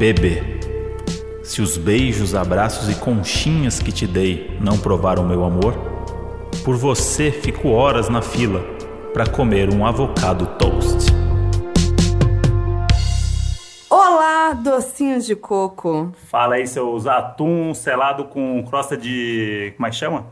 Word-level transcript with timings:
Bebê, 0.00 0.42
se 1.42 1.60
os 1.60 1.76
beijos, 1.76 2.34
abraços 2.34 2.88
e 2.88 2.98
conchinhas 2.98 3.80
que 3.80 3.92
te 3.92 4.06
dei 4.06 4.56
não 4.58 4.78
provaram 4.78 5.28
meu 5.28 5.44
amor, 5.44 5.74
por 6.64 6.74
você 6.74 7.30
fico 7.30 7.68
horas 7.68 8.08
na 8.08 8.22
fila 8.22 8.64
para 9.12 9.26
comer 9.26 9.68
um 9.68 9.84
avocado 9.84 10.46
toast. 10.56 11.12
Olá, 13.90 14.54
docinhos 14.54 15.26
de 15.26 15.36
coco. 15.36 16.10
Fala 16.30 16.54
aí, 16.54 16.66
seus 16.66 17.06
atum 17.06 17.74
selado 17.74 18.24
com 18.24 18.64
crosta 18.64 18.96
de. 18.96 19.74
Como 19.76 19.86
é 19.86 19.90
que 19.90 19.96
chama? 19.96 20.24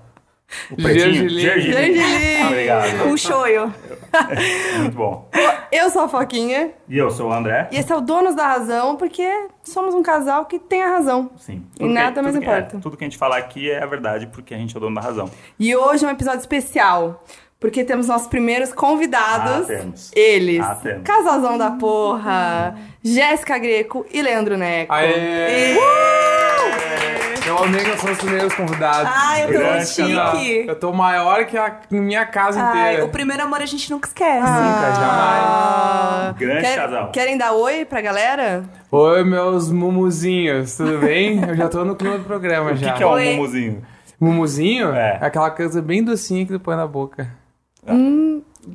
O 0.70 0.80
Gergelim. 0.80 1.38
Gergelim. 1.40 2.46
Obrigado. 2.46 3.02
Com 3.02 3.16
shoyu. 3.16 3.72
Muito 4.78 4.96
bom. 4.96 5.28
Eu 5.70 5.90
sou 5.90 6.02
a 6.02 6.08
Foquinha 6.08 6.70
E 6.88 6.96
eu 6.96 7.10
sou 7.10 7.28
o 7.28 7.32
André. 7.32 7.68
e 7.70 7.76
esse 7.76 7.92
é 7.92 7.96
o 7.96 8.00
Donos 8.00 8.34
da 8.34 8.46
Razão, 8.46 8.96
porque 8.96 9.28
somos 9.62 9.94
um 9.94 10.02
casal 10.02 10.46
que 10.46 10.58
tem 10.58 10.82
a 10.82 10.88
razão. 10.88 11.30
Sim. 11.36 11.66
E 11.78 11.84
nada 11.86 12.22
mais 12.22 12.34
tudo 12.34 12.42
que- 12.44 12.50
importa. 12.50 12.76
é, 12.76 12.80
tudo 12.80 12.96
que 12.96 13.04
a 13.04 13.06
gente 13.06 13.18
falar 13.18 13.36
aqui 13.36 13.70
é 13.70 13.82
a 13.82 13.86
verdade, 13.86 14.26
porque 14.28 14.54
a 14.54 14.56
gente 14.56 14.74
é 14.74 14.78
o 14.78 14.80
dono 14.80 14.94
da 14.94 15.02
razão. 15.02 15.30
E 15.58 15.76
hoje 15.76 16.04
é 16.06 16.08
um 16.08 16.12
episódio 16.12 16.40
especial, 16.40 17.22
porque 17.60 17.84
temos 17.84 18.06
nossos 18.08 18.28
primeiros 18.28 18.72
convidados. 18.72 19.64
Ah, 19.70 19.74
temos. 19.76 20.10
Eles. 20.14 20.64
Ah, 20.64 20.74
temos. 20.82 21.02
Casalzão 21.02 21.58
da 21.58 21.72
porra, 21.72 22.74
Jéssica 23.04 23.58
Greco 23.58 24.06
e 24.10 24.22
Leandro 24.22 24.56
Neco. 24.56 24.90
Aê! 24.94 25.76
Eu 25.76 25.82
amei 25.82 26.37
que 27.66 27.90
eu 27.90 27.98
sou 27.98 28.10
os 28.10 28.18
primeiros 28.18 28.54
convidados. 28.54 29.10
Ai, 29.14 29.42
eu 29.42 29.46
tô 29.46 29.52
Grande 29.54 29.72
muito 29.74 29.86
chique. 30.36 30.64
Eu 30.68 30.74
tô 30.78 30.92
maior 30.92 31.44
que 31.46 31.56
a 31.56 31.80
minha 31.90 32.24
casa 32.26 32.62
Ai, 32.62 32.86
inteira. 32.90 33.04
o 33.04 33.08
primeiro 33.08 33.42
amor 33.42 33.60
a 33.60 33.66
gente 33.66 33.90
nunca 33.90 34.06
esquece. 34.08 34.38
Nunca, 34.40 34.92
jamais. 34.94 35.44
Ah, 35.44 36.34
Grande 36.38 36.60
quer- 36.62 36.76
casal. 36.76 37.10
Querem 37.10 37.36
dar 37.38 37.52
oi 37.52 37.84
pra 37.84 38.00
galera? 38.00 38.64
Oi, 38.90 39.24
meus 39.24 39.70
mumuzinhos, 39.72 40.76
tudo 40.76 40.98
bem? 40.98 41.42
Eu 41.48 41.54
já 41.56 41.68
tô 41.68 41.84
no 41.84 41.96
clima 41.96 42.18
do 42.18 42.24
programa 42.24 42.72
O 42.72 42.76
já. 42.76 42.92
que, 42.92 42.98
que 42.98 43.02
é 43.02 43.06
um 43.06 43.10
Oi. 43.10 43.34
mumuzinho? 43.36 43.82
Mumuzinho? 44.20 44.92
É. 44.94 45.18
Aquela 45.20 45.50
coisa 45.50 45.80
bem 45.82 46.02
docinha 46.02 46.44
que 46.46 46.52
tu 46.52 46.60
põe 46.60 46.76
na 46.76 46.86
boca. 46.86 47.28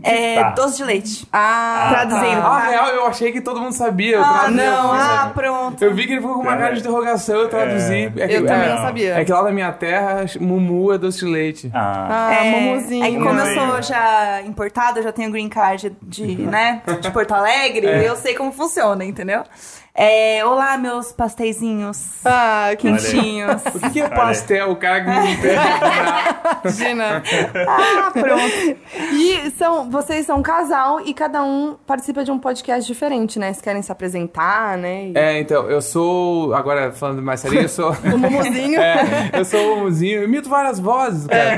É 0.01 0.41
Tá. 0.41 0.49
doce 0.51 0.77
de 0.77 0.83
leite. 0.83 1.27
Ah, 1.31 1.87
Traduzindo. 1.91 2.39
Ah, 2.39 2.61
tá? 2.61 2.69
real, 2.69 2.87
eu 2.87 3.05
achei 3.07 3.31
que 3.31 3.41
todo 3.41 3.59
mundo 3.61 3.73
sabia. 3.73 4.15
Eu 4.17 4.23
Ah, 4.23 4.47
não. 4.49 4.91
Ah, 4.93 5.31
pronto. 5.33 5.83
Eu 5.83 5.93
vi 5.93 6.05
que 6.07 6.13
ele 6.13 6.21
ficou 6.21 6.35
com 6.37 6.41
uma 6.41 6.55
É. 6.55 6.57
cara 6.57 6.73
de 6.73 6.79
interrogação, 6.79 7.35
eu 7.35 7.49
traduzi. 7.49 8.11
É 8.17 8.27
que- 8.27 8.33
Eu 8.35 8.45
também 8.45 8.67
é, 8.67 8.75
não 8.75 8.81
sabia. 8.81 9.13
É 9.19 9.25
que 9.25 9.31
lá 9.31 9.43
na 9.43 9.51
minha 9.51 9.71
terra, 9.71 10.25
mumu 10.39 10.91
é 10.93 10.97
doce 10.97 11.19
de 11.19 11.25
leite. 11.25 11.71
Ah, 11.73 12.27
Ah, 12.29 12.33
é, 12.45 12.51
mamuzinho. 12.51 13.03
é 13.05 13.09
que 13.09 13.15
como 13.17 13.29
eu 13.29 13.33
Mamuzinho. 13.35 13.71
sou 13.71 13.81
já 13.81 14.41
importada, 14.45 14.99
eu 14.99 15.03
já 15.03 15.11
tenho 15.11 15.31
green 15.31 15.49
card 15.49 15.95
de, 16.01 16.35
né, 16.37 16.81
de 17.01 17.11
Porto 17.11 17.33
Alegre, 17.33 17.85
eu 18.05 18.15
sei 18.15 18.33
como 18.33 18.51
funciona, 18.51 19.03
entendeu? 19.05 19.43
É, 19.95 20.43
olá, 20.43 20.75
meus 20.75 21.11
pasteizinhos 21.11 22.25
Ah, 22.25 22.69
que 22.71 22.87
quentinhos. 22.91 23.61
O 23.75 23.79
que, 23.79 23.89
que 23.91 24.01
é 24.01 24.09
pastel? 24.09 24.71
O 24.71 24.75
cara 24.75 25.03
que 25.03 25.09
entende. 25.11 25.53
imagina. 26.63 27.21
ah, 27.67 28.09
pronto. 28.11 28.77
E 29.13 29.51
são, 29.51 29.91
vocês 29.91 30.25
são 30.25 30.39
um 30.39 30.41
casal 30.41 30.99
e 30.99 31.13
cada 31.13 31.43
um 31.43 31.75
participa 31.85 32.23
de 32.23 32.31
um 32.31 32.39
podcast 32.39 32.91
diferente, 32.91 33.37
né? 33.37 33.53
Vocês 33.53 33.61
querem 33.61 33.83
se 33.83 33.91
apresentar, 33.91 34.79
né? 34.79 35.09
E- 35.09 35.13
É, 35.15 35.39
então, 35.39 35.69
eu 35.69 35.79
sou. 35.79 36.55
Agora, 36.55 36.91
falando 36.91 37.21
mais 37.21 37.41
sério, 37.41 37.61
eu 37.61 37.69
sou. 37.69 37.91
O 38.11 38.17
Mumuzinho. 38.17 38.81
É, 38.81 39.29
eu 39.33 39.45
sou 39.45 39.75
o 39.75 39.79
Muzinho, 39.81 40.21
eu 40.21 40.23
imito 40.23 40.49
várias 40.49 40.79
vozes, 40.79 41.27
cara. 41.27 41.57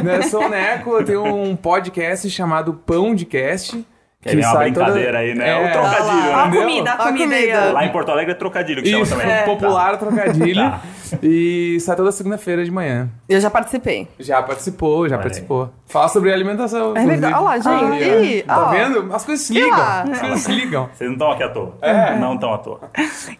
Né, 0.00 0.18
Eu 0.18 0.22
sou 0.24 0.44
o 0.44 0.48
Neco, 0.48 0.90
eu 0.90 1.04
tenho 1.04 1.24
um 1.24 1.56
podcast 1.56 2.30
chamado 2.30 2.74
Pão 2.86 3.16
de 3.16 3.24
Cast. 3.24 3.84
Que 4.24 4.36
é 4.36 4.46
uma 4.46 4.52
sai 4.52 4.70
brincadeira 4.70 5.06
toda- 5.08 5.18
aí, 5.18 5.34
né? 5.34 5.48
É, 5.48 5.68
o 5.68 5.72
trocadilho, 5.72 6.08
Ó 6.08 6.36
né? 6.36 6.42
a 6.42 6.50
comida, 6.50 6.90
a 6.90 6.94
a 6.94 6.96
comida 7.12 7.34
aí. 7.34 7.52
ó. 7.54 7.72
Lá 7.72 7.84
em 7.84 7.92
Porto 7.92 8.10
Alegre 8.10 8.32
é 8.32 8.34
trocadilho 8.34 8.82
que 8.82 8.88
Isso, 8.88 9.06
chama 9.06 9.20
também. 9.22 9.36
é. 9.36 9.42
popular 9.44 9.98
trocadilho. 9.98 10.54
Tá. 10.70 10.80
E 11.22 11.78
sai 11.80 11.94
toda 11.94 12.10
segunda-feira 12.10 12.64
de 12.64 12.70
manhã. 12.70 13.08
Eu 13.28 13.40
já 13.40 13.48
participei. 13.50 14.08
Já 14.18 14.42
participou, 14.42 15.08
já 15.08 15.14
Olha 15.14 15.20
aí. 15.20 15.22
participou. 15.22 15.70
Fala 15.86 16.08
sobre 16.08 16.32
alimentação. 16.32 16.96
É 16.96 17.06
verdade. 17.06 17.34
Olha 17.34 17.42
lá, 17.42 17.58
gente. 17.58 17.68
Aí, 17.68 18.10
ó. 18.10 18.20
Ih, 18.24 18.42
tá 18.42 18.66
ó. 18.66 18.70
vendo? 18.70 19.14
As 19.14 19.24
coisas 19.24 19.46
se 19.46 19.52
E 19.52 19.60
ligam. 19.62 19.78
lá? 19.78 20.02
As 20.02 20.20
coisas 20.20 20.40
se 20.40 20.52
ligam. 20.52 20.88
Vocês 20.92 21.08
não 21.08 21.14
estão 21.14 21.30
aqui 21.30 21.42
à 21.42 21.48
toa. 21.50 21.74
É. 21.82 22.16
Não 22.16 22.34
estão 22.34 22.52
à 22.54 22.58
toa. 22.58 22.80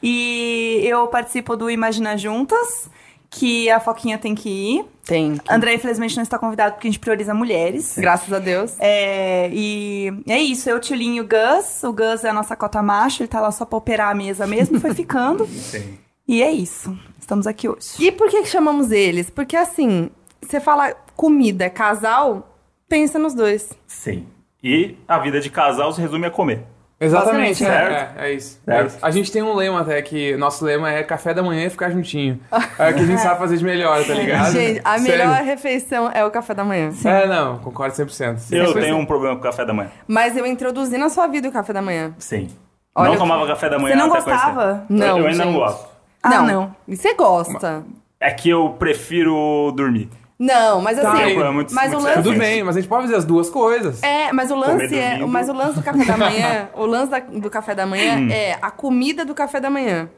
E 0.02 0.80
eu 0.84 1.06
participo 1.08 1.56
do 1.56 1.70
Imagina 1.70 2.16
Juntas, 2.16 2.88
que 3.34 3.68
a 3.68 3.80
Foquinha 3.80 4.16
tem 4.16 4.32
que 4.32 4.48
ir. 4.48 4.84
Tem. 5.04 5.36
André, 5.50 5.74
infelizmente, 5.74 6.14
não 6.14 6.22
está 6.22 6.38
convidado 6.38 6.74
porque 6.74 6.86
a 6.86 6.90
gente 6.90 7.00
prioriza 7.00 7.34
mulheres. 7.34 7.96
Graças 7.98 8.32
a 8.32 8.38
Deus. 8.38 8.76
É, 8.78 9.50
e 9.52 10.12
é 10.28 10.38
isso, 10.38 10.70
eu, 10.70 10.78
Tchulinho 10.78 11.16
e 11.16 11.20
o 11.20 11.28
Gus. 11.28 11.82
O 11.82 11.92
Gus 11.92 12.22
é 12.22 12.30
a 12.30 12.32
nossa 12.32 12.54
cota 12.54 12.80
macho, 12.80 13.22
ele 13.22 13.28
tá 13.28 13.40
lá 13.40 13.50
só 13.50 13.64
pra 13.64 13.76
operar 13.76 14.12
a 14.12 14.14
mesa 14.14 14.46
mesmo, 14.46 14.80
foi 14.80 14.94
ficando. 14.94 15.46
Sim. 15.50 15.98
E 16.28 16.42
é 16.42 16.52
isso. 16.52 16.96
Estamos 17.18 17.46
aqui 17.46 17.68
hoje. 17.68 17.96
E 17.98 18.12
por 18.12 18.28
que, 18.30 18.42
que 18.42 18.48
chamamos 18.48 18.92
eles? 18.92 19.28
Porque 19.28 19.56
assim, 19.56 20.10
você 20.40 20.60
fala 20.60 20.94
comida, 21.16 21.68
casal, 21.68 22.56
pensa 22.88 23.18
nos 23.18 23.34
dois. 23.34 23.72
Sim. 23.86 24.26
E 24.62 24.96
a 25.08 25.18
vida 25.18 25.40
de 25.40 25.50
casal 25.50 25.92
se 25.92 26.00
resume 26.00 26.26
a 26.26 26.30
comer. 26.30 26.64
Exatamente, 27.00 27.64
Basicamente, 27.64 27.64
é, 27.64 27.66
certo? 27.66 28.18
é, 28.18 28.26
é 28.28 28.32
isso. 28.32 28.60
Certo. 28.64 28.98
A 29.02 29.10
gente 29.10 29.32
tem 29.32 29.42
um 29.42 29.54
lema 29.54 29.80
até 29.80 30.00
que 30.00 30.36
nosso 30.36 30.64
lema 30.64 30.90
é 30.90 31.02
café 31.02 31.34
da 31.34 31.42
manhã 31.42 31.66
e 31.66 31.70
ficar 31.70 31.90
juntinho. 31.90 32.38
É 32.78 32.90
o 32.90 32.94
que 32.94 33.00
a 33.00 33.06
gente 33.06 33.20
sabe 33.20 33.38
fazer 33.38 33.56
de 33.56 33.64
melhor, 33.64 34.04
tá 34.04 34.14
ligado? 34.14 34.52
Gente, 34.52 34.80
a 34.84 34.98
Sério. 34.98 35.02
melhor 35.28 35.42
refeição 35.42 36.10
é 36.12 36.24
o 36.24 36.30
café 36.30 36.54
da 36.54 36.64
manhã. 36.64 36.90
É, 37.04 37.26
não, 37.26 37.58
concordo 37.58 37.94
100%. 37.94 38.52
Eu 38.52 38.68
Sim. 38.68 38.74
tenho 38.74 38.96
um 38.96 39.06
problema 39.06 39.34
com 39.36 39.40
o 39.40 39.44
café 39.44 39.64
da 39.64 39.72
manhã. 39.72 39.90
Mas 40.08 40.36
eu 40.36 40.44
introduzi 40.44 40.98
na 40.98 41.08
sua 41.08 41.26
vida 41.28 41.48
o 41.48 41.52
café 41.52 41.72
da 41.72 41.80
manhã. 41.82 42.12
Sim. 42.18 42.48
Olha 42.94 43.10
não 43.10 43.16
tomava 43.16 43.46
café 43.46 43.68
da 43.68 43.78
manhã 43.78 43.94
Você 43.94 44.00
não 44.00 44.08
gostava? 44.08 44.84
Não, 44.88 45.18
eu 45.18 45.26
ainda 45.26 45.44
não 45.44 45.52
gente. 45.52 45.60
gosto. 45.60 45.88
Ah, 46.22 46.42
não. 46.42 46.74
E 46.88 46.96
você 46.96 47.14
gosta? 47.14 47.84
É 48.20 48.30
que 48.30 48.48
eu 48.48 48.70
prefiro 48.78 49.72
dormir. 49.76 50.08
Não, 50.38 50.80
mas 50.80 50.98
Tá, 51.00 51.12
assim. 51.12 51.22
aí. 51.22 51.36
É 51.36 51.50
muito- 51.50 51.72
mas 51.74 51.90
muito 51.92 52.02
o 52.02 52.04
lance. 52.06 52.22
Tudo 52.22 52.36
bem, 52.38 52.62
mas 52.64 52.76
a 52.76 52.80
gente 52.80 52.88
pode 52.88 53.02
fazer 53.04 53.16
as 53.16 53.24
duas 53.24 53.48
coisas. 53.48 54.02
É, 54.02 54.32
mas 54.32 54.50
o 54.50 54.56
lance 54.56 54.88
Comer 54.88 54.98
é. 54.98 55.18
Mas 55.26 55.48
o 55.48 55.52
lance 55.52 55.74
do 55.76 55.82
café 55.82 56.04
da 56.04 56.16
manhã, 56.16 56.68
o 56.74 56.86
lance 56.86 57.10
da- 57.10 57.18
do 57.20 57.50
café 57.50 57.74
da 57.74 57.86
manhã 57.86 58.16
Hum. 58.16 58.28
é 58.30 58.58
a 58.60 58.70
comida 58.70 59.24
do 59.24 59.34
café 59.34 59.60
da 59.60 59.70
manhã. 59.70 60.08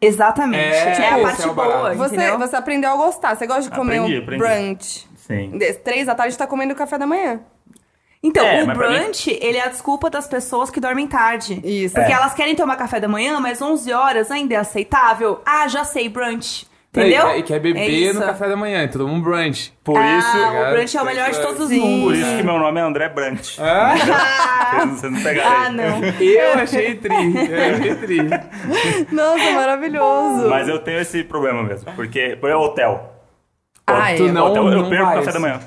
Exatamente. 0.00 0.64
É, 0.64 0.88
É, 0.88 0.92
esse 0.92 1.02
a 1.02 1.18
é 1.18 1.22
parte 1.22 1.48
o 1.48 1.54
barato. 1.54 1.78
boa, 1.78 1.94
Você, 1.94 2.16
entendeu? 2.16 2.38
você 2.38 2.56
aprendeu 2.56 2.90
a 2.90 2.96
gostar. 2.96 3.36
Você 3.36 3.46
gosta 3.46 3.62
de 3.62 3.70
comer 3.70 3.98
Aprendi, 3.98 4.18
um 4.18 4.22
aprendi. 4.22 4.42
brunch. 4.42 5.08
Sim. 5.16 5.58
Três 5.84 6.06
da 6.06 6.14
tarde 6.16 6.36
tá 6.36 6.46
comendo 6.46 6.74
café 6.74 6.98
da 6.98 7.06
manhã. 7.06 7.40
Então, 8.20 8.44
É, 8.44 8.62
o 8.62 8.66
pra 8.66 8.74
mim- 8.90 8.98
brunch, 8.98 9.30
ele 9.40 9.58
é 9.58 9.62
a 9.64 9.68
desculpa 9.68 10.08
das 10.10 10.26
pessoas 10.28 10.70
que 10.70 10.80
dormem 10.80 11.06
tarde. 11.06 11.60
Isso. 11.64 11.94
Porque 11.94 12.10
É. 12.10 12.14
elas 12.14 12.34
querem 12.34 12.54
tomar 12.56 12.76
café 12.76 12.98
da 13.00 13.08
manhã, 13.08 13.38
mas 13.40 13.60
11 13.62 13.92
horas 13.92 14.30
ainda 14.30 14.54
é 14.54 14.56
aceitável. 14.58 15.40
Ah, 15.46 15.66
já 15.68 15.84
sei, 15.84 16.08
brunch. 16.08 16.66
Entendeu? 16.94 17.26
É, 17.28 17.36
E, 17.36 17.40
e 17.40 17.42
quer 17.42 17.54
É 17.54 17.58
beber 17.58 17.88
isso. 17.88 18.20
no 18.20 18.26
café 18.26 18.48
da 18.50 18.54
manhã, 18.56 18.86
todo 18.86 19.08
mundo 19.08 19.24
brunch. 19.24 19.72
Por 19.82 19.96
Ah, 19.98 20.18
isso, 20.18 20.36
o 20.36 20.72
brunch 20.72 20.94
é 20.96 21.00
o 21.00 21.04
melhor 21.06 21.30
de 21.30 21.40
todos 21.40 21.60
os 21.60 21.70
mundos. 21.70 22.02
por 22.04 22.14
isso 22.14 22.36
que 22.36 22.42
meu 22.42 22.58
nome 22.58 22.80
é 22.80 22.82
André 22.82 23.08
Brant. 23.08 23.56
Ah, 23.58 24.86
Vocês, 24.86 25.10
não- 25.12 25.22
pegaram 25.22 25.50
Ah, 25.50 25.68
não. 25.70 26.00
eu 26.20 26.52
achei 26.58 26.94
tri, 26.96 27.14
eu 27.14 27.74
achei 27.74 27.94
tri. 27.96 28.18
Nossa, 29.10 29.52
maravilhoso. 29.52 30.48
Mas 30.48 30.68
eu 30.68 30.78
tenho 30.80 31.00
esse 31.00 31.24
problema 31.24 31.62
mesmo. 31.62 31.90
Porque, 31.94 32.36
por 32.40 32.48
exemplo, 32.50 32.66
hotel. 32.66 33.12
Ah, 33.86 34.14
tu 34.16 34.26
é. 34.28 34.32
não- 34.32 34.46
hotel 34.48 34.68
eu 34.72 34.88
perco 34.88 35.10
o 35.10 35.14
café 35.14 35.32
da 35.32 35.40
manhã. 35.40 35.60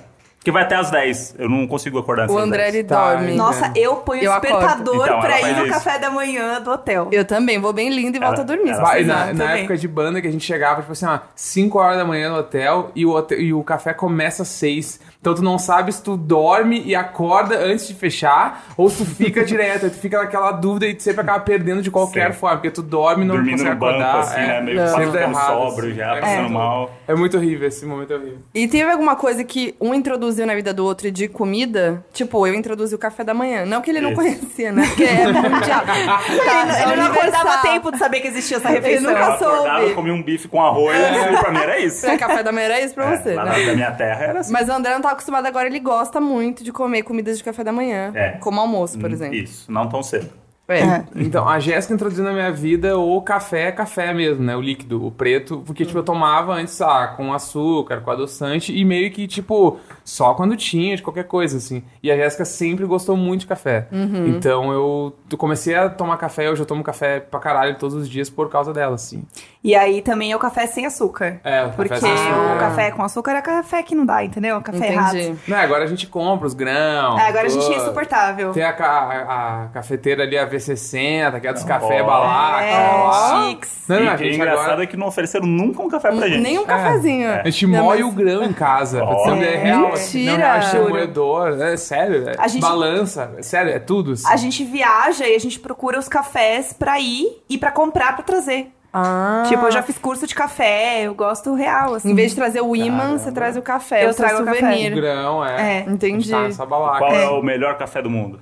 Que 0.45 0.51
vai 0.51 0.61
até 0.63 0.75
às 0.75 0.91
10. 0.91 1.35
Eu 1.39 1.50
não 1.50 1.66
consigo 1.67 1.97
acordar 1.97 2.23
antes 2.25 2.35
O 2.35 2.38
André, 2.38 2.63
10. 2.66 2.75
ele 2.75 2.83
Tá, 2.83 3.16
dorme. 3.16 3.33
Nossa, 3.33 3.73
eu 3.75 3.95
ponho 3.97 4.23
Eu 4.23 4.31
acordo. 4.31 4.53
despertador 4.53 5.06
Então, 5.07 5.19
pra 5.19 5.29
ela 5.31 5.39
ir 5.39 5.41
faz 5.41 5.57
no 5.57 5.63
isso. 5.66 5.73
café 5.73 6.00
da 6.00 6.09
manhã 6.11 6.61
do 6.61 6.69
hotel. 6.72 7.09
Eu 7.11 7.25
também, 7.25 7.59
vou 7.59 7.73
bem 7.73 7.89
lindo 7.89 8.16
e 8.16 8.19
volto 8.19 8.35
Ela- 8.35 8.44
a 8.44 8.45
dormir. 8.45 8.69
ela 8.69 8.75
se 8.78 8.81
Vai, 8.84 8.91
precisar. 8.97 9.13
na, 9.25 9.34
na 9.34 9.44
também. 9.45 9.59
época 9.61 9.78
de 9.78 9.88
banda 9.88 10.22
que 10.22 10.28
a 10.28 10.31
gente 10.31 10.45
chegava, 10.45 10.81
tipo 10.81 10.91
assim, 10.94 11.05
ó, 11.07 11.19
5 11.35 11.79
horas 11.79 11.97
da 11.97 12.05
manhã 12.05 12.29
no 12.29 12.38
hotel 12.38 12.91
e 12.95 13.05
o, 13.07 13.09
hotel- 13.16 13.39
e 13.41 13.51
o 13.53 13.63
café 13.63 13.91
começa 13.91 14.44
às 14.44 14.50
6. 14.50 15.00
Então 15.19 15.34
tu 15.34 15.41
não 15.41 15.57
sabe 15.57 15.91
se 15.91 16.03
tu 16.03 16.16
dorme 16.16 16.84
e 16.85 16.94
acorda 16.95 17.57
antes 17.57 17.88
de 17.88 17.95
fechar 17.95 18.66
ou 18.78 18.88
se 18.88 19.03
tu 19.03 19.05
fica 19.09 19.41
direto. 19.45 19.85
Aí 19.85 19.89
tu 19.89 19.97
fica 19.97 20.19
naquela 20.19 20.51
dúvida 20.51 20.85
e 20.85 20.94
tu 20.94 21.01
sempre 21.01 21.22
acaba 21.22 21.39
perdendo 21.39 21.81
de 21.81 21.90
qualquer 21.90 22.31
Sim. 22.34 22.40
forma, 22.40 22.58
porque 22.58 22.70
tu 22.70 22.84
dorme 22.84 23.23
e 23.23 23.28
não 23.28 23.34
Dormindo 23.34 23.53
consegue 23.58 23.73
no 23.73 23.79
banco, 23.79 23.93
acordar. 23.99 24.20
assim, 24.20 24.40
é, 24.41 24.46
né? 24.47 24.61
Meio 24.61 24.81
que 24.84 24.87
sempre 24.90 25.05
ficando 25.08 25.17
errado, 25.17 25.64
assim. 25.79 25.93
já, 25.96 26.16
É 26.17 26.22
passando 26.22 26.49
mal. 26.52 26.91
É 27.08 27.16
muito 27.16 27.35
horrível, 27.37 27.67
esse 27.67 27.84
momento 27.87 28.14
é 28.14 28.16
horrível. 28.17 28.37
E 28.53 28.67
teve 28.67 28.91
alguma 28.91 29.16
coisa 29.16 29.43
que 29.43 29.75
um 29.81 29.91
introduziu 29.96 30.34
na 30.43 30.55
vida 30.55 30.73
do 30.73 30.84
outro 30.84 31.11
de 31.11 31.28
comida? 31.28 32.03
Tipo, 32.11 32.47
eu 32.47 32.55
introduzi 32.55 32.96
o 32.96 32.97
café 32.97 33.23
da 33.23 33.34
manhã. 33.34 33.64
Não 33.64 33.79
que 33.82 33.91
ele 33.91 34.02
não 34.02 34.09
Isso. 34.14 34.20
conhecia, 34.22 34.72
né? 34.72 34.87
Porque 34.87 35.03
é 35.03 35.28
mundial. 35.32 35.84
Tá, 35.85 36.82
Ele 36.82 36.96
não 36.96 37.05
acordava 37.11 37.43
universal. 37.43 37.61
tempo 37.61 37.91
de 37.91 37.97
saber 37.99 38.20
que 38.22 38.28
existia 38.28 38.58
essa 38.58 38.70
Ele 38.70 38.79
refeição. 38.79 39.11
nunca 39.11 39.23
Eu 39.26 39.34
acordava, 39.34 39.79
soube. 39.82 39.93
comia 39.93 40.14
um 40.14 40.23
bife 40.23 40.47
com 40.47 40.61
arroz 40.61 40.97
e 40.97 41.37
pra 41.40 41.52
mim 41.52 41.59
era 41.59 41.79
isso. 41.79 42.05
É, 42.08 42.17
café 42.17 42.41
da 42.43 42.52
manhã 42.52 42.66
era 42.66 42.82
isso 42.82 42.96
pra 42.96 43.14
É, 43.14 43.17
você, 43.17 43.34
lá 43.35 43.46
né? 43.46 43.66
na, 43.66 43.73
minha 43.73 43.91
terra 43.91 44.23
era 44.26 44.40
assim. 44.40 44.52
Mas 44.52 44.67
o 44.67 44.72
André 44.72 44.93
não 44.93 45.02
tá 45.02 45.11
acostumado 45.11 45.46
agora, 45.46 45.67
ele 45.67 45.79
gosta 45.79 46.20
muito 46.20 46.64
de 46.64 46.72
comer 46.72 47.03
comidas 47.03 47.37
de 47.37 47.43
café 47.43 47.64
da 47.64 47.72
manhã. 47.72 48.11
É. 48.16 48.32
Como 48.40 48.59
almoço, 48.59 48.97
por 48.97 49.09
Hum, 49.09 49.14
exemplo. 49.14 49.35
Isso, 49.35 49.72
não 49.72 49.87
tão 49.87 50.02
cedo. 50.02 50.29
É. 50.67 51.03
Então, 51.16 51.47
a 51.47 51.59
Jéssica 51.59 51.93
introduziu 51.93 52.23
na 52.23 52.34
minha 52.34 52.52
vida 52.52 52.97
o 52.97 53.22
café, 53.22 53.72
café 53.72 54.11
mesmo, 54.16 54.43
né? 54.43 54.55
O 54.55 54.61
líquido, 54.61 55.05
o 55.05 55.11
preto. 55.11 55.61
Porque, 55.64 55.85
tipo, 55.85 55.99
eu 55.99 56.03
tomava 56.03 56.53
antes, 56.53 56.82
ah, 56.82 57.14
com 57.16 57.32
açúcar, 57.32 58.02
com 58.02 58.09
adoçante. 58.09 58.76
E 58.76 58.84
meio 58.84 59.11
que, 59.11 59.28
tipo, 59.28 59.79
só 60.05 60.34
quando 60.35 60.55
tinha, 60.55 60.96
de 60.96 61.02
qualquer 61.02 61.23
coisa, 61.25 61.57
assim. 61.57 61.84
E 62.02 62.09
a 62.11 62.16
Jéssica 62.16 62.46
sempre 62.46 62.85
gostou 62.85 63.17
muito 63.17 63.41
de 63.41 63.47
café. 63.47 63.87
Então, 63.91 64.72
eu 64.72 65.16
comecei 65.37 65.75
a 65.75 65.90
tomar 65.90 66.16
café. 66.17 66.49
Hoje 66.49 66.61
eu 66.61 66.66
tomo 66.66 66.84
café 66.84 67.19
pra 67.19 67.40
caralho 67.40 67.75
todos 67.78 67.96
os 67.96 68.07
dias 68.07 68.29
por 68.29 68.49
causa 68.49 68.72
dela, 68.72 68.93
assim. 68.96 69.23
E 69.63 69.73
aí 69.75 70.03
também 70.03 70.31
é 70.31 70.35
o 70.35 70.40
café 70.40 70.67
sem 70.67 70.85
açúcar. 70.85 71.40
É, 71.43 71.61
o 71.63 71.66
café 71.66 71.75
Porque 71.75 71.96
sem 71.97 72.11
açúcar. 72.13 72.55
o 72.55 72.59
café 72.59 72.91
com 72.91 73.02
açúcar 73.03 73.31
é 73.31 73.41
café 73.41 73.81
que 73.81 73.96
não 73.96 74.05
dá, 74.05 74.23
entendeu? 74.23 74.61
Café 74.61 74.78
Entendi. 74.78 74.93
errado. 74.93 75.40
Não, 75.47 75.57
agora 75.57 75.84
a 75.84 75.87
gente 75.87 76.05
compra 76.05 76.46
os 76.46 76.53
grãos. 76.53 77.19
É, 77.19 77.28
agora 77.28 77.47
a 77.47 77.49
gente 77.49 77.66
é 77.73 77.78
insuportável. 77.78 78.51
Tem 78.51 78.61
a, 78.63 78.69
a- 78.69 79.63
a 79.63 79.67
cafeteira 79.69 80.22
ali, 80.22 80.37
a 80.37 80.47
V60, 80.47 81.40
que 81.41 81.47
é 81.47 81.51
dos 81.53 81.63
Não, 81.63 81.67
café 81.67 82.03
balaca. 82.03 82.63
É, 82.63 83.47
chiques. 83.49 83.75
Não, 83.87 83.99
não, 84.01 84.11
a 84.11 84.16
e 84.16 84.17
gente 84.19 84.35
engraçado 84.35 84.66
agora... 84.66 84.84
é 84.84 84.87
que 84.87 84.97
não 84.97 85.08
ofereceram 85.08 85.47
nunca 85.47 85.81
um 85.81 85.90
café 85.90 86.11
pra 86.11 86.28
gente. 86.28 86.41
Nem 86.41 86.59
um 86.59 86.66
cafezinho. 86.66 87.29
A 87.31 87.43
gente 87.49 87.66
Não, 87.67 87.84
moe 87.85 87.97
mas- 88.03 88.08
o 88.08 88.11
grão 88.11 88.43
em 88.43 88.53
casa. 88.53 89.03
ver, 89.35 89.53
é 89.53 89.58
real. 89.58 89.95
Mentira. 89.96 90.59
Não, 90.74 90.86
o 90.86 90.90
moedor. 90.90 91.62
É 91.62 91.78
sério. 91.78 92.30
É 92.30 92.36
A 92.38 92.47
gente- 92.47 92.62
Balança. 92.62 93.32
É 93.38 93.42
sério, 93.42 93.72
é 93.72 93.80
tudo. 93.80 94.12
assim. 94.14 94.28
A 94.28 94.36
gente 94.36 94.64
viaja 94.64 95.28
e 95.28 95.36
a 95.36 95.40
gente 95.40 95.59
procura 95.59 95.97
os 96.00 96.08
cafés 96.08 96.74
pra 96.74 97.00
ir 97.00 97.42
e 97.50 97.58
pra 97.58 97.72
comprar 97.72 98.14
pra 98.16 98.24
trazer. 98.24 98.72
Ah. 98.97 99.44
Tipo, 99.50 99.66
eu 99.66 99.72
já 99.72 99.84
fiz 99.84 99.97
curso 99.97 100.26
de 100.26 100.34
café, 100.34 101.02
eu 101.03 101.14
gosto 101.14 101.53
real, 101.53 101.96
assim. 101.96 102.12
Em 102.12 102.16
vez 102.16 102.32
de 102.32 102.38
trazer 102.38 102.62
o 102.62 102.74
imã, 102.76 103.18
você 103.18 103.30
traz 103.30 103.58
o 103.58 103.62
café. 103.62 104.06
Eu 104.06 104.14
trago 104.14 104.42
o 104.42 104.46
café. 104.46 104.58
O 104.58 104.62
souvenir. 104.62 104.96
grão, 104.96 105.46
é. 105.46 105.80
É. 105.80 105.80
Entendi. 105.82 106.32
Tá 106.32 106.44
nessa 106.44 106.66
balaca. 106.66 107.00
Qual 107.00 107.14
é. 107.14 107.28
o 107.28 107.42
melhor 107.42 107.78
café 107.78 108.02
do 108.02 108.09
mundo? 108.09 108.40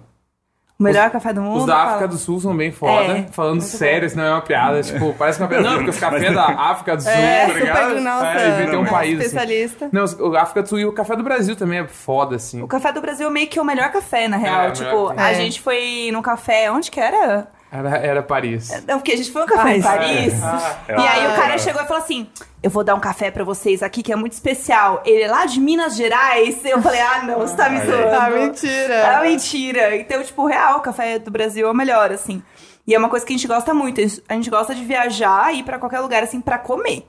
O 0.89 0.93
melhor 0.93 1.09
café 1.09 1.33
do 1.33 1.41
mundo. 1.41 1.59
Os 1.61 1.65
da 1.65 1.75
fala. 1.75 1.89
África 1.91 2.07
do 2.07 2.17
Sul 2.17 2.39
são 2.39 2.55
bem 2.55 2.71
foda. 2.71 3.17
É, 3.19 3.25
Falando 3.31 3.61
sério, 3.61 4.05
isso 4.05 4.17
não 4.17 4.23
é 4.23 4.31
uma 4.31 4.41
piada. 4.41 4.81
Tipo, 4.81 5.13
parece 5.17 5.39
uma 5.39 5.47
piada. 5.47 5.63
Não, 5.63 5.75
porque 5.77 5.89
os 5.91 5.97
cafés 5.99 6.33
da 6.33 6.45
África 6.45 6.95
do 6.97 7.03
Sul, 7.03 7.11
É, 7.11 7.47
tá 7.47 7.53
ligado? 7.53 7.87
super, 7.89 8.01
nossa, 8.01 8.25
é, 8.27 8.49
inventei 8.49 8.79
um 8.79 8.85
país 8.85 9.17
assim. 9.17 9.25
especialista. 9.27 9.89
Não, 9.91 10.03
os- 10.03 10.19
o 10.19 10.35
África 10.35 10.61
do 10.63 10.69
Sul 10.69 10.79
e 10.79 10.85
o 10.85 10.91
café 10.93 11.15
do 11.15 11.23
Brasil 11.23 11.55
também 11.55 11.79
é 11.79 11.87
foda, 11.87 12.35
assim. 12.35 12.61
O 12.61 12.67
café 12.67 12.91
do 12.91 13.01
Brasil 13.01 13.27
é 13.27 13.31
meio 13.31 13.47
que 13.47 13.59
o 13.59 13.63
melhor 13.65 13.91
café, 13.91 14.27
na 14.27 14.37
real. 14.37 14.61
É, 14.65 14.71
tipo, 14.71 15.13
a 15.15 15.33
gente 15.33 15.61
foi 15.61 16.09
num 16.11 16.21
café, 16.21 16.69
onde 16.71 16.91
que 16.91 16.99
era? 16.99 17.47
Era, 17.75 17.97
era 17.97 18.21
Paris. 18.21 18.69
Não, 18.87 18.99
porque 18.99 19.13
a 19.13 19.17
gente 19.17 19.31
foi 19.31 19.41
num 19.41 19.47
café 19.47 19.77
em 19.77 19.81
Paris. 19.81 20.33
É 20.87 20.91
E 20.95 21.07
aí 21.07 21.25
o 21.25 21.31
Ah. 21.31 21.35
cara 21.35 21.57
chegou 21.57 21.81
e 21.81 21.85
falou 21.87 22.03
assim: 22.03 22.27
Eu 22.61 22.69
vou 22.69 22.83
dar 22.83 22.93
um 22.93 22.99
café 22.99 23.31
pra 23.31 23.43
vocês 23.43 23.81
aqui 23.81 24.03
que 24.03 24.13
é 24.13 24.15
muito 24.15 24.33
especial. 24.33 25.01
Ele 25.03 25.23
é 25.23 25.27
lá 25.27 25.45
de 25.47 25.59
Minas 25.59 25.95
Gerais. 25.95 26.63
Eu 26.63 26.79
falei: 26.83 27.01
Ah, 27.01 27.23
não, 27.23 27.39
você 27.39 27.55
tá 27.55 27.69
me 27.69 27.79
Ai, 27.79 27.85
zoando. 27.87 28.15
Ah, 28.15 28.29
mentira. 28.29 28.93
É 28.93 29.21
mentira. 29.23 29.95
Então, 29.95 30.23
tipo, 30.23 30.45
real, 30.45 30.77
o 30.77 30.81
café 30.81 31.17
do 31.17 31.31
Brasil 31.31 31.67
é 31.67 31.71
o 31.71 31.73
melhor, 31.73 32.11
assim. 32.11 32.43
E 32.85 32.93
é 32.93 32.99
uma 32.99 33.09
coisa 33.09 33.25
que 33.25 33.33
a 33.33 33.35
gente 33.37 33.47
gosta 33.47 33.73
muito. 33.73 33.99
A 34.29 34.33
gente 34.35 34.49
gosta 34.51 34.75
de 34.75 34.83
viajar 34.85 35.51
e 35.51 35.59
ir 35.59 35.63
pra 35.63 35.79
qualquer 35.79 35.99
lugar, 36.01 36.21
assim, 36.21 36.39
pra 36.41 36.59
comer. 36.59 37.07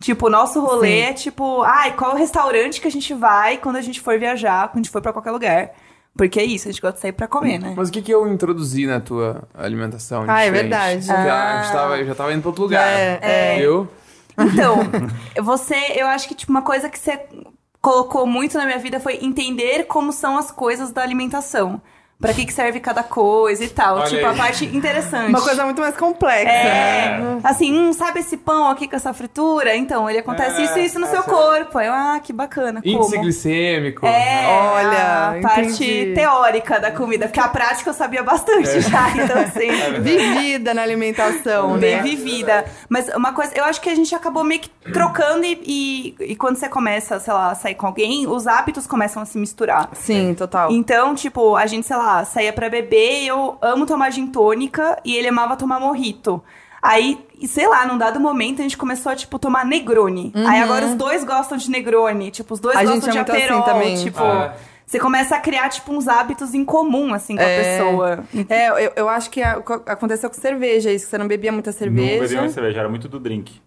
Tipo, 0.00 0.28
o 0.28 0.30
nosso 0.30 0.60
rolê 0.60 1.00
é 1.00 1.12
tipo, 1.12 1.62
ai, 1.62 1.92
qual 1.94 2.12
é 2.12 2.14
o 2.14 2.16
restaurante 2.16 2.80
que 2.80 2.88
a 2.88 2.90
gente 2.90 3.12
vai 3.12 3.56
quando 3.58 3.76
a 3.76 3.80
gente 3.82 4.00
for 4.00 4.18
viajar, 4.18 4.68
quando 4.68 4.76
a 4.76 4.82
gente 4.82 4.90
for 4.90 5.02
pra 5.02 5.12
qualquer 5.12 5.30
lugar. 5.30 5.70
Porque 6.16 6.40
é 6.40 6.44
isso, 6.44 6.68
a 6.68 6.72
gente 6.72 6.80
gosta 6.80 6.96
de 6.96 7.02
sair 7.02 7.12
pra 7.12 7.28
comer, 7.28 7.58
né? 7.58 7.74
Mas 7.76 7.88
o 7.88 7.92
que, 7.92 8.00
que 8.02 8.12
eu 8.12 8.26
introduzi 8.26 8.86
na 8.86 9.00
tua 9.00 9.44
alimentação? 9.54 10.24
Ah, 10.26 10.42
é 10.42 10.50
verdade. 10.50 11.06
Porque 11.06 11.28
a 11.28 11.62
gente 11.62 11.72
tava, 11.72 11.98
eu 11.98 12.06
já 12.06 12.14
tava 12.14 12.32
indo 12.32 12.40
pra 12.40 12.48
outro 12.48 12.62
lugar. 12.62 12.88
É, 12.88 13.18
é. 13.20 13.58
Viu? 13.58 13.88
Então, 14.38 14.78
você, 15.42 15.76
eu 15.94 16.06
acho 16.06 16.28
que 16.28 16.34
tipo 16.34 16.50
uma 16.50 16.62
coisa 16.62 16.88
que 16.88 16.98
você 16.98 17.20
colocou 17.80 18.26
muito 18.26 18.58
na 18.58 18.66
minha 18.66 18.78
vida 18.78 18.98
foi 18.98 19.18
entender 19.22 19.84
como 19.84 20.12
são 20.12 20.36
as 20.36 20.50
coisas 20.50 20.90
da 20.90 21.02
alimentação. 21.02 21.80
Pra 22.18 22.32
que, 22.32 22.46
que 22.46 22.52
serve 22.52 22.80
cada 22.80 23.02
coisa 23.02 23.62
e 23.62 23.68
tal. 23.68 23.96
Olha 23.96 24.06
tipo, 24.06 24.24
aí. 24.26 24.32
a 24.32 24.34
parte 24.34 24.64
interessante. 24.64 25.28
Uma 25.28 25.40
coisa 25.42 25.64
muito 25.66 25.82
mais 25.82 25.94
complexa. 25.96 26.48
É, 26.48 27.20
assim, 27.44 27.72
hum, 27.78 27.92
sabe 27.92 28.20
esse 28.20 28.38
pão 28.38 28.70
aqui 28.70 28.88
com 28.88 28.96
essa 28.96 29.12
fritura? 29.12 29.76
Então, 29.76 30.08
ele 30.08 30.20
acontece 30.20 30.62
É, 30.62 30.64
isso 30.64 30.78
e 30.78 30.84
isso 30.86 30.98
no 30.98 31.06
seu 31.06 31.20
essa- 31.20 31.28
corpo. 31.30 31.76
Aí 31.76 31.86
Eu, 31.88 31.92
ah, 31.92 32.18
que 32.22 32.32
bacana. 32.32 32.80
Índice 32.82 33.10
como? 33.10 33.22
glicêmico. 33.22 34.06
É, 34.06 34.46
Olha, 34.48 35.38
a 35.38 35.40
parte 35.42 35.84
entendi. 35.84 36.14
teórica 36.14 36.80
da 36.80 36.90
comida, 36.90 37.26
porque 37.26 37.38
a 37.38 37.48
prática 37.48 37.90
eu 37.90 37.94
sabia 37.94 38.22
bastante 38.22 38.80
já, 38.80 39.10
então 39.10 39.38
assim. 39.38 39.68
Vivida 40.00 40.72
na 40.72 40.82
alimentação, 40.82 41.76
Bem 41.78 41.96
né? 41.96 42.02
vivida. 42.02 42.64
Mas 42.88 43.08
uma 43.14 43.32
coisa, 43.34 43.52
eu 43.54 43.64
acho 43.64 43.78
que 43.80 43.90
a 43.90 43.94
gente 43.94 44.14
acabou 44.14 44.42
meio 44.42 44.60
que 44.62 44.70
trocando 44.92 45.44
e, 45.44 45.60
e, 46.18 46.32
e 46.32 46.36
quando 46.36 46.56
você 46.56 46.68
começa, 46.68 47.18
sei 47.20 47.34
lá, 47.34 47.50
a 47.50 47.54
sair 47.54 47.74
com 47.74 47.86
alguém, 47.86 48.26
os 48.26 48.46
hábitos 48.46 48.86
começam 48.86 49.22
a 49.22 49.26
se 49.26 49.36
misturar. 49.36 49.90
Sim, 49.92 50.34
total. 50.34 50.70
Então, 50.72 51.14
tipo, 51.14 51.54
a 51.56 51.66
gente, 51.66 51.86
sei 51.86 51.96
lá, 51.96 52.05
saía 52.24 52.52
pra 52.52 52.68
beber 52.68 53.22
e 53.22 53.26
eu 53.28 53.58
amo 53.62 53.86
tomar 53.86 54.10
gin 54.10 54.26
tônica 54.28 54.98
e 55.04 55.14
ele 55.16 55.28
amava 55.28 55.56
tomar 55.56 55.78
morrito. 55.80 56.42
Aí, 56.82 57.18
sei 57.48 57.66
lá, 57.66 57.84
num 57.86 57.98
dado 57.98 58.20
momento 58.20 58.60
a 58.60 58.62
gente 58.62 58.76
começou 58.76 59.10
a, 59.10 59.16
tipo, 59.16 59.38
tomar 59.38 59.64
Negroni. 59.64 60.32
Aí 60.46 60.60
agora 60.62 60.86
os 60.86 60.94
dois 60.94 61.24
gostam 61.24 61.58
de 61.58 61.68
Negroni. 61.70 62.30
Tipo, 62.30 62.54
os 62.54 62.60
dois 62.60 62.76
Uhum. 62.76 62.80
A 62.80 62.84
gostam 62.84 63.12
gente 63.12 63.12
de 63.12 63.18
é 63.18 63.34
assim 63.34 63.42
Aperol. 63.44 63.62
também. 63.62 63.96
Tipo, 63.96 64.22
Ah. 64.22 64.54
você 64.86 65.00
começa 65.00 65.34
a 65.34 65.40
criar, 65.40 65.68
tipo, 65.68 65.92
uns 65.92 66.06
hábitos 66.06 66.54
em 66.54 66.64
comum, 66.64 67.12
assim, 67.12 67.34
com 67.36 67.42
a 67.42 67.46
É. 67.46 67.78
pessoa. 67.78 68.24
É, 68.48 68.68
eu, 68.86 68.92
eu 68.94 69.08
acho 69.08 69.30
que 69.30 69.42
a- 69.42 69.56
co- 69.60 69.82
aconteceu 69.86 70.30
com 70.30 70.36
cerveja, 70.36 70.92
isso, 70.92 71.06
que 71.06 71.10
você 71.10 71.18
não 71.18 71.26
bebia 71.26 71.50
muita 71.50 71.70
Não 71.72 71.78
cerveja. 71.78 72.20
bebia 72.22 72.40
mais 72.42 72.52
cerveja, 72.52 72.78
era 72.80 72.88
muito 72.88 73.08
do 73.08 73.18
drink. 73.18 73.60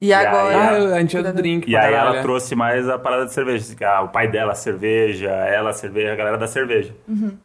E 0.00 0.12
agora. 0.12 0.56
Ah, 0.56 0.96
a 0.96 1.00
gente 1.00 1.16
é 1.16 1.22
do 1.22 1.32
drink. 1.32 1.70
E 1.70 1.74
aí 1.76 1.94
ela 1.94 2.12
né? 2.14 2.22
trouxe 2.22 2.54
mais 2.54 2.86
a 2.86 2.98
parada 2.98 3.24
de 3.24 3.32
cerveja. 3.32 3.64
assim, 3.64 3.82
ah, 3.84 4.02
o 4.02 4.08
pai 4.08 4.28
dela 4.28 4.54
cerveja, 4.54 5.30
ela 5.30 5.72
cerveja, 5.72 6.12
a 6.12 6.16
galera 6.16 6.36
da 6.36 6.46
cerveja. 6.46 6.94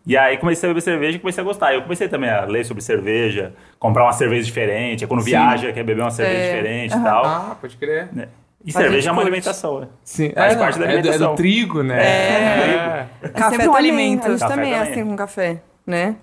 E 0.05 0.17
aí 0.17 0.37
comecei 0.37 0.67
a 0.67 0.71
beber 0.71 0.81
cerveja 0.81 1.15
e 1.17 1.19
comecei 1.19 1.41
a 1.41 1.45
gostar. 1.45 1.73
Eu 1.73 1.81
comecei 1.83 2.09
também 2.09 2.29
a 2.29 2.43
ler 2.43 2.65
sobre 2.65 2.83
cerveja, 2.83 3.53
comprar 3.79 4.03
uma 4.03 4.11
cerveja 4.13 4.43
diferente. 4.43 5.03
Aí 5.05 5.07
Quando 5.07 5.23
viaja, 5.23 5.71
quer 5.71 5.83
beber 5.83 6.01
uma 6.01 6.11
cerveja 6.11 6.37
É. 6.39 6.55
diferente 6.55 6.97
e 6.97 7.01
tal. 7.01 7.25
Ah, 7.25 7.55
pode 7.59 7.77
crer. 7.77 8.09
né? 8.11 8.27
E 8.63 8.65
Mas 8.65 8.73
cerveja 8.75 9.09
é 9.09 9.11
uma 9.11 9.21
curte. 9.21 9.27
alimentação, 9.29 9.79
né? 9.79 9.87
Sim, 10.03 10.31
Faz 10.35 10.53
é, 10.53 10.59
parte 10.59 10.77
da 10.77 10.85
é 10.85 10.87
do- 10.87 10.91
É, 10.93 10.97
alimentação. 10.99 11.31
do 11.31 11.35
trigo, 11.37 11.81
né? 11.83 12.03
É. 12.03 13.07
Café 13.29 13.49
sempre 13.51 13.69
um 13.69 13.75
alimento. 13.75 14.25
A 14.27 14.29
gente 14.31 14.39
Café 14.39 14.53
também 14.55 14.73
é 14.73 14.77
também. 14.77 14.91
assim 14.91 15.05
com 15.05 15.15
café, 15.15 15.61
né? 15.87 16.15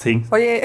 Sim. 0.00 0.22
Foi. 0.22 0.62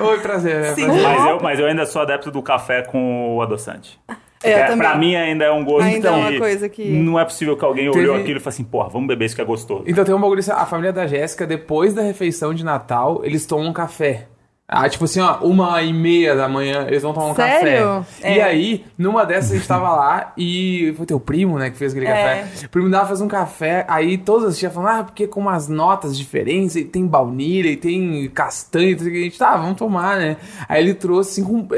Oi, 0.00 0.18
prazer. 0.20 0.56
é 0.56 0.74
prazer. 0.74 1.02
Mas 1.02 1.26
eu, 1.28 1.40
mas 1.42 1.58
eu 1.58 1.66
ainda 1.66 1.84
sou 1.84 2.00
adepto 2.00 2.30
do 2.30 2.42
café 2.42 2.80
com 2.80 3.36
o 3.36 3.42
adoçante. 3.42 4.00
É, 4.42 4.52
É, 4.52 4.76
pra 4.76 4.96
mim 4.96 5.14
ainda 5.16 5.44
é 5.44 5.50
um 5.52 5.62
gosto 5.62 5.84
Ainda 5.86 6.08
é 6.08 6.10
uma 6.12 6.38
coisa 6.38 6.66
que- 6.68 6.88
Não 6.88 7.18
é 7.20 7.24
possível 7.26 7.54
que 7.54 7.64
alguém 7.64 7.90
olhou 7.90 8.14
Teve- 8.14 8.22
aquilo 8.22 8.38
e 8.38 8.40
falou 8.40 8.54
assim, 8.54 8.64
porra, 8.64 8.88
vamos 8.88 9.06
beber 9.08 9.26
isso 9.26 9.34
que 9.36 9.42
é 9.42 9.44
gostoso. 9.44 9.84
Então 9.86 10.02
tem 10.02 10.14
um 10.14 10.20
bagulho 10.20 10.40
assim, 10.40 10.50
a 10.50 10.64
família 10.64 10.94
da 10.94 11.06
Jéssica, 11.06 11.46
depois 11.46 11.92
da 11.92 12.00
refeição 12.00 12.54
de 12.54 12.64
Natal, 12.64 13.20
eles 13.22 13.44
tomam 13.44 13.68
um 13.68 13.72
café. 13.72 14.28
Ah, 14.68 14.88
tipo 14.88 15.04
assim, 15.04 15.20
ó, 15.20 15.36
uma 15.42 15.80
e 15.80 15.92
meia 15.92 16.34
da 16.34 16.48
manhã, 16.48 16.86
eles 16.88 17.00
vão 17.00 17.12
tomar 17.12 17.26
um 17.26 17.34
Sério? 17.36 18.04
café. 18.04 18.34
E 18.34 18.40
aí, 18.40 18.84
numa 18.98 19.24
dessas, 19.24 19.52
a 19.52 19.54
gente 19.54 19.68
tava 19.68 19.90
lá 19.90 20.32
e 20.36 20.92
foi 20.96 21.06
teu 21.06 21.20
primo, 21.20 21.56
né, 21.56 21.70
que 21.70 21.78
fez 21.78 21.92
aquele 21.92 22.06
É. 22.08 22.12
café. 22.42 22.66
O 22.66 22.68
primo 22.70 22.90
dava 22.90 23.06
fazer 23.06 23.22
um 23.22 23.28
café, 23.28 23.84
aí 23.88 24.18
todas 24.18 24.48
as 24.48 24.58
tias 24.58 24.74
falavam, 24.74 25.00
ah, 25.00 25.04
porque 25.04 25.28
com 25.28 25.38
umas 25.38 25.68
notas 25.68 26.18
diferentes, 26.18 26.74
e 26.74 26.84
tem 26.84 27.06
baunilha, 27.06 27.68
e 27.68 27.76
tem 27.76 28.28
castanha, 28.34 28.90
e 28.90 28.96
tudo 28.96 29.08
que 29.08 29.16
a 29.20 29.22
gente, 29.22 29.38
tá, 29.38 29.56
vamos 29.56 29.76
tomar, 29.76 30.16
né. 30.16 30.36
Aí 30.68 30.82
ele 30.82 30.94
trouxe, 30.94 31.40
assim, 31.40 31.44
com, 31.48 31.68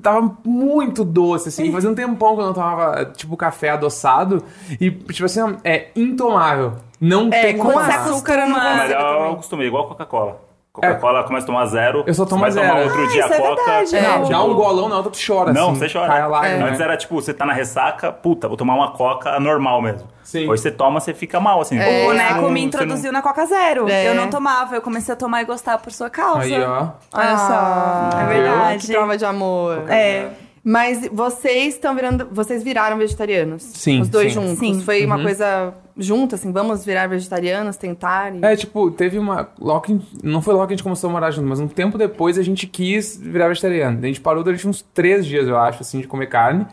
tava 0.00 0.36
muito 0.44 1.04
doce, 1.04 1.48
assim, 1.48 1.72
fazia 1.72 1.90
um 1.90 1.96
tempão 1.96 2.36
que 2.36 2.42
eu 2.42 2.46
não 2.46 2.54
tomava, 2.54 3.06
tipo, 3.16 3.36
café 3.36 3.70
adoçado, 3.70 4.44
e, 4.80 4.92
tipo 4.92 5.24
assim, 5.24 5.40
ó, 5.40 5.50
é 5.64 5.88
intomável. 5.96 6.74
Não 7.00 7.28
É, 7.32 7.42
tem 7.42 7.56
com 7.58 7.64
como 7.66 7.78
açúcar 7.80 8.34
eu 8.38 8.48
não 8.48 8.56
Mas 8.56 8.76
Mas 8.76 8.92
consigo 8.92 9.02
eu 9.02 9.32
acostumei, 9.32 9.66
igual 9.66 9.88
Coca-Cola. 9.88 10.45
Coca-Cola 10.76 11.24
começa 11.24 11.44
a 11.44 11.46
tomar 11.46 11.66
zero. 11.66 12.04
Eu 12.06 12.14
só 12.14 12.24
tomo 12.24 12.44
você 12.44 12.58
vai 12.60 12.68
tomar 12.68 12.78
zero. 12.80 12.88
outro 12.90 13.04
Ah, 13.04 13.08
dia 13.12 13.24
isso 13.24 13.32
é 13.34 13.36
Coca. 13.38 13.54
verdade, 13.64 13.96
É. 13.96 14.00
né? 14.02 14.24
Dá 14.30 14.42
um 14.44 14.54
golão 14.54 14.88
na 14.88 14.96
outra, 14.96 15.10
tu 15.10 15.18
chora, 15.26 15.52
Não, 15.52 15.70
assim. 15.70 15.78
você 15.80 15.88
chora. 15.92 16.08
Cai 16.08 16.20
a 16.20 16.26
lágrima, 16.26 16.66
Antes 16.68 16.80
era 16.80 16.96
tipo, 16.96 17.14
você 17.14 17.34
tá 17.34 17.44
na 17.46 17.52
ressaca, 17.52 18.12
puta, 18.12 18.46
vou 18.48 18.56
tomar 18.56 18.74
uma 18.74 18.92
coca 18.92 19.38
normal 19.40 19.80
mesmo. 19.82 20.06
Sim. 20.22 20.48
Hoje 20.48 20.62
você 20.62 20.70
toma, 20.70 20.98
você 21.00 21.14
fica 21.14 21.38
mal, 21.40 21.60
assim. 21.60 21.78
O 21.78 21.82
É. 21.82 22.04
boneco 22.04 22.40
Não- 22.42 22.50
me 22.50 22.62
introduziu 22.62 23.12
na 23.12 23.22
Coca 23.22 23.46
Zero. 23.46 23.88
É. 23.88 24.08
Eu 24.08 24.14
não 24.14 24.28
tomava, 24.28 24.74
eu 24.74 24.82
comecei 24.82 25.12
a 25.14 25.16
tomar 25.16 25.42
e 25.42 25.44
gostar 25.44 25.78
por 25.78 25.92
sua 25.92 26.10
causa. 26.10 26.40
Aí, 26.40 26.62
ó. 26.62 26.88
Olha 27.14 27.38
só. 27.38 28.18
é 28.20 28.26
verdade. 28.26 28.86
Que 28.86 28.92
prova 28.92 29.16
de 29.16 29.24
amor. 29.24 29.84
É. 29.88 30.28
Mas 30.68 31.08
vocês 31.12 31.74
estão 31.74 31.94
virando. 31.94 32.26
Vocês 32.32 32.64
viraram 32.64 32.98
vegetarianos? 32.98 33.62
Sim, 33.62 34.00
Os 34.00 34.08
dois 34.08 34.32
sim. 34.32 34.40
juntos. 34.40 34.58
Sim. 34.58 34.80
Foi 34.80 35.06
uma 35.06 35.22
coisa 35.22 35.72
junta, 35.96 36.34
assim, 36.34 36.50
vamos 36.50 36.84
virar 36.84 37.06
vegetarianos, 37.06 37.76
tentar. 37.76 38.34
E... 38.34 38.44
É, 38.44 38.56
tipo, 38.56 38.90
teve 38.90 39.16
uma. 39.16 39.48
Logo 39.60 39.82
que, 39.82 40.00
não 40.24 40.42
foi 40.42 40.54
logo 40.54 40.66
que 40.66 40.72
a 40.72 40.76
gente 40.76 40.82
começou 40.82 41.08
a 41.08 41.12
morar 41.12 41.30
junto, 41.30 41.46
mas 41.46 41.60
um 41.60 41.68
tempo 41.68 41.96
depois 41.96 42.36
a 42.36 42.42
gente 42.42 42.66
quis 42.66 43.16
virar 43.16 43.46
vegetariano. 43.46 44.00
A 44.02 44.06
gente 44.08 44.20
parou 44.20 44.42
durante 44.42 44.66
uns 44.66 44.82
três 44.82 45.24
dias, 45.24 45.46
eu 45.46 45.56
acho, 45.56 45.82
assim, 45.82 46.00
de 46.00 46.08
comer 46.08 46.26
carne. 46.26 46.66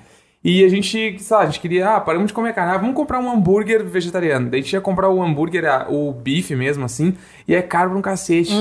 E 0.43 0.65
a 0.65 0.67
gente, 0.67 1.17
sei 1.19 1.37
lá, 1.37 1.43
a 1.43 1.45
gente 1.45 1.61
queria, 1.61 1.95
ah, 1.95 2.01
paramos 2.01 2.27
de 2.27 2.33
comer 2.33 2.53
carne, 2.53 2.73
ah, 2.73 2.77
vamos 2.77 2.95
comprar 2.95 3.17
um 3.19 3.31
hambúrguer 3.31 3.81
vegetariano. 3.85 4.49
Daí 4.49 4.59
a 4.59 4.63
gente 4.63 4.73
ia 4.73 4.81
comprar 4.81 5.09
o 5.09 5.23
hambúrguer, 5.23 5.63
o 5.89 6.11
bife 6.11 6.53
mesmo, 6.53 6.83
assim, 6.83 7.15
e 7.47 7.55
é 7.55 7.61
caro 7.61 7.91
pra 7.91 7.99
um 7.99 8.01
cacete. 8.01 8.51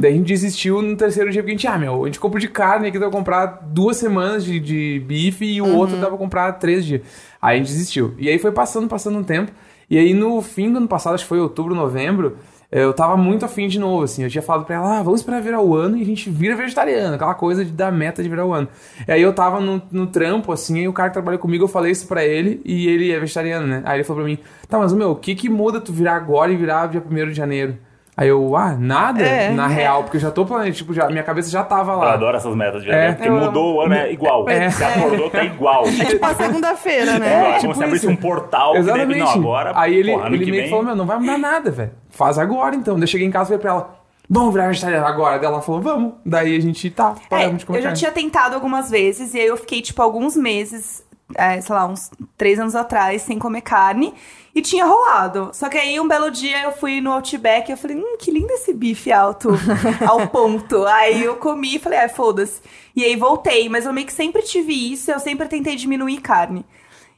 Daí 0.00 0.14
a 0.14 0.16
gente 0.16 0.26
desistiu 0.26 0.82
no 0.82 0.96
terceiro 0.96 1.30
dia, 1.30 1.40
porque 1.40 1.52
a 1.52 1.54
gente, 1.54 1.66
ah, 1.68 1.78
meu, 1.78 2.02
a 2.02 2.06
gente 2.06 2.18
compra 2.18 2.40
de 2.40 2.48
carne, 2.48 2.88
aqui 2.88 2.98
dá 2.98 3.08
pra 3.08 3.16
comprar 3.16 3.46
duas 3.62 3.96
semanas 3.96 4.44
de, 4.44 4.58
de 4.58 5.00
bife 5.06 5.44
e 5.44 5.62
o 5.62 5.76
outro 5.76 5.96
dá 5.96 6.08
pra 6.08 6.18
comprar 6.18 6.52
três 6.54 6.84
dias. 6.84 7.02
Aí 7.40 7.54
a 7.54 7.58
gente 7.58 7.68
desistiu. 7.68 8.14
E 8.18 8.28
aí 8.28 8.38
foi 8.40 8.50
passando, 8.50 8.88
passando 8.88 9.16
um 9.16 9.22
tempo. 9.22 9.52
E 9.88 9.96
aí 9.96 10.12
no 10.12 10.42
fim 10.42 10.72
do 10.72 10.78
ano 10.78 10.88
passado, 10.88 11.14
acho 11.14 11.22
que 11.22 11.28
foi 11.28 11.38
outubro, 11.38 11.72
novembro, 11.72 12.36
eu 12.70 12.92
tava 12.92 13.16
muito 13.16 13.44
afim 13.44 13.66
de 13.66 13.78
novo, 13.78 14.04
assim. 14.04 14.22
Eu 14.22 14.30
tinha 14.30 14.42
falado 14.42 14.66
pra 14.66 14.76
ela, 14.76 14.98
ah, 14.98 15.02
vamos 15.02 15.20
esperar 15.20 15.40
virar 15.40 15.60
o 15.62 15.74
ano 15.74 15.96
e 15.96 16.02
a 16.02 16.04
gente 16.04 16.28
vira 16.28 16.54
vegetariano. 16.54 17.14
Aquela 17.14 17.34
coisa 17.34 17.64
de 17.64 17.70
dar 17.70 17.90
meta 17.90 18.22
de 18.22 18.28
virar 18.28 18.44
o 18.44 18.52
ano. 18.52 18.68
E 19.06 19.12
aí 19.12 19.22
eu 19.22 19.32
tava 19.32 19.58
no, 19.58 19.80
no 19.90 20.06
trampo, 20.06 20.52
assim, 20.52 20.80
aí 20.80 20.88
o 20.88 20.92
cara 20.92 21.08
que 21.08 21.14
trabalha 21.14 21.38
comigo, 21.38 21.64
eu 21.64 21.68
falei 21.68 21.92
isso 21.92 22.06
pra 22.06 22.24
ele 22.24 22.60
e 22.64 22.86
ele 22.88 23.10
é 23.10 23.18
vegetariano, 23.18 23.66
né? 23.66 23.82
Aí 23.84 23.96
ele 23.96 24.04
falou 24.04 24.22
pra 24.22 24.30
mim, 24.30 24.38
tá, 24.68 24.78
mas 24.78 24.92
meu, 24.92 25.12
o 25.12 25.16
que 25.16 25.34
que 25.34 25.48
muda 25.48 25.80
tu 25.80 25.92
virar 25.92 26.16
agora 26.16 26.52
e 26.52 26.56
virar 26.56 26.88
dia 26.88 27.02
1 27.02 27.28
de 27.28 27.34
janeiro? 27.34 27.78
Aí 28.20 28.26
eu, 28.26 28.56
ah, 28.56 28.76
nada? 28.76 29.22
É, 29.22 29.50
na 29.50 29.70
é. 29.70 29.74
real, 29.74 30.02
porque 30.02 30.16
eu 30.16 30.20
já 30.20 30.30
tô 30.32 30.44
planejando, 30.44 30.74
tipo, 30.76 30.92
já, 30.92 31.06
minha 31.06 31.22
cabeça 31.22 31.48
já 31.50 31.62
tava 31.62 31.92
Eu 31.92 31.98
lá. 31.98 32.14
adoro 32.14 32.36
essas 32.36 32.52
metas 32.52 32.82
de 32.82 32.90
É. 32.90 33.10
é. 33.10 33.12
porque 33.12 33.30
mudou 33.30 33.76
o 33.76 33.80
ano, 33.80 33.94
é 33.94 34.12
igual. 34.12 34.48
É. 34.50 34.68
Você 34.70 34.82
acordou, 34.82 35.30
tá 35.30 35.44
igual. 35.44 35.84
É 35.86 36.04
tipo 36.04 36.26
a 36.26 36.34
segunda-feira, 36.34 37.12
É, 37.12 37.18
né? 37.20 37.44
como 37.44 37.58
tipo 37.60 37.74
se 37.76 37.84
abrisse 37.84 38.06
isso. 38.06 38.12
um 38.12 38.16
portal 38.16 38.72
que 38.72 38.78
Exatamente. 38.78 39.08
deve, 39.08 39.20
não, 39.20 39.30
agora, 39.30 39.72
Aí 39.76 39.94
ele, 39.94 40.10
porra, 40.12 40.26
ele 40.26 40.38
que 40.40 40.50
meio 40.50 40.54
vem... 40.56 40.64
que 40.64 40.70
falou, 40.70 40.84
meu, 40.84 40.96
não 40.96 41.06
vai 41.06 41.16
mudar 41.20 41.38
nada, 41.38 41.70
velho. 41.70 41.92
Faz 42.10 42.38
agora 42.40 42.74
então. 42.74 42.94
Daí 42.94 43.04
eu 43.04 43.06
cheguei 43.06 43.24
em 43.26 43.30
casa 43.30 43.44
e 43.44 43.46
falei 43.50 43.60
pra 43.60 43.70
ela, 43.70 43.94
vamos 44.28 44.52
virar 44.52 44.66
vegetariano 44.66 45.06
agora. 45.06 45.38
Daí 45.38 45.46
ela 45.46 45.62
falou, 45.62 45.80
vamos. 45.80 46.14
Daí 46.26 46.56
a 46.56 46.60
gente 46.60 46.90
tá, 46.90 47.14
É, 47.24 47.28
paramos 47.28 47.58
de 47.58 47.66
comer 47.66 47.78
eu 47.78 47.82
já 47.82 47.88
carne. 47.90 47.98
tinha 48.00 48.10
tentado 48.10 48.56
algumas 48.56 48.90
vezes 48.90 49.32
e 49.32 49.38
aí 49.38 49.46
eu 49.46 49.56
fiquei, 49.56 49.80
tipo, 49.80 50.02
alguns 50.02 50.36
meses, 50.36 51.04
é, 51.34 51.60
sei 51.60 51.74
lá, 51.74 51.86
uns 51.86 52.10
três 52.36 52.58
anos 52.58 52.74
atrás, 52.74 53.22
sem 53.22 53.38
comer 53.38 53.60
carne. 53.60 54.14
E 54.54 54.62
tinha 54.62 54.84
rolado. 54.84 55.50
Só 55.52 55.68
que 55.68 55.76
aí, 55.76 56.00
um 56.00 56.08
belo 56.08 56.30
dia, 56.30 56.62
eu 56.62 56.72
fui 56.72 57.00
no 57.00 57.12
Outback 57.12 57.68
e 57.68 57.72
eu 57.72 57.76
falei, 57.76 57.96
hum, 57.96 58.16
que 58.18 58.30
lindo 58.30 58.52
esse 58.52 58.72
bife 58.72 59.12
alto, 59.12 59.50
ao 60.06 60.26
ponto. 60.28 60.84
Aí 60.86 61.22
eu 61.22 61.36
comi 61.36 61.76
e 61.76 61.78
falei, 61.78 62.00
ah, 62.00 62.08
foda-se. 62.08 62.60
E 62.96 63.04
aí 63.04 63.14
voltei. 63.14 63.68
Mas 63.68 63.86
eu 63.86 63.92
meio 63.92 64.06
que 64.06 64.12
sempre 64.12 64.42
tive 64.42 64.92
isso, 64.92 65.10
eu 65.10 65.20
sempre 65.20 65.46
tentei 65.46 65.76
diminuir 65.76 66.20
carne. 66.20 66.64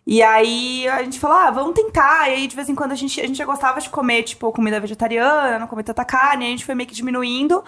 E 0.07 0.23
aí 0.23 0.89
a 0.89 1.03
gente 1.03 1.21
falou, 1.21 1.37
ah, 1.37 1.51
vamos 1.51 1.75
tentar. 1.75 2.29
E 2.29 2.35
aí, 2.35 2.47
de 2.47 2.57
vez 2.57 2.69
em 2.69 2.75
quando, 2.75 2.93
a 2.93 2.97
gente, 2.97 3.21
a 3.21 3.27
gente 3.27 3.39
já 3.39 3.45
gostava 3.45 3.81
de 3.81 3.89
comer, 3.89 4.25
tipo, 4.25 4.51
comida 4.53 4.81
vegetariana, 4.81 5.59
não 5.59 5.67
comer 5.67 5.85
tanta 5.85 6.05
carne. 6.05 6.47
A 6.47 6.49
gente 6.49 6.65
foi 6.65 6.75
meio 6.75 6.89
que 6.89 6.95
diminuindo. 6.95 7.63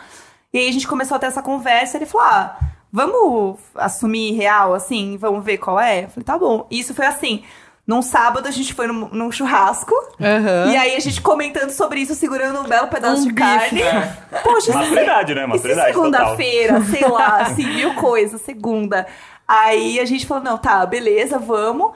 E 0.52 0.58
aí 0.58 0.68
a 0.68 0.72
gente 0.72 0.88
começou 0.88 1.16
a 1.16 1.18
ter 1.20 1.26
essa 1.26 1.42
conversa. 1.42 1.96
Ele 1.96 2.06
falou, 2.06 2.26
ah, 2.26 2.58
vamos 2.92 3.58
assumir 3.75 4.32
real, 4.34 4.75
assim, 4.75 5.16
vamos 5.16 5.44
ver 5.44 5.58
qual 5.58 5.80
é? 5.80 6.04
Eu 6.04 6.08
falei, 6.08 6.25
tá 6.25 6.37
bom. 6.38 6.66
E 6.70 6.78
isso 6.78 6.94
foi 6.94 7.06
assim. 7.06 7.42
Num 7.84 8.00
sábado 8.00 8.46
a 8.46 8.50
gente 8.52 8.72
foi 8.75 8.87
num, 8.87 9.08
num 9.08 9.32
churrasco. 9.32 9.92
Aham. 10.20 10.70
E 10.72 10.76
aí 10.76 10.94
a 10.94 11.00
gente 11.00 11.20
comentando 11.20 11.70
sobre 11.70 12.00
isso, 12.00 12.14
segurando 12.14 12.61
um 12.61 12.68
belo 12.68 12.87
pedaço 12.87 13.22
Um 13.22 13.26
de 13.26 13.32
bife. 13.32 13.40
carne. 13.42 13.82
Poxa, 14.44 14.72
Maturidade, 14.72 15.34
né? 15.34 15.46
Maturidade 15.46 15.92
total. 15.92 16.12
segunda-feira, 16.12 16.80
sei 16.84 17.08
lá, 17.08 17.38
assim, 17.42 17.66
mil 17.66 17.94
coisas, 17.94 18.40
segunda. 18.42 19.04
Aí 19.49 19.99
a 19.99 20.04
gente 20.04 20.25
falou, 20.26 20.44
não, 20.44 20.58
tá, 20.58 20.87
beleza, 20.87 21.38
vamos. 21.38 21.90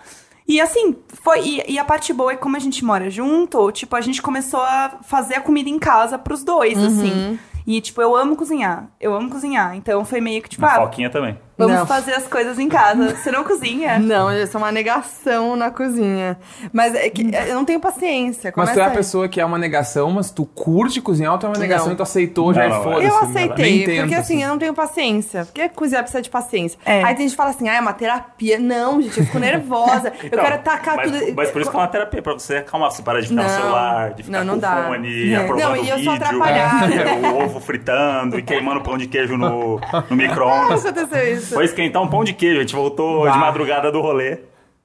E 0.49 0.61
assim, 0.61 0.97
foi. 1.23 1.41
E, 1.41 1.73
e 1.75 1.79
a 1.79 1.85
parte 1.85 2.13
boa 2.13 2.33
é 2.33 2.37
como 2.37 2.57
a 2.57 2.61
gente 2.61 2.85
mora 2.85 3.09
junto, 3.09 3.71
tipo, 3.71 3.95
a 3.95 4.01
gente 4.01 4.21
começou 4.21 4.61
a 4.63 4.99
fazer 5.05 5.37
a 5.37 5.41
comida 5.41 5.69
em 5.71 5.79
casa 5.79 6.19
pros 6.19 6.43
dois, 6.43 6.77
Uhum. 6.77 6.87
assim. 6.87 7.39
E, 7.67 7.81
tipo, 7.81 8.01
eu 8.01 8.15
amo 8.15 8.37
cozinhar. 8.37 8.89
Eu 9.01 9.15
amo 9.15 9.29
cozinhar. 9.29 9.75
Então 9.75 10.05
foi 10.05 10.21
meio 10.21 10.43
que, 10.43 10.49
tipo, 10.49 10.65
Uma 10.65 10.73
ah, 10.73 10.77
foquinha 10.77 11.11
também. 11.11 11.37
Vamos 11.57 11.75
Não. 11.77 11.87
fazer 11.87 12.13
as 12.15 12.27
coisas 12.27 12.59
em 12.59 12.69
casa. 12.69 13.15
Você 13.17 13.31
não 13.31 13.45
cozinha? 13.45 13.99
Não, 14.07 14.31
eu 14.33 14.47
sou 14.47 14.61
uma 14.61 14.71
negação 14.73 15.57
na 15.57 15.71
cozinha. 15.71 16.39
Mas 16.73 16.95
é 16.95 17.09
que 17.11 17.23
eu 17.49 17.55
não 17.55 17.65
tenho 17.65 17.81
paciência. 17.81 18.53
Mas 18.57 18.69
tu 18.69 18.73
Começa 18.75 18.81
é 18.91 18.93
a 18.93 18.97
pessoa 18.97 19.29
que 19.29 19.41
é 19.41 19.45
uma 19.45 19.59
negação, 19.59 20.11
mas 20.11 20.31
tu 20.31 20.45
curte 20.47 21.01
cozinhar 21.01 21.33
ou 21.33 21.39
tu 21.39 21.47
é 21.47 21.49
uma 21.51 21.59
negação 21.59 21.87
Não. 21.87 21.93
e 21.95 21.97
tu 21.97 22.03
aceitou, 22.03 22.53
já 22.55 22.61
Não, 22.61 22.67
é 22.67 22.71
não, 22.77 22.83
foda-se. 22.83 23.07
Eu 23.07 23.21
Nem 23.21 23.29
aceitei, 23.31 23.85
tenta, 23.85 24.01
porque 24.03 24.15
assim, 24.15 24.43
eu 24.43 24.49
não 24.49 24.59
tenho 24.59 24.75
paciência. 24.75 25.45
Porque 25.45 25.69
cozinhar 25.71 26.03
precisa 26.03 26.23
de 26.23 26.31
paciência. 26.31 26.79
É. 26.85 27.03
Aí 27.03 27.15
tem 27.15 27.23
gente 27.27 27.31
que 27.31 27.37
fala 27.37 27.51
assim, 27.51 27.69
ah, 27.69 27.75
é 27.77 27.81
uma 27.81 27.93
terapia. 27.93 28.59
Não, 28.59 29.01
gente, 29.01 29.19
eu 29.21 29.27
fico 29.27 29.39
nervosa. 29.39 30.09
eu 30.23 30.27
Então, 30.27 30.45
quero 30.45 30.59
tacar 30.63 30.97
mas, 30.97 31.11
tudo. 31.11 31.35
Mas 31.35 31.51
por 31.51 31.61
isso 31.63 31.71
que 31.71 31.77
é 31.77 31.81
uma 31.81 31.89
terapia, 31.89 32.23
pra 32.23 32.33
você 32.35 32.57
acalmar, 32.57 32.91
você 32.91 33.03
parar 33.03 33.21
de 33.21 33.29
ficar 33.29 33.43
no 33.43 33.49
Não. 33.49 33.57
celular, 33.57 34.11
de 34.15 34.23
ficar 34.23 34.39
Não, 34.39 34.45
não 34.45 34.55
com 34.55 34.61
dá. 34.61 34.81
o 34.81 34.85
fone, 34.89 35.33
É. 35.33 35.37
aprovando 35.37 35.63
Não, 35.65 35.77
e 35.77 35.89
eu 35.91 35.97
o 35.97 36.05
sou 36.05 36.13
vídeo, 36.13 36.27
atrapalhada. 36.27 36.95
é, 36.95 37.13
o 37.33 37.45
ovo 37.45 37.61
fritando 37.61 38.39
e 38.39 38.43
queimando 38.43 38.81
pão 38.83 38.97
de 38.99 39.07
queijo 39.07 39.37
no, 39.37 39.81
no 40.11 40.17
micro-ondas. 40.17 40.85
aconteceu 40.87 41.33
isso. 41.35 41.46
Foi 41.55 41.65
esquentar 41.65 42.03
um 42.03 42.09
pão 42.09 42.25
de 42.25 42.33
queijo, 42.33 42.59
a 42.59 42.61
gente 42.61 42.75
voltou 42.75 43.25
Bah. 43.25 43.31
de 43.31 43.39
madrugada 43.39 43.91
do 43.93 44.01
rolê. 44.01 44.39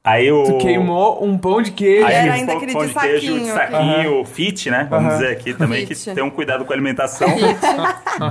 Aí 0.03 0.32
o... 0.32 0.44
Tu 0.46 0.58
queimou 0.58 1.24
um 1.24 1.38
pão 1.38 1.62
de 1.62 1.70
queijo. 1.72 2.08
Aí 2.08 2.13
Era 2.15 2.34
ainda 2.34 2.48
pão- 2.48 2.58
aquele 2.58 2.74
pão 2.74 2.82
de 2.88 2.88
de 2.94 3.00
queijo, 3.00 3.39
de 3.39 3.46
saquinho. 3.46 3.53
saquinho, 3.53 4.25
fit, 4.25 4.72
né? 4.72 4.88
Vamos 4.89 5.12
Aham. 5.13 5.20
dizer 5.22 5.32
aqui 5.32 5.53
também, 5.53 5.86
Fit. 5.86 6.10
que 6.10 6.15
tem 6.15 6.24
um 6.24 6.30
cuidado 6.32 6.65
com 6.65 6.74
a 6.74 6.75
alimentação. 6.75 7.27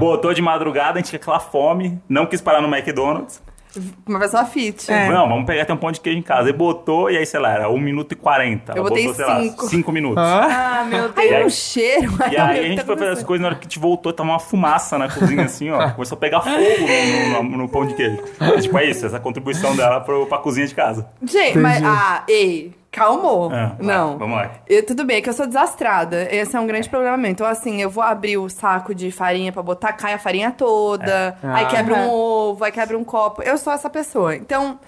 Botou 0.00 0.34
de 0.34 0.42
madrugada, 0.42 0.94
a 0.94 0.96
gente 0.96 1.10
tinha 1.10 1.20
aquela 1.20 1.38
fome, 1.38 2.00
não 2.08 2.26
quis 2.26 2.40
parar 2.40 2.60
no 2.60 2.68
McDonald's. 2.74 3.40
Uma 4.06 4.18
pessoa 4.18 4.44
fit. 4.44 4.90
É. 4.90 5.08
Não, 5.08 5.28
vamos 5.28 5.46
pegar 5.46 5.62
até 5.62 5.72
um 5.72 5.76
pão 5.76 5.92
de 5.92 6.00
queijo 6.00 6.18
em 6.18 6.22
casa. 6.22 6.48
E 6.50 6.52
botou, 6.52 7.10
e 7.10 7.16
aí, 7.16 7.24
sei 7.24 7.38
lá, 7.38 7.52
era 7.52 7.70
1 7.70 7.78
minuto 7.78 8.12
e 8.12 8.16
40. 8.16 8.72
Eu 8.72 8.76
Ela 8.78 8.88
botei 8.88 9.06
botou, 9.06 9.14
sei 9.14 9.24
lá, 9.34 9.40
cinco. 9.40 9.66
5 9.68 9.92
minutos. 9.92 10.18
Ah, 10.22 10.84
meu 10.88 11.02
Deus. 11.02 11.12
Aí 11.16 11.34
aí- 11.34 11.44
um 11.44 11.50
cheiro. 11.50 12.12
E 12.30 12.36
aí 12.36 12.54
meu, 12.54 12.64
a 12.64 12.66
gente 12.68 12.78
tá 12.78 12.84
foi 12.84 12.96
fazer 12.96 13.10
as 13.10 13.22
coisas, 13.22 13.42
na 13.42 13.48
hora 13.48 13.56
que 13.56 13.62
a 13.66 13.68
gente 13.68 13.78
voltou, 13.78 14.12
tava 14.12 14.28
uma 14.28 14.38
fumaça 14.40 14.98
na 14.98 15.08
cozinha, 15.08 15.44
assim, 15.44 15.70
ó. 15.70 15.90
Começou 15.94 16.16
a 16.16 16.18
pegar 16.20 16.40
fogo 16.40 16.56
no, 16.56 17.42
no- 17.44 17.56
no 17.58 17.68
pão 17.68 17.86
de 17.86 17.94
queijo. 17.94 18.18
Tipo, 18.60 18.78
é 18.78 18.84
isso, 18.86 19.06
essa 19.06 19.20
contribuição 19.20 19.76
dela 19.76 20.00
pro, 20.00 20.26
pra 20.26 20.38
cozinha 20.38 20.66
de 20.66 20.74
casa. 20.74 21.06
Gente, 21.22 21.58
mas. 21.58 21.82
Ah, 21.84 22.24
ei, 22.28 22.72
calmou. 22.90 23.50
Ah, 23.52 23.76
não. 23.78 24.08
vai, 24.10 24.18
vamos 24.18 24.36
lá. 24.36 24.50
Eu- 24.68 24.84
tudo 24.84 25.04
bem, 25.04 25.18
é 25.18 25.20
que 25.20 25.28
eu 25.28 25.32
sou 25.32 25.46
desastrada. 25.46 26.26
Esse 26.30 26.56
é 26.56 26.60
um 26.60 26.66
grande 26.66 26.88
problema 26.88 27.16
meu. 27.16 27.30
Então, 27.30 27.46
assim, 27.46 27.80
eu 27.80 27.88
vou 27.90 28.02
abrir 28.02 28.36
o 28.38 28.48
saco 28.48 28.94
de 28.94 29.10
farinha 29.10 29.52
pra 29.52 29.62
botar, 29.62 29.92
cai 29.92 30.12
a 30.14 30.18
farinha 30.18 30.50
toda, 30.50 31.36
aí 31.42 31.64
Ah. 31.64 31.68
quebra 31.68 31.94
um 31.94 31.98
Aham. 31.98 32.08
ovo, 32.10 32.64
aí 32.64 32.72
quebra 32.72 32.98
um 32.98 33.04
copo. 33.04 33.42
Eu 33.42 33.56
sou 33.58 33.72
essa 33.72 33.88
pessoa. 33.88 34.34
Então, 34.36 34.78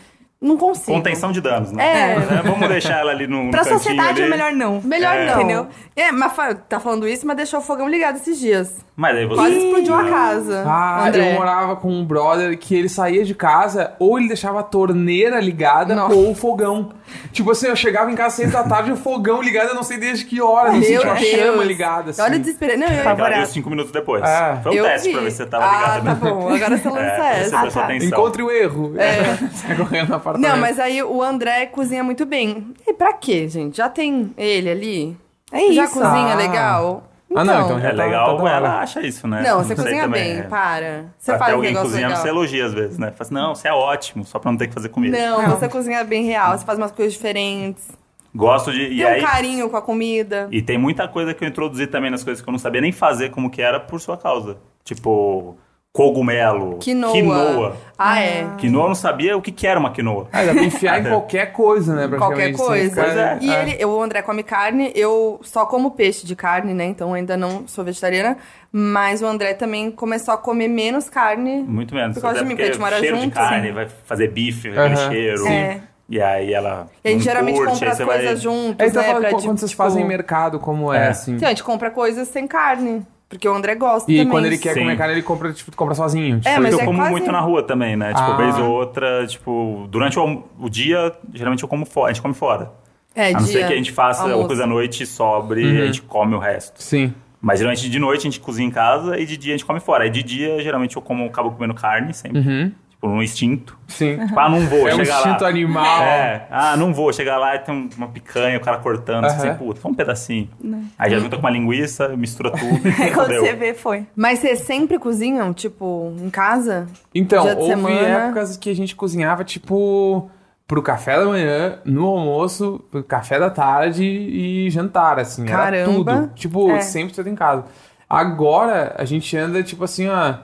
não 0.43 0.57
consigo. 0.57 0.93
Contenção 0.97 1.31
de 1.33 1.41
danos, 1.41 1.73
né? 1.73 1.83
É. 1.85 2.13
É, 2.15 2.43
Vamos 2.43 2.69
deixar 2.69 2.99
ela 3.01 3.13
ali 3.13 3.27
no, 3.27 3.51
Pra 3.51 3.65
sociedade 3.65 4.21
ali. 4.21 4.23
é 4.23 4.29
melhor 4.29 4.53
não. 4.53 4.81
Melhor 4.83 5.15
É. 5.17 5.27
não. 5.27 5.35
Entendeu? 5.41 5.67
É, 5.95 6.11
mas 6.11 6.33
fa- 6.33 6.55
tá 6.55 6.81
falando 6.81 7.07
isso, 7.07 7.27
mas 7.27 7.37
deixou 7.37 7.61
o 7.61 7.63
fogão 7.63 7.89
ligado 7.89 8.17
esses 8.17 8.39
dias. 8.41 8.77
Mas 8.97 9.17
aí 9.17 9.25
você... 9.27 9.37
Quase 9.37 9.57
explodiu 9.59 9.95
a 9.95 10.05
casa. 10.05 10.65
Ah, 10.67 11.07
André. 11.09 11.31
eu 11.31 11.35
morava 11.35 11.77
com 11.77 11.89
um 11.91 12.05
brother 12.05 12.59
que 12.59 12.75
ele 12.75 12.89
saía 12.89 13.25
de 13.25 13.35
casa, 13.35 13.93
ou 13.99 14.19
ele 14.19 14.29
deixava 14.29 14.61
a 14.61 14.63
torneira 14.63 15.41
ligada, 15.41 15.95
Nossa. 15.95 16.15
ou 16.15 16.31
o 16.31 16.35
fogão. 16.35 16.91
Tipo 17.31 17.51
assim, 17.51 17.67
eu 17.69 17.77
chegava 17.77 18.11
em 18.11 18.15
casa 18.15 18.29
às 18.29 18.33
seis 18.35 18.53
da 18.53 18.63
tarde 18.65 18.91
e 18.91 18.93
o 18.93 18.97
fogão 18.97 19.41
ligado, 19.43 19.69
eu 19.69 19.75
não 19.75 19.83
sei 19.83 19.99
desde 19.99 20.25
que 20.25 20.41
horas, 20.41 20.75
assim, 20.75 20.91
Meu 20.93 21.01
tinha 21.01 21.13
uma 21.13 21.21
chama 21.21 21.65
ligada, 21.65 22.11
assim. 22.11 22.23
Olha 22.23 22.37
o 22.37 22.41
desespero. 22.41 22.79
Não, 22.79 22.87
eu, 22.87 23.35
viu 23.37 23.47
cinco 23.47 23.71
minutos 23.71 23.93
depois. 23.93 24.23
É. 24.23 24.59
Foi 24.63 24.73
um 24.73 24.75
eu 24.77 24.85
teste 24.85 25.09
vi. 25.09 25.15
pra 25.15 25.23
ver 25.23 25.31
se 25.31 25.37
você 25.39 25.47
tava 25.47 25.65
ah, 25.65 25.99
ligado. 25.99 26.05
tá 26.21 26.25
né? 26.27 26.31
bom. 26.33 26.49
Agora 26.55 26.77
você 26.79 26.89
lança 26.89 27.01
É, 27.03 27.41
essa. 27.41 27.51
você 27.51 27.61
prestou 27.61 27.83
tá. 27.83 27.89
atenção. 27.89 28.09
Encontre 28.09 28.43
o 28.43 28.51
erro. 28.51 28.95
É. 28.99 29.37
Sai 29.53 29.77
correndo 29.77 30.09
no 30.11 30.15
apartamento. 30.33 30.55
Não, 30.55 30.61
mas 30.61 30.79
aí 30.79 31.03
o 31.03 31.23
André 31.23 31.67
cozinha 31.67 32.03
muito 32.05 32.27
bem. 32.27 32.75
E 32.87 32.93
pra 32.93 33.13
quê, 33.13 33.49
gente? 33.49 33.77
Já 33.77 33.89
tem 33.89 34.33
ele 34.37 34.71
ali? 34.71 35.17
É 35.51 35.73
Já 35.73 35.85
isso. 35.85 35.95
cozinha 35.95 36.33
Ah. 36.33 36.37
legal? 36.37 37.05
Ah, 37.35 37.45
não, 37.45 37.65
então 37.65 37.81
já 37.81 37.89
É 37.89 37.95
tá- 37.95 38.05
legal, 38.05 38.37
tá 38.37 38.51
ela 38.51 38.81
acha 38.81 39.01
isso, 39.01 39.27
né? 39.27 39.43
Não, 39.43 39.59
você 39.59 39.69
sei 39.75 39.77
cozinha 39.77 40.03
também, 40.03 40.23
bem, 40.23 40.39
é. 40.41 40.43
para. 40.43 41.07
Você 41.19 41.31
Até 41.31 41.39
faz 41.39 41.55
alguém 41.55 41.75
cozinhando, 41.75 42.09
legal. 42.09 42.23
você 42.23 42.29
elogia 42.29 42.67
às 42.67 42.75
vezes, 42.75 42.99
né? 42.99 43.07
Fala 43.07 43.17
assim, 43.21 43.35
não, 43.35 43.55
você 43.55 43.69
é 43.69 43.73
ótimo, 43.73 44.23
só 44.25 44.39
pra 44.39 44.51
não 44.53 44.59
ter 44.59 44.67
que 44.69 44.75
fazer 44.75 44.91
comida. 44.91 45.17
Não, 45.19 45.49
você 45.51 45.67
cozinha 45.67 46.05
bem 46.05 46.25
real, 46.25 46.59
você 46.59 46.65
faz 46.65 46.77
umas 46.79 46.93
coisas 46.93 47.15
diferentes. 47.15 47.89
Gosto 48.35 48.71
de... 48.73 48.83
E 48.83 48.97
Tem 48.99 49.07
aí... 49.07 49.21
um 49.23 49.25
carinho 49.27 49.71
com 49.71 49.77
a 49.79 49.83
comida. 49.83 50.47
E 50.51 50.61
tem 50.61 50.77
muita 50.77 51.09
coisa 51.09 51.33
que 51.33 51.43
eu 51.45 51.49
introduzi 51.49 51.87
também 51.87 52.11
nas 52.11 52.23
coisas 52.23 52.43
que 52.43 52.49
eu 52.49 52.53
não 52.53 52.59
sabia 52.59 52.81
nem 52.83 52.93
fazer 52.93 53.31
como 53.31 53.51
que 53.51 53.63
era 53.63 53.81
por 53.81 53.99
sua 54.01 54.17
causa. 54.19 54.57
Tipo, 54.85 55.57
cogumelo, 55.93 56.79
Quinoa. 56.79 57.13
quinoa. 57.13 57.77
Ah, 57.99 58.19
é. 58.21 58.47
Quinoa 58.57 58.85
eu 58.85 58.89
não 58.89 58.95
sabia 58.95 59.37
o 59.37 59.43
que 59.43 59.53
que 59.53 59.67
era 59.67 59.79
uma 59.79 59.93
quinoa. 59.93 60.27
Ah, 60.33 60.43
dá 60.45 60.53
pra 60.55 60.63
enfiar 60.65 61.01
em 61.01 61.05
qualquer 61.11 61.53
coisa, 61.53 61.95
né? 61.95 62.17
Qualquer 62.17 62.53
coisa. 62.57 63.03
Pois 63.03 63.17
é. 63.17 63.39
E 63.41 63.53
ele, 63.53 63.85
o 63.85 64.01
André 64.03 64.23
come 64.23 64.43
carne, 64.43 64.91
eu 64.95 65.39
só 65.43 65.67
como 65.67 65.91
peixe 65.91 66.27
de 66.27 66.35
carne, 66.35 66.73
né? 66.73 66.87
Então 66.87 67.13
ainda 67.13 67.37
não 67.37 67.69
sou 67.69 67.85
vegetariana. 67.85 68.39
Mas 68.73 69.21
o 69.21 69.27
André 69.27 69.53
também 69.53 69.91
começou 69.91 70.33
a 70.33 70.39
comer 70.39 70.69
menos 70.69 71.11
carne. 71.11 71.63
Muito 71.63 71.95
menos. 71.95 72.15
Por 72.15 72.23
causa 72.23 72.39
de 72.39 72.45
mim, 72.47 72.51
porque 72.53 72.63
a 72.63 72.67
gente 72.67 72.81
mora 72.81 72.99
cheiro 72.99 73.17
de 73.17 73.23
junto, 73.25 73.35
carne, 73.35 73.69
sim. 73.69 73.75
vai 73.75 73.87
fazer 74.07 74.29
bife, 74.29 74.69
aquele 74.71 74.95
Aham. 74.95 75.11
cheiro. 75.11 75.47
É. 75.49 75.81
E 76.09 76.21
aí 76.21 76.53
ela 76.53 76.89
E 77.05 77.09
a 77.09 77.13
gente 77.13 77.25
geralmente 77.25 77.57
curte, 77.57 77.73
compra 77.75 77.91
as 77.93 77.99
coisas 78.01 78.25
vai... 78.25 78.37
juntos, 78.37 78.77
É, 78.81 78.87
então 78.87 79.03
né? 79.03 79.09
fala 79.09 79.21
pra, 79.21 79.31
quando 79.31 79.41
tipo, 79.43 79.57
vocês 79.59 79.73
fazem 79.73 80.05
mercado, 80.07 80.59
como 80.59 80.93
é, 80.93 81.05
É. 81.05 81.09
assim. 81.09 81.35
Então, 81.35 81.47
a 81.47 81.51
gente 81.51 81.63
compra 81.63 81.91
coisas 81.91 82.29
sem 82.29 82.47
carne. 82.47 83.03
Porque 83.33 83.49
o 83.49 83.55
André 83.55 83.75
gosta 83.77 84.13
E 84.13 84.17
também. 84.19 84.31
quando 84.31 84.45
ele 84.45 84.59
quer 84.59 84.75
Sim. 84.75 84.81
comer 84.81 84.97
carne, 84.99 85.15
ele 85.15 85.23
compra, 85.23 85.53
tipo, 85.53 85.75
compra 85.75 85.95
sozinho. 85.95 86.37
Tipo, 86.37 86.49
É, 86.49 86.59
mas 86.61 86.73
eu 86.75 86.81
é 86.81 86.85
como 86.85 86.99
quase- 86.99 87.11
muito 87.11 87.33
na 87.33 87.41
rua 87.41 87.63
também, 87.63 87.97
né? 87.97 88.09
Tipo, 88.13 88.21
Ah. 88.33 88.37
vez 88.37 88.59
ou 88.59 88.71
outra, 88.71 89.27
tipo, 89.27 89.87
durante 89.91 90.19
o, 90.19 90.43
o 90.59 90.69
dia, 90.69 91.13
geralmente 91.33 91.63
eu 91.63 91.69
como 91.69 91.87
fora, 91.87 92.11
a 92.11 92.13
gente 92.13 92.21
come 92.23 92.35
fora. 92.35 92.71
É, 93.15 93.29
a 93.31 93.33
não 93.33 93.41
dia, 93.45 93.53
ser 93.61 93.67
que 93.67 93.73
a 93.73 93.77
gente 93.77 93.91
faça 93.91 94.23
almoço. 94.23 94.41
uma 94.41 94.47
coisa 94.47 94.65
à 94.65 94.67
noite, 94.67 95.07
sobre 95.07 95.63
e 95.63 95.81
a 95.83 95.87
gente 95.87 96.03
come 96.03 96.35
o 96.35 96.39
resto. 96.39 96.83
Sim. 96.83 97.15
Mas 97.41 97.59
geralmente 97.59 97.89
de 97.91 97.99
noite 97.99 98.21
a 98.21 98.23
gente 98.31 98.39
cozinha 98.39 98.69
em 98.69 98.71
casa 98.71 99.19
e 99.19 99.27
de 99.27 99.37
dia 99.37 99.55
a 99.55 99.57
gente 99.57 99.67
come 99.67 99.81
fora. 99.81 100.05
Aí 100.05 100.11
de 100.11 100.23
dia, 100.23 100.63
geralmente 100.63 100.95
eu 100.97 101.03
como, 101.03 101.25
acabo 101.25 101.51
comendo 101.51 101.75
carne 101.75 102.13
sempre. 102.15 102.39
Uhum. 102.39 102.73
Tipo, 103.03 103.09
no 103.17 103.21
instinto. 103.23 103.77
Sim. 103.89 104.17
Tipo, 104.27 104.39
ah, 104.39 104.49
não 104.49 104.61
vou, 104.61 104.89
É 104.89 104.95
um 104.95 104.99
chegar 104.99 105.17
instinto 105.19 105.43
lá. 105.43 105.49
animal. 105.51 106.03
É, 106.05 106.47
ah, 106.53 106.77
não 106.77 106.95
vou, 106.95 107.13
chegar 107.13 107.37
lá 107.37 107.57
e 107.57 107.59
tem 107.59 107.91
uma 107.97 108.07
picanha, 108.07 108.57
o 108.57 108.61
cara 108.61 108.79
cortando, 108.79 109.25
Aham. 109.25 109.35
assim, 109.37 109.55
puta, 109.55 109.81
só 109.81 109.89
um 109.89 109.95
pedacinho. 109.95 110.49
Aí 110.97 111.11
já 111.11 111.19
junta 111.19 111.35
com 111.35 111.43
uma 111.43 111.51
linguiça, 111.51 112.09
mistura 112.11 112.53
tudo. 112.53 112.81
Aí 113.01 113.11
quando 113.13 113.35
você 113.35 113.55
vê, 113.55 113.75
foi. 113.75 114.07
Mas 114.15 114.39
vocês 114.39 114.61
sempre 114.61 115.01
cozinham, 115.01 115.53
tipo, 115.53 116.15
em 116.21 116.31
casa? 116.31 116.87
Então, 117.13 117.43
Dia 117.43 117.57
de 117.57 117.61
houve 117.63 117.75
semana. 117.75 118.01
épocas 118.27 118.57
que 118.57 118.71
a 118.71 118.75
gente 118.75 118.95
cozinhava, 118.95 119.43
tipo, 119.43 120.31
pro 120.69 120.81
café 120.81 121.19
da 121.19 121.25
manhã, 121.27 121.81
no 121.85 122.07
almoço, 122.07 122.85
pro 122.89 123.03
café 123.03 123.37
da 123.41 123.51
tarde 123.51 124.05
e 124.05 124.71
jantar, 124.71 125.19
assim. 125.19 125.43
Era 125.43 125.57
Caramba. 125.57 125.93
tudo. 125.93 126.31
Tipo, 126.37 126.71
É. 126.71 126.81
sempre 126.81 127.13
tudo 127.13 127.29
em 127.29 127.35
casa. 127.35 127.65
Agora, 128.09 128.95
a 128.97 129.05
gente 129.05 129.37
anda, 129.37 129.61
tipo 129.63 129.83
assim, 129.83 130.07
ó, 130.09 130.35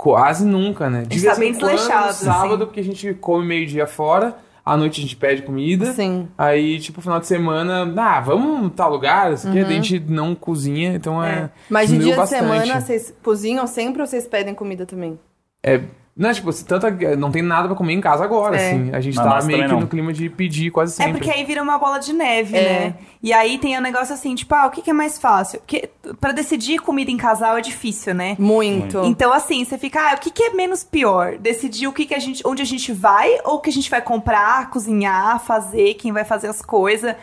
quase 0.00 0.46
nunca, 0.46 0.88
né? 0.88 1.02
De 1.02 1.14
A 1.14 1.18
gente 1.18 1.24
tá 1.26 1.34
vez 1.34 1.38
em 1.38 1.40
bem 1.40 1.52
desleixado, 1.52 2.06
no 2.06 2.12
sábado, 2.14 2.54
assim. 2.54 2.64
porque 2.64 2.80
a 2.80 2.84
gente 2.84 3.12
come 3.14 3.46
meio-dia 3.46 3.86
fora, 3.86 4.34
à 4.64 4.74
noite 4.74 4.98
a 4.98 5.02
gente 5.02 5.14
pede 5.14 5.42
comida. 5.42 5.92
Sim. 5.92 6.26
Aí, 6.38 6.78
tipo, 6.80 7.02
final 7.02 7.20
de 7.20 7.26
semana, 7.26 7.92
ah, 7.98 8.18
vamos 8.20 8.72
tal 8.74 8.90
lugar, 8.90 9.30
isso 9.34 9.46
aqui, 9.46 9.58
Uhum. 9.60 9.66
a 9.66 9.70
gente 9.70 10.00
não 10.00 10.34
cozinha, 10.34 10.94
então 10.94 11.22
é. 11.22 11.50
Mas 11.68 11.90
de 11.90 11.98
dia 11.98 12.12
de 12.12 12.16
bastante. 12.16 12.40
semana, 12.40 12.80
vocês 12.80 13.14
cozinham 13.22 13.66
sempre 13.66 14.00
ou 14.00 14.06
vocês 14.06 14.26
pedem 14.26 14.54
comida 14.54 14.86
também? 14.86 15.18
É, 15.62 15.82
não, 16.20 16.32
tipo, 16.32 16.52
se 16.52 16.64
tanto, 16.64 16.86
não 17.18 17.30
tem 17.30 17.40
nada 17.42 17.66
pra 17.66 17.76
comer 17.76 17.94
em 17.94 18.00
casa 18.00 18.22
agora, 18.22 18.56
É. 18.56 18.68
assim. 18.68 18.90
A 18.92 19.00
gente 19.00 19.16
Não, 19.16 19.24
tá 19.24 19.42
meio 19.42 19.62
que 19.62 19.68
não. 19.68 19.80
no 19.80 19.86
clima 19.88 20.12
de 20.12 20.28
pedir 20.28 20.70
quase 20.70 20.92
É 20.92 21.04
sempre. 21.06 21.18
porque 21.20 21.30
aí 21.30 21.44
vira 21.44 21.62
uma 21.62 21.78
bola 21.78 21.98
de 21.98 22.12
neve, 22.12 22.56
É. 22.56 22.62
né? 22.62 22.94
E 23.22 23.32
aí 23.32 23.56
tem 23.58 23.76
o 23.76 23.80
negócio 23.80 24.12
assim, 24.14 24.34
tipo, 24.34 24.54
ah, 24.54 24.66
o 24.66 24.70
que, 24.70 24.82
que 24.82 24.90
é 24.90 24.92
mais 24.92 25.18
fácil? 25.18 25.58
Porque 25.60 25.88
pra 26.20 26.32
decidir 26.32 26.78
comida 26.78 27.10
em 27.10 27.16
casal 27.16 27.56
é 27.56 27.60
difícil, 27.60 28.14
né? 28.14 28.36
Muito. 28.38 29.02
Então, 29.04 29.32
assim, 29.32 29.64
você 29.64 29.78
fica, 29.78 29.98
ah, 30.10 30.14
o 30.14 30.18
que, 30.18 30.30
que 30.30 30.42
é 30.42 30.50
menos 30.50 30.84
pior? 30.84 31.38
Decidir 31.38 31.86
o 31.86 31.92
que, 31.92 32.04
que 32.06 32.14
a 32.14 32.18
gente, 32.18 32.42
onde 32.46 32.60
a 32.62 32.66
gente 32.66 32.92
vai 32.92 33.30
ou 33.44 33.54
o 33.54 33.60
que 33.60 33.70
a 33.70 33.72
gente 33.72 33.90
vai 33.90 34.02
comprar, 34.02 34.68
cozinhar, 34.70 35.38
fazer, 35.40 35.94
quem 35.94 36.12
vai 36.12 36.24
fazer 36.24 36.48
as 36.48 36.60
coisas. 36.62 37.14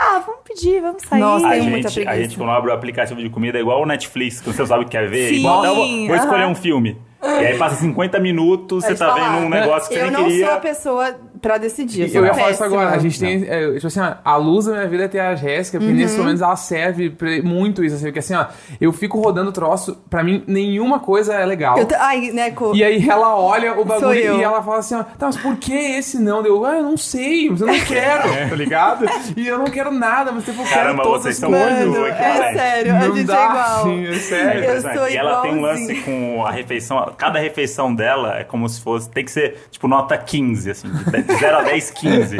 Ah, 0.00 0.20
vamos 0.26 0.40
pedir, 0.44 0.80
vamos 0.80 1.02
sair. 1.02 1.20
Nossa, 1.20 1.46
A 1.46 1.58
gente, 1.60 2.08
a 2.08 2.16
gente, 2.16 2.36
quando 2.36 2.50
abre 2.50 2.70
o 2.70 2.74
aplicativo 2.74 3.20
de 3.20 3.30
comida, 3.30 3.58
é 3.58 3.60
igual 3.60 3.80
o 3.80 3.86
Netflix, 3.86 4.40
que 4.40 4.52
você 4.52 4.66
sabe 4.66 4.82
o 4.82 4.84
que 4.86 4.90
quer 4.90 5.08
ver. 5.08 5.28
Sim, 5.28 5.36
igual, 5.36 5.62
não, 5.62 5.74
vou, 5.76 5.86
vou 6.08 6.16
escolher 6.16 6.42
aham. 6.42 6.50
um 6.50 6.54
filme. 6.56 6.96
E 7.24 7.46
aí 7.46 7.58
passa 7.58 7.76
50 7.76 8.18
minutos, 8.20 8.84
você 8.84 8.88
Pode 8.88 8.98
tá 8.98 9.06
falar. 9.08 9.34
vendo 9.36 9.46
um 9.46 9.48
negócio 9.48 9.88
que 9.88 9.94
você 9.94 10.00
eu 10.00 10.04
nem 10.04 10.12
não 10.12 10.24
queria. 10.24 10.46
sou 10.46 10.54
a 10.54 10.60
pessoa 10.60 11.16
pra 11.44 11.58
decidir. 11.58 12.08
Eu, 12.14 12.22
Eu 12.22 12.26
ia 12.26 12.32
falar 12.34 12.50
isso 12.52 12.64
agora. 12.64 12.88
A 12.88 12.98
gente 12.98 13.20
tem. 13.20 13.44
é, 13.46 13.74
tipo 13.74 13.86
assim, 13.86 14.00
ó, 14.00 14.14
a 14.24 14.36
luz 14.36 14.64
da 14.64 14.72
minha 14.72 14.88
vida 14.88 15.04
é 15.04 15.08
ter 15.08 15.20
a 15.20 15.34
Jéssica, 15.34 15.78
porque 15.78 15.92
Uhum. 15.92 15.98
nesses 15.98 16.16
momentos 16.16 16.40
ela 16.40 16.56
serve 16.56 17.10
pra- 17.10 17.42
muito 17.42 17.84
isso, 17.84 17.96
assim, 17.96 18.06
porque 18.06 18.20
assim, 18.20 18.34
ó, 18.34 18.46
eu 18.80 18.90
fico 18.94 19.20
rodando 19.20 19.50
o 19.50 19.52
troço, 19.52 19.94
pra 20.08 20.24
mim, 20.24 20.42
nenhuma 20.46 20.98
coisa 21.00 21.34
é 21.34 21.44
legal. 21.44 21.76
Eu 21.76 21.84
t- 21.84 21.94
Ai, 21.96 22.30
Neco. 22.32 22.72
E 22.74 22.82
aí 22.82 23.06
ela 23.06 23.36
olha 23.36 23.78
o 23.78 23.84
bagulho 23.84 24.14
e 24.38 24.42
ela 24.42 24.62
fala 24.62 24.78
assim, 24.78 24.94
ó, 24.94 25.02
tá, 25.02 25.26
mas 25.26 25.36
por 25.36 25.56
que 25.56 25.74
esse 25.74 26.18
não? 26.18 26.44
Eu, 26.46 26.64
ah, 26.64 26.76
eu 26.76 26.82
não 26.82 26.96
sei, 26.96 27.50
mas 27.50 27.60
eu 27.60 27.66
não 27.66 27.74
quero, 27.84 28.22
tá 28.48 28.56
ligado? 28.56 29.04
E 29.36 29.46
eu 29.46 29.58
não 29.58 29.66
quero 29.66 29.90
nada, 29.92 30.32
mas 30.32 30.44
tipo, 30.46 30.62
eu 30.62 30.64
quero 30.66 30.80
Caramba, 30.80 31.02
todas 31.02 31.22
vocês 31.24 31.38
coisas. 31.40 31.60
muito 31.78 31.90
Mano, 31.90 32.06
equivalentes. 32.08 32.40
é 32.40 32.52
sério, 32.54 32.90
a 32.94 32.98
Não 33.00 33.16
gente 33.16 33.26
dá, 33.26 33.34
é 33.34 33.44
igual. 33.44 33.58
assim, 33.80 34.06
é 34.06 34.08
É 34.08 34.18
sério. 34.18 34.52
Eu 34.52 34.64
impressionante. 34.64 34.98
sou 34.98 35.08
e 35.10 35.16
ela 35.16 35.42
tem 35.42 35.52
um 35.52 35.60
lance 35.60 35.94
com 35.96 36.44
a 36.46 36.50
refeição. 36.50 37.12
Cada 37.18 37.38
refeição 37.38 37.94
dela 37.94 38.38
é 38.38 38.44
como 38.44 38.66
se 38.68 38.80
fosse. 38.80 39.10
Tem 39.10 39.24
que 39.24 39.30
ser, 39.30 39.58
tipo, 39.70 39.86
nota 39.86 40.16
15, 40.16 40.70
assim. 40.70 40.88
De 40.90 41.33
0 41.36 41.56
a 41.56 41.62
10, 41.62 41.90
15. 41.90 42.36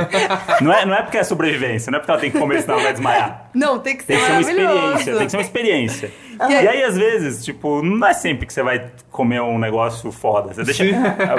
Não 0.61 0.73
é, 0.73 0.85
não 0.85 0.95
é 0.95 1.03
porque 1.03 1.19
é 1.19 1.25
sobrevivência, 1.25 1.91
não 1.91 1.97
é 1.97 2.01
porque 2.01 2.11
ela 2.11 2.21
tem 2.21 2.31
que 2.31 2.39
comer, 2.39 2.63
senão 2.63 2.75
ela 2.75 2.85
vai 2.85 2.93
desmaiar. 2.93 3.51
Não, 3.55 3.79
tem 3.79 3.97
que 3.97 4.05
ser 4.05 4.15
Tem 4.15 4.19
que 4.19 4.25
ser 4.25 4.33
uma 4.33 4.41
experiência, 4.41 5.17
tem 5.17 5.25
que 5.25 5.31
ser 5.31 5.37
uma 5.37 5.43
experiência. 5.43 6.11
E 6.49 6.69
aí, 6.69 6.83
às 6.83 6.97
vezes, 6.97 7.45
tipo, 7.45 7.83
não 7.83 8.07
é 8.07 8.13
sempre 8.13 8.47
que 8.47 8.53
você 8.53 8.63
vai 8.63 8.91
comer 9.11 9.41
um 9.41 9.59
negócio 9.59 10.11
foda. 10.11 10.53
Você 10.53 10.65
deixa. 10.65 10.85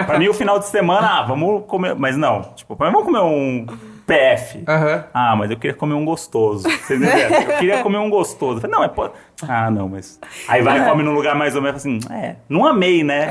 pra 0.05 0.17
mim, 0.17 0.27
o 0.27 0.33
final 0.33 0.57
de 0.59 0.67
semana, 0.67 1.19
ah, 1.19 1.23
vamos 1.23 1.65
comer. 1.67 1.95
Mas 1.95 2.15
não, 2.15 2.41
tipo, 2.55 2.75
pra 2.75 2.87
mim, 2.87 2.93
vamos 2.93 3.05
comer 3.07 3.19
um 3.19 3.65
PF. 4.05 4.63
Aham. 4.67 5.03
Ah, 5.13 5.35
mas 5.35 5.51
eu 5.51 5.57
queria 5.57 5.75
comer 5.75 5.95
um 5.95 6.05
gostoso. 6.05 6.63
Vocês 6.63 7.01
entenderam? 7.01 7.41
Eu 7.41 7.57
queria 7.57 7.83
comer 7.83 7.97
um 7.97 8.09
gostoso. 8.09 8.57
Eu 8.57 8.61
falei, 8.61 8.75
não, 8.75 8.83
é 8.83 8.87
pô. 8.87 9.09
Ah, 9.47 9.69
não, 9.69 9.89
mas. 9.89 10.19
Aí 10.47 10.61
vai 10.61 10.79
e 10.79 10.85
come 10.85 11.03
num 11.03 11.13
lugar 11.13 11.35
mais 11.35 11.55
ou 11.55 11.61
menos 11.61 11.81
assim, 11.81 11.99
é, 12.11 12.35
não 12.47 12.65
amei, 12.65 13.03
né? 13.03 13.27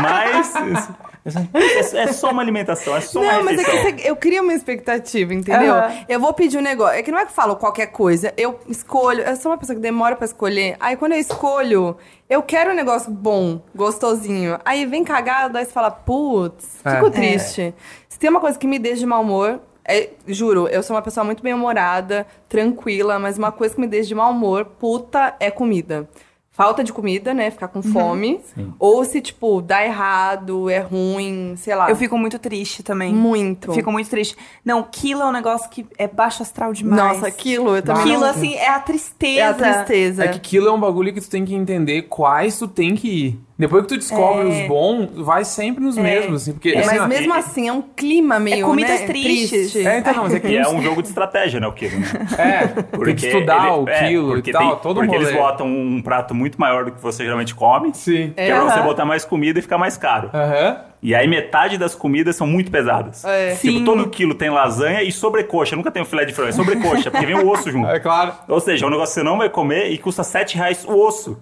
Mas. 0.00 0.88
É, 1.24 1.98
é 2.02 2.12
só 2.12 2.30
uma 2.30 2.42
alimentação, 2.42 2.94
é 2.94 3.00
só 3.00 3.20
uma 3.20 3.32
Não, 3.32 3.44
mas 3.44 3.58
é 3.58 3.92
que 3.92 4.06
eu 4.08 4.14
crio 4.14 4.42
uma 4.42 4.52
expectativa, 4.52 5.32
entendeu? 5.32 5.74
Aham. 5.74 6.04
Eu 6.08 6.20
vou 6.20 6.32
pedir 6.34 6.58
um 6.58 6.60
negócio. 6.60 6.98
É 6.98 7.02
que 7.02 7.10
não 7.10 7.18
é 7.18 7.24
que 7.24 7.30
eu 7.30 7.34
falo 7.34 7.56
qualquer 7.56 7.86
coisa. 7.86 8.32
Eu 8.36 8.60
escolho. 8.68 9.22
Eu 9.22 9.34
sou 9.36 9.50
uma 9.50 9.56
pessoa 9.58 9.74
que 9.74 9.80
demora 9.82 10.16
pra 10.16 10.26
escolher. 10.26 10.76
Aí 10.78 10.96
quando 10.96 11.12
eu 11.12 11.18
escolho, 11.18 11.96
eu 12.28 12.42
quero 12.42 12.72
um 12.72 12.74
negócio 12.74 13.10
bom, 13.10 13.60
gostosinho. 13.74 14.58
Aí 14.64 14.84
vem 14.84 15.02
cagado, 15.02 15.56
aí 15.56 15.64
você 15.64 15.72
fala, 15.72 15.90
putz, 15.90 16.80
É. 16.84 16.90
fico 16.96 17.10
triste. 17.10 17.74
Se 18.08 18.18
tem 18.18 18.28
uma 18.28 18.40
coisa 18.40 18.58
que 18.58 18.66
me 18.66 18.78
deixa 18.78 18.98
de 18.98 19.06
mau 19.06 19.22
humor. 19.22 19.60
é- 19.86 20.08
juro, 20.26 20.66
eu 20.68 20.82
sou 20.82 20.96
uma 20.96 21.02
pessoa 21.02 21.24
muito 21.24 21.42
bem-humorada, 21.42 22.26
tranquila, 22.48 23.18
mas 23.18 23.36
uma 23.36 23.52
coisa 23.52 23.74
que 23.74 23.80
me 23.82 23.86
deixa 23.86 24.08
de 24.08 24.14
mau 24.14 24.30
humor, 24.30 24.64
puta, 24.64 25.34
é 25.38 25.50
comida. 25.50 26.08
Falta 26.56 26.84
de 26.84 26.92
comida, 26.92 27.34
né? 27.34 27.50
Ficar 27.50 27.66
com 27.66 27.82
fome. 27.82 28.40
Ou 28.78 29.04
se, 29.04 29.20
tipo, 29.20 29.60
dá 29.60 29.84
errado, 29.84 30.70
é 30.70 30.78
ruim, 30.78 31.54
sei 31.56 31.74
lá. 31.74 31.90
Eu 31.90 31.96
fico 31.96 32.16
muito 32.16 32.38
triste 32.38 32.80
também. 32.80 33.12
Muito. 33.12 33.72
Fico 33.72 33.90
muito 33.90 34.08
triste. 34.08 34.36
Não, 34.64 34.80
quilo 34.88 35.22
é 35.22 35.26
um 35.26 35.32
negócio 35.32 35.68
que 35.68 35.84
é 35.98 36.06
baixo 36.06 36.44
astral 36.44 36.72
demais. 36.72 37.14
Nossa, 37.16 37.26
aquilo 37.26 37.74
eu 37.74 37.82
também. 37.82 38.04
Quilo, 38.04 38.20
não- 38.20 38.28
assim, 38.30 38.54
é 38.54 38.68
a 38.68 38.78
tristeza. 38.78 39.40
É 39.40 39.48
a 39.48 39.54
tristeza. 39.54 40.24
É 40.26 40.28
que 40.28 40.36
aquilo 40.36 40.68
é 40.68 40.72
um 40.72 40.78
bagulho 40.78 41.12
que 41.12 41.20
tu 41.20 41.28
tem 41.28 41.44
que 41.44 41.56
entender 41.56 42.02
quais 42.02 42.56
tu 42.56 42.68
tem 42.68 42.94
que 42.94 43.08
ir. 43.08 43.40
Depois 43.56 43.82
que 43.82 43.88
tu 43.90 43.96
descobre 43.96 44.42
É. 44.42 44.62
os 44.62 44.68
bons, 44.68 45.10
vai 45.16 45.44
sempre 45.44 45.84
nos 45.84 45.96
mesmos, 45.96 46.42
assim, 46.42 46.52
porque... 46.54 46.70
assim, 46.70 46.86
Mas 46.90 47.00
ó, 47.02 47.06
mesmo 47.06 47.32
assim, 47.34 47.68
é 47.68 47.72
um 47.72 47.82
clima 47.82 48.40
meio, 48.40 48.66
comidas 48.66 49.00
né, 49.02 49.06
tristes. 49.06 49.50
triste. 49.72 49.86
É, 49.86 49.98
então 49.98 50.12
não, 50.12 50.22
mas 50.24 50.34
é 50.34 50.40
que 50.40 50.48
E 50.48 50.56
é 50.56 50.68
um 50.68 50.82
jogo 50.82 51.00
de 51.00 51.08
estratégia, 51.08 51.60
né, 51.60 51.66
o 51.68 51.72
quilo, 51.72 51.98
né? 52.00 52.06
É, 52.36 52.66
tem 53.04 53.14
que 53.14 53.26
estudar 53.26 53.68
ele- 53.68 53.76
o 53.78 53.88
é, 53.88 54.08
quilo 54.08 54.30
e 54.30 54.34
porque 54.34 54.50
tal, 54.50 54.70
tem- 54.72 54.82
todo 54.82 55.00
um 55.00 55.06
Porque 55.06 55.16
eles 55.16 55.32
botam 55.32 55.66
um 55.68 56.02
prato 56.02 56.34
muito 56.34 56.60
maior 56.60 56.84
do 56.84 56.90
que 56.92 57.00
você 57.00 57.22
geralmente 57.22 57.54
come, 57.54 57.94
Sim. 57.94 58.32
que 58.34 58.40
é 58.40 58.54
pra 58.54 58.64
você 58.64 58.80
botar 58.80 59.04
mais 59.04 59.24
comida 59.24 59.58
e 59.60 59.62
ficar 59.62 59.78
mais 59.78 59.96
caro. 59.96 60.30
Aham. 60.34 60.76
E 61.04 61.14
aí 61.14 61.28
metade 61.28 61.76
das 61.76 61.94
comidas 61.94 62.34
são 62.34 62.46
muito 62.46 62.70
pesadas. 62.70 63.22
É. 63.26 63.50
Tipo, 63.56 63.78
Sim. 63.78 63.84
todo 63.84 64.08
quilo 64.08 64.34
tem 64.34 64.48
lasanha 64.48 65.02
e 65.02 65.12
sobrecoxa. 65.12 65.76
Nunca 65.76 65.90
tem 65.90 66.00
um 66.02 66.06
filé 66.06 66.24
de 66.24 66.32
frango, 66.32 66.48
é 66.48 66.52
sobrecoxa, 66.52 67.10
porque 67.10 67.26
vem 67.26 67.36
o 67.36 67.46
osso 67.46 67.70
junto. 67.70 67.88
É 67.90 68.00
claro. 68.00 68.32
Ou 68.48 68.58
seja, 68.58 68.86
é 68.86 68.88
um 68.88 68.90
negócio 68.90 69.14
que 69.14 69.20
você 69.20 69.22
não 69.22 69.36
vai 69.36 69.50
comer 69.50 69.90
e 69.90 69.98
custa 69.98 70.24
7 70.24 70.56
reais 70.56 70.82
o 70.82 70.94
osso. 70.98 71.38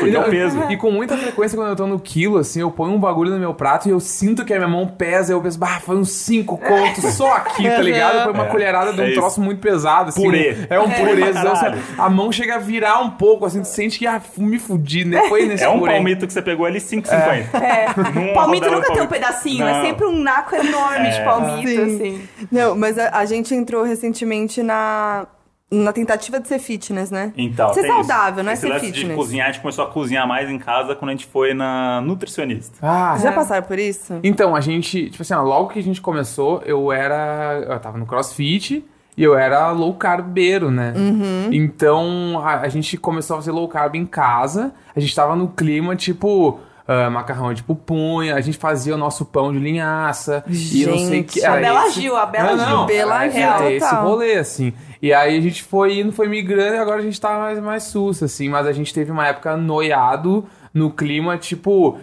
Porque 0.00 0.16
é 0.16 0.18
o 0.20 0.24
peso. 0.30 0.70
E 0.70 0.76
com 0.78 0.90
muita 0.90 1.18
frequência, 1.18 1.54
quando 1.54 1.68
eu 1.68 1.76
tô 1.76 1.86
no 1.86 2.00
quilo, 2.00 2.38
assim, 2.38 2.62
eu 2.62 2.70
ponho 2.70 2.94
um 2.94 2.98
bagulho 2.98 3.30
no 3.30 3.38
meu 3.38 3.52
prato 3.52 3.86
e 3.88 3.90
eu 3.90 4.00
sinto 4.00 4.42
que 4.42 4.54
a 4.54 4.56
minha 4.56 4.68
mão 4.68 4.86
pesa. 4.86 5.34
Eu 5.34 5.40
penso, 5.42 5.58
bah, 5.58 5.80
foi 5.84 5.96
uns 5.96 6.08
5 6.10 6.56
contos 6.56 7.04
só 7.12 7.30
aqui, 7.34 7.68
tá 7.68 7.82
ligado? 7.82 8.24
Foi 8.24 8.32
uma 8.32 8.44
É, 8.46 8.48
colherada 8.48 8.92
de 8.94 9.00
um 9.02 9.04
é 9.04 9.12
troço 9.12 9.38
muito 9.38 9.60
pesado, 9.60 10.08
assim. 10.08 10.22
Purê. 10.22 10.56
É 10.70 10.80
um 10.80 10.88
purêzão. 10.88 11.52
assim, 11.52 11.66
A 11.98 12.08
mão 12.08 12.32
chega 12.32 12.54
a 12.54 12.58
virar 12.58 13.00
um 13.00 13.10
pouco, 13.10 13.44
assim, 13.44 13.60
tu 13.60 13.68
sente 13.68 13.98
que, 13.98 14.06
ah, 14.06 14.18
me 14.38 14.58
fudi, 14.58 15.04
né? 15.04 15.28
Foi 15.28 15.44
nesse 15.44 15.62
É 15.62 15.68
um 15.68 15.78
purê. 15.80 15.92
palmito 15.92 16.26
que 16.26 16.32
você 16.32 16.40
pegou 16.40 16.64
ali 16.64 16.80
5,50. 16.80 17.54
É. 17.62 17.86
Numa 18.14 18.32
Palmito 18.32 18.70
nunca 18.70 18.93
de 18.94 18.98
tem 18.98 19.06
um 19.06 19.10
pedacinho, 19.10 19.60
Não. 19.64 19.68
é 19.68 19.82
sempre 19.82 20.06
um 20.06 20.18
naco 20.22 20.54
enorme 20.54 21.10
de 21.10 21.24
palmito, 21.24 21.68
Sim. 21.68 21.94
assim. 21.96 22.28
Não, 22.50 22.76
mas 22.76 22.98
a, 22.98 23.10
a 23.18 23.24
gente 23.24 23.54
entrou 23.54 23.82
recentemente 23.84 24.62
na, 24.62 25.26
na 25.70 25.92
tentativa 25.92 26.38
de 26.38 26.46
ser 26.48 26.58
fitness, 26.58 27.10
né? 27.10 27.32
Então, 27.36 27.72
ser 27.74 27.86
saudável, 27.86 28.36
isso. 28.36 28.42
não 28.44 28.50
é 28.50 28.52
Esse 28.54 28.62
ser 28.62 28.68
lance 28.68 28.86
fitness. 28.86 29.08
de 29.08 29.14
cozinhar, 29.14 29.48
a 29.48 29.52
gente 29.52 29.60
começou 29.62 29.84
a 29.84 29.90
cozinhar 29.90 30.26
mais 30.28 30.48
em 30.48 30.58
casa 30.58 30.94
quando 30.94 31.08
a 31.10 31.12
gente 31.12 31.26
foi 31.26 31.52
na 31.54 32.00
nutricionista. 32.00 32.76
Ah, 32.80 33.16
Já 33.20 33.32
passaram 33.32 33.62
por 33.66 33.78
isso? 33.78 34.18
Então, 34.22 34.54
a 34.54 34.60
gente, 34.60 35.10
tipo 35.10 35.22
assim, 35.22 35.34
logo 35.34 35.70
que 35.70 35.78
a 35.78 35.82
gente 35.82 36.00
começou, 36.00 36.62
eu 36.64 36.92
era. 36.92 37.64
Eu 37.68 37.78
tava 37.80 37.98
no 37.98 38.06
crossfit 38.06 38.84
e 39.16 39.22
eu 39.22 39.36
era 39.38 39.70
low 39.70 39.94
carbeiro, 39.94 40.70
né? 40.70 40.92
Uhum. 40.96 41.48
Então, 41.52 42.40
a, 42.44 42.60
a 42.60 42.68
gente 42.68 42.96
começou 42.96 43.34
a 43.34 43.38
fazer 43.40 43.52
low 43.52 43.68
carb 43.68 43.94
em 43.94 44.04
casa, 44.06 44.72
a 44.94 45.00
gente 45.00 45.14
tava 45.14 45.34
no 45.36 45.48
clima, 45.48 45.96
tipo. 45.96 46.58
Ah, 46.86 47.08
macarrão 47.10 47.52
de 47.54 47.62
pupunha, 47.62 48.34
a 48.34 48.40
gente 48.40 48.58
fazia 48.58 48.94
o 48.94 48.98
nosso 48.98 49.24
pão 49.24 49.52
de 49.52 49.58
linhaça 49.58 50.44
e 50.48 50.84
não 50.86 50.98
sei 50.98 51.22
que. 51.22 51.34
Gente, 51.40 51.44
a 51.46 51.56
Bela 51.56 51.86
esse- 51.86 52.00
Gil, 52.00 52.16
a 52.16 52.26
Bela 52.26 52.56
não, 52.56 52.64
Gil. 52.66 52.76
não, 52.76 52.86
Bela 52.86 53.24
era 53.24 53.58
Gil, 53.58 53.70
esse 53.70 53.94
rolê, 53.94 54.34
assim. 54.34 54.72
E 55.00 55.12
aí 55.12 55.36
a 55.36 55.40
gente 55.40 55.62
foi 55.62 55.98
indo, 56.00 56.12
foi 56.12 56.28
migrando 56.28 56.74
e 56.76 56.78
agora 56.78 56.98
a 56.98 57.02
gente 57.02 57.20
tá 57.20 57.38
mais, 57.38 57.58
mais 57.60 57.82
sussa, 57.84 58.26
assim. 58.26 58.48
Mas 58.48 58.66
a 58.66 58.72
gente 58.72 58.92
teve 58.92 59.10
uma 59.10 59.26
época 59.26 59.56
noiado 59.56 60.44
no 60.72 60.90
clima, 60.90 61.38
tipo... 61.38 61.98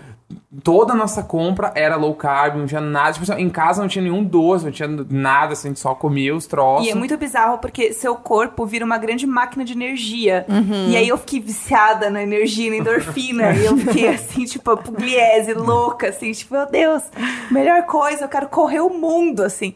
Toda 0.64 0.94
a 0.94 0.96
nossa 0.96 1.24
compra 1.24 1.72
era 1.76 1.96
low 1.96 2.14
carb, 2.16 2.56
não 2.58 2.66
tinha 2.66 2.82
nada. 2.82 3.14
Tipo, 3.14 3.32
assim, 3.32 3.42
em 3.42 3.50
casa 3.50 3.82
não 3.82 3.88
tinha 3.90 4.04
nenhum 4.04 4.24
doce, 4.24 4.66
não 4.66 4.72
tinha 4.72 4.90
nada, 5.10 5.54
assim, 5.54 5.70
a 5.70 5.72
gente 5.72 5.80
só 5.80 5.94
comia 5.96 6.36
os 6.36 6.46
troços. 6.46 6.88
E 6.88 6.92
é 6.92 6.96
muito 6.96 7.16
bizarro 7.18 7.58
porque 7.58 7.94
seu 7.94 8.16
corpo 8.16 8.66
vira 8.66 8.84
uma 8.86 8.98
grande 8.98 9.26
máquina 9.26 9.64
de 9.64 9.74
energia. 9.74 10.46
Uhum. 10.50 10.90
E 10.90 10.98
aí 10.98 11.08
eu 11.08 11.18
fiquei 11.18 11.40
viciada 11.40 12.10
na 12.10 12.22
energia, 12.24 12.70
na 12.70 12.78
endorfina. 12.78 13.54
e 13.54 13.66
eu 13.66 13.78
fiquei 13.78 14.08
assim, 14.14 14.46
tipo, 14.46 14.76
pugliese, 14.78 15.54
louca, 15.54 16.10
assim, 16.10 16.32
tipo, 16.32 16.54
meu 16.54 16.66
Deus, 16.70 17.04
melhor 17.50 17.84
coisa, 17.84 18.26
eu 18.26 18.30
quero 18.30 18.48
correr 18.50 18.80
o 18.82 18.90
mundo, 18.90 19.44
assim. 19.44 19.74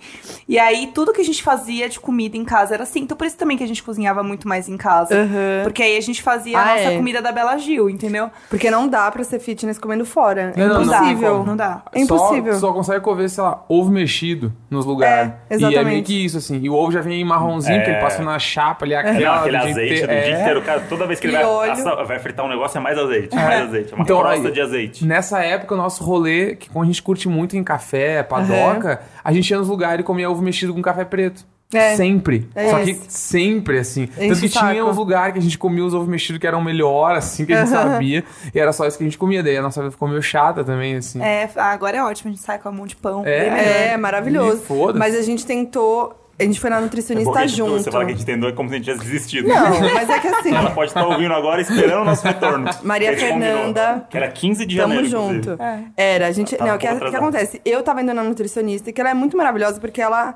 E 0.48 0.60
aí 0.60 0.88
tudo 0.94 1.14
que 1.14 1.22
a 1.22 1.26
gente 1.26 1.42
fazia 1.42 1.88
de 1.90 2.00
comida 2.00 2.38
em 2.38 2.46
casa 2.46 2.74
era 2.74 2.84
assim. 2.84 3.02
Então 3.02 3.18
por 3.18 3.26
isso 3.26 3.38
também 3.38 3.58
que 3.58 3.64
a 3.64 3.68
gente 3.68 3.82
cozinhava 3.84 4.22
muito 4.24 4.48
mais 4.48 4.68
em 4.70 4.78
casa. 4.78 5.16
Uhum. 5.16 5.64
Porque 5.64 5.82
aí 5.82 5.98
a 5.98 6.02
gente 6.02 6.22
fazia 6.22 6.58
a 6.58 6.62
Ah, 6.62 6.66
nossa 6.76 6.92
é. 6.92 6.98
comida 6.98 7.22
da 7.22 7.32
Bela 7.32 7.58
Gil, 7.58 7.90
entendeu? 7.90 8.30
Porque 8.50 8.70
não 8.70 8.88
dá 8.88 9.10
pra 9.12 9.24
ser 9.24 9.40
fitness 9.40 9.78
comendo 9.80 10.06
fora. 10.06 10.45
Não, 10.56 10.64
É 10.64 10.68
Não, 10.68 10.68
não, 10.68 10.86
não, 10.86 10.94
impossível. 10.96 11.32
como. 11.34 11.46
Não 11.46 11.56
dá. 11.58 11.82
É 11.94 12.00
impossível. 12.00 12.54
Só, 12.54 12.60
só 12.60 12.74
consegue 12.74 13.00
comer, 13.02 13.30
sei 13.30 13.44
lá, 13.44 13.64
ovo 13.70 13.90
mexido 13.92 14.54
nos 14.70 14.86
lugares. 14.86 15.32
É, 15.50 15.54
E 15.54 15.56
é 15.56 15.58
meio 15.58 15.72
exatamente. 15.72 16.06
que 16.06 16.26
isso, 16.26 16.38
assim. 16.38 16.60
E 16.62 16.70
o 16.70 16.74
ovo 16.74 16.92
já 16.92 17.02
vem 17.02 17.24
marronzinho, 17.24 17.78
É. 17.78 17.82
que 17.82 17.90
ele 17.92 18.00
passa 18.00 18.22
na 18.24 18.38
chapa 18.40 18.86
ali, 18.86 18.96
aquela. 18.96 19.20
Não, 19.20 19.34
aquele 19.34 19.58
azeite 19.58 19.80
inteiro. 19.82 20.08
do 20.08 20.14
dia 20.14 20.20
É. 20.36 20.42
inteiro. 20.42 20.62
Cara, 20.62 20.80
toda 20.90 21.08
vez 21.08 21.20
que 21.20 21.28
ele 21.28 21.34
vai, 21.38 21.46
óleo. 21.46 21.72
assa- 21.72 22.04
vai 22.04 22.20
fritar 22.20 22.46
um 22.46 22.50
negócio 22.50 22.78
é 22.78 22.82
mais 22.82 22.98
azeite, 22.98 23.36
mais 23.36 23.62
azeite. 23.64 23.92
É 23.94 23.96
uma 23.96 24.04
Então, 24.04 24.20
crosta 24.20 24.48
aí, 24.48 24.54
de 24.54 24.62
azeite. 24.62 25.06
Nessa 25.06 25.40
época, 25.44 25.74
o 25.74 25.78
nosso 25.78 26.04
rolê, 26.04 26.56
que 26.56 26.70
como 26.70 26.84
a 26.84 26.86
gente 26.88 27.02
curte 27.02 27.28
muito 27.30 27.56
em 27.58 27.64
café, 27.64 28.24
padoca, 28.24 29.02
a 29.24 29.32
gente 29.34 29.50
ia 29.50 29.58
nos 29.58 29.68
lugares 29.68 30.00
e 30.02 30.04
comia 30.04 30.30
ovo 30.30 30.42
mexido 30.42 30.74
com 30.74 30.82
café 30.82 31.06
preto. 31.06 31.46
É. 31.74 31.96
Sempre. 31.96 32.48
É 32.56 32.70
Só 32.70 32.80
que 32.84 32.94
sempre, 33.08 33.80
assim. 33.80 34.04
Enche 34.04 34.28
Tanto 34.30 34.40
que 34.42 34.50
tinha 34.50 34.86
os 34.86 34.96
lugares 34.96 35.34
que 35.34 35.40
a 35.40 35.42
gente 35.42 35.58
comia 35.58 35.84
os 35.84 35.94
ovos 35.94 36.08
mexidos 36.08 36.40
que 36.40 36.48
eram 36.48 36.62
melhor, 36.62 37.16
assim, 37.16 37.46
que 37.46 37.54
a 37.54 37.60
gente 37.66 37.70
sabia. 37.70 38.24
E 38.54 38.60
era 38.60 38.72
só 38.72 38.86
isso 38.88 38.98
que 38.98 39.04
a 39.04 39.08
gente 39.08 39.18
comia. 39.18 39.42
Daí 39.44 39.58
a 39.58 39.62
nossa 39.62 39.82
vida 39.82 39.92
ficou 39.92 40.08
meio 40.08 40.22
chata 40.22 40.64
também, 40.64 40.96
assim. 40.96 41.22
É, 41.22 41.50
agora 41.56 41.98
é 41.98 42.04
ótimo, 42.04 42.30
a 42.32 42.34
gente 42.36 42.44
sai 42.44 42.60
com 42.60 42.70
a 42.70 42.72
mão 42.72 42.86
de 42.86 42.96
pão. 42.96 43.24
É. 43.26 43.92
É, 43.94 43.98
maravilhoso. 43.98 44.62
E 44.64 44.66
foda-se. 44.66 45.00
Mas 45.00 45.16
a 45.16 45.22
gente 45.22 45.46
tentou. 45.46 46.22
A 46.38 46.44
gente 46.44 46.60
foi 46.60 46.70
na 46.70 46.76
É 46.76 46.80
bom 46.80 46.86
nutricionista 46.86 47.48
gente- 47.48 47.58
junto. 47.58 47.84
Você 47.84 47.90
fala 47.92 48.04
que 48.06 48.12
a 48.12 48.14
gente 48.16 48.26
tentou 48.26 48.50
é 48.50 48.52
como 48.52 48.68
se 48.68 48.76
a 48.76 48.78
gente 48.78 48.86
tivesse 48.86 49.06
desistido. 49.10 49.48
Não, 49.48 49.80
mas 49.94 50.10
é 50.10 50.20
que 50.20 50.28
assim. 50.28 50.54
Ela 50.54 50.72
pode 50.72 50.92
estar 50.92 51.06
ouvindo 51.08 51.34
agora 51.34 51.62
esperando 51.62 52.02
o 52.02 52.06
nosso 52.06 52.28
retorno. 52.28 52.70
Maria 52.84 53.10
Que 53.10 53.16
a 53.16 53.20
gente 53.20 53.32
combinou, 53.34 53.56
Fernanda, 53.58 54.08
Que 54.10 54.18
era 54.18 54.30
15 54.30 54.66
de 54.66 54.76
Tamo 54.76 54.94
janeiro. 54.96 55.10
junto. 55.10 55.52
inclusive. 55.54 55.64
É. 55.98 56.14
Era, 56.16 56.28
a 56.28 56.32
gente. 56.34 56.56
Tava 56.58 56.66
Não, 56.68 56.74
um 56.74 56.78
o 56.78 56.80
que, 56.80 57.10
que 57.10 57.16
acontece? 57.16 57.62
Eu 57.64 57.82
tava 57.84 58.02
indo 58.02 58.14
na 58.14 58.22
nutricionista, 58.22 58.92
que 58.92 59.00
ela 59.00 59.12
é 59.12 59.14
muito 59.14 59.36
maravilhosa, 59.38 59.80
porque 59.80 60.02
ela. 60.02 60.36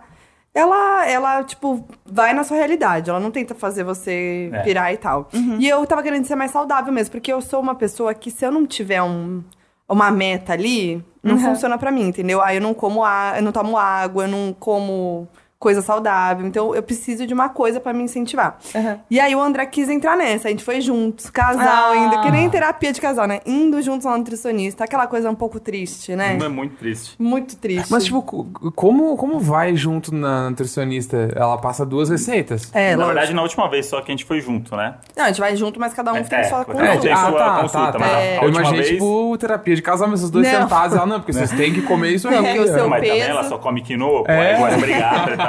Ela, 0.60 1.08
ela, 1.08 1.44
tipo, 1.44 1.86
vai 2.06 2.34
na 2.34 2.44
sua 2.44 2.58
realidade. 2.58 3.10
Ela 3.10 3.20
não 3.20 3.32
tenta 3.32 3.56
fazer 3.56 3.84
você 3.84 4.50
É. 4.54 4.60
pirar 4.64 4.94
e 4.94 4.98
tal. 4.98 5.30
E 5.60 5.68
eu 5.68 5.86
tava 5.88 6.04
querendo 6.04 6.26
ser 6.26 6.36
mais 6.36 6.52
saudável 6.52 6.92
mesmo, 6.92 7.12
porque 7.12 7.32
eu 7.32 7.42
sou 7.42 7.60
uma 7.62 7.76
pessoa 7.76 8.14
que, 8.14 8.30
se 8.30 8.46
eu 8.46 8.52
não 8.52 8.66
tiver 8.66 9.02
um, 9.02 9.44
uma 9.88 10.12
meta 10.12 10.54
ali, 10.54 11.04
não 11.24 11.36
funciona 11.40 11.78
pra 11.78 11.92
mim, 11.92 12.08
entendeu? 12.08 12.42
Aí 12.42 12.58
eu 12.58 12.62
não 12.62 12.74
como 12.74 13.04
a, 13.04 13.34
eu 13.38 13.42
não 13.44 13.52
tomo 13.52 13.78
água, 13.78 14.24
eu 14.26 14.28
não 14.28 14.54
como 14.58 15.28
coisa 15.60 15.82
saudável. 15.82 16.48
Então 16.48 16.74
eu 16.74 16.82
preciso 16.82 17.28
de 17.28 17.34
uma 17.34 17.50
coisa 17.50 17.80
pra 17.82 17.92
me 17.92 18.02
incentivar. 18.02 18.58
Uhum. 18.74 18.98
E 19.12 19.20
aí 19.20 19.36
o 19.36 19.42
André 19.42 19.66
quis 19.66 19.90
entrar 19.90 20.16
nessa. 20.16 20.48
A 20.48 20.52
gente 20.52 20.64
foi 20.64 20.80
juntos, 20.80 21.30
casal 21.30 21.62
Ah. 21.68 21.92
ainda, 21.92 22.22
que 22.22 22.32
nem 22.32 22.50
terapia 22.50 22.94
de 22.94 23.02
casal, 23.02 23.28
né? 23.28 23.42
Indo 23.46 23.82
juntos 23.82 24.06
ao 24.06 24.18
nutricionista. 24.18 24.86
Aquela 24.86 25.06
coisa 25.06 25.30
um 25.30 25.36
pouco 25.36 25.60
triste, 25.60 26.16
né? 26.16 26.38
Não 26.40 26.46
é 26.46 26.50
muito 26.50 26.76
triste. 26.78 27.16
Muito 27.20 27.58
triste. 27.58 27.92
Mas, 27.92 28.06
tipo, 28.06 28.22
co- 28.22 28.46
como, 28.74 29.18
como 29.18 29.38
vai 29.40 29.76
junto 29.76 30.16
na 30.16 30.50
nutricionista? 30.50 31.30
Ela 31.36 31.58
passa 31.58 31.86
duas 31.86 32.10
receitas. 32.10 32.72
é, 32.74 32.92
Na 32.92 32.98
lógico. 32.98 33.08
verdade, 33.16 33.34
na 33.34 33.42
última 33.42 33.70
vez 33.70 33.86
só 33.88 34.00
que 34.02 34.12
a 34.12 34.14
gente 34.14 34.24
foi 34.26 34.40
junto, 34.40 34.76
né? 34.78 34.96
Não, 35.16 35.26
a 35.26 35.28
gente 35.28 35.42
vai 35.42 35.56
junto, 35.58 35.78
mas 35.80 35.94
cada 35.94 36.14
um 36.14 36.18
É, 36.18 36.24
tem 36.24 36.40
é, 36.40 36.44
sua 36.46 36.64
consulta. 36.64 36.88
tem 37.00 37.16
sua 37.16 37.62
consulta, 37.62 38.00
mas 38.00 38.12
a- 38.14 38.20
É. 38.20 38.32
a 38.38 38.42
Eu 38.42 38.44
última 38.46 38.62
imaginei, 38.62 38.82
vez- 38.82 38.94
tipo, 38.94 39.38
terapia 39.38 39.76
de 39.76 39.82
casal, 39.82 40.08
mas 40.08 40.24
os 40.24 40.30
dois 40.32 40.50
Não. 40.50 40.62
sentados. 40.62 40.96
Ela, 40.96 41.06
não, 41.06 41.20
porque 41.20 41.34
vocês 41.34 41.52
têm 41.52 41.74
que 41.74 41.82
comer 41.82 42.12
isso 42.12 42.28
aqui. 42.30 42.38
Não, 42.38 42.44
porque 42.46 42.60
o 42.60 42.68
seu 42.68 42.88
Mas 42.90 43.02
também 43.02 43.20
peso- 43.20 43.30
ela 43.30 43.44
só 43.44 43.58
come 43.58 43.82
quinoa, 43.82 44.24
pô, 44.24 44.32
É. 44.32 44.56
aí 44.56 44.62
vai 44.62 44.78
brigar, 44.78 45.26
tretar 45.26 45.46
com 45.48 45.49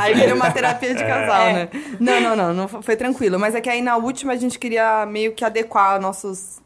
Aí 0.00 0.14
vira 0.14 0.34
uma 0.34 0.50
terapia 0.50 0.94
de 0.94 1.04
casal, 1.04 1.42
É. 1.48 1.52
né? 1.52 1.68
Não, 1.98 2.20
não, 2.20 2.36
não, 2.36 2.54
não 2.54 2.68
foi 2.82 2.96
tranquilo. 2.96 3.38
Mas 3.38 3.54
é 3.54 3.60
que 3.60 3.68
aí 3.68 3.82
na 3.82 3.96
última 3.96 4.32
a 4.32 4.36
gente 4.36 4.58
queria 4.58 5.06
meio 5.06 5.32
que 5.32 5.44
adequar 5.44 6.00
nossos. 6.00 6.60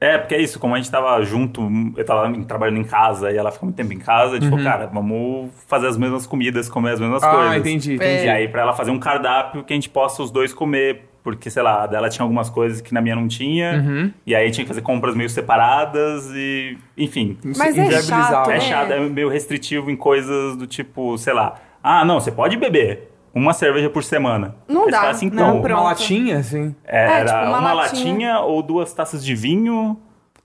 É, 0.00 0.18
porque 0.18 0.34
é 0.34 0.40
isso, 0.42 0.58
como 0.58 0.74
a 0.74 0.76
gente 0.76 0.90
tava 0.90 1.22
junto, 1.22 1.62
eu 1.96 2.04
tava 2.04 2.30
trabalhando 2.44 2.78
em 2.78 2.84
casa 2.84 3.30
e 3.30 3.36
ela 3.38 3.50
ficou 3.50 3.66
muito 3.66 3.76
tempo 3.76 3.92
em 3.92 3.98
casa, 3.98 4.32
a 4.32 4.40
gente 4.40 4.50
falou, 4.50 4.62
cara, 4.62 4.86
vamos 4.86 5.50
fazer 5.66 5.86
as 5.86 5.96
mesmas 5.96 6.26
comidas, 6.26 6.68
comer 6.68 6.90
as 6.90 7.00
mesmas 7.00 7.22
Ah, 7.22 7.30
coisas. 7.30 7.56
entendi, 7.56 7.94
entendi. 7.94 8.24
E 8.26 8.28
aí, 8.28 8.48
pra 8.48 8.62
ela 8.62 8.74
fazer 8.74 8.90
um 8.90 8.98
cardápio 8.98 9.64
que 9.64 9.72
a 9.72 9.76
gente 9.76 9.88
possa 9.88 10.22
os 10.22 10.30
dois 10.30 10.52
comer. 10.52 11.04
Porque, 11.22 11.48
sei 11.48 11.62
lá, 11.62 11.84
a 11.84 11.86
dela 11.86 12.10
tinha 12.10 12.22
algumas 12.22 12.50
coisas 12.50 12.82
que 12.82 12.92
na 12.92 13.00
minha 13.00 13.16
não 13.16 13.26
tinha. 13.26 13.82
Uhum. 13.82 14.12
E 14.26 14.34
aí 14.34 14.50
tinha 14.50 14.62
que 14.62 14.68
fazer 14.68 14.82
compras 14.82 15.14
meio 15.14 15.30
separadas 15.30 16.26
e. 16.34 16.76
Enfim. 16.98 17.38
Mas 17.56 17.78
é 17.78 18.02
chato, 18.02 18.50
É 18.50 18.54
né? 18.54 18.60
chato, 18.60 18.90
é 18.92 19.00
meio 19.00 19.30
restritivo 19.30 19.90
em 19.90 19.96
coisas 19.96 20.54
do 20.54 20.66
tipo, 20.66 21.16
sei 21.16 21.32
lá. 21.32 21.54
Ah, 21.86 22.04
não, 22.04 22.18
você 22.18 22.32
pode 22.32 22.56
beber 22.56 23.10
uma 23.34 23.52
cerveja 23.52 23.90
por 23.90 24.02
semana. 24.02 24.54
Não 24.66 24.86
Aí 24.86 24.90
dá. 24.90 25.10
assim, 25.10 25.28
Não, 25.30 25.48
então, 25.50 25.60
pronto. 25.62 25.78
Uma 25.80 25.88
latinha, 25.90 26.38
assim, 26.38 26.74
é, 26.84 26.98
É, 26.98 27.20
era 27.20 27.24
tipo, 27.26 27.38
uma 27.50 27.58
uma, 27.58 27.72
latinha. 27.74 28.10
latinha 28.12 28.38
ou 28.40 28.62
duas 28.62 28.92
taças 28.92 29.22
de 29.24 29.34
vinho. 29.34 30.00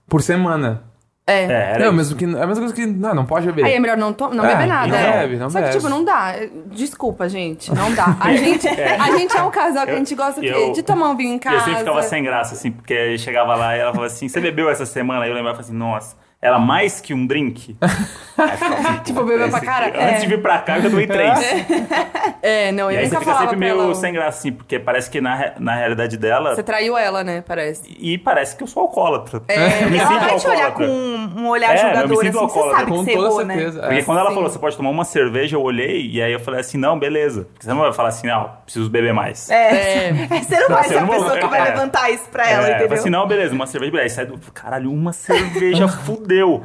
por 0.08 0.20
semana. 0.22 0.82
É. 1.26 1.44
É, 1.44 1.52
era 1.74 1.78
não, 1.78 1.86
isso. 1.86 1.94
mesmo 1.96 2.16
que, 2.16 2.24
é 2.24 2.42
a 2.42 2.46
mesma 2.46 2.56
coisa 2.66 2.74
que. 2.74 2.84
Não, 2.84 3.14
não 3.14 3.24
pode 3.24 3.46
beber. 3.46 3.64
Aí 3.64 3.74
é 3.74 3.78
melhor 3.78 3.96
não, 3.96 4.12
to- 4.12 4.34
não 4.34 4.44
É, 4.44 4.48
beber 4.48 4.66
nada. 4.66 4.88
não 4.88 4.96
é. 4.98 5.12
bebe, 5.20 5.36
não 5.36 5.48
Só 5.48 5.58
que, 5.60 5.64
bebe. 5.66 5.76
tipo, 5.76 5.88
não 5.88 6.04
dá. 6.04 6.34
Desculpa, 6.72 7.28
gente. 7.28 7.72
Não 7.72 7.94
dá. 7.94 8.16
A 8.18 8.34
gente 8.34 8.66
é, 8.66 8.96
a 8.96 9.16
gente 9.16 9.36
é 9.36 9.42
um 9.42 9.50
casal 9.52 9.84
que 9.86 9.92
a 9.92 9.96
gente 9.96 10.12
gosta 10.16 10.40
o 10.40 10.42
quê? 10.42 10.50
Eu- 10.52 10.72
de 10.72 10.82
tomar 10.82 11.08
um 11.10 11.16
vinho 11.16 11.34
em 11.34 11.36
E 11.36 11.38
casa. 11.38 11.56
eu 11.58 11.60
sempre 11.62 11.78
ficava 11.78 12.02
sem 12.02 12.24
graça, 12.24 12.54
assim, 12.54 12.72
porque 12.72 13.16
chegava 13.18 13.54
lá 13.54 13.76
e 13.76 13.78
ela 13.80 13.92
falava 13.92 14.06
assim, 14.12 14.28
você 14.28 14.40
bebeu 14.40 14.68
essa 14.68 14.84
semana? 14.84 15.22
Aí 15.22 15.30
eu 15.30 15.34
lembrava 15.36 15.60
assim, 15.60 15.72
nossa, 15.72 16.16
era 16.42 16.58
mais 16.58 17.00
que 17.00 17.12
um 17.12 17.26
drink? 17.26 17.76
Aí 18.40 18.48
eu 18.58 18.72
assim, 18.74 18.98
Tipo, 19.04 19.22
bebeu 19.24 19.50
pra 19.50 19.60
cara? 19.60 19.86
Antes 19.88 19.98
É. 20.00 20.18
de 20.20 20.26
vir 20.28 20.40
pra 20.40 20.58
cá, 20.60 20.78
eu 20.78 20.82
já 20.84 20.90
tomei 20.90 21.06
três. 21.06 21.38
É, 22.42 22.72
não, 22.72 22.90
E 22.90 22.94
eu 22.94 23.00
aí 23.00 23.06
você 23.06 23.14
nunca 23.14 23.18
fica 23.20 23.24
falava 23.32 23.40
sempre 23.50 23.56
meio 23.58 23.82
ela. 23.82 23.94
sem 23.94 24.12
graça, 24.14 24.38
assim, 24.38 24.52
porque 24.52 24.78
parece 24.78 25.10
que 25.10 25.20
na, 25.20 25.52
na 25.58 25.74
realidade 25.74 26.16
dela... 26.16 26.54
Você 26.54 26.62
traiu 26.62 26.96
ela, 26.96 27.22
né? 27.22 27.44
Parece. 27.46 27.82
E 27.98 28.16
parece 28.16 28.56
que 28.56 28.62
eu 28.62 28.66
sou 28.66 28.84
alcoólatra. 28.84 29.42
É, 29.46 29.84
eu 29.84 29.90
me 29.90 29.98
Ela 29.98 30.08
sinto 30.08 30.20
vai 30.20 30.36
te 30.38 30.46
olhar 30.48 30.72
com 30.72 30.82
alcoólatra. 30.84 31.40
um, 31.42 31.48
olhar 31.48 31.68
É, 31.76 31.80
eu 31.80 31.84
me 31.84 31.90
julgador, 31.90 32.08
sinto 32.08 32.20
assim, 32.20 32.30
você 32.32 32.38
alcoólatra. 32.38 32.78
sabe 32.78 32.90
que 32.90 32.96
Com 32.96 33.04
você 33.04 33.12
toda 33.12 33.26
errou, 33.28 33.44
né? 33.44 33.54
certeza. 33.54 33.80
Porque 33.80 33.94
é. 33.98 34.02
quando 34.02 34.18
ela 34.18 34.28
Sim. 34.30 34.34
falou, 34.34 34.50
você 34.50 34.58
pode 34.58 34.76
tomar 34.78 34.90
uma 34.90 35.04
cerveja, 35.04 35.56
eu 35.56 35.62
olhei 35.62 36.06
e 36.10 36.22
aí 36.22 36.32
eu 36.32 36.40
falei 36.40 36.60
assim, 36.60 36.78
não, 36.78 36.98
beleza. 36.98 37.42
Porque 37.52 37.64
você 37.66 37.70
não 37.70 37.78
vai 37.80 37.92
falar 37.92 38.08
assim, 38.08 38.26
não, 38.26 38.50
preciso 38.64 38.88
beber 38.88 39.12
mais. 39.12 39.50
É. 39.50 40.12
Você 40.40 40.58
não 40.60 40.68
vai 40.68 40.84
Você 40.84 40.88
ser 40.94 40.98
a 40.98 41.06
pessoa 41.06 41.38
que 41.38 41.46
vai 41.46 41.60
é. 41.60 41.64
levantar 41.64 42.10
isso 42.10 42.24
pra 42.30 42.48
É, 42.48 42.52
ela, 42.52 42.56
eu 42.56 42.62
falei 42.62 42.76
entendeu? 42.78 42.98
assim, 42.98 43.10
não, 43.10 43.26
beleza, 43.26 43.54
uma 43.54 43.66
cerveja, 43.66 43.92
beleza. 43.92 44.04
Aí 44.06 44.10
sai 44.10 44.26
do. 44.26 44.38
Caralho, 44.52 44.90
uma 44.90 45.12
cerveja 45.12 45.86
fudeu. 46.30 46.62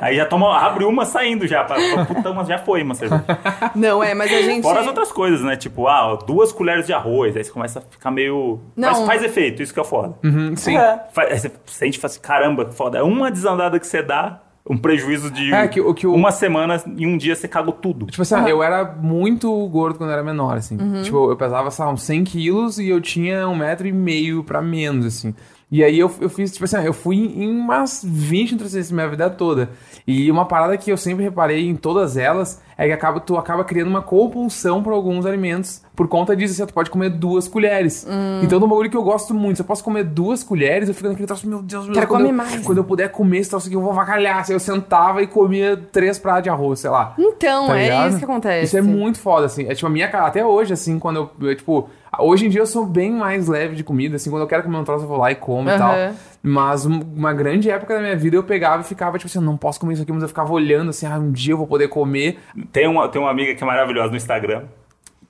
Aí 0.00 0.16
já 0.16 0.24
toma, 0.24 0.56
abre 0.56 0.84
uma 0.84 1.04
saindo 1.04 1.46
já. 1.46 1.64
Pra, 1.64 1.76
pra- 1.76 2.04
puta, 2.04 2.32
mas 2.32 2.48
já 2.48 2.58
foi 2.58 2.82
uma 2.82 2.94
cerveja. 2.94 3.24
Não, 3.74 4.02
é, 4.02 4.14
mas 4.14 4.32
a 4.32 4.40
gente. 4.42 4.62
Fora 4.62 4.80
as 4.80 4.86
outras 4.86 5.10
coisas, 5.12 5.40
né? 5.42 5.56
Tipo, 5.56 5.88
ah, 5.88 6.16
duas 6.26 6.52
colheres 6.52 6.86
de 6.86 6.92
arroz. 6.92 7.36
Aí 7.36 7.44
você 7.44 7.50
começa 7.50 7.80
a 7.80 7.82
ficar 7.82 8.10
meio. 8.10 8.60
Não. 8.76 8.88
Mas 8.90 9.00
faz 9.06 9.22
efeito, 9.22 9.62
isso 9.62 9.74
que 9.74 9.80
é 9.80 9.84
foda. 9.84 10.14
Uhum, 10.24 10.54
sim. 10.56 10.76
Aham. 10.76 11.00
Faz- 11.12 11.30
aí 11.32 11.38
você 11.38 11.52
sente 11.66 11.98
e 11.98 12.00
fala 12.00 12.10
assim, 12.10 12.20
caramba, 12.20 12.64
que 12.66 12.74
foda. 12.74 12.98
É 12.98 13.02
uma 13.02 13.30
desandada 13.30 13.78
que 13.80 13.86
você 13.86 14.00
dá, 14.02 14.40
um 14.68 14.78
prejuízo 14.78 15.30
de 15.30 15.52
É, 15.52 15.66
que 15.68 15.80
o- 15.80 15.92
que 15.92 16.06
o- 16.06 16.14
uma 16.14 16.30
semana 16.30 16.80
e 16.96 17.04
um 17.06 17.18
dia 17.18 17.34
você 17.34 17.48
cagou 17.48 17.74
tudo. 17.74 18.06
Tipo 18.06 18.22
assim, 18.22 18.48
eu 18.48 18.62
era 18.62 18.84
muito 18.84 19.50
gordo 19.68 19.98
quando 19.98 20.10
eu 20.10 20.14
era 20.14 20.22
menor, 20.24 20.56
assim. 20.56 20.78
Tipo, 21.02 21.30
eu 21.30 21.36
pesava, 21.36 21.70
sei 21.70 21.84
lá, 21.84 21.90
uns 21.90 22.02
100 22.04 22.22
quilos 22.24 22.78
e 22.78 22.88
eu 22.88 23.00
tinha 23.00 23.46
um 23.48 23.56
metro 23.56 23.86
e 23.88 23.92
meio 23.92 24.42
pra 24.44 24.62
menos, 24.62 25.04
assim. 25.04 25.34
E 25.76 25.82
aí 25.82 25.98
eu, 25.98 26.08
eu 26.20 26.28
fiz, 26.28 26.52
tipo 26.52 26.64
assim, 26.66 26.76
eu 26.84 26.92
fui 26.92 27.16
em 27.16 27.50
umas 27.50 28.00
20 28.04 28.52
nutricionistas 28.52 28.92
minha 28.92 29.08
vida 29.08 29.28
toda. 29.28 29.70
E 30.06 30.30
uma 30.30 30.44
parada 30.44 30.76
que 30.76 30.88
eu 30.92 30.96
sempre 30.96 31.24
reparei 31.24 31.68
em 31.68 31.74
todas 31.74 32.16
elas 32.16 32.62
é 32.78 32.86
que 32.86 32.92
acaba, 32.92 33.18
tu 33.18 33.36
acaba 33.36 33.64
criando 33.64 33.88
uma 33.88 34.00
compulsão 34.02 34.84
por 34.84 34.92
alguns 34.92 35.26
alimentos 35.26 35.82
por 35.96 36.06
conta 36.08 36.34
disso, 36.36 36.54
assim, 36.54 36.66
tu 36.66 36.74
pode 36.74 36.90
comer 36.90 37.08
duas 37.10 37.46
colheres. 37.48 38.04
Então, 38.42 38.58
é 38.60 38.64
um 38.64 38.68
bagulho 38.68 38.90
que 38.90 38.96
eu 38.96 39.02
gosto 39.02 39.32
muito. 39.32 39.56
Se 39.56 39.62
eu 39.62 39.66
posso 39.66 39.82
comer 39.82 40.02
duas 40.04 40.42
colheres, 40.42 40.88
eu 40.88 40.94
fico 40.94 41.08
naquele 41.08 41.26
troço, 41.26 41.48
meu 41.48 41.62
Deus, 41.62 41.84
meu 41.86 41.92
Deus. 41.92 41.94
Quero 41.98 42.08
comer 42.08 42.30
eu- 42.30 42.34
mais. 42.34 42.64
Quando 42.64 42.78
eu 42.78 42.84
puder 42.84 43.08
comer 43.10 43.38
esse 43.38 43.50
troço 43.50 43.66
aqui, 43.68 43.76
eu 43.76 43.80
vou 43.80 43.90
avacalhar. 43.92 44.38
Assim, 44.40 44.52
eu 44.52 44.58
sentava 44.60 45.22
e 45.22 45.26
comia 45.28 45.76
três 45.92 46.18
pratos 46.18 46.42
de 46.44 46.50
arroz, 46.50 46.80
sei 46.80 46.90
lá. 46.90 47.14
Então, 47.18 47.68
Tá 47.68 47.78
é 47.78 47.82
ligado? 47.84 48.08
isso 48.10 48.18
que 48.18 48.24
acontece. 48.24 48.64
Isso 48.66 48.76
é 48.76 48.82
muito 48.82 49.18
foda, 49.20 49.46
assim. 49.46 49.66
É 49.68 49.74
tipo 49.74 49.86
a 49.86 49.90
minha 49.90 50.08
cara, 50.08 50.26
até 50.26 50.44
hoje, 50.44 50.72
assim, 50.72 50.98
quando 50.98 51.16
eu, 51.40 51.48
eu, 51.48 51.54
tipo, 51.56 51.88
hoje 52.20 52.46
em 52.46 52.48
dia 52.48 52.60
eu 52.60 52.66
sou 52.66 52.84
bem 52.86 53.10
mais 53.12 53.48
leve 53.48 53.74
de 53.76 53.84
comida, 53.84 54.16
assim, 54.16 54.30
quando 54.30 54.42
eu 54.42 54.48
quero 54.48 54.62
comer 54.62 54.76
um 54.76 54.84
troço 54.84 55.04
eu 55.04 55.08
vou 55.08 55.16
lá 55.18 55.30
e 55.30 55.34
como 55.34 55.68
e 55.68 55.72
Aham. 55.72 55.78
tal. 55.78 55.94
Mas 56.42 56.84
um- 56.84 57.00
uma 57.16 57.32
grande 57.32 57.70
época 57.70 57.94
da 57.94 58.00
minha 58.00 58.16
vida 58.16 58.36
eu 58.36 58.42
pegava 58.42 58.82
e 58.82 58.84
ficava, 58.84 59.16
tipo 59.18 59.28
assim, 59.30 59.40
não 59.44 59.56
posso 59.56 59.80
comer 59.80 59.94
isso 59.94 60.02
aqui, 60.02 60.12
mas 60.12 60.22
eu 60.22 60.28
ficava 60.28 60.52
olhando, 60.52 60.90
assim, 60.90 61.06
ah, 61.06 61.18
um 61.18 61.32
dia 61.32 61.54
eu 61.54 61.58
vou 61.58 61.66
poder 61.66 61.88
comer. 61.88 62.38
Tem 62.70 62.86
uma, 62.86 63.08
tem 63.08 63.20
uma 63.20 63.30
amiga 63.30 63.54
que 63.54 63.62
é 63.62 63.66
maravilhosa 63.66 64.10
no 64.10 64.16
Instagram. 64.16 64.62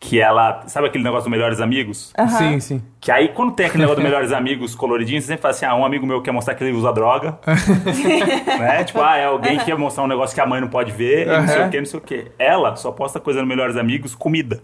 Que 0.05 0.21
ela. 0.21 0.63
Sabe 0.67 0.89
aquele 0.89 1.03
negócio 1.03 1.25
do 1.25 1.31
Melhores 1.31 1.61
Amigos? 1.61 2.13
Sim, 2.37 2.61
sim. 2.61 2.83
Que 3.01 3.11
aí, 3.11 3.29
quando 3.29 3.55
tem 3.55 3.67
aquele 3.67 3.85
negócio 3.85 4.03
do 4.03 4.05
Melhores 4.09 4.33
Amigos 4.33 4.75
coloridinho, 4.75 5.21
você 5.21 5.29
sempre 5.29 5.43
fala 5.43 5.55
assim: 5.55 5.65
ah, 5.65 5.75
um 5.75 5.85
amigo 5.85 6.07
meu 6.07 6.21
quer 6.21 6.31
mostrar 6.31 6.55
que 6.55 6.63
ele 6.63 6.77
usa 6.77 6.93
droga. 6.93 7.39
né? 8.59 8.85
Tipo, 8.85 9.01
ah, 9.01 9.17
é 9.17 9.25
alguém 9.25 9.59
que 9.59 9.65
quer 9.65 9.79
mostrar 9.79 10.05
um 10.05 10.07
negócio 10.07 10.35
que 10.35 10.41
a 10.41 10.47
mãe 10.47 10.61
não 10.61 10.69
pode 10.69 10.93
ver, 10.93 11.27
e 11.27 11.31
não 11.31 11.49
sei 11.49 11.63
o 11.63 11.71
que, 11.71 11.79
não 11.79 11.87
sei 11.87 11.99
o 11.99 12.03
que. 12.03 12.27
Ela 12.39 12.77
só 12.77 12.93
posta 12.93 13.19
coisa 13.19 13.41
no 13.41 13.47
Melhores 13.47 13.77
Amigos, 13.77 14.15
comida. 14.15 14.63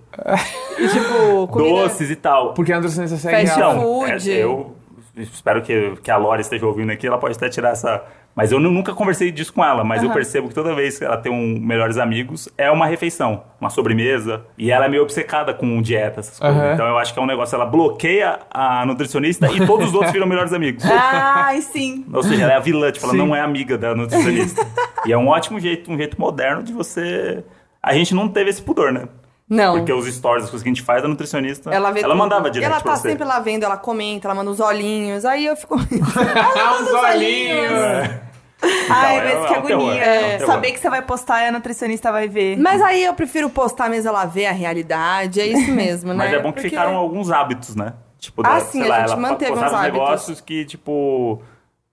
E, 0.78 0.88
tipo, 0.88 1.48
comida... 1.48 1.82
Doces 1.82 2.10
e 2.10 2.16
tal. 2.16 2.52
Porque 2.52 2.72
a 2.72 2.76
nutricionista 2.76 3.16
segue 3.16 3.46
Fast 3.46 3.60
ela. 3.60 3.72
Então, 3.74 3.82
food. 3.82 4.30
é, 4.30 4.44
eu 4.44 4.76
espero 5.16 5.62
que, 5.62 5.96
que 6.02 6.10
a 6.10 6.16
Lore 6.16 6.40
esteja 6.40 6.66
ouvindo 6.66 6.90
aqui, 6.90 7.06
ela 7.06 7.18
pode 7.18 7.36
até 7.36 7.48
tirar 7.48 7.70
essa. 7.70 8.02
Mas 8.34 8.52
eu 8.52 8.60
nu- 8.60 8.70
nunca 8.70 8.94
conversei 8.94 9.30
disso 9.30 9.52
com 9.52 9.62
ela, 9.64 9.82
mas 9.84 10.02
eu 10.02 10.10
percebo 10.10 10.48
que 10.48 10.54
toda 10.54 10.74
vez 10.74 10.98
que 10.98 11.04
ela 11.04 11.16
tem 11.16 11.30
um 11.32 11.58
Melhores 11.60 11.98
Amigos, 11.98 12.48
é 12.56 12.70
uma 12.70 12.86
refeição, 12.86 13.42
uma 13.60 13.68
sobremesa. 13.70 14.42
E 14.56 14.70
ela 14.70 14.84
é 14.86 14.88
meio 14.88 15.02
obcecada 15.02 15.52
com 15.52 15.82
dieta, 15.82 16.20
essas 16.20 16.38
coisas. 16.38 16.56
Aham. 16.56 16.72
Então 16.74 16.86
eu 16.86 16.96
acho 16.96 17.12
que 17.12 17.18
é 17.18 17.22
um 17.22 17.26
negócio, 17.26 17.54
ela 17.56 17.66
bloqueia 17.66 18.38
a 18.50 18.86
nutricionista 18.86 19.50
e 19.52 19.66
todos 19.66 19.88
os 19.88 19.94
outros 19.94 20.12
viram 20.14 20.26
Melhores 20.26 20.52
Amigos. 20.52 20.84
Ai, 20.86 21.60
sim. 21.60 22.06
Ou 22.12 22.22
seja, 22.22 22.44
ela 22.44 22.52
é 22.52 22.56
a 22.56 22.60
vilã, 22.60 22.90
tipo, 22.92 23.04
ela 23.06 23.14
não 23.14 23.34
é 23.34 23.40
amiga 23.40 23.76
da 23.76 23.94
nutricionista. 23.94 24.64
e 25.04 25.12
é 25.12 25.18
um 25.18 25.28
ótimo 25.28 25.58
jeito, 25.58 25.90
um 25.90 25.96
jeito 25.96 26.18
moderno 26.20 26.62
de 26.62 26.72
você. 26.72 27.44
A 27.82 27.94
gente 27.94 28.14
não 28.14 28.28
teve 28.28 28.50
esse 28.50 28.62
pudor, 28.62 28.92
né? 28.92 29.08
Não. 29.50 29.78
Porque 29.78 29.92
os 29.92 30.06
stories, 30.06 30.44
as 30.44 30.50
coisas 30.50 30.62
que 30.62 30.68
a 30.68 30.72
gente 30.72 30.82
faz, 30.82 31.04
a 31.04 31.08
nutricionista. 31.08 31.70
Ela 31.74 31.90
vê 31.90 32.02
tudo. 32.02 32.14
mandava 32.16 32.48
direto 32.50 32.70
ela 32.70 32.80
pra 32.80 32.92
tá 32.92 32.96
você. 32.98 33.08
sempre 33.10 33.24
lá 33.26 33.40
vendo, 33.40 33.64
ela 33.64 33.76
comenta, 33.76 34.28
ela 34.28 34.34
manda 34.36 34.48
os 34.48 34.60
olhinhos. 34.60 35.24
Aí 35.24 35.44
eu 35.44 35.56
fico. 35.56 35.76
Ah, 36.56 36.78
os 36.80 36.88
olhinhos! 36.88 38.20
Ai, 38.90 39.16
é- 39.18 39.22
mas 39.22 39.50
é 39.50 39.54
que 39.54 39.66
terror, 39.66 39.82
agonia. 39.82 40.02
é. 40.04 40.38
Saber 40.40 40.70
que 40.72 40.78
você 40.78 40.88
vai 40.90 41.02
postar 41.02 41.42
e 41.44 41.48
a 41.48 41.52
nutricionista 41.52 42.12
vai 42.12 42.28
ver. 42.28 42.56
Mas 42.58 42.80
aí 42.82 43.02
eu 43.04 43.14
prefiro 43.14 43.48
postar 43.50 43.88
mesmo 43.88 44.08
ela 44.10 44.24
ver 44.26 44.46
a 44.46 44.52
realidade, 44.52 45.40
é 45.40 45.46
isso 45.46 45.70
mesmo, 45.72 46.10
né? 46.14 46.24
Mas 46.26 46.32
é 46.34 46.38
bom 46.38 46.48
que 46.52 46.54
Porque- 46.56 46.68
ficaram 46.68 46.94
alguns 46.96 47.30
hábitos, 47.30 47.74
né? 47.74 47.94
Tipo, 48.18 48.42
Ah, 48.44 48.54
da- 48.58 48.60
sim, 48.60 48.82
sei 48.82 48.82
a 48.82 48.88
lá, 48.88 49.00
gente 49.00 49.06
ela 49.12 49.16
manteve 49.20 49.50
postava 49.52 49.66
uns 49.66 49.72
uns 49.72 49.80
hábitos. 49.80 50.00
negócios 50.00 50.40
que, 50.42 50.64
tipo. 50.66 51.42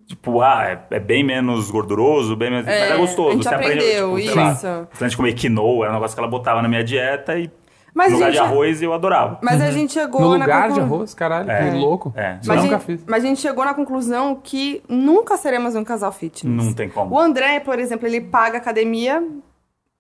Tipo, 0.07 0.41
ah, 0.41 0.63
é, 0.89 0.95
é 0.95 0.99
bem 0.99 1.21
menos 1.23 1.69
gorduroso, 1.69 2.35
bem 2.35 2.49
menos. 2.49 2.65
É, 2.65 2.79
mas 2.79 2.91
é 2.91 2.97
gostoso. 2.97 3.29
a 3.29 3.31
gente 3.33 3.43
você 3.43 3.53
aprende, 3.53 3.73
aprendeu 3.73 4.15
tipo, 4.17 4.27
sei 4.33 4.35
lá, 4.43 4.51
isso. 4.53 4.67
antes 4.67 5.11
de 5.11 5.17
comer 5.17 5.33
quinoa, 5.33 5.83
era 5.85 5.91
um 5.91 5.95
negócio 5.95 6.15
que 6.15 6.21
ela 6.21 6.29
botava 6.29 6.61
na 6.61 6.69
minha 6.69 6.81
dieta 6.83 7.37
e 7.37 7.51
Mas, 7.93 8.11
no 8.11 8.17
lugar 8.19 8.31
de 8.31 8.37
arroz 8.39 8.81
eu 8.81 8.93
adorava. 8.93 9.37
Mas 9.43 9.59
a 9.61 9.69
gente 9.69 9.91
chegou 9.91 10.21
No 10.21 10.37
na 10.37 10.45
lugar 10.45 10.69
de 10.71 10.79
conclu- 10.79 10.95
arroz, 10.95 11.13
caralho, 11.13 11.51
É. 11.51 11.71
que 11.71 11.77
louco. 11.77 12.13
É. 12.15 12.37
Mas, 12.45 12.63
nunca 12.63 12.77
gente, 12.77 12.85
fiz. 12.85 13.03
mas 13.05 13.23
a 13.23 13.27
gente 13.27 13.41
chegou 13.41 13.65
na 13.65 13.73
conclusão 13.73 14.39
que 14.41 14.81
nunca 14.87 15.35
seremos 15.35 15.75
um 15.75 15.83
casal 15.83 16.11
fitness. 16.13 16.65
Não 16.65 16.73
tem 16.73 16.87
como. 16.87 17.13
O 17.13 17.19
André, 17.19 17.59
por 17.59 17.77
exemplo, 17.77 18.07
ele 18.07 18.21
paga 18.21 18.59
academia 18.59 19.21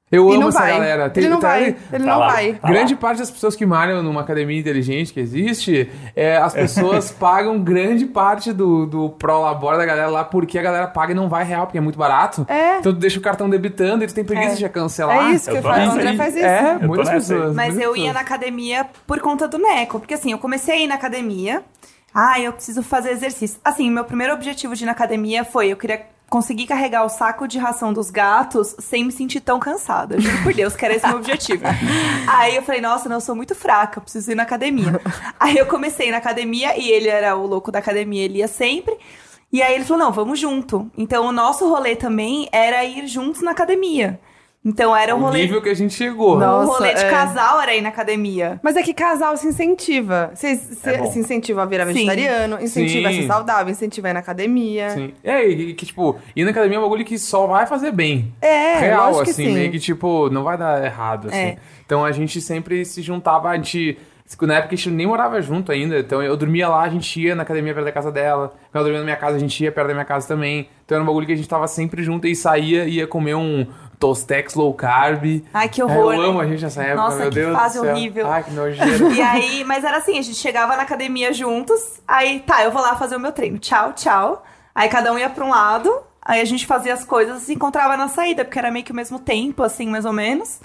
Eu 0.09 0.25
e 0.29 0.31
amo 0.31 0.39
não 0.41 0.47
essa 0.49 0.59
vai. 0.59 0.71
galera. 0.71 1.09
Tem- 1.09 1.23
ele 1.23 1.29
não 1.33 1.39
tá 1.41 1.47
vai. 1.49 1.63
Ele 1.65 1.75
Tá 1.91 1.99
não 1.99 2.19
lá. 2.19 2.27
vai. 2.27 2.53
Tá 2.53 2.67
grande 2.69 2.93
lá. 2.93 2.99
parte 2.99 3.17
das 3.17 3.29
pessoas 3.29 3.57
que 3.57 3.65
malham 3.65 4.01
numa 4.01 4.21
academia 4.21 4.57
inteligente 4.57 5.11
que 5.11 5.19
existe, 5.19 5.89
é, 6.15 6.37
as 6.37 6.53
pessoas 6.53 7.11
pagam 7.19 7.59
grande 7.59 8.05
parte 8.05 8.53
do, 8.53 8.85
do 8.85 9.09
pró-labor 9.09 9.75
da 9.75 9.85
galera 9.85 10.07
lá 10.09 10.23
porque 10.23 10.57
a 10.57 10.61
galera 10.61 10.87
paga 10.87 11.11
e 11.11 11.15
não 11.15 11.27
vai 11.27 11.43
real, 11.43 11.65
porque 11.65 11.77
é 11.77 11.81
muito 11.81 11.99
barato. 11.99 12.45
É. 12.49 12.77
Então 12.79 12.93
tu 12.93 12.99
deixa 12.99 13.19
o 13.19 13.21
cartão 13.21 13.49
debitando 13.49 14.03
e 14.03 14.07
tu 14.07 14.13
tem 14.13 14.23
preguiça 14.23 14.53
É. 14.53 14.55
de 14.55 14.69
cancelar. 14.69 15.29
É 15.29 15.31
isso 15.31 15.45
que 15.45 15.51
eu 15.51 15.55
eu 15.57 15.61
tô 15.61 15.67
falo. 15.67 15.81
O 15.81 15.85
nessa 15.87 15.99
André 15.99 16.15
faz 16.15 16.35
isso. 16.35 16.45
É, 16.45 16.77
Eu 16.81 16.87
muitas 16.87 17.09
pessoas. 17.09 17.53
Mas 17.55 17.73
muitas 17.73 17.83
eu 17.83 17.89
ia 17.89 18.01
pessoas. 18.03 18.13
na 18.13 18.19
academia 18.21 18.85
por 19.05 19.19
conta 19.19 19.45
do 19.47 19.57
Neco. 19.57 19.99
Porque 19.99 20.13
assim, 20.13 20.31
eu 20.31 20.37
comecei 20.37 20.75
a 20.75 20.79
ir 20.79 20.87
na 20.87 20.95
academia. 20.95 21.63
Ah, 22.13 22.39
eu 22.39 22.53
preciso 22.53 22.81
fazer 22.81 23.11
exercício. 23.11 23.59
Assim, 23.63 23.91
meu 23.91 24.05
primeiro 24.05 24.33
objetivo 24.33 24.73
de 24.73 24.83
ir 24.83 24.85
na 24.85 24.93
academia 24.93 25.43
foi: 25.43 25.67
eu 25.67 25.75
queria 25.75 26.01
conseguir 26.29 26.67
carregar 26.67 27.05
o 27.05 27.09
saco 27.09 27.47
de 27.47 27.57
ração 27.57 27.93
dos 27.93 28.09
gatos 28.09 28.75
sem 28.79 29.03
me 29.03 29.11
sentir 29.11 29.39
tão 29.39 29.59
cansada. 29.59 30.19
Juro 30.19 30.43
por 30.43 30.53
Deus, 30.53 30.75
que 30.75 30.85
era 30.85 30.95
esse 30.95 31.07
meu 31.07 31.17
objetivo. 31.17 31.63
Aí 32.27 32.55
eu 32.55 32.61
falei: 32.63 32.81
nossa, 32.81 33.07
não, 33.07 33.17
eu 33.17 33.21
sou 33.21 33.35
muito 33.35 33.55
fraca, 33.55 33.99
eu 33.99 34.03
preciso 34.03 34.31
ir 34.31 34.35
na 34.35 34.43
academia. 34.43 34.99
Aí 35.39 35.57
eu 35.57 35.65
comecei 35.65 36.11
na 36.11 36.17
academia 36.17 36.77
e 36.77 36.89
ele 36.89 37.07
era 37.07 37.35
o 37.35 37.45
louco 37.45 37.71
da 37.71 37.79
academia, 37.79 38.23
ele 38.23 38.39
ia 38.39 38.47
sempre. 38.47 38.95
E 39.51 39.61
aí 39.61 39.75
ele 39.75 39.85
falou: 39.85 40.05
não, 40.05 40.11
vamos 40.11 40.39
junto. 40.39 40.91
Então 40.97 41.25
o 41.25 41.31
nosso 41.31 41.67
rolê 41.69 41.95
também 41.95 42.49
era 42.51 42.83
ir 42.83 43.07
juntos 43.07 43.41
na 43.41 43.51
academia. 43.51 44.19
Então 44.67 44.93
era 44.95 45.15
o 45.15 45.19
O 45.19 45.21
rolê. 45.21 45.43
nível 45.43 45.61
que 45.61 45.69
a 45.69 45.73
gente 45.73 45.93
chegou. 45.93 46.37
Não. 46.37 46.59
o 46.59 46.65
Nossa, 46.65 46.79
rolê 46.79 46.93
de 46.93 47.05
é. 47.05 47.09
casal 47.09 47.61
era 47.61 47.73
ir 47.73 47.79
na 47.81 47.87
academia. 47.87 48.59
Mas 48.61 48.75
é 48.75 48.83
que 48.83 48.93
casal 48.93 49.37
se 49.37 49.47
incentiva. 49.47 50.31
Vocês 50.35 50.59
se, 50.59 50.89
É 50.89 51.05
se 51.05 51.19
incentiva 51.19 51.63
a 51.63 51.65
virar 51.65 51.85
Sim. 51.87 51.93
vegetariano, 51.93 52.61
incentiva 52.61 53.07
a 53.07 53.11
Sim. 53.13 53.21
ser 53.21 53.27
saudável, 53.27 53.71
incentiva 53.71 54.07
a 54.07 54.09
ir 54.09 54.13
na 54.13 54.19
academia. 54.19 54.89
Sim. 54.89 55.13
É, 55.23 55.47
e 55.47 55.73
que, 55.73 55.85
tipo, 55.85 56.17
ir 56.35 56.43
na 56.43 56.51
academia 56.51 56.75
é 56.77 56.79
um 56.79 56.83
bagulho 56.83 57.05
que 57.05 57.17
só 57.17 57.47
vai 57.47 57.65
fazer 57.65 57.91
bem. 57.91 58.33
É, 58.41 58.79
Real, 58.79 59.21
assim, 59.21 59.31
sim. 59.33 59.53
meio 59.53 59.71
que, 59.71 59.79
tipo, 59.79 60.29
não 60.29 60.43
vai 60.43 60.57
dar 60.57 60.83
errado, 60.83 61.29
assim. 61.29 61.37
É. 61.37 61.57
Então 61.85 62.03
a 62.03 62.11
gente 62.11 62.41
sempre 62.41 62.83
se 62.83 63.01
juntava, 63.01 63.49
a 63.49 63.55
gente. 63.55 63.97
Na 64.41 64.55
época 64.55 64.73
a 64.73 64.77
gente 64.77 64.89
nem 64.89 65.07
morava 65.07 65.41
junto 65.41 65.71
ainda, 65.71 65.99
então 65.99 66.21
eu 66.21 66.35
dormia 66.35 66.67
lá, 66.67 66.81
a 66.81 66.89
gente 66.89 67.21
ia 67.21 67.33
na 67.33 67.43
academia 67.43 67.73
perto 67.73 67.85
da 67.85 67.93
casa 67.93 68.11
dela. 68.11 68.53
Quando 68.73 68.81
eu 68.81 68.83
dormia 68.83 68.99
na 68.99 69.05
minha 69.05 69.15
casa, 69.15 69.37
a 69.37 69.39
gente 69.39 69.63
ia 69.63 69.71
perto 69.71 69.87
da 69.87 69.93
minha 69.93 70.03
casa 70.03 70.27
também. 70.27 70.67
Então 70.83 70.97
era 70.97 71.01
um 71.03 71.07
bagulho 71.07 71.25
que 71.25 71.31
a 71.31 71.35
gente 71.37 71.47
tava 71.47 71.65
sempre 71.65 72.03
junto 72.03 72.27
e 72.27 72.35
saía, 72.35 72.83
ia 72.83 73.07
comer 73.07 73.35
um 73.35 73.65
Tostex 73.99 74.53
low 74.55 74.73
carb. 74.73 75.43
Ai, 75.53 75.67
que 75.69 75.81
É, 75.81 75.85
horror. 75.85 76.13
Eu 76.13 76.21
né? 76.21 76.27
amo 76.27 76.39
a 76.39 76.47
gente 76.47 76.61
nessa 76.63 76.83
época, 76.83 77.01
Nossa, 77.01 77.17
meu 77.17 77.29
que 77.29 77.35
Deus 77.35 77.55
fase 77.57 77.77
do 77.79 77.83
céu. 77.85 77.93
horrível. 77.95 78.27
Ai, 78.31 78.43
que 78.43 78.51
nojeira. 78.51 79.05
E 79.13 79.21
aí, 79.21 79.63
mas 79.63 79.83
era 79.83 79.97
assim, 79.97 80.19
a 80.19 80.21
gente 80.21 80.37
chegava 80.37 80.75
na 80.75 80.83
academia 80.83 81.33
juntos, 81.33 81.99
aí 82.07 82.39
tá, 82.41 82.63
eu 82.63 82.71
vou 82.71 82.81
lá 82.81 82.95
fazer 82.95 83.15
o 83.15 83.19
meu 83.19 83.31
treino. 83.31 83.57
Tchau, 83.57 83.93
tchau. 83.93 84.43
Aí 84.75 84.87
cada 84.89 85.11
um 85.11 85.17
ia 85.17 85.29
pra 85.29 85.43
um 85.43 85.49
lado, 85.49 85.91
aí 86.21 86.39
a 86.39 86.45
gente 86.45 86.67
fazia 86.67 86.93
as 86.93 87.03
coisas 87.03 87.41
e 87.41 87.45
se 87.45 87.53
encontrava 87.55 87.97
na 87.97 88.07
saída, 88.07 88.45
porque 88.45 88.59
era 88.59 88.69
meio 88.69 88.85
que 88.85 88.91
o 88.91 88.95
mesmo 88.95 89.17
tempo, 89.17 89.63
assim, 89.63 89.87
mais 89.87 90.05
ou 90.05 90.13
menos. 90.13 90.59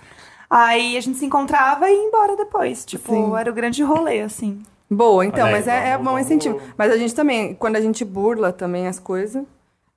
Aí 0.50 0.98
a 0.98 1.00
gente 1.00 1.16
se 1.18 1.24
encontrava 1.24 1.88
e 1.88 1.94
ia 1.94 2.04
embora 2.08 2.36
depois. 2.36 2.84
Tipo, 2.84 3.12
Sim. 3.14 3.34
era 3.36 3.50
o 3.50 3.54
grande 3.54 3.82
rolê, 3.82 4.20
assim. 4.20 4.62
Boa, 4.90 5.24
então, 5.24 5.46
aí, 5.46 5.52
mas 5.52 5.66
é, 5.66 5.92
é 5.92 5.96
bom 5.96 6.04
vamos- 6.04 6.20
incentivo. 6.20 6.60
Mas 6.76 6.92
a 6.92 6.98
gente 6.98 7.14
também, 7.14 7.54
quando 7.54 7.76
a 7.76 7.80
gente 7.80 8.04
burla 8.04 8.52
também 8.52 8.86
as 8.86 8.98
coisas, 8.98 9.42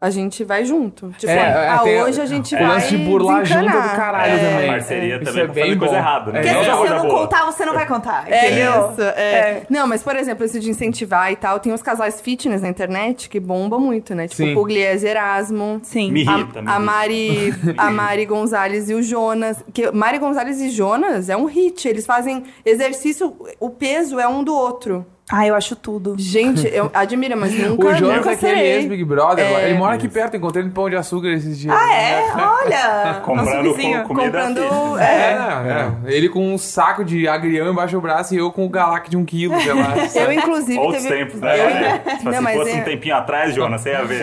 a 0.01 0.09
gente 0.09 0.43
vai 0.43 0.65
junto. 0.65 1.09
Tipo, 1.17 1.31
É, 1.31 1.69
ah, 1.69 1.79
tem- 1.79 2.01
hoje 2.03 2.21
a 2.21 2.25
gente 2.25 2.53
o 2.53 2.57
vai 2.59 2.67
lance 2.67 2.89
de 2.89 2.97
burlar 2.97 3.45
junto 3.45 3.69
é 3.69 3.81
do 3.81 3.95
caralho 3.95 4.33
é, 4.33 4.37
também. 4.51 4.67
Parceria 4.71 5.15
Isso 5.15 5.25
também 5.25 5.41
é 5.41 5.45
pra 5.45 5.53
bem 5.53 5.63
fazer 5.63 5.79
coisa 5.79 5.95
errada, 5.95 6.31
né? 6.31 6.39
É, 6.39 6.41
Porque 6.43 6.53
Não 6.55 6.63
se 6.63 6.69
você 6.69 6.89
não 6.93 7.01
boa. 7.07 7.19
contar, 7.21 7.45
você 7.45 7.65
não 7.65 7.73
vai 7.73 7.87
contar, 7.87 8.25
É 8.31 8.45
entendeu? 8.47 8.91
isso, 8.91 9.01
é. 9.01 9.63
Não, 9.69 9.87
mas 9.87 10.03
por 10.03 10.15
exemplo, 10.15 10.43
esse 10.45 10.59
de 10.59 10.69
incentivar 10.69 11.31
e 11.31 11.35
tal, 11.37 11.59
tem 11.59 11.71
os 11.73 11.81
casais 11.81 12.19
fitness 12.21 12.61
na 12.61 12.67
internet 12.67 13.29
que 13.29 13.39
bombam 13.39 13.79
muito, 13.79 14.13
né? 14.13 14.27
Tipo, 14.27 14.43
Sim. 14.43 14.51
o 14.51 14.55
Pugliese 14.55 15.07
Erasmo. 15.07 15.79
Sim. 15.81 16.11
Me 16.11 16.27
A, 16.27 16.31
irrita, 16.39 16.61
me 16.61 16.67
a 16.69 16.71
irrita. 16.73 16.79
Mari, 16.79 17.53
a 17.77 17.91
Mari 17.91 18.25
Gonzalez 18.25 18.89
e 18.89 18.93
o 18.93 19.01
Jonas. 19.01 19.63
Que 19.73 19.89
Mari 19.91 20.19
Gonzalez 20.19 20.59
e 20.61 20.69
Jonas 20.69 21.29
é 21.29 21.37
um 21.37 21.45
hit. 21.45 21.87
Eles 21.87 22.05
fazem 22.05 22.43
exercício, 22.65 23.33
o 23.59 23.69
peso 23.69 24.19
é 24.19 24.27
um 24.27 24.43
do 24.43 24.53
outro. 24.53 25.05
Ah, 25.31 25.47
eu 25.47 25.55
acho 25.55 25.75
tudo. 25.75 26.15
Gente, 26.19 26.67
eu 26.71 26.91
admiro, 26.93 27.35
mas 27.35 27.51
nunca, 27.57 27.87
O 27.87 27.95
Jonas 27.95 28.17
nunca 28.17 28.29
é 28.29 28.33
aquele 28.33 28.59
ex-Big 28.61 29.03
Brother. 29.05 29.43
É. 29.43 29.69
Ele 29.69 29.77
mora 29.79 29.95
aqui 29.95 30.07
perto, 30.07 30.37
encontrei 30.37 30.61
ele 30.61 30.67
no 30.69 30.73
Pão 30.75 30.87
de 30.89 30.95
Açúcar 30.95 31.29
esses 31.29 31.57
dias. 31.57 31.75
Ah, 31.75 31.93
é? 31.95 32.31
Olha! 32.35 33.21
Comprando 33.25 33.73
vizinho. 33.73 34.01
com- 34.03 34.09
comida 34.15 34.25
Comprando, 34.45 34.61
fitness. 34.61 34.99
é. 35.01 35.05
É, 35.05 36.11
é. 36.11 36.13
Ele 36.15 36.29
com 36.29 36.53
um 36.53 36.57
saco 36.59 37.03
de 37.03 37.27
agrião 37.27 37.71
embaixo 37.71 37.95
do 37.95 38.01
braço 38.01 38.35
e 38.35 38.37
eu 38.37 38.51
com 38.51 38.65
o 38.65 38.69
galac 38.69 39.09
de 39.09 39.17
um 39.17 39.25
quilo, 39.25 39.59
sei 39.61 39.73
lá. 39.73 39.95
Eu, 40.15 40.31
inclusive, 40.31 40.77
Outros 40.79 41.03
teve... 41.03 41.15
tempos, 41.25 41.41
né? 41.41 41.59
Eu- 41.59 41.65
Olha, 41.65 42.01
Se 42.19 42.25
Não, 42.25 42.31
fosse 42.31 42.39
mas 42.41 42.57
fosse 42.57 42.71
é- 42.71 42.75
um 42.75 42.83
tempinho 42.83 43.15
atrás, 43.15 43.55
Jonas, 43.55 43.81
você 43.81 43.89
ia 43.89 44.03
ver. 44.05 44.21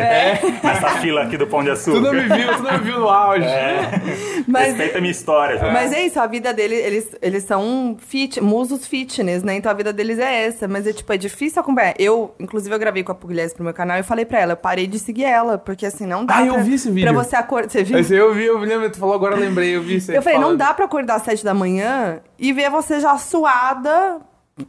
Nessa 0.62 0.88
fila 1.00 1.22
aqui 1.22 1.36
do 1.36 1.46
Pão 1.46 1.62
de 1.64 1.70
Açúcar. 1.70 1.96
tu 1.98 2.00
não 2.00 2.12
me 2.12 2.20
viu, 2.22 2.56
tu 2.56 2.62
não 2.62 2.72
me 2.72 2.78
viu 2.78 3.00
no 3.00 3.08
auge. 3.08 3.44
Mas- 4.46 4.68
Respeita 4.68 4.98
a 4.98 5.00
minha 5.00 5.10
história, 5.10 5.58
Jonas. 5.58 5.72
Mas 5.72 5.92
é 5.92 6.02
isso, 6.06 6.18
a 6.20 6.26
vida 6.26 6.52
deles, 6.52 6.78
eles, 6.84 7.16
eles 7.20 7.42
são 7.44 7.96
fit, 7.98 8.40
musos 8.40 8.86
fitness, 8.86 9.42
né? 9.42 9.56
Então 9.56 9.70
a 9.70 9.74
vida 9.74 9.92
deles 9.92 10.18
é 10.18 10.46
essa. 10.46 10.66
Mas 10.68 10.86
tipo, 10.92 11.12
é 11.12 11.16
difícil 11.16 11.60
acompanhar. 11.60 11.94
Eu, 11.98 12.34
inclusive, 12.38 12.74
eu 12.74 12.78
gravei 12.78 13.02
com 13.02 13.12
a 13.12 13.14
Pugliese 13.14 13.54
pro 13.54 13.64
meu 13.64 13.74
canal 13.74 13.96
e 13.96 14.00
eu 14.00 14.04
falei 14.04 14.24
pra 14.24 14.38
ela, 14.40 14.52
eu 14.52 14.56
parei 14.56 14.86
de 14.86 14.98
seguir 14.98 15.24
ela, 15.24 15.58
porque 15.58 15.86
assim, 15.86 16.06
não 16.06 16.24
dá 16.24 16.36
Ah, 16.38 16.46
eu 16.46 16.54
pra, 16.54 16.62
vi 16.62 16.74
esse 16.74 16.90
vídeo. 16.90 17.12
pra 17.12 17.22
você 17.24 17.36
acordar. 17.36 17.70
Você 17.70 17.82
viu? 17.84 17.98
Esse 17.98 18.14
eu 18.14 18.32
vi, 18.34 18.44
eu 18.44 18.58
lembro, 18.58 18.90
tu 18.90 18.98
falou 18.98 19.14
agora, 19.14 19.34
eu 19.36 19.40
lembrei, 19.40 19.76
eu 19.76 19.82
vi 19.82 19.96
isso 19.96 20.10
aí 20.10 20.16
Eu 20.16 20.22
falei, 20.22 20.38
não 20.38 20.44
falando. 20.48 20.58
dá 20.58 20.74
pra 20.74 20.84
acordar 20.84 21.14
às 21.16 21.22
sete 21.22 21.44
da 21.44 21.54
manhã 21.54 22.20
e 22.38 22.52
ver 22.52 22.70
você 22.70 23.00
já 23.00 23.16
suada 23.18 24.20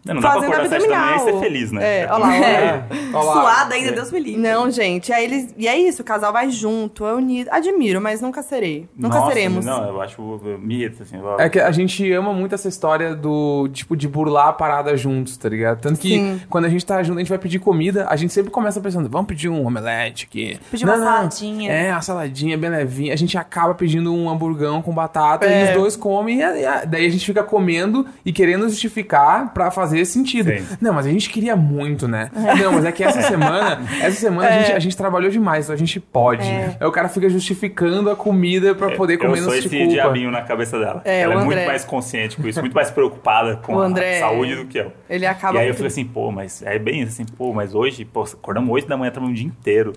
Não 0.06 0.16
dá 0.22 0.32
pra 0.32 0.42
fazendo 0.42 0.54
às 0.62 0.70
sete 0.70 0.88
da 0.88 0.98
manhã 0.98 1.12
e 1.12 1.14
abdominal. 1.14 1.26
ser 1.26 1.40
feliz, 1.46 1.72
né? 1.72 2.00
É, 2.04 2.08
olha 2.10 2.18
lá, 2.18 2.28
olha 2.30 2.40
lá. 2.40 2.46
É, 2.48 2.84
olha 3.14 3.24
lá. 3.26 3.34
Suada 3.34 3.76
ainda, 3.76 3.92
Deus 3.92 4.12
me 4.12 4.20
livre. 4.20 4.42
Não, 4.42 4.72
gente, 4.72 5.12
aí 5.12 5.26
eles. 5.26 5.54
E 5.58 5.68
é 5.68 5.78
isso, 5.78 6.02
o 6.02 6.06
casal 6.06 6.32
vai 6.32 6.50
junto, 6.50 7.06
é 7.06 7.14
unido. 7.14 7.50
Admiro, 7.52 8.00
mas 8.00 8.22
nunca 8.22 8.42
serei. 8.42 8.88
Nunca 8.96 9.18
Nossa, 9.20 9.34
seremos. 9.34 9.66
Não, 9.66 9.86
eu 9.86 10.02
acho. 10.02 10.40
Irrita, 10.70 11.04
assim. 11.04 11.18
eu- 11.18 11.40
É 11.40 11.50
que 11.50 11.60
a 11.60 11.72
gente 11.72 12.10
ama 12.14 12.32
muito 12.34 12.56
essa 12.56 12.70
história 12.70 13.14
do, 13.14 13.68
tipo, 13.74 13.96
de 13.98 14.08
burlar 14.08 14.48
a 14.48 14.54
parada 14.54 14.96
juntos, 14.96 15.36
tá 15.36 15.50
ligado? 15.50 15.82
Tanto 15.82 16.00
que 16.00 16.16
Sim. 16.16 16.42
quando 16.50 16.64
a 16.66 16.70
gente 16.70 16.86
tá 16.86 17.04
junto, 17.04 17.18
a 17.18 17.22
gente 17.22 17.30
vai 17.30 17.38
pedir 17.38 17.60
comida, 17.60 18.08
a 18.10 18.16
gente 18.16 18.32
sempre 18.32 18.52
começa 18.52 18.80
pensando, 18.80 19.10
vamos 19.10 19.28
pedir 19.28 19.50
um 19.50 19.66
omelete 19.66 20.26
aqui. 20.30 20.58
Pedir 20.72 20.86
uma 20.86 20.98
saladinha. 20.98 21.72
É, 21.72 21.92
uma 21.92 22.02
saladinha 22.02 22.58
bem 22.58 22.70
levinha. 22.70 23.14
A 23.14 23.18
gente 23.18 23.38
acaba 23.38 23.76
pedindo 23.76 24.14
um 24.14 24.30
hamburgão 24.30 24.82
com 24.82 24.94
batata 24.94 25.46
É. 25.46 25.66
e 25.66 25.70
os 25.70 25.76
dois 25.76 25.96
comem. 25.98 26.40
E, 26.40 26.44
e 26.64 26.86
daí 26.86 27.06
a 27.06 27.10
gente 27.10 27.26
fica 27.26 27.44
comendo 27.44 28.06
e 28.26 28.32
querendo 28.32 28.68
justificar 28.70 29.54
pra 29.54 29.73
fazer 29.74 30.06
sentido. 30.06 30.50
Sim. 30.50 30.66
Não, 30.80 30.94
mas 30.94 31.06
a 31.06 31.10
gente 31.10 31.30
queria 31.30 31.56
muito, 31.56 32.08
né? 32.08 32.30
Não, 32.62 32.72
mas 32.74 32.86
é 32.86 32.92
que 32.92 33.04
essa 33.04 33.22
semana, 33.24 33.82
essa 34.02 34.20
semana 34.20 34.48
É. 34.50 34.54
a, 34.60 34.62
gente, 34.64 34.72
a 34.74 34.80
gente 34.80 34.96
trabalhou 34.98 35.30
demais, 35.30 35.66
então 35.66 35.76
a 35.76 35.78
gente 35.78 36.00
pode. 36.00 36.48
Aí 36.48 36.86
o 36.88 36.92
cara 36.92 37.10
fica 37.10 37.30
justificando 37.30 38.10
a 38.10 38.16
comida 38.16 38.74
pra 38.76 38.92
poder 38.92 39.18
comer 39.18 39.40
eu 39.40 39.44
no 39.44 39.50
sou 39.50 39.56
esse 39.56 39.70
culpa. 39.70 39.88
diabinho 39.88 40.32
na 40.32 40.42
cabeça 40.44 40.80
dela. 40.80 41.02
É, 41.04 41.22
Ela 41.22 41.34
é 41.34 41.38
André. 41.38 41.46
muito 41.46 41.66
mais 41.66 41.84
consciente 41.84 42.38
com 42.38 42.48
isso, 42.48 42.60
muito 42.62 42.74
mais 42.76 42.90
preocupada 42.92 43.58
com 43.64 43.76
O 43.76 43.82
a 43.82 43.86
André- 43.86 44.20
saúde 44.20 44.56
do 44.56 44.66
que 44.66 44.78
eu. 44.78 44.94
Ele 45.10 45.26
acaba. 45.26 45.58
E 45.58 45.62
aí 45.62 45.68
eu 45.68 45.74
falei 45.74 45.88
assim, 45.88 46.06
pô, 46.06 46.32
mas 46.32 46.62
é 46.64 46.78
bem 46.80 47.04
assim, 47.04 47.26
pô, 47.26 47.52
mas 47.54 47.74
hoje, 47.76 48.06
pô, 48.06 48.24
acordamos 48.24 48.70
8 48.72 48.88
da 48.88 48.96
manhã, 48.96 49.12
trabalhamos 49.12 49.40
o 49.40 49.44
dia 49.44 49.52
inteiro. 49.52 49.94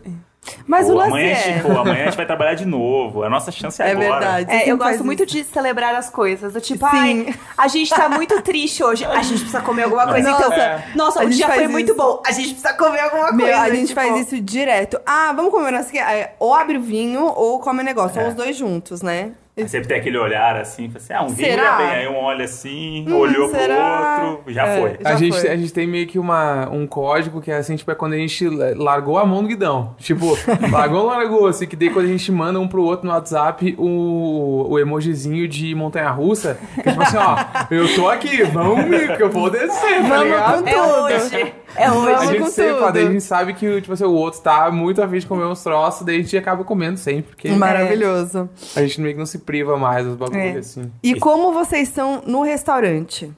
Mas 0.66 0.86
pô, 0.86 0.92
o 0.92 0.96
lance 0.96 1.08
amanhã, 1.10 1.26
a 1.26 1.30
é. 1.30 1.34
gente, 1.42 1.62
pô, 1.62 1.72
amanhã 1.72 2.02
a 2.02 2.04
gente 2.06 2.16
vai 2.16 2.26
trabalhar 2.26 2.54
de 2.54 2.64
novo. 2.66 3.22
A 3.22 3.30
nossa 3.30 3.50
chance 3.52 3.80
é, 3.80 3.88
É 3.88 3.90
agora. 3.92 4.08
verdade. 4.10 4.50
É, 4.50 4.54
Sempre 4.58 4.70
eu 4.70 4.78
gosto 4.78 5.04
muito 5.04 5.24
isso. 5.24 5.32
de 5.36 5.44
celebrar 5.44 5.94
as 5.94 6.10
coisas. 6.10 6.52
Do 6.52 6.60
tipo, 6.60 6.88
Sim. 6.90 6.96
ai, 6.96 7.34
a 7.56 7.68
gente 7.68 7.90
tá 7.90 8.08
muito 8.08 8.40
triste 8.42 8.82
hoje. 8.82 9.04
A 9.04 9.22
gente 9.22 9.40
precisa 9.40 9.60
comer 9.60 9.84
alguma 9.84 10.06
coisa. 10.06 10.30
Nossa, 10.30 10.46
então, 10.46 10.58
é. 10.58 10.84
nossa, 10.94 11.20
A 11.20 11.24
o 11.24 11.26
gente 11.26 11.36
dia 11.36 11.48
foi 11.48 11.62
isso. 11.64 11.72
muito 11.72 11.94
bom. 11.94 12.22
A 12.26 12.32
gente 12.32 12.48
precisa 12.48 12.72
comer 12.74 13.00
alguma 13.00 13.32
Meu, 13.32 13.46
coisa. 13.46 13.60
a 13.62 13.70
gente 13.70 13.88
tipo, 13.88 14.00
faz 14.00 14.26
isso 14.26 14.40
direto. 14.40 15.00
Ah, 15.06 15.32
vamos 15.34 15.50
comer 15.50 15.70
nossa 15.70 15.96
é, 15.96 16.34
Ou 16.38 16.54
abre 16.54 16.76
o 16.78 16.82
vinho 16.82 17.24
ou 17.24 17.58
come 17.60 17.80
o 17.80 17.84
negócio. 17.84 18.20
É. 18.20 18.22
Ou 18.24 18.28
os 18.30 18.34
dois 18.34 18.56
juntos, 18.56 19.02
né? 19.02 19.32
Aí 19.58 19.66
sempre 19.70 19.88
tem 19.88 19.96
aquele 19.96 20.18
olhar 20.18 20.54
assim, 20.56 20.92
assim, 20.94 21.14
ah, 21.14 21.22
um 21.24 21.30
Será? 21.30 21.78
olha 21.78 21.86
bem, 21.86 21.96
aí 21.96 22.08
um 22.08 22.16
olha 22.16 22.44
assim, 22.44 23.06
Hum, 23.08 23.16
olhou 23.16 23.48
será? 23.48 24.16
pro 24.18 24.28
outro, 24.32 24.52
já 24.52 24.66
É. 24.66 24.80
foi. 24.80 24.90
Já 25.00 25.08
a, 25.10 25.16
gente, 25.16 25.40
foi. 25.40 25.48
a 25.50 25.56
gente 25.56 25.72
tem 25.72 25.86
meio 25.86 26.06
que 26.06 26.18
uma, 26.18 26.68
um 26.68 26.86
código 26.86 27.40
que 27.40 27.50
é 27.50 27.56
assim, 27.56 27.74
tipo, 27.74 27.90
é 27.90 27.94
quando 27.94 28.12
a 28.12 28.18
gente 28.18 28.46
largou 28.50 29.16
a 29.18 29.24
mão 29.24 29.40
do 29.42 29.48
guidão. 29.48 29.94
Tipo, 29.96 30.36
largou 30.70 31.06
largou? 31.06 31.46
Assim, 31.46 31.66
que 31.66 31.74
daí 31.74 31.88
quando 31.88 32.04
a 32.04 32.08
gente 32.08 32.30
manda 32.30 32.60
um 32.60 32.68
pro 32.68 32.82
outro 32.82 33.06
no 33.06 33.14
WhatsApp 33.14 33.74
o, 33.78 34.66
o 34.68 34.78
emojizinho 34.78 35.48
de 35.48 35.74
montanha-russa, 35.74 36.58
que 36.74 36.80
é 36.86 36.92
tipo 36.92 37.02
assim, 37.02 37.16
ó, 37.16 37.36
eu 37.70 37.94
tô 37.94 38.10
aqui, 38.10 38.42
vamos 38.42 38.84
comigo, 38.84 39.16
que 39.16 39.22
eu 39.22 39.30
vou 39.30 39.48
descer, 39.48 40.02
tá 40.06 40.22
ligado? 40.22 40.62
com 40.64 40.68
É 40.68 40.72
tudo. 40.74 41.02
hoje. 41.04 41.54
É 41.78 41.88
Vamos 41.90 42.08
A 42.08 42.18
hoje. 42.20 42.26
gente 42.38 42.50
sempre 42.50 42.84
a 43.00 43.04
gente 43.10 43.20
sabe 43.22 43.52
que 43.54 43.80
tipo 43.82 43.92
assim, 43.92 44.04
o 44.04 44.12
outro 44.12 44.40
tá 44.40 44.70
muito 44.70 45.02
afim 45.02 45.18
de 45.18 45.26
comer 45.26 45.44
uns 45.44 45.62
troços, 45.62 46.06
daí 46.06 46.16
a 46.16 46.18
gente 46.22 46.36
acaba 46.36 46.62
comendo 46.64 46.96
sempre, 46.98 47.24
porque 47.34 47.50
Maravilhoso. 47.50 48.48
a 48.74 48.80
gente 48.82 49.00
meio 49.00 49.12
que 49.14 49.18
não 49.18 49.26
se 49.26 49.38
priva 49.46 49.78
mais 49.78 50.04
dos 50.04 50.16
bagulhos 50.16 50.42
É. 50.56 50.58
assim. 50.58 50.92
E 51.02 51.14
como 51.18 51.52
vocês 51.52 51.88
são 51.88 52.20
no 52.26 52.42
restaurante? 52.42 53.32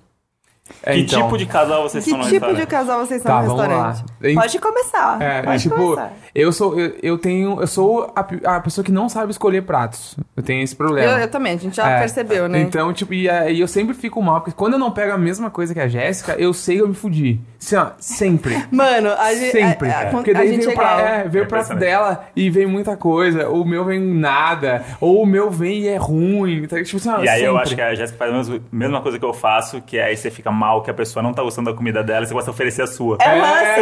É, 0.83 0.95
que 0.95 1.01
então, 1.01 1.23
tipo 1.25 1.39
de 1.39 1.47
casal 1.47 1.83
vocês 1.83 2.05
Que 2.05 2.11
são 2.11 2.19
no 2.19 2.25
tipo 2.25 2.35
de 2.39 2.41
restaurante? 2.53 2.67
casal 2.69 2.99
vocês 3.07 3.23
são 3.23 3.31
Tá, 3.33 3.43
no 3.43 3.49
restaurante? 3.57 4.05
Pode 4.35 4.59
começar. 4.59 5.23
É, 5.23 5.43
Pode 5.43 5.63
tipo, 5.63 5.75
começar. 5.75 6.13
eu 6.35 6.53
sou 6.53 6.79
eu, 6.79 6.95
eu 7.03 7.19
tenho 7.19 7.61
eu 7.61 7.67
sou 7.67 8.13
a, 8.15 8.57
a 8.57 8.61
pessoa 8.61 8.85
que 8.85 8.93
não 8.93 9.09
sabe 9.09 9.31
escolher 9.33 9.63
pratos. 9.63 10.17
Eu 10.37 10.43
tenho 10.43 10.63
esse 10.63 10.75
problema. 10.77 11.13
Eu, 11.13 11.19
eu 11.19 11.29
também, 11.29 11.55
a 11.55 11.57
gente 11.59 11.77
já 11.77 11.89
É. 11.91 11.99
percebeu, 11.99 12.49
né? 12.49 12.61
Então, 12.61 12.93
tipo, 12.93 13.13
e 13.13 13.29
aí 13.29 13.61
eu 13.61 13.69
sempre 13.69 13.95
fico 13.95 14.23
mal, 14.23 14.41
porque 14.41 14.53
quando 14.57 14.75
eu 14.75 14.79
não 14.79 14.91
pego 14.91 15.13
a 15.13 15.19
mesma 15.19 15.51
coisa 15.51 15.75
que 15.75 15.81
a 15.81 15.89
Jéssica, 15.89 16.35
eu 16.39 16.53
sei 16.53 16.77
que 16.77 16.83
eu 16.83 16.89
me 16.89 16.95
fudi. 16.95 17.41
Assim, 17.61 17.77
ó, 17.77 17.87
sempre. 17.99 18.65
Mano, 18.71 19.11
a 19.11 19.35
gente. 19.35 19.51
Sempre. 19.53 19.91
A, 19.91 20.03
a, 20.03 20.07
Porque 20.07 20.31
a 20.31 20.35
daí 20.35 20.49
gente 20.49 20.61
vem, 20.67 20.71
é 20.71 20.73
o 20.73 20.77
pra- 20.77 21.01
é, 21.01 21.29
vem 21.29 21.43
o 21.43 21.47
prato 21.47 21.75
dela 21.75 22.25
e 22.37 22.49
vem 22.51 22.67
muita 22.67 22.97
coisa. 22.97 23.49
O 23.49 23.65
meu 23.65 23.85
vem 23.85 24.01
nada. 24.01 24.85
Ou 25.01 25.23
o 25.23 25.27
meu 25.27 25.51
vem 25.51 25.81
e 25.81 25.89
é 25.89 25.97
ruim. 25.97 26.67
Tá? 26.67 26.83
Tipo 26.83 26.97
assim, 26.99 27.09
ó, 27.11 27.23
E 27.25 27.29
aí 27.29 27.43
eu 27.43 27.53
sempre. 27.53 27.63
acho 27.67 27.75
que 27.75 27.81
a 27.83 27.95
Jéssica 27.95 28.19
faz 28.19 28.33
a 28.33 28.37
mesma- 28.37 28.61
mesma 28.71 29.01
coisa 29.03 29.19
que 29.19 29.25
eu 29.25 29.33
faço, 29.35 29.81
que 29.83 29.99
aí 29.99 30.17
você 30.17 30.31
fica 30.31 30.51
mal 30.59 30.83
que 30.83 30.91
a 30.91 30.95
pessoa 30.95 31.23
não 31.23 31.33
tá 31.33 31.43
gostando 31.43 31.71
da 31.71 31.77
comida 31.77 32.03
dela 32.03 32.25
e 32.25 32.27
você 32.29 32.35
gosta 32.35 32.51
de 32.51 32.55
oferecer 32.55 32.83
a 32.83 32.87
sua. 32.87 33.17
É, 33.21 33.29
é 33.29 33.39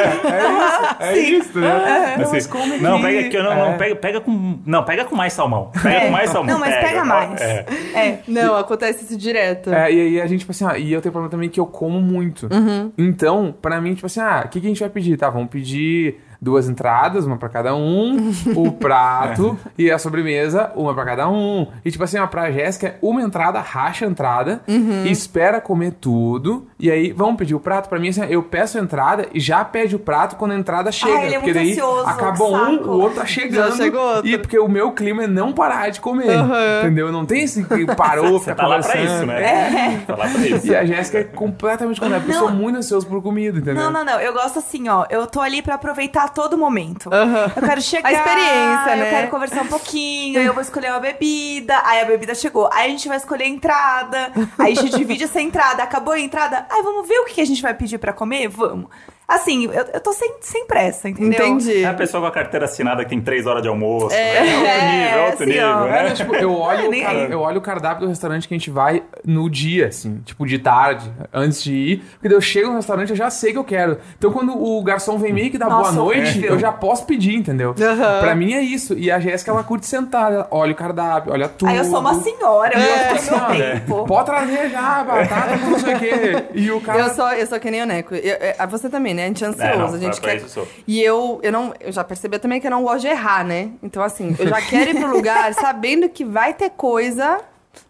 isso, 0.09 0.97
é 1.01 1.19
isso, 1.19 1.59
né? 1.59 2.15
Assim, 2.21 2.33
Mas 2.33 2.47
come 2.47 2.79
não, 2.79 2.95
aqui. 2.97 3.03
pega 3.05 3.21
aqui, 3.27 3.39
não, 3.43 3.53
É. 3.53 3.71
não, 3.71 3.79
pega, 3.79 3.97
pega 3.97 4.21
com. 4.21 4.59
Não, 4.67 4.85
pega 4.85 5.05
com 5.05 5.17
mais 5.17 5.33
salmão. 5.33 5.71
Pega 5.83 5.97
É. 5.97 6.01
com 6.07 6.11
mais 6.13 6.31
salmão. 6.31 6.53
Não, 6.55 6.61
mas 6.61 6.75
pega 6.75 7.05
mais. 7.05 7.41
É. 7.41 7.67
É. 7.95 8.19
Não, 8.29 8.57
acontece 8.57 9.05
isso 9.05 9.17
direto. 9.17 9.73
É, 9.73 9.91
e 9.93 10.01
aí 10.01 10.21
a 10.21 10.27
gente, 10.27 10.41
tipo 10.41 10.53
assim, 10.53 10.67
ah, 10.67 10.79
e 10.79 10.93
eu 10.93 11.01
tenho 11.01 11.13
problema 11.13 11.31
também 11.31 11.49
que 11.49 11.59
eu 11.59 11.67
como 11.67 12.01
muito. 12.01 12.49
Uhum. 12.53 12.93
Então, 12.99 13.55
pra 13.63 13.81
mim, 13.81 13.95
tipo 13.95 14.07
assim, 14.07 14.21
ah, 14.21 14.43
o 14.45 14.49
que, 14.49 14.61
que 14.61 14.67
a 14.67 14.69
gente 14.69 14.81
vai 14.81 14.91
pedir? 14.91 15.17
Tá, 15.17 15.31
vamos 15.31 15.49
pedir 15.49 16.21
duas 16.41 16.69
entradas, 16.69 17.27
uma 17.27 17.37
pra 17.37 17.49
cada 17.49 17.75
um, 17.75 18.31
o 18.55 18.73
prato 18.79 19.59
e 19.79 19.91
a 19.91 19.99
sobremesa, 19.99 20.71
uma 20.77 20.95
pra 20.95 21.05
cada 21.05 21.29
um. 21.29 21.67
E 21.85 21.91
tipo 21.91 22.05
assim, 22.05 22.19
ó, 22.19 22.27
pra 22.27 22.51
Jéssica, 22.51 22.97
uma 23.03 23.23
entrada, 23.23 23.61
racha 23.61 24.05
a 24.05 24.09
entrada, 24.09 24.61
Uhum. 24.69 25.05
espera 25.07 25.61
comer 25.61 25.93
tudo, 26.01 26.67
e 26.79 26.91
aí 26.91 27.13
vamos 27.13 27.37
pedir 27.37 27.55
o 27.55 27.61
prato. 27.61 27.89
Pra 27.89 27.99
mim, 27.99 28.09
assim, 28.09 28.25
eu 28.29 28.43
peço 28.43 28.79
a 28.79 28.81
entrada 28.81 29.29
e 29.33 29.41
já 29.41 29.65
pede 29.65 29.97
o 29.97 29.99
prato 29.99 30.37
quando 30.37 30.53
a 30.53 30.57
entrada 30.57 30.93
chega. 30.93 31.23
ele 31.25 31.35
é 31.35 31.39
porque 31.39 31.53
muito 31.53 31.55
daí 31.55 31.73
ansioso, 31.73 32.07
acaba 32.07 32.45
um, 32.45 32.77
o 32.83 33.01
outro 33.01 33.21
tá 33.21 33.27
chegando. 33.27 33.71
Já 33.71 33.77
chegou 33.77 34.01
outro. 34.01 34.27
E 34.29 34.39
porque 34.39 34.59
o 34.59 34.69
meu 34.69 34.93
clima 34.93 35.25
é 35.25 35.27
não 35.27 35.53
parar 35.53 35.91
de 35.91 36.01
comer. 36.01 36.31
Aham. 36.31 36.81
Entendeu? 36.83 37.11
Não 37.13 37.25
tem 37.25 37.43
esse 37.43 37.65
que 37.65 37.87
parou, 37.95 38.33
Você 38.39 38.51
fica 38.51 38.57
tá 38.57 38.67
lá 38.67 38.79
pra 38.81 38.97
isso, 39.01 39.27
né? 39.27 40.03
Tá 40.07 40.17
lá 40.17 40.29
pra 40.29 40.47
isso. 40.47 40.67
E 40.67 40.77
a 40.77 40.85
Jéssica 40.85 41.19
é 41.19 41.25
completamente 41.25 42.01
contrária. 42.01 42.25
porque 42.25 42.37
Eu 42.37 42.41
sou 42.41 42.51
muito 42.51 42.77
ansioso 42.79 43.07
por 43.07 43.23
comida, 43.23 43.59
entendeu? 43.59 43.83
Não, 43.85 43.91
não, 43.91 44.05
não. 44.05 44.21
Eu 44.21 44.33
gosto 44.33 44.59
assim, 44.59 44.89
ó. 44.89 45.07
Eu 45.09 45.27
tô 45.27 45.41
ali 45.41 45.63
pra 45.63 45.77
aproveitar 45.77 46.29
todo 46.31 46.59
momento. 46.59 47.09
Aham. 47.13 47.53
Eu 47.57 47.63
quero 47.63 47.81
chegar. 47.83 48.09
A 48.09 48.13
experiência, 48.13 48.97
né? 48.97 49.07
Eu 49.07 49.11
quero 49.11 49.29
conversar 49.29 49.63
um 49.63 49.67
pouquinho. 49.67 50.41
Eu 50.41 50.53
vou 50.53 50.63
escolher 50.63 50.91
uma 50.91 51.01
bebida. 51.01 51.75
Aí 51.85 52.01
a 52.01 52.05
bebida 52.05 52.35
chegou. 52.35 52.69
Aí 52.73 52.87
a 52.87 52.91
gente 52.91 53.09
vai 53.09 53.17
escolher 53.17 53.45
a 53.45 53.49
entrada. 53.49 54.33
Aí 54.59 54.73
a 54.73 54.75
gente 54.75 54.97
divide 54.97 55.25
essa 55.25 55.41
entrada. 55.41 55.83
Acabou 55.83 56.13
a 56.13 56.21
entrada. 56.21 56.66
Aí 56.71 56.83
vamos 56.83 57.07
ver 57.09 57.19
o 57.21 57.25
que 57.25 57.41
a 57.41 57.45
gente 57.45 57.63
vai 57.63 57.75
pedir 57.75 57.99
pra 57.99 58.13
comer? 58.13 58.49
Vamos. 58.49 58.91
Assim, 59.29 59.65
eu, 59.65 59.85
eu 59.93 60.01
tô 60.01 60.13
sem, 60.13 60.35
sem 60.41 60.67
pressa, 60.67 61.09
entendeu? 61.09 61.45
Entendi. 61.49 61.83
É 61.83 61.87
a 61.89 61.95
pessoa 61.95 62.21
com 62.21 62.29
a 62.29 62.31
carteira 62.31 62.65
assinada 62.67 63.03
que 63.03 63.11
tem 63.11 63.21
três 63.21 63.45
horas 63.47 63.61
de 63.61 63.69
almoço. 63.69 64.15
É. 64.15 64.37
É, 64.37 64.41
outro 64.43 64.87
nível, 64.87 65.21
outro 65.25 65.45
assim, 65.45 65.59
ó. 65.61 65.81
nível, 65.83 65.95
É, 65.97 66.03
né? 66.05 66.11
tipo, 66.13 66.35
eu 66.37 66.53
olho, 66.53 66.89
o 66.91 67.03
car- 67.03 67.11
aí. 67.11 67.33
eu 67.33 67.41
olho 67.41 67.59
o 67.59 67.61
cardápio 67.61 68.03
do 68.05 68.09
restaurante 68.09 68.47
que 68.47 68.55
a 68.55 68.57
gente 68.59 68.71
vai 68.71 69.03
no 69.25 69.51
dia, 69.51 69.89
assim, 69.89 70.21
tipo, 70.25 70.47
de 70.47 70.59
tarde, 70.61 71.11
antes 71.35 71.61
de 71.63 71.75
ir. 71.75 72.05
Porque 72.21 72.33
eu 72.33 72.41
chego 72.41 72.69
no 72.71 72.77
restaurante, 72.77 73.11
eu 73.11 73.17
já 73.17 73.29
sei 73.29 73.51
que 73.53 73.59
eu 73.59 73.65
quero. 73.65 73.99
Então, 74.17 74.31
quando 74.33 74.57
o 74.57 74.81
garçom 74.85 75.19
vem 75.19 75.33
meio 75.33 75.51
que 75.51 75.59
dá 75.59 75.67
Nossa, 75.67 75.91
boa 75.93 76.05
noite, 76.05 76.31
horrível. 76.31 76.51
eu 76.53 76.59
já 76.61 76.71
posso 76.71 77.05
pedir, 77.05 77.35
entendeu? 77.35 77.75
Aham. 77.81 78.21
Pra 78.21 78.35
mim 78.35 78.53
é 78.55 78.61
isso. 78.63 78.95
E 78.97 79.11
a 79.11 79.19
Jéssica, 79.19 79.51
ela 79.51 79.65
curte 79.65 79.87
sentar, 79.87 80.33
ela 80.33 80.47
olha 80.53 80.71
o 80.71 80.77
cardápio, 80.77 81.33
olha 81.33 81.49
tudo. 81.49 81.69
Aí 81.69 81.77
eu 81.79 81.85
sou 81.85 81.99
uma 81.99 82.15
senhora. 82.15 82.73
Eu 82.75 82.81
É. 82.81 82.99
do 82.99 83.05
meu 83.07 83.15
Assim, 83.17 83.35
ó, 83.35 83.47
tempo. 83.75 84.05
Pode 84.07 84.27
trazer 84.27 84.71
já, 84.71 85.03
batata 85.03 85.57
não 85.57 85.79
sei 85.81 85.95
o 85.95 85.99
quê. 85.99 86.45
E 86.55 86.71
o 86.71 86.81
cara... 86.81 87.01
Eu 87.01 87.11
sou, 87.11 87.29
eu 87.33 87.47
sou 87.49 87.59
que 87.59 87.71
nem 87.73 87.83
o 87.83 87.87
Neco. 87.87 88.15
Eu- 88.15 88.37
eu- 88.37 88.69
você 88.69 88.89
também, 88.89 89.16
né? 89.17 89.25
A 89.25 89.27
gente 89.29 89.43
é 89.43 89.47
ansioso. 89.49 89.67
É, 89.73 89.77
não, 89.77 89.87
a 89.87 89.99
gente 89.99 90.21
pra- 90.21 90.31
pra 90.31 90.39
quer. 90.39 90.47
isso 90.47 90.61
eu. 90.61 90.69
E 90.87 91.03
eu, 91.03 91.41
eu 91.43 91.51
não. 91.51 91.75
Eu 91.81 91.91
já 91.91 92.05
percebi 92.05 92.39
também 92.39 92.61
que 92.61 92.67
eu 92.67 92.71
não 92.71 92.83
gosto 92.85 93.01
de 93.01 93.09
errar, 93.09 93.45
né? 93.45 93.71
Então, 93.83 94.03
assim, 94.03 94.37
eu 94.39 94.47
já 94.47 94.61
quero 94.61 94.91
ir 94.91 94.95
pro 95.01 95.11
lugar 95.11 95.53
sabendo 95.55 96.09
que 96.09 96.25
vai 96.25 96.55
ter 96.55 96.71
coisa 96.71 97.41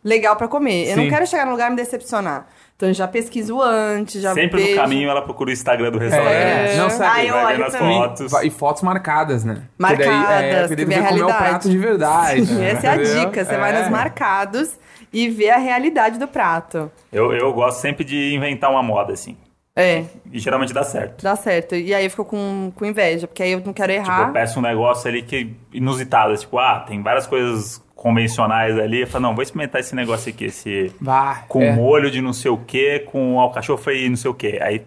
legal 0.02 0.36
pra 0.36 0.48
comer. 0.48 0.88
Eu 0.90 0.96
não 0.96 1.04
Sim. 1.04 1.10
quero 1.10 1.26
chegar 1.26 1.44
no 1.44 1.52
lugar 1.52 1.66
e 1.68 1.70
me 1.70 1.76
decepcionar. 1.76 2.46
Então 2.76 2.90
eu 2.90 2.94
já 2.94 3.08
pesquiso 3.08 3.58
antes, 3.62 4.20
já 4.20 4.34
Sempre 4.34 4.60
vejo. 4.62 4.74
no 4.76 4.82
caminho 4.82 5.08
ela 5.08 5.22
procura 5.22 5.48
o 5.48 5.52
Instagram 5.52 5.90
do 5.90 5.98
restaurante. 5.98 6.30
É, 6.34 6.76
não, 6.76 6.90
sabe, 6.90 7.28
vai 7.28 7.30
olho 7.30 7.56
vendo 7.56 7.64
as 7.64 7.76
fotos. 7.76 8.32
E 8.44 8.50
fotos 8.50 8.82
marcadas, 8.82 9.44
né? 9.44 9.62
Marcadas, 9.78 10.06
Porque 10.06 10.26
daí, 10.26 10.44
é, 10.44 10.60
porque 10.60 10.76
que 10.76 10.84
daí 10.84 11.00
você 11.02 11.08
comer 11.08 11.22
o 11.22 11.26
prato 11.26 11.70
de 11.70 11.78
verdade. 11.78 12.62
Essa 12.62 12.86
é 12.86 12.90
a 12.90 12.96
dica. 12.96 13.44
Você 13.46 13.56
vai 13.56 13.74
É. 13.74 13.80
nos 13.80 13.88
marcados 13.88 14.72
e 15.10 15.26
vê 15.30 15.48
a 15.48 15.56
realidade 15.56 16.18
do 16.18 16.28
prato. 16.28 16.90
Eu, 17.10 17.32
eu 17.32 17.50
gosto 17.54 17.80
sempre 17.80 18.04
de 18.04 18.34
inventar 18.34 18.70
uma 18.70 18.82
moda, 18.82 19.14
assim. 19.14 19.38
É, 19.78 20.04
E 20.32 20.38
geralmente 20.38 20.72
dá 20.72 20.82
certo. 20.82 21.22
dá 21.22 21.36
certo. 21.36 21.74
E 21.74 21.92
aí 21.94 22.04
eu 22.04 22.10
fico 22.10 22.24
com, 22.24 22.72
com 22.74 22.84
inveja, 22.86 23.26
porque 23.26 23.42
aí 23.42 23.52
eu 23.52 23.60
não 23.60 23.74
quero 23.74 23.92
Tipo, 23.92 24.04
errar. 24.06 24.28
eu 24.28 24.32
peço 24.32 24.58
um 24.58 24.62
negócio 24.62 25.06
ali 25.08 25.22
que 25.22 25.54
inusitado. 25.72 26.34
Tipo, 26.36 26.58
ah, 26.58 26.80
tem 26.88 27.02
várias 27.02 27.26
coisas 27.26 27.82
convencionais 27.94 28.78
ali. 28.78 29.02
Eu 29.02 29.06
falo, 29.06 29.22
não, 29.24 29.34
vou 29.34 29.42
experimentar 29.42 29.80
esse 29.82 29.94
negócio 29.94 30.30
aqui. 30.30 30.46
Esse 30.46 30.90
Bah, 30.98 31.44
com 31.48 31.62
é. 31.62 31.72
molho 31.72 32.10
de 32.10 32.22
não 32.22 32.32
sei 32.32 32.50
o 32.50 32.56
que, 32.56 33.00
com 33.00 33.38
alcachofre 33.38 34.06
e 34.06 34.08
não 34.08 34.16
sei 34.16 34.30
o 34.30 34.34
que. 34.34 34.58
Aí 34.62 34.82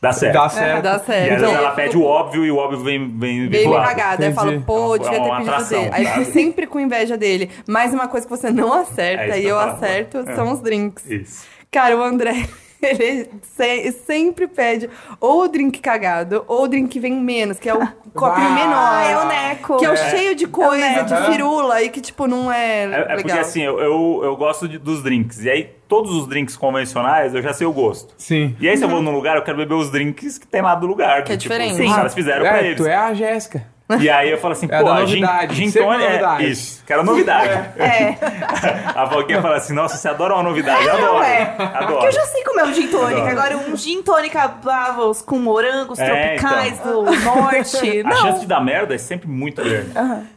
dá 0.00 0.12
certo. 0.12 0.34
Dá 0.34 0.48
certo. 0.48 0.82
Dá 0.82 0.90
E 0.90 0.94
às 0.96 1.02
certo. 1.02 1.28
vezes 1.40 1.56
ela 1.56 1.70
pede 1.70 1.96
o 1.96 2.02
óbvio 2.04 2.44
e 2.44 2.50
o 2.50 2.56
óbvio 2.56 2.80
vem, 2.80 3.06
vem, 3.18 3.48
Bem 3.48 3.62
zoado. 3.68 3.86
cagada. 3.86 4.24
Aí 4.24 4.30
eu 4.30 4.34
falo, 4.34 4.60
pô, 4.62 4.96
É 4.96 4.98
devia 4.98 5.10
ter 5.20 5.30
pedido 5.30 5.50
atração, 5.50 5.80
dele. 5.80 5.94
Aí 5.94 6.04
eu 6.04 6.10
fico 6.10 6.24
sempre 6.32 6.66
com 6.66 6.80
inveja 6.80 7.16
dele. 7.16 7.50
Mas 7.68 7.94
uma 7.94 8.08
coisa 8.08 8.26
que 8.26 8.30
você 8.36 8.50
não 8.50 8.72
acerta 8.72 9.36
É 9.36 9.40
e 9.40 9.44
eu 9.44 9.50
eu 9.50 9.56
falo. 9.58 9.70
acerto 9.74 10.18
É. 10.26 10.34
são 10.34 10.50
os 10.52 10.60
drinks. 10.60 11.08
Isso. 11.08 11.46
Cara, 11.70 11.96
o 11.96 12.02
André, 12.02 12.48
ele 12.86 13.30
se- 13.42 13.92
sempre 14.06 14.46
pede 14.46 14.90
ou 15.20 15.42
o 15.44 15.48
drink 15.48 15.80
cagado, 15.80 16.44
ou 16.48 16.64
o 16.64 16.68
drink 16.68 16.88
que 16.88 17.00
vem 17.00 17.12
menos, 17.14 17.58
que 17.58 17.68
é 17.68 17.74
o 17.74 17.78
copinho 18.14 18.50
menor. 18.52 18.74
Ah, 18.76 19.04
é 19.04 19.16
o 19.18 19.26
Neco. 19.26 19.76
Que 19.78 19.84
é 19.86 19.90
o 19.90 19.92
É. 19.94 20.10
cheio 20.10 20.34
de 20.34 20.46
coisa, 20.46 20.84
É 20.84 21.02
de 21.02 21.16
firula, 21.32 21.80
e 21.82 21.88
que, 21.88 22.00
tipo, 22.00 22.26
não 22.26 22.50
é, 22.52 22.84
É, 22.84 23.06
é 23.10 23.14
porque 23.16 23.32
assim, 23.32 23.62
eu, 23.62 23.78
eu, 23.78 24.20
eu 24.24 24.36
gosto 24.36 24.68
de- 24.68 24.78
dos 24.78 25.02
drinks. 25.02 25.44
E 25.44 25.50
aí, 25.50 25.70
todos 25.88 26.12
os 26.14 26.26
drinks 26.26 26.56
convencionais, 26.56 27.34
eu 27.34 27.42
já 27.42 27.52
sei 27.52 27.66
o 27.66 27.72
gosto. 27.72 28.14
Sim. 28.18 28.56
E 28.60 28.68
aí, 28.68 28.76
se 28.76 28.82
eu 28.84 28.88
vou 28.88 29.00
num 29.02 29.12
lugar, 29.12 29.36
eu 29.36 29.42
quero 29.42 29.56
beber 29.58 29.74
os 29.74 29.90
drinks 29.90 30.38
que 30.38 30.46
tem 30.46 30.60
lá 30.62 30.74
do 30.74 30.86
lugar. 30.86 31.22
Que 31.24 31.32
é 31.32 31.36
tipo, 31.36 31.52
diferente. 31.54 31.76
que 31.76 31.82
Os 31.82 31.88
Sim. 31.90 31.94
caras 31.94 32.14
fizeram 32.14 32.40
pra 32.42 32.58
É, 32.58 32.66
eles. 32.66 32.76
tu 32.76 32.86
é 32.86 32.94
a 32.96 33.14
Jéssica. 33.14 33.71
E 34.00 34.08
aí 34.08 34.30
eu 34.30 34.38
falo 34.38 34.52
assim, 34.52 34.66
É 34.70 34.80
pô, 34.80 34.88
a 34.88 35.04
gin, 35.04 35.20
novidade, 35.20 35.54
gin 35.54 35.70
tônica- 35.70 36.08
novidade. 36.10 36.44
É, 36.44 36.48
isso, 36.48 36.82
quero 36.86 37.02
novidade. 37.04 37.48
É. 37.78 38.16
A 38.94 39.08
Foquinha 39.10 39.40
fala 39.42 39.56
assim, 39.56 39.72
nossa, 39.74 39.96
você 39.96 40.08
adora 40.08 40.34
uma 40.34 40.42
novidade. 40.42 40.84
Eu 40.84 40.92
adoro. 40.92 41.12
Não 41.14 41.22
é. 41.24 41.42
Adoro. 41.58 41.86
Porque 41.92 42.06
eu 42.06 42.12
já 42.12 42.24
sei 42.26 42.44
comer 42.44 42.64
um 42.64 42.72
gin 42.74 42.88
tônica. 42.88 43.22
Agora, 43.30 43.56
um 43.56 43.76
gin 43.76 44.02
tônica 44.02 44.46
bravos 44.48 45.22
com 45.22 45.38
morangos 45.38 45.98
É, 45.98 46.36
tropicais 46.36 46.78
então. 46.80 47.04
do 47.04 47.20
norte. 47.20 48.00
A 48.04 48.08
Não. 48.08 48.16
chance 48.16 48.40
de 48.40 48.46
dar 48.46 48.60
merda 48.62 48.94
é 48.94 48.98
sempre 48.98 49.28
muito 49.28 49.62
grande. 49.62 49.90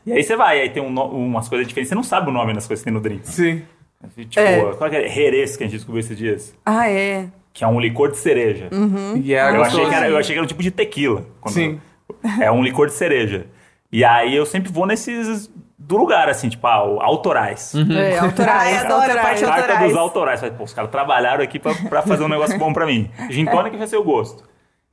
E 0.05 0.11
aí 0.13 0.23
você 0.23 0.35
vai, 0.35 0.61
aí 0.61 0.69
tem 0.69 0.81
um 0.81 0.95
umas 0.95 1.47
coisas 1.49 1.67
diferentes. 1.67 1.89
Você 1.89 1.95
não 1.95 2.03
sabe 2.03 2.29
o 2.29 2.33
nome 2.33 2.53
das 2.53 2.65
coisas 2.67 2.81
que 2.83 2.85
tem 2.85 2.93
no 2.93 3.01
drink. 3.01 3.27
Sim. 3.27 3.63
Tipo, 4.29 4.39
É. 4.39 4.61
qual 4.77 4.89
que 4.89 4.95
é? 4.95 5.07
Jerez, 5.09 5.57
que 5.57 5.63
a 5.63 5.67
gente 5.67 5.75
descobriu 5.77 5.99
esses 5.99 6.15
dias. 6.17 6.53
Ah, 6.65 6.87
é. 6.89 7.25
Que 7.51 7.63
é 7.63 7.67
um 7.67 7.79
licor 7.79 8.11
de 8.11 8.17
cereja. 8.17 8.69
E 9.23 9.33
é 9.33 9.39
Eu, 9.49 9.63
achei 9.63 9.85
que 9.85 9.95
era, 9.95 10.09
eu 10.09 10.17
achei 10.17 10.33
que 10.33 10.37
era 10.37 10.43
um 10.43 10.47
tipo 10.47 10.61
de 10.61 10.69
tequila. 10.71 11.23
Sim. 11.47 11.79
É 12.41 12.51
um 12.51 12.63
licor 12.63 12.87
de 12.87 12.93
cereja. 12.93 13.45
E 13.91 14.03
aí 14.03 14.35
eu 14.35 14.45
sempre 14.45 14.71
vou 14.71 14.85
nesses 14.85 15.49
do 15.77 15.97
lugar, 15.97 16.27
assim, 16.29 16.49
tipo, 16.49 16.65
ah, 16.65 16.83
o- 16.83 16.99
autorais. 17.01 17.73
É, 17.75 18.17
autorais, 18.19 18.49
Ai, 18.49 18.77
adoro 18.77 19.11
a 19.11 19.15
parte 19.15 19.15
autorais. 19.15 19.41
Carta 19.41 19.61
autorais. 19.73 19.89
dos 19.91 19.97
autorais. 19.97 20.39
Falei, 20.39 20.55
Pô, 20.57 20.63
os 20.63 20.73
caras 20.73 20.89
trabalharam 20.89 21.43
aqui 21.43 21.59
pra, 21.59 21.73
pra 21.89 22.01
fazer 22.01 22.23
um 22.23 22.27
negócio 22.27 22.57
bom 22.57 22.73
pra 22.73 22.85
mim. 22.85 23.09
Gin 23.29 23.45
tônica 23.45 23.77
vai 23.77 23.87
ser 23.87 23.97
o 23.97 24.03
gosto. 24.03 24.43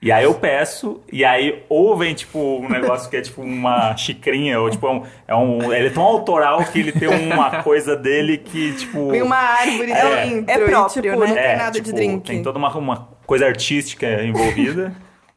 E 0.02 0.10
aí 0.10 0.24
eu 0.24 0.34
peço, 0.34 1.00
e 1.12 1.24
aí 1.24 1.62
ou 1.68 1.96
vem, 1.96 2.12
tipo, 2.12 2.36
um 2.38 2.68
negócio 2.68 3.08
que 3.08 3.16
é 3.16 3.20
tipo 3.20 3.40
uma 3.40 3.96
xicrinha, 3.96 4.60
ou 4.60 4.68
tipo, 4.68 4.84
é 4.86 4.90
um, 4.90 5.02
é 5.28 5.34
um- 5.36 5.72
Ele 5.72 5.86
é 5.86 5.90
tão 5.90 6.02
autoral 6.02 6.64
que 6.64 6.80
ele 6.80 6.90
tem 6.92 7.08
uma 7.08 7.62
coisa 7.62 7.94
dele 7.96 8.36
que, 8.36 8.72
tipo... 8.72 9.10
Tem 9.12 9.22
uma 9.22 9.36
árvore 9.36 9.92
É. 9.92 10.26
dentro. 10.26 10.50
É 10.50 10.56
e, 10.56 10.68
próprio, 10.68 11.02
tipo, 11.02 11.20
né? 11.20 11.26
não 11.28 11.34
tem 11.34 11.44
é, 11.44 11.56
nada 11.56 11.70
de 11.70 11.80
tipo, 11.82 11.96
drink. 11.96 12.26
Tem 12.26 12.42
toda 12.42 12.58
uma, 12.58 12.76
uma 12.76 13.08
coisa 13.24 13.46
artística 13.46 14.24
envolvida. 14.24 14.92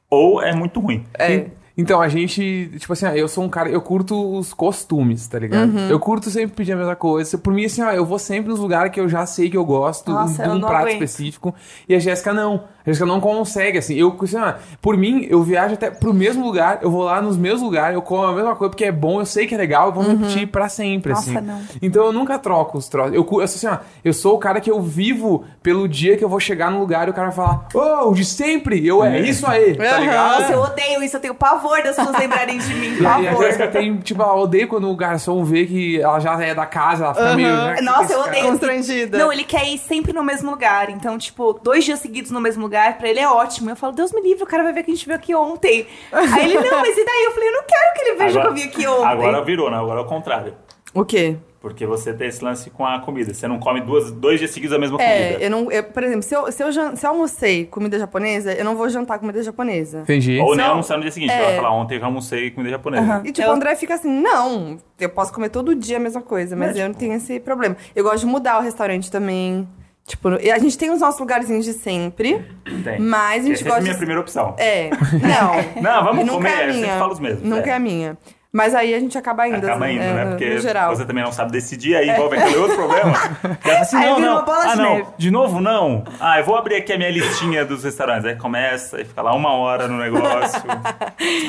ou 0.10 0.42
é 0.42 0.52
muito 0.52 0.80
ruim. 0.80 1.06
É. 1.18 1.46
Então, 1.78 2.02
a 2.02 2.08
gente, 2.08 2.72
tipo 2.78 2.94
assim, 2.94 3.06
ó, 3.06 3.10
eu 3.12 3.28
sou 3.28 3.44
um 3.44 3.50
cara, 3.50 3.70
eu 3.70 3.82
curto 3.82 4.38
os 4.38 4.54
costumes, 4.54 5.28
tá 5.28 5.38
ligado? 5.38 5.74
Uhum. 5.74 5.90
Eu 5.90 6.00
curto 6.00 6.30
sempre 6.30 6.56
pedir 6.56 6.72
a 6.72 6.78
mesma 6.78 6.96
coisa. 6.96 7.38
Por 7.38 7.54
mim, 7.54 7.66
assim, 7.66 7.82
ó, 7.82 7.92
eu 7.92 8.06
vou 8.06 8.18
sempre 8.18 8.50
nos 8.50 8.60
lugares 8.60 8.92
que 8.94 9.00
eu 9.00 9.10
já 9.10 9.26
sei 9.26 9.50
que 9.50 9.58
eu 9.58 9.66
gosto, 9.66 10.12
Nossa, 10.12 10.44
de 10.44 10.50
um 10.50 10.62
prato 10.62 10.84
aguento. 10.84 10.94
específico. 10.94 11.54
E 11.88 11.94
a 11.94 12.00
Jéssica 12.00 12.34
não. 12.34 12.64
A 12.86 12.89
Jéssica 12.89 13.06
não 13.06 13.19
consegue, 13.19 13.78
assim. 13.78 13.95
Eu, 13.95 14.15
assim, 14.21 14.38
ó, 14.38 14.54
por 14.82 14.95
mim, 14.95 15.26
eu 15.30 15.41
viajo 15.41 15.74
até 15.74 15.89
pro 15.89 16.13
mesmo 16.13 16.45
lugar, 16.45 16.80
eu 16.82 16.91
vou 16.91 17.04
lá 17.04 17.21
nos 17.21 17.36
mesmos 17.38 17.62
lugares, 17.62 17.95
eu 17.95 18.02
como 18.02 18.24
a 18.24 18.34
mesma 18.34 18.56
coisa 18.56 18.69
porque 18.69 18.86
é 18.86 18.91
bom, 18.91 19.19
eu 19.19 19.26
sei 19.26 19.48
que 19.48 19.56
é 19.56 19.58
legal, 19.58 19.88
eu 19.88 19.93
vou 19.93 20.04
repetir 20.04 20.48
pra 20.48 20.69
sempre, 20.69 21.12
Uhum. 21.12 21.17
Nossa, 21.17 21.32
assim. 21.39 21.41
não. 21.48 21.62
Então 21.82 22.06
eu 22.06 22.13
nunca 22.13 22.38
troco 22.38 22.78
os 22.78 22.88
troços. 22.88 23.13
Eu, 23.15 23.21
eu, 23.24 23.28
sou 23.28 23.39
assim, 23.43 23.67
ó, 23.67 23.78
eu 24.04 24.13
sou 24.13 24.36
o 24.36 24.38
cara 24.38 24.60
que 24.62 24.69
eu 24.69 24.80
vivo 24.82 25.43
pelo 25.63 25.88
dia 25.88 26.15
que 26.17 26.24
eu 26.24 26.30
vou 26.30 26.39
chegar 26.39 26.69
no 26.71 26.80
lugar 26.80 27.08
e 27.08 27.12
o 27.12 27.13
cara 27.13 27.30
vai 27.32 27.36
falar, 27.36 27.67
ô, 28.04 28.12
de 28.13 28.24
sempre, 28.26 28.86
eu 28.86 29.04
é 29.04 29.19
isso 29.19 29.46
aí, 29.48 29.75
tá 29.75 29.98
ligado? 30.00 30.40
Nossa, 30.42 30.54
eu 30.54 30.60
odeio 30.62 31.04
isso, 31.04 31.17
eu 31.17 31.21
tenho 31.21 31.33
pavor 31.36 31.81
das 31.83 31.96
pessoas 31.96 32.17
lembrarem 32.19 32.58
de 32.58 32.73
mim. 32.73 32.96
E 33.00 33.04
Pavor. 33.04 33.44
Jéssica 33.44 33.67
tem, 33.67 33.98
tipo, 33.98 34.21
ela 34.21 34.36
odeia 34.36 34.67
quando 34.67 34.90
o 34.90 34.96
garçom 34.96 35.44
vê 35.44 35.65
que 35.65 36.00
ela 36.02 36.19
já 36.19 36.42
é 36.42 36.54
da 36.54 36.65
casa, 36.65 37.06
ela 37.06 37.13
fica 37.13 37.25
Aham. 37.27 37.36
meio. 37.36 37.56
né, 37.56 37.81
Nossa, 37.81 38.13
eu 38.13 38.19
cara- 38.19 38.29
odeio. 38.29 38.46
Constrangida. 38.48 39.17
Não, 39.17 39.31
ele 39.33 39.44
quer 39.44 39.67
ir 39.67 39.77
sempre 39.77 40.13
no 40.13 40.23
mesmo 40.23 40.50
lugar. 40.52 40.90
Então, 40.90 41.17
tipo, 41.17 41.60
dois 41.63 41.83
dias 41.83 42.00
seguidos 42.00 42.31
no 42.31 42.40
mesmo 42.40 42.62
lugar, 42.63 42.75
pra 42.98 43.10
ele 43.10 43.19
é 43.19 43.28
ótimo. 43.28 43.69
Eu 43.69 43.76
falo, 43.76 43.94
Deus 43.94 44.12
me 44.12 44.21
livre, 44.21 44.44
o 44.44 44.48
cara 44.48 44.63
vai 44.63 44.73
ver 44.73 44.84
que 44.84 44.92
a 44.92 44.94
gente 44.94 45.06
veio 45.06 45.17
aqui 45.17 45.34
ontem. 45.36 45.88
Aí 46.12 46.46
ele, 46.46 46.56
não, 46.69 46.80
mas 46.82 46.98
e 46.98 47.06
daí? 47.06 47.23
Eu 47.26 47.32
falei, 47.32 47.50
eu 47.50 47.54
não 47.54 47.63
quero 47.63 47.94
que 47.96 48.02
ele 48.02 48.15
veja 48.17 48.42
que 48.42 48.48
eu 48.48 48.54
vim 48.54 48.63
aqui 48.63 48.88
ontem. 48.88 49.06
agora 49.06 49.42
virou, 49.44 49.69
né? 49.71 49.78
Agora 49.78 50.00
é 50.00 50.04
o 50.04 50.08
contrário. 50.08 50.54
O 50.94 51.04
quê? 51.04 51.36
Porque 51.60 51.84
você 51.86 52.13
tem 52.13 52.28
esse 52.28 52.44
lance 52.46 52.69
com 52.69 52.86
a 52.86 53.00
comida. 53.00 53.34
Você 53.34 53.48
não 53.48 53.58
come 53.60 53.82
duas, 53.82 54.12
dois 54.12 54.38
dias 54.40 54.52
seguidos 54.52 54.76
a 54.76 54.80
mesma 54.80 55.02
É, 55.02 55.30
comida. 55.30 55.44
eu 55.46 55.50
não. 55.50 55.71
eu, 55.71 55.84
por 55.84 56.04
exemplo, 56.04 56.21
se 56.21 56.36
eu, 56.36 56.52
se, 56.52 56.63
eu, 56.63 56.71
jan- 56.71 56.96
se 56.96 57.04
eu 57.06 57.10
almocei 57.10 57.65
comida 57.65 57.98
japonesa, 57.98 58.54
eu 58.54 58.63
não 58.63 58.76
vou 58.78 58.88
jantar 58.88 59.17
comida 59.17 59.42
japonesa. 59.42 60.02
Entendi. 60.02 60.40
Ou 60.40 60.56
nem 60.56 60.63
Só- 60.63 60.71
almoçar 60.71 60.96
no 60.96 61.02
dia 61.02 61.12
seguinte. 61.12 61.32
É. 61.32 61.38
Ela 61.38 61.46
vai 61.48 61.56
falar, 61.56 61.71
ontem 61.71 61.96
eu 61.96 62.00
já 62.02 62.06
almocei 62.06 62.52
comida 62.52 62.69
japonesa. 62.69 63.21
E 63.26 63.32
tipo, 63.32 63.48
Eu- 63.48 63.52
o 63.52 63.56
André 63.56 63.76
fica 63.76 63.96
assim, 63.96 64.10
não, 64.21 64.78
eu 65.00 65.10
posso 65.10 65.34
comer 65.34 65.50
todo 65.50 65.73
dia 65.73 65.98
a 65.98 66.00
mesma 66.00 66.21
coisa, 66.21 66.56
mas 66.56 66.78
eu 66.78 66.88
não 66.88 66.94
tenho 66.94 67.13
esse 67.13 67.40
problema. 67.40 67.76
Eu 67.96 68.04
gosto 68.04 68.19
de 68.19 68.26
mudar 68.28 68.60
o 68.60 68.62
restaurante 68.62 69.10
também. 69.12 69.67
Tipo, 70.08 70.27
a 70.29 70.60
gente 70.60 70.77
tem 70.77 70.91
os 70.91 70.99
nossos 71.01 71.19
lugarzinhos 71.19 71.65
de 71.65 71.73
sempre, 71.73 72.45
Tem. 72.83 72.99
mas 72.99 73.43
a 73.43 73.47
gente 73.47 73.56
Essa 73.56 73.63
é 73.63 73.67
a 73.67 73.69
gosta 73.69 73.81
minha 73.81 73.93
de... 73.93 73.97
primeira 73.97 74.21
opção. 74.21 74.53
É, 74.60 74.91
não. 74.91 75.56
Não, 75.81 76.03
vamos 76.03 76.25
nunca 76.27 76.37
comer, 76.37 76.49
é 76.49 76.53
a 76.53 76.62
eu 76.67 76.73
sempre 76.73 76.81
minha. 76.87 76.99
falo 76.99 77.13
os 77.13 77.19
mesmos, 77.19 77.41
Nunca 77.49 77.69
é. 77.69 77.69
é 77.69 77.75
a 77.75 77.79
minha. 77.79 78.17
Mas 78.56 78.73
aí 78.73 78.93
a 78.93 78.99
gente 79.01 79.17
acaba 79.17 79.45
indo, 79.49 79.58
Acaba 79.58 79.83
assim, 79.83 79.95
indo, 79.95 80.03
é, 80.03 80.13
né? 80.13 80.23
no- 80.23 80.29
Porque 80.29 80.49
no 80.49 80.60
geral. 80.60 80.95
você 80.95 81.03
também 81.03 81.21
não 81.21 81.31
sabe 81.33 81.51
decidir, 81.51 81.93
aí 81.93 82.10
envolve 82.10 82.37
aquele 82.37 82.56
outro 82.56 82.77
problema. 82.77 83.13
Assim, 83.81 83.97
Aí 83.97 84.10
não, 84.12 84.19
não. 84.21 84.45
bola 84.45 84.63
ah, 84.63 84.75
de 84.75 84.81
não. 84.81 85.13
De 85.17 85.31
novo, 85.31 85.60
não. 85.60 86.06
Ah, 86.21 86.39
eu 86.39 86.45
vou 86.45 86.56
abrir 86.56 86.75
aqui 86.77 86.93
a 86.93 86.97
minha 86.97 87.10
listinha 87.12 87.65
dos 87.65 87.83
restaurantes. 87.83 88.25
Aí 88.25 88.35
começa 88.37 89.01
e 89.01 89.03
fica 89.03 89.21
lá 89.21 89.35
uma 89.35 89.51
hora 89.51 89.89
no 89.89 89.97
negócio. 89.97 90.63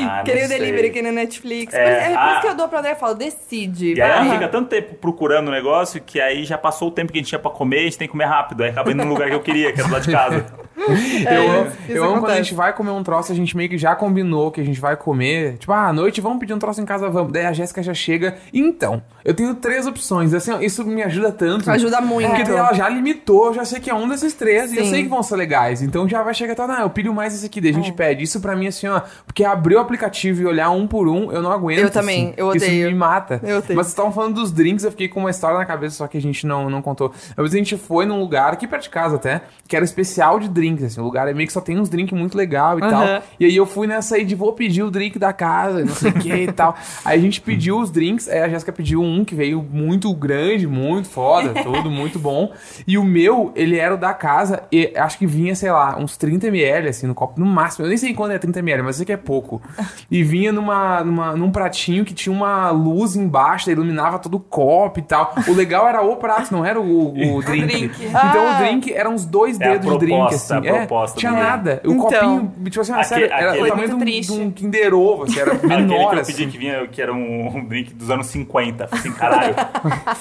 Ah, 0.09 0.22
Queria 0.24 0.46
o 0.46 0.48
delivery 0.48 0.88
aqui 0.88 1.02
no 1.02 1.12
Netflix. 1.12 1.74
É, 1.74 1.78
É, 1.78 2.07
é 2.07 2.09
por 2.11 2.18
ah. 2.18 2.32
isso 2.32 2.40
que 2.40 2.46
eu 2.48 2.54
dou 2.57 2.68
pro 2.68 2.78
André 2.78 2.92
e 2.92 2.94
falo, 2.94 3.14
decide. 3.14 3.94
E 3.94 4.02
aí 4.02 4.30
fica 4.30 4.48
tanto 4.48 4.68
tempo 4.68 4.94
procurando 4.94 5.48
o 5.48 5.50
negócio 5.50 6.00
que 6.00 6.20
aí 6.20 6.44
já 6.44 6.59
passou 6.59 6.88
o 6.88 6.90
tempo 6.90 7.12
que 7.12 7.18
a 7.18 7.20
gente 7.20 7.28
tinha 7.28 7.38
pra 7.38 7.50
comer, 7.50 7.80
a 7.80 7.82
gente 7.82 7.98
tem 7.98 8.09
que 8.09 8.12
comer 8.12 8.24
rápido. 8.24 8.62
Aí 8.64 8.70
acaba 8.70 8.90
indo 8.90 9.04
no 9.04 9.11
lugar 9.11 9.28
que 9.28 9.34
eu 9.34 9.40
queria, 9.40 9.72
que 9.72 9.80
era 9.80 9.88
do 9.88 9.92
lado 9.94 10.04
de 10.04 10.12
casa. 10.12 10.46
eu 11.31 11.51
amo, 11.51 11.70
isso 11.89 11.97
eu 11.97 12.05
amo 12.05 12.20
quando 12.20 12.33
a 12.33 12.37
gente 12.37 12.55
vai 12.55 12.72
comer 12.72 12.91
um 12.91 13.03
troço, 13.03 13.33
a 13.33 13.35
gente 13.35 13.57
meio 13.57 13.68
que 13.68 13.79
já 13.79 13.95
combinou 13.95 14.51
que 14.51 14.61
a 14.61 14.64
gente 14.64 14.81
vai 14.81 14.97
comer. 14.97 15.57
Tipo, 15.59 15.72
ah, 15.72 15.89
à 15.89 15.93
noite 15.93 16.20
vamos 16.20 16.39
pedir 16.39 16.53
um 16.53 16.59
troço 16.59 16.81
em 16.81 16.85
casa, 16.85 17.09
vamos. 17.09 17.33
Daí 17.33 17.47
a 17.47 17.53
Jéssica 17.53 17.83
já 17.83 17.95
chega. 17.95 18.37
Então, 18.53 19.03
eu 19.24 19.35
tenho 19.35 19.55
três 19.55 19.87
opções. 19.87 20.35
Assim, 20.35 20.53
ó, 20.53 20.61
isso 20.61 20.85
me 20.85 21.03
ajuda 21.03 21.33
tanto. 21.33 21.70
Ajuda 21.70 22.01
muito. 22.01 22.29
Porque 22.29 22.51
ela 22.51 22.72
já 22.74 22.89
limitou, 22.89 23.47
eu 23.47 23.55
já 23.55 23.64
sei 23.64 23.81
que 23.81 23.91
é 23.91 23.95
um 23.95 24.09
desses 24.09 24.35
três 24.35 24.72
e 24.72 24.79
eu 24.79 24.85
Sim. 24.85 24.91
sei 24.91 25.03
que 25.03 25.09
vão 25.09 25.22
ser 25.22 25.37
legais. 25.37 25.83
Então 25.83 26.09
já 26.09 26.22
vai 26.22 26.35
chegar 26.35 26.53
e 26.53 26.57
falar, 26.57 26.77
não, 26.77 26.83
eu 26.83 26.91
pilho 26.91 27.12
mais 27.14 27.35
esse 27.35 27.47
aqui, 27.47 27.61
daí 27.61 27.70
a 27.70 27.74
gente 27.74 27.93
pede. 27.93 28.22
Isso 28.22 28.41
pra 28.41 28.55
mim, 28.55 28.66
assim, 28.66 28.87
ó, 28.87 29.01
porque 29.27 29.45
abrir 29.45 29.77
o 29.77 29.81
aplicativo 29.81 30.43
e 30.43 30.47
olhar 30.47 30.70
um 30.70 30.87
por 30.87 31.09
um, 31.09 31.33
eu 31.33 31.43
não 31.43 31.51
aguento. 31.51 31.81
Eu 31.81 31.91
também, 31.91 32.27
assim. 32.27 32.35
eu 32.37 32.55
Isso 32.55 32.64
odeio. 32.66 32.89
me 32.89 32.95
mata. 32.95 33.41
Eu 33.43 33.59
odeio. 33.59 33.77
Mas 33.77 33.87
vocês 33.87 33.89
estavam 33.89 34.12
falando 34.12 34.35
dos 34.35 34.53
drinks, 34.53 34.85
eu 34.85 34.91
fiquei 34.91 35.09
com 35.09 35.20
uma 35.20 35.31
história 35.31 35.59
na 35.59 35.64
cabeça, 35.64 35.97
só 35.97 36.07
que 36.07 36.18
a 36.18 36.20
gente 36.20 36.47
não, 36.47 36.68
não 36.68 36.83
contou. 36.83 37.12
Uma 37.37 37.45
vez 37.45 37.55
a 37.55 37.59
gente 37.59 37.77
foi 37.77 38.07
num 38.07 38.20
lugar, 38.20 38.53
aqui 38.53 38.66
perto 38.66 38.85
de 38.85 38.91
casa 38.91 39.16
até, 39.16 39.43
que 39.66 39.74
era 39.74 39.85
especial 39.85 40.39
de 40.39 40.49
drinks, 40.49 40.66
assim. 40.75 41.01
O 41.01 41.05
lugar 41.05 41.29
é 41.29 41.35
meio 41.35 41.47
que 41.47 41.53
só 41.53 41.61
tem 41.61 41.79
uns 41.79 41.89
drinks 41.89 42.17
muito 42.19 42.37
legal 42.37 42.79
e 42.79 42.83
Aham. 42.83 42.91
tal. 42.91 43.23
E 43.39 43.45
aí 43.45 43.57
eu 43.57 43.67
fui 43.67 43.87
nessa 43.87 44.17
aí 44.17 44.25
de 44.25 44.35
vou 44.35 44.53
pedir 44.53 44.83
o 44.83 44.91
drink 44.91 45.19
da 45.19 45.33
casa, 45.33 45.85
não 45.85 45.95
sei 45.95 46.11
o 46.11 46.14
que 46.14 46.33
e 46.33 46.53
tal. 46.53 46.75
Aí 47.05 47.19
a 47.19 47.23
gente 47.23 47.41
pediu 47.41 47.79
os 47.79 47.91
drinks, 47.91 48.29
aí 48.29 48.41
a 48.41 48.49
Jéssica 48.49 48.73
pediu 48.73 49.01
um 49.03 49.25
que 49.25 49.35
veio 49.35 49.62
muito 49.62 50.12
grande, 50.14 50.67
muito 50.67 51.09
foda, 51.09 51.53
tudo 51.62 51.91
muito 51.91 52.19
bom. 52.19 52.53
E 52.87 52.99
o 52.99 53.05
meu, 53.05 53.53
ele 53.55 53.77
era 53.79 53.95
o 53.95 53.99
da 53.99 54.12
casa, 54.14 54.62
e 54.73 54.93
acho 54.97 55.19
que 55.19 55.27
vinha, 55.27 55.55
sei 55.55 55.71
lá, 55.71 55.97
uns 55.99 56.17
30ml, 56.19 56.89
assim, 56.89 57.07
no 57.07 57.14
copo, 57.14 57.39
no 57.41 57.47
máximo. 57.47 57.85
Eu 57.85 57.89
nem 57.89 57.99
sei 57.99 58.12
quanto 58.14 58.33
é 58.33 58.39
30ml, 58.39 58.79
mas 58.83 58.87
eu 58.89 58.93
sei 58.95 59.07
que 59.07 59.12
é 59.12 59.17
pouco. 59.17 59.61
E 60.11 60.23
vinha 60.23 60.53
numa, 60.53 61.03
numa, 61.03 61.37
num 61.37 61.51
pratinho 61.51 62.05
que 62.05 62.14
tinha 62.14 62.33
uma 62.35 62.71
luz 62.71 63.17
embaixo, 63.17 63.71
iluminava 63.71 64.19
todo 64.19 64.37
o 64.37 64.41
copo 64.41 64.99
e 65.01 65.03
tal. 65.03 65.35
O 65.49 65.53
legal 65.53 65.87
era 65.89 66.01
o 66.03 66.17
prato, 66.17 66.53
não 66.53 66.64
era 66.64 66.81
o, 66.81 67.37
o 67.37 67.43
drink. 67.43 67.67
drink. 67.67 68.05
Então 68.05 68.17
Ah. 68.49 68.55
o 68.55 68.59
drink 68.64 68.93
era 68.93 69.09
uns 69.11 69.25
dois 69.27 69.61
É 69.61 69.71
dedos 69.71 69.91
de 69.93 69.99
drink, 69.99 70.35
assim. 70.35 70.55
A 70.59 70.64
é, 70.64 70.72
proposta 70.78 71.18
tinha 71.18 71.32
nada. 71.32 71.80
O 71.84 71.92
Então. 71.92 72.00
copinho, 72.09 72.52
tipo 72.64 72.80
assim, 72.80 72.92
ah, 72.92 72.96
Aque- 72.96 73.04
sério, 73.09 73.24
era 73.26 73.50
aquele- 73.52 73.64
o 73.64 73.68
tamanho 73.68 73.88
de 73.88 73.94
um, 73.94 73.96
Muito 73.98 74.07
de 74.07 74.12
triste. 74.12 74.32
um 74.32 74.50
Kinder 74.50 74.94
Ovo, 74.94 75.22
assim, 75.24 75.38
era 75.40 75.52
Aquele 75.57 75.66
menor, 75.76 76.11
que 76.11 76.16
eu 76.16 76.20
assim. 76.20 76.32
pedi 76.32 76.46
que 76.52 76.59
vinha, 76.59 76.86
que 76.86 77.02
era 77.02 77.12
um, 77.12 77.57
um 77.57 77.64
drink 77.64 77.92
dos 77.94 78.11
anos 78.11 78.26
50. 78.26 78.88
Falei 78.88 79.00
assim, 79.04 79.12
caralho, 79.12 79.54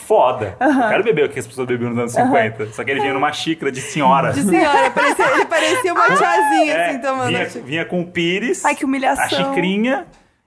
foda. 0.05 0.55
Eu 0.59 0.89
quero 0.89 1.03
beber 1.03 1.25
o 1.25 1.29
que 1.29 1.39
as 1.39 1.47
pessoas 1.47 1.67
bebiam 1.67 1.89
nos 1.89 1.99
anos 1.99 2.11
50. 2.13 2.67
Só 2.73 2.83
que 2.83 2.91
ele 2.91 3.01
vinha 3.01 3.13
numa 3.13 3.31
xícara 3.31 3.71
de 3.71 3.81
senhora. 3.81 4.31
De 4.31 4.41
senhora, 4.43 4.89
parecia, 4.91 5.25
ele 5.35 5.45
parecia 5.45 5.93
uma 5.93 6.05
tiazinha, 6.07 6.73
É, 6.73 6.89
assim, 6.89 6.99
tomando. 6.99 7.27
vinha, 7.27 7.45
vinha 7.65 7.85
com 7.85 8.01
o 8.01 8.05
pires, 8.07 8.63
Ai, 8.65 8.75
que 8.75 8.85
humilhação. 8.85 9.23
a 9.23 9.27
xicrinha, 9.29 10.05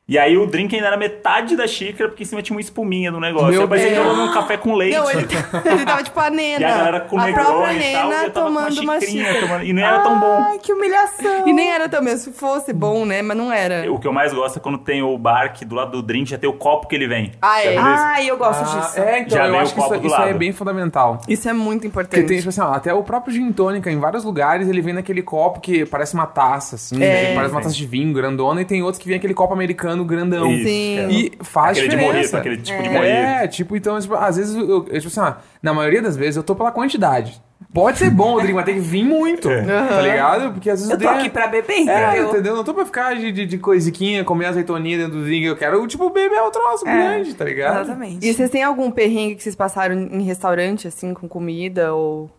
e 0.09 0.19
aí 0.19 0.37
o 0.39 0.47
drink 0.47 0.75
ainda 0.75 0.87
era 0.89 0.97
metade 0.97 1.55
da 1.57 1.67
xícara, 1.67 2.09
porque 2.09 2.23
em 2.23 2.27
cima 2.27 2.41
tinha 2.41 2.57
uma 2.57 2.61
espuminha 2.61 3.13
do 3.13 3.21
negócio. 3.21 3.51
Meu 3.51 3.61
eu 3.63 3.69
parecia 3.69 3.91
que 3.93 3.99
um 4.01 4.33
café 4.33 4.57
com 4.57 4.75
leite. 4.75 4.97
Não, 4.97 5.11
ele, 5.11 5.21
ele 5.71 5.85
tava 5.85 6.03
tipo 6.03 6.19
a 6.19 6.31
Nena. 6.31 6.61
E 6.61 6.65
a 6.65 6.77
galera 6.79 7.01
com 7.01 7.19
a 7.21 7.27
própria 7.33 7.35
e 7.35 7.45
tal, 7.45 7.73
e 7.73 7.79
Nena 7.79 8.15
tava 8.17 8.31
tomando 8.31 8.81
uma 8.81 8.93
uma 8.95 9.01
xícara. 9.01 9.41
tomando, 9.41 9.65
e 9.65 9.73
não 9.73 9.83
era 9.83 9.99
tão 10.01 10.19
bom. 10.19 10.45
Ai, 10.49 10.59
que 10.59 10.73
humilhação. 10.73 11.47
E 11.47 11.53
nem 11.53 11.71
era 11.71 11.89
tão 11.89 12.03
mesmo, 12.03 12.19
se 12.21 12.33
fosse 12.33 12.73
bom, 12.73 13.05
né? 13.05 13.21
Mas 13.23 13.37
não 13.37 13.53
era. 13.53 13.91
O 13.93 13.99
que 13.99 14.07
eu 14.09 14.13
mais 14.13 14.33
gosto 14.33 14.57
é 14.59 14.61
quando 14.61 14.79
tem 14.79 15.03
o 15.03 15.17
bar 15.19 15.53
que 15.53 15.65
do 15.65 15.75
lado 15.75 15.93
do 15.93 16.03
drink 16.03 16.31
já 16.31 16.39
tem 16.39 16.49
o 16.49 16.55
copo 16.55 16.89
que 16.89 16.95
ele 16.95 17.07
vem. 17.07 17.33
Ah, 17.43 17.63
é. 17.63 17.77
Ai, 17.77 18.31
eu 18.31 18.37
gosto 18.39 18.63
Ah, 18.63 18.81
disso. 18.81 18.99
é, 19.01 19.19
então, 19.21 19.37
Já 19.39 19.47
eu 19.47 19.59
acho 19.59 19.73
o 19.73 19.75
que 19.75 19.81
isso, 19.81 19.89
copo 19.89 20.01
do 20.01 20.07
isso 20.07 20.17
aí 20.17 20.31
é 20.31 20.35
bem 20.35 20.53
fundamental. 20.53 21.21
Isso 21.29 21.49
é 21.49 21.53
muito 21.53 21.83
Porque 21.83 21.89
importante. 21.89 22.27
tem, 22.27 22.37
tipo 22.39 22.49
assim, 22.49 22.61
ó, 22.63 22.73
até 22.73 22.95
o 22.95 23.03
próprio 23.03 23.35
gin 23.35 23.53
tônica, 23.53 23.91
em 23.91 23.99
vários 23.99 24.25
lugares, 24.25 24.69
ele 24.69 24.81
vem 24.81 24.95
naquele 24.95 25.23
copo 25.23 25.61
que 25.61 25.85
parece 25.85 26.15
uma 26.15 26.27
taça, 26.27 26.77
assim, 26.77 26.97
É. 26.97 27.29
né? 27.29 27.35
parece 27.35 27.53
uma 27.53 27.61
taça 27.61 27.75
de 27.75 27.87
vinho 27.87 28.13
grandona, 28.15 28.63
e 28.63 28.65
tem 28.65 28.83
outros 28.83 29.01
que 29.03 29.07
vem 29.09 29.19
aquele 29.19 29.35
copo 29.35 29.53
americano 29.53 29.98
grandão. 30.05 30.51
Isso, 30.53 30.69
Sim. 30.69 30.99
é- 30.99 31.11
E 31.11 31.33
faz 31.43 31.79
aquele 31.79 31.89
de 31.89 31.97
diferença. 31.97 32.13
morrito, 32.15 32.37
aquele 32.37 32.57
tipo 32.59 32.83
de 32.83 32.89
É, 32.89 33.37
morrito. 33.39 33.53
tipo, 33.55 33.77
então, 33.77 34.01
tipo, 34.01 34.15
às 34.15 34.37
vezes, 34.37 34.55
eu, 34.57 34.69
eu, 34.69 35.01
tipo 35.01 35.07
assim, 35.07 35.21
ó, 35.21 35.35
na 35.63 35.73
maioria 35.75 36.03
das 36.03 36.17
vezes 36.17 36.37
eu 36.37 36.43
tô 36.43 36.55
pela 36.55 36.71
quantidade. 36.73 37.41
Pode 37.75 37.99
ser 37.99 38.09
bom 38.11 38.35
o 38.37 38.41
drink, 38.41 38.55
mas 38.55 38.65
tem 38.65 38.77
que 38.77 38.81
vir 38.81 39.05
muito, 39.05 39.51
É. 39.51 39.63
tá 39.63 40.01
ligado? 40.01 40.53
Porque 40.53 40.71
às 40.71 40.79
vezes 40.81 40.91
Eu 40.93 40.99
tô 40.99 41.09
aqui 41.09 41.29
pra 41.29 41.49
beber, 41.49 41.87
É, 41.87 42.11
entendeu? 42.13 42.29
entendeu? 42.31 42.57
Não 42.57 42.65
tô 42.65 42.73
pra 42.73 42.87
ficar 42.87 43.15
de, 43.15 43.31
de, 43.31 43.45
de 43.45 43.59
coisiquinha, 43.59 44.25
comer 44.25 44.47
azeitoninha 44.47 44.97
dentro 44.97 45.19
do 45.19 45.25
drink. 45.25 45.45
Eu 45.45 45.57
quero, 45.57 45.87
tipo, 45.87 46.09
beber 46.09 46.41
um 46.41 46.51
troço 46.51 46.89
É, 46.89 46.93
grande, 46.97 47.35
tá 47.35 47.45
ligado? 47.45 47.83
Exatamente. 47.83 48.27
E 48.27 48.33
vocês 48.33 48.49
têm 48.49 48.63
algum 48.63 48.91
perrengue 48.91 49.35
que 49.35 49.43
vocês 49.43 49.55
passaram 49.57 49.95
em 49.95 50.23
restaurante, 50.23 50.89
assim, 50.89 51.13
com 51.13 51.29
comida 51.29 51.93
ou... 51.95 52.31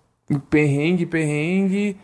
Perrengue, 0.49 1.05
perrengue. 1.05 1.97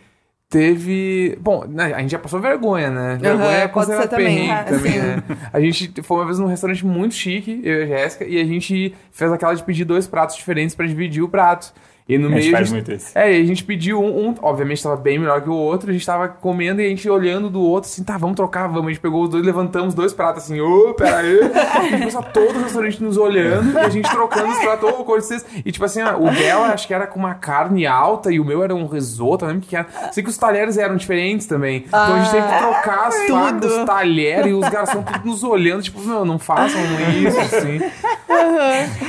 Teve. 0.48 1.36
Bom, 1.40 1.64
né, 1.66 1.92
a 1.92 2.00
gente 2.00 2.12
já 2.12 2.18
passou 2.18 2.40
vergonha, 2.40 2.88
né? 2.88 3.18
Vergonha 3.20 3.56
é 3.56 3.68
considerado 3.68 4.02
ser 4.02 4.08
também, 4.08 4.26
perrengue 4.26 4.50
ah, 4.52 4.64
também, 4.64 4.92
sim. 4.92 4.98
né? 4.98 5.22
A 5.52 5.60
gente 5.60 6.02
foi 6.02 6.16
uma 6.18 6.24
vez 6.24 6.38
num 6.38 6.46
restaurante 6.46 6.86
muito 6.86 7.14
chique, 7.14 7.60
eu 7.64 7.80
e 7.80 7.82
a 7.82 7.86
Jéssica, 7.86 8.24
e 8.24 8.40
a 8.40 8.44
gente 8.44 8.94
fez 9.10 9.32
aquela 9.32 9.54
de 9.54 9.64
pedir 9.64 9.84
dois 9.84 10.06
pratos 10.06 10.36
diferentes 10.36 10.74
pra 10.74 10.86
dividir 10.86 11.22
o 11.22 11.28
prato. 11.28 11.72
E 12.08 12.16
no 12.18 12.28
A 12.28 12.30
gente 12.30 12.40
meio. 12.42 12.52
faz 12.52 12.70
muito 12.70 12.92
isso. 12.92 13.10
É, 13.16 13.36
e 13.36 13.42
a 13.42 13.44
gente 13.44 13.64
pediu 13.64 14.00
um, 14.00 14.28
um, 14.28 14.34
obviamente 14.40 14.80
tava 14.80 14.96
bem 14.96 15.18
melhor 15.18 15.40
que 15.42 15.50
o 15.50 15.54
outro, 15.54 15.90
a 15.90 15.92
gente 15.92 16.06
tava 16.06 16.28
comendo 16.28 16.80
e 16.80 16.86
a 16.86 16.88
gente 16.88 17.08
olhando 17.10 17.50
do 17.50 17.60
outro, 17.60 17.90
assim, 17.90 18.04
tá, 18.04 18.16
vamos 18.16 18.36
trocar, 18.36 18.68
vamos. 18.68 18.86
A 18.86 18.88
gente 18.90 19.00
pegou 19.00 19.24
os 19.24 19.30
dois, 19.30 19.44
levantamos 19.44 19.92
dois 19.92 20.12
pratos, 20.12 20.44
assim, 20.44 20.60
ô, 20.60 20.94
pera 20.94 21.18
aí. 21.18 21.40
e 21.88 21.98
começou 21.98 22.22
todo 22.22 22.56
o 22.56 22.62
restaurante 22.62 23.02
nos 23.02 23.16
olhando 23.16 23.72
e 23.72 23.78
a 23.78 23.88
gente 23.88 24.08
trocando 24.08 24.52
os 24.52 24.58
pratos, 24.58 24.88
ô, 24.88 25.16
licença. 25.16 25.46
E 25.64 25.72
tipo 25.72 25.84
assim, 25.84 26.00
o 26.02 26.30
dela 26.30 26.68
acho 26.68 26.86
que 26.86 26.94
era 26.94 27.08
com 27.08 27.18
uma 27.18 27.34
carne 27.34 27.86
alta 27.86 28.30
e 28.30 28.38
o 28.38 28.44
meu 28.44 28.62
era 28.62 28.74
um 28.74 28.86
risoto, 28.86 29.44
eu 29.44 29.48
lembro 29.48 29.64
o 29.64 29.68
que 29.68 29.74
era. 29.74 29.88
Sei 30.12 30.22
que 30.22 30.30
os 30.30 30.38
talheres 30.38 30.78
eram 30.78 30.94
diferentes 30.94 31.46
também. 31.46 31.84
Então 31.88 32.14
a 32.14 32.20
gente 32.20 32.30
teve 32.30 32.46
que 32.46 32.58
trocar 32.58 33.08
as 33.08 33.26
facas, 33.26 33.72
os 33.72 33.84
talheres 33.84 34.46
e 34.46 34.54
os 34.54 34.68
garçons 34.68 35.04
tudo 35.04 35.26
nos 35.26 35.42
olhando, 35.42 35.82
tipo, 35.82 36.00
não, 36.02 36.24
não 36.24 36.38
façam 36.38 36.80
isso, 37.20 37.40
assim. 37.40 37.80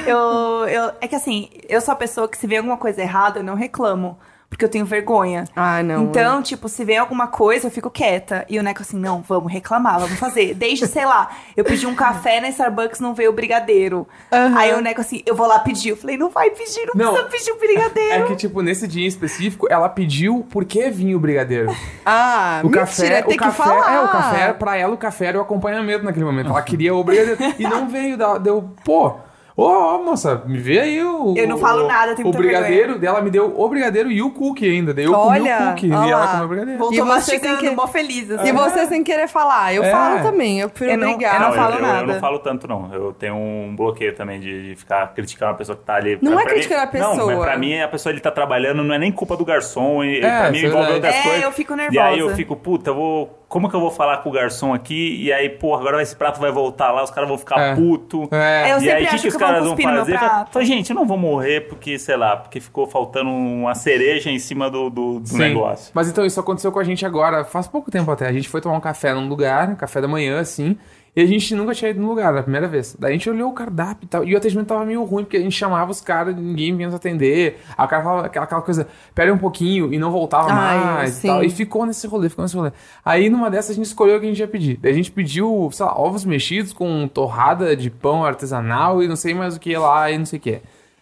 Eu, 0.06 0.68
eu, 0.68 0.92
é 1.02 1.08
que 1.08 1.16
assim, 1.16 1.50
eu 1.68 1.82
sou 1.82 1.92
a 1.92 1.96
pessoa 1.96 2.28
que 2.28 2.38
se 2.38 2.48
vê 2.48 2.58
alguma 2.58 2.78
coisa 2.78 2.87
errada, 2.98 3.40
eu 3.40 3.44
não 3.44 3.56
reclamo. 3.56 4.18
Porque 4.50 4.64
eu 4.64 4.70
tenho 4.70 4.86
vergonha. 4.86 5.44
Ah, 5.54 5.84
não. 5.84 6.04
Então, 6.06 6.42
tipo, 6.42 6.70
se 6.70 6.86
vem 6.86 6.98
alguma 6.98 7.28
coisa, 7.28 7.68
eu 7.68 7.72
fico 7.72 7.90
quieta. 7.90 8.46
E 8.48 8.58
o 8.58 8.64
Neco 8.64 8.82
assim, 8.82 8.96
não, 8.98 9.22
vamos 9.22 9.52
reclamar, 9.52 10.00
vamos 10.00 10.18
fazer. 10.18 10.54
Desde, 10.54 10.88
sei 10.88 11.04
lá, 11.06 11.30
eu 11.58 11.66
pedi 11.66 11.86
um 11.86 11.94
café 11.94 12.40
na 12.40 12.48
Starbucks, 12.48 13.02
não 13.02 13.14
veio 13.14 13.32
o 13.32 13.34
brigadeiro. 13.34 14.08
Aham. 14.32 14.58
Aí 14.58 14.74
o 14.74 14.80
Neco 14.80 15.02
assim, 15.02 15.22
eu 15.26 15.36
vou 15.36 15.46
lá 15.48 15.60
pedir. 15.60 15.90
Eu 15.90 15.98
falei, 15.98 16.16
não 16.16 16.30
vai 16.30 16.50
pedir, 16.52 16.86
não, 16.96 17.14
Não. 17.14 17.26
precisa 17.26 17.30
pedir 17.30 17.52
o 17.52 17.60
brigadeiro. 17.60 18.24
É 18.24 18.28
que, 18.28 18.38
tipo, 18.38 18.62
nesse 18.62 18.88
dia 18.88 19.04
em 19.04 19.08
específico, 19.08 19.68
ela 19.70 19.90
pediu 19.90 20.48
por 20.50 20.64
que 20.64 20.90
vinha 20.90 21.18
o 21.18 21.20
brigadeiro. 21.20 21.76
Ah, 22.06 22.62
O 22.64 22.68
mentira, 22.68 22.86
café, 22.86 23.22
tem 23.24 23.36
o 23.36 23.40
café, 23.40 23.64
que 23.64 23.70
falar. 23.70 23.94
é, 23.96 24.00
o 24.00 24.08
café, 24.08 24.54
pra 24.54 24.78
ela, 24.78 24.94
o 24.94 24.98
café 24.98 25.26
era 25.26 25.40
o 25.40 25.42
acompanhamento 25.42 26.06
naquele 26.06 26.24
momento. 26.24 26.52
Ela 26.52 26.62
queria 26.62 26.96
o 26.96 27.04
brigadeiro. 27.04 27.54
e 27.60 27.64
não 27.64 27.90
veio, 27.90 28.18
deu, 28.40 28.72
pô, 28.86 29.16
ô, 29.58 29.64
ó, 29.66 29.98
moça, 30.04 30.44
me 30.46 30.58
vê 30.60 30.80
aí 30.80 31.04
o. 31.04 31.34
Eu 31.36 31.48
não 31.48 31.58
falo 31.58 31.84
o- 31.84 31.88
nada, 31.88 32.16
tenho 32.16 32.28
O 32.30 32.32
brigadeiro 32.32 32.98
dela 33.00 33.20
me 33.22 33.30
deu 33.32 33.54
o 33.60 33.68
brigadeiro 33.68 34.12
e 34.12 34.22
o 34.22 34.30
cookie 34.32 34.70
ainda. 34.70 34.94
Daí 34.94 35.06
eu 35.06 35.12
Olha, 35.14 35.40
comi 35.40 35.50
o 35.52 35.70
cookie 35.70 35.92
olha 35.92 36.08
e 36.08 36.12
ela 36.12 36.28
comeu 36.28 36.46
o 36.46 36.48
brigadeiro. 36.48 36.80
Voltou 36.80 36.98
E 36.98 37.02
você 37.02 37.40
sem 37.40 37.58
que- 37.58 37.70
mó 37.72 37.88
feliz. 37.88 38.30
assim. 38.32 38.48
E 38.48 38.52
você 38.52 38.86
sem 38.86 39.04
querer 39.04 39.28
falar. 39.28 39.74
Eu 39.74 39.84
É. 39.84 39.92
falo 39.92 40.22
também, 40.22 40.60
eu 40.62 40.70
prefiro 40.70 40.92
Eu 40.92 40.98
não- 40.98 41.16
brigar. 41.16 41.34
eu 41.36 41.40
não 41.42 41.48
eu, 41.50 41.54
falo 41.56 41.76
eu, 41.76 41.82
nada. 41.82 42.00
eu 42.02 42.08
não 42.08 42.20
falo 42.20 42.40
tanto, 42.40 42.68
não. 42.68 42.94
Eu 42.94 43.14
tenho 43.14 43.36
um 43.36 43.76
bloqueio 43.76 44.16
também 44.16 44.40
de, 44.40 44.70
de 44.70 44.76
ficar 44.76 45.08
criticando 45.16 45.52
a 45.52 45.56
pessoa 45.56 45.76
que 45.78 45.84
tá 45.84 45.96
ali. 45.96 46.20
Não 46.22 46.34
Pra- 46.34 46.42
é 46.42 46.44
pra 46.46 46.54
criticar 46.54 46.78
mim- 46.80 46.84
a 46.84 46.88
pessoa. 46.88 47.16
Não, 47.16 47.26
mas 47.28 47.40
pra 47.40 47.58
mim 47.58 47.80
a 47.82 47.88
pessoa 47.88 48.14
ele 48.14 48.22
tá 48.22 48.30
trabalhando, 48.32 48.84
não 48.84 48.94
é 48.94 49.00
nem 49.00 49.12
culpa 49.12 49.36
do 49.36 49.44
garçom. 49.44 50.04
E, 50.04 50.20
É, 50.20 50.40
pra 50.40 50.52
mim 50.52 50.60
é 50.60 50.66
envolve 50.68 50.92
outras 50.94 51.16
É, 51.16 51.22
coisas. 51.24 51.44
eu 51.44 51.52
fico 51.52 51.74
E 51.76 51.82
aí 51.82 51.90
nervosa. 51.90 52.18
eu 52.22 52.36
fico, 52.36 52.56
puta, 52.56 52.92
eu 52.92 52.96
vou. 52.96 53.38
Como 53.48 53.70
que 53.70 53.76
eu 53.76 53.80
vou 53.80 53.90
falar 53.92 54.18
com 54.18 54.30
o 54.30 54.32
garçom 54.34 54.74
aqui? 54.74 55.22
E 55.24 55.32
aí, 55.32 55.48
pô, 55.48 55.74
agora 55.74 56.02
esse 56.02 56.14
prato 56.14 56.38
vai 56.40 56.52
voltar 56.52 56.92
lá, 56.92 57.02
os 57.02 57.10
caras 57.10 57.30
vão 57.30 57.38
ficar 57.38 57.58
É. 57.60 57.76
puto. 57.76 58.28
É. 58.30 58.74
Eu 58.74 58.78
e 58.78 58.80
sempre 58.82 58.92
aí, 58.92 59.04
o 59.06 59.08
que, 59.08 59.14
acho 59.16 59.22
que 59.24 59.28
os 59.30 59.38
caras 59.38 59.60
vão 59.64 59.68
cuspir 59.70 59.88
no 59.88 59.94
meu 59.94 60.06
fazer? 60.06 60.18
prato. 60.18 60.52
Fala, 60.52 60.66
gente, 60.66 60.90
eu 60.90 60.96
não 60.98 61.06
vou 61.06 61.18
morrer 61.18 61.62
porque, 61.62 61.98
sei 61.98 62.18
lá, 62.18 62.36
porque 62.36 62.60
ficou 62.60 62.88
faltando 62.88 63.30
uma 63.30 63.74
cereja 63.74 64.30
em 64.30 64.38
cima 64.38 64.70
do, 64.70 64.90
do, 64.90 65.20
do 65.22 65.28
Sim. 65.30 65.38
negócio. 65.38 65.92
Mas 65.94 66.10
então 66.10 66.26
isso 66.26 66.40
aconteceu 66.40 66.74
com 66.74 66.80
a 66.80 66.84
gente 66.84 67.06
agora, 67.06 67.46
faz 67.46 67.68
pouco 67.70 67.90
tempo 67.90 68.12
até. 68.12 68.28
A 68.28 68.34
gente 68.34 68.50
foi 68.50 68.60
tomar 68.60 68.76
um 68.76 68.82
café 68.82 69.14
num 69.14 69.30
lugar, 69.30 69.76
café 69.78 70.02
da 70.02 70.08
manhã, 70.10 70.42
assim. 70.42 70.78
E 71.18 71.22
a 71.22 71.26
gente 71.26 71.56
nunca 71.56 71.74
tinha 71.74 71.90
ido 71.90 72.00
no 72.00 72.10
lugar, 72.10 72.32
na 72.32 72.44
primeira 72.44 72.68
vez. 72.68 72.96
Daí 73.00 73.10
a 73.10 73.14
gente 73.14 73.28
olhou 73.28 73.50
o 73.50 73.54
cardápio 73.54 74.06
e 74.06 74.08
tal. 74.08 74.24
E 74.24 74.36
o 74.36 74.38
atendimento 74.38 74.68
tava 74.68 74.86
meio 74.86 75.04
ruim, 75.04 75.24
porque 75.24 75.38
a 75.38 75.40
gente 75.40 75.56
chamava 75.56 75.90
os 75.90 76.00
caras 76.00 76.36
ninguém 76.36 76.76
vinha 76.76 76.90
nos 76.90 76.96
atender. 76.96 77.60
Aí 77.76 77.86
o 77.88 77.90
cara 77.90 78.04
falava 78.04 78.28
aquela, 78.28 78.46
aquela 78.46 78.62
coisa, 78.62 78.88
pera 79.16 79.34
um 79.34 79.38
pouquinho, 79.40 79.92
e 79.92 79.98
não 79.98 80.12
voltava 80.12 80.52
Ai, 80.52 80.80
mais 80.80 81.14
sim. 81.14 81.28
e 81.28 81.32
tal. 81.32 81.44
E 81.44 81.50
ficou 81.50 81.88
nesse 81.88 82.06
rolê, 82.06 82.30
ficou 82.30 82.44
nesse 82.44 82.56
rolê. 82.56 82.72
Aí 83.04 83.32
numa 83.32 83.50
dessas 83.50 83.72
a 83.72 83.74
gente 83.74 83.86
escolheu 83.86 84.18
o 84.18 84.20
que 84.20 84.28
a 84.28 84.30
gente 84.30 84.38
ia 84.38 84.48
pedir. 84.48 84.78
Daí 84.80 84.92
a 84.92 84.96
gente 84.96 85.12
pediu, 85.12 85.68
sei 85.74 85.88
lá, 85.88 86.00
ovos 86.00 86.24
mexidos 86.24 86.72
com 86.72 87.08
torrada 87.08 87.76
de 87.76 87.90
pão 87.90 88.24
artesanal 88.24 89.02
e 89.02 89.08
não 89.08 89.16
sei 89.16 89.34
mais 89.34 89.56
o 89.56 89.60
que 89.60 89.76
lá 89.76 90.12
e 90.12 90.20
não 90.20 90.26
sei 90.28 90.38
o 90.38 90.42
que. 90.44 90.62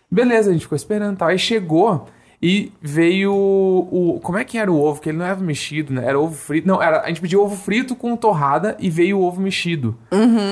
Beleza, 0.10 0.50
a 0.50 0.54
gente 0.54 0.62
ficou 0.62 0.78
esperando 0.78 1.16
e 1.16 1.18
tal. 1.18 1.28
Aí 1.28 1.38
chegou 1.38 2.08
e 2.48 2.72
veio 2.80 3.34
o. 3.34 4.20
Como 4.22 4.38
é 4.38 4.44
que 4.44 4.60
era 4.60 4.72
o 4.72 4.80
ovo? 4.80 5.02
Que 5.02 5.10
ele 5.10 5.18
não 5.18 5.26
era 5.26 5.36
mexido, 5.36 5.92
né? 5.92 6.06
Era 6.06 6.20
ovo 6.20 6.36
frito. 6.36 6.68
Não, 6.68 6.80
era, 6.80 7.02
a 7.02 7.08
gente 7.08 7.20
pediu 7.20 7.42
ovo 7.42 7.56
frito 7.56 7.96
com 7.96 8.16
torrada 8.16 8.78
e 8.80 8.88
veio 8.88 9.18
o 9.18 9.24
ovo 9.24 9.42
mexido. 9.42 9.98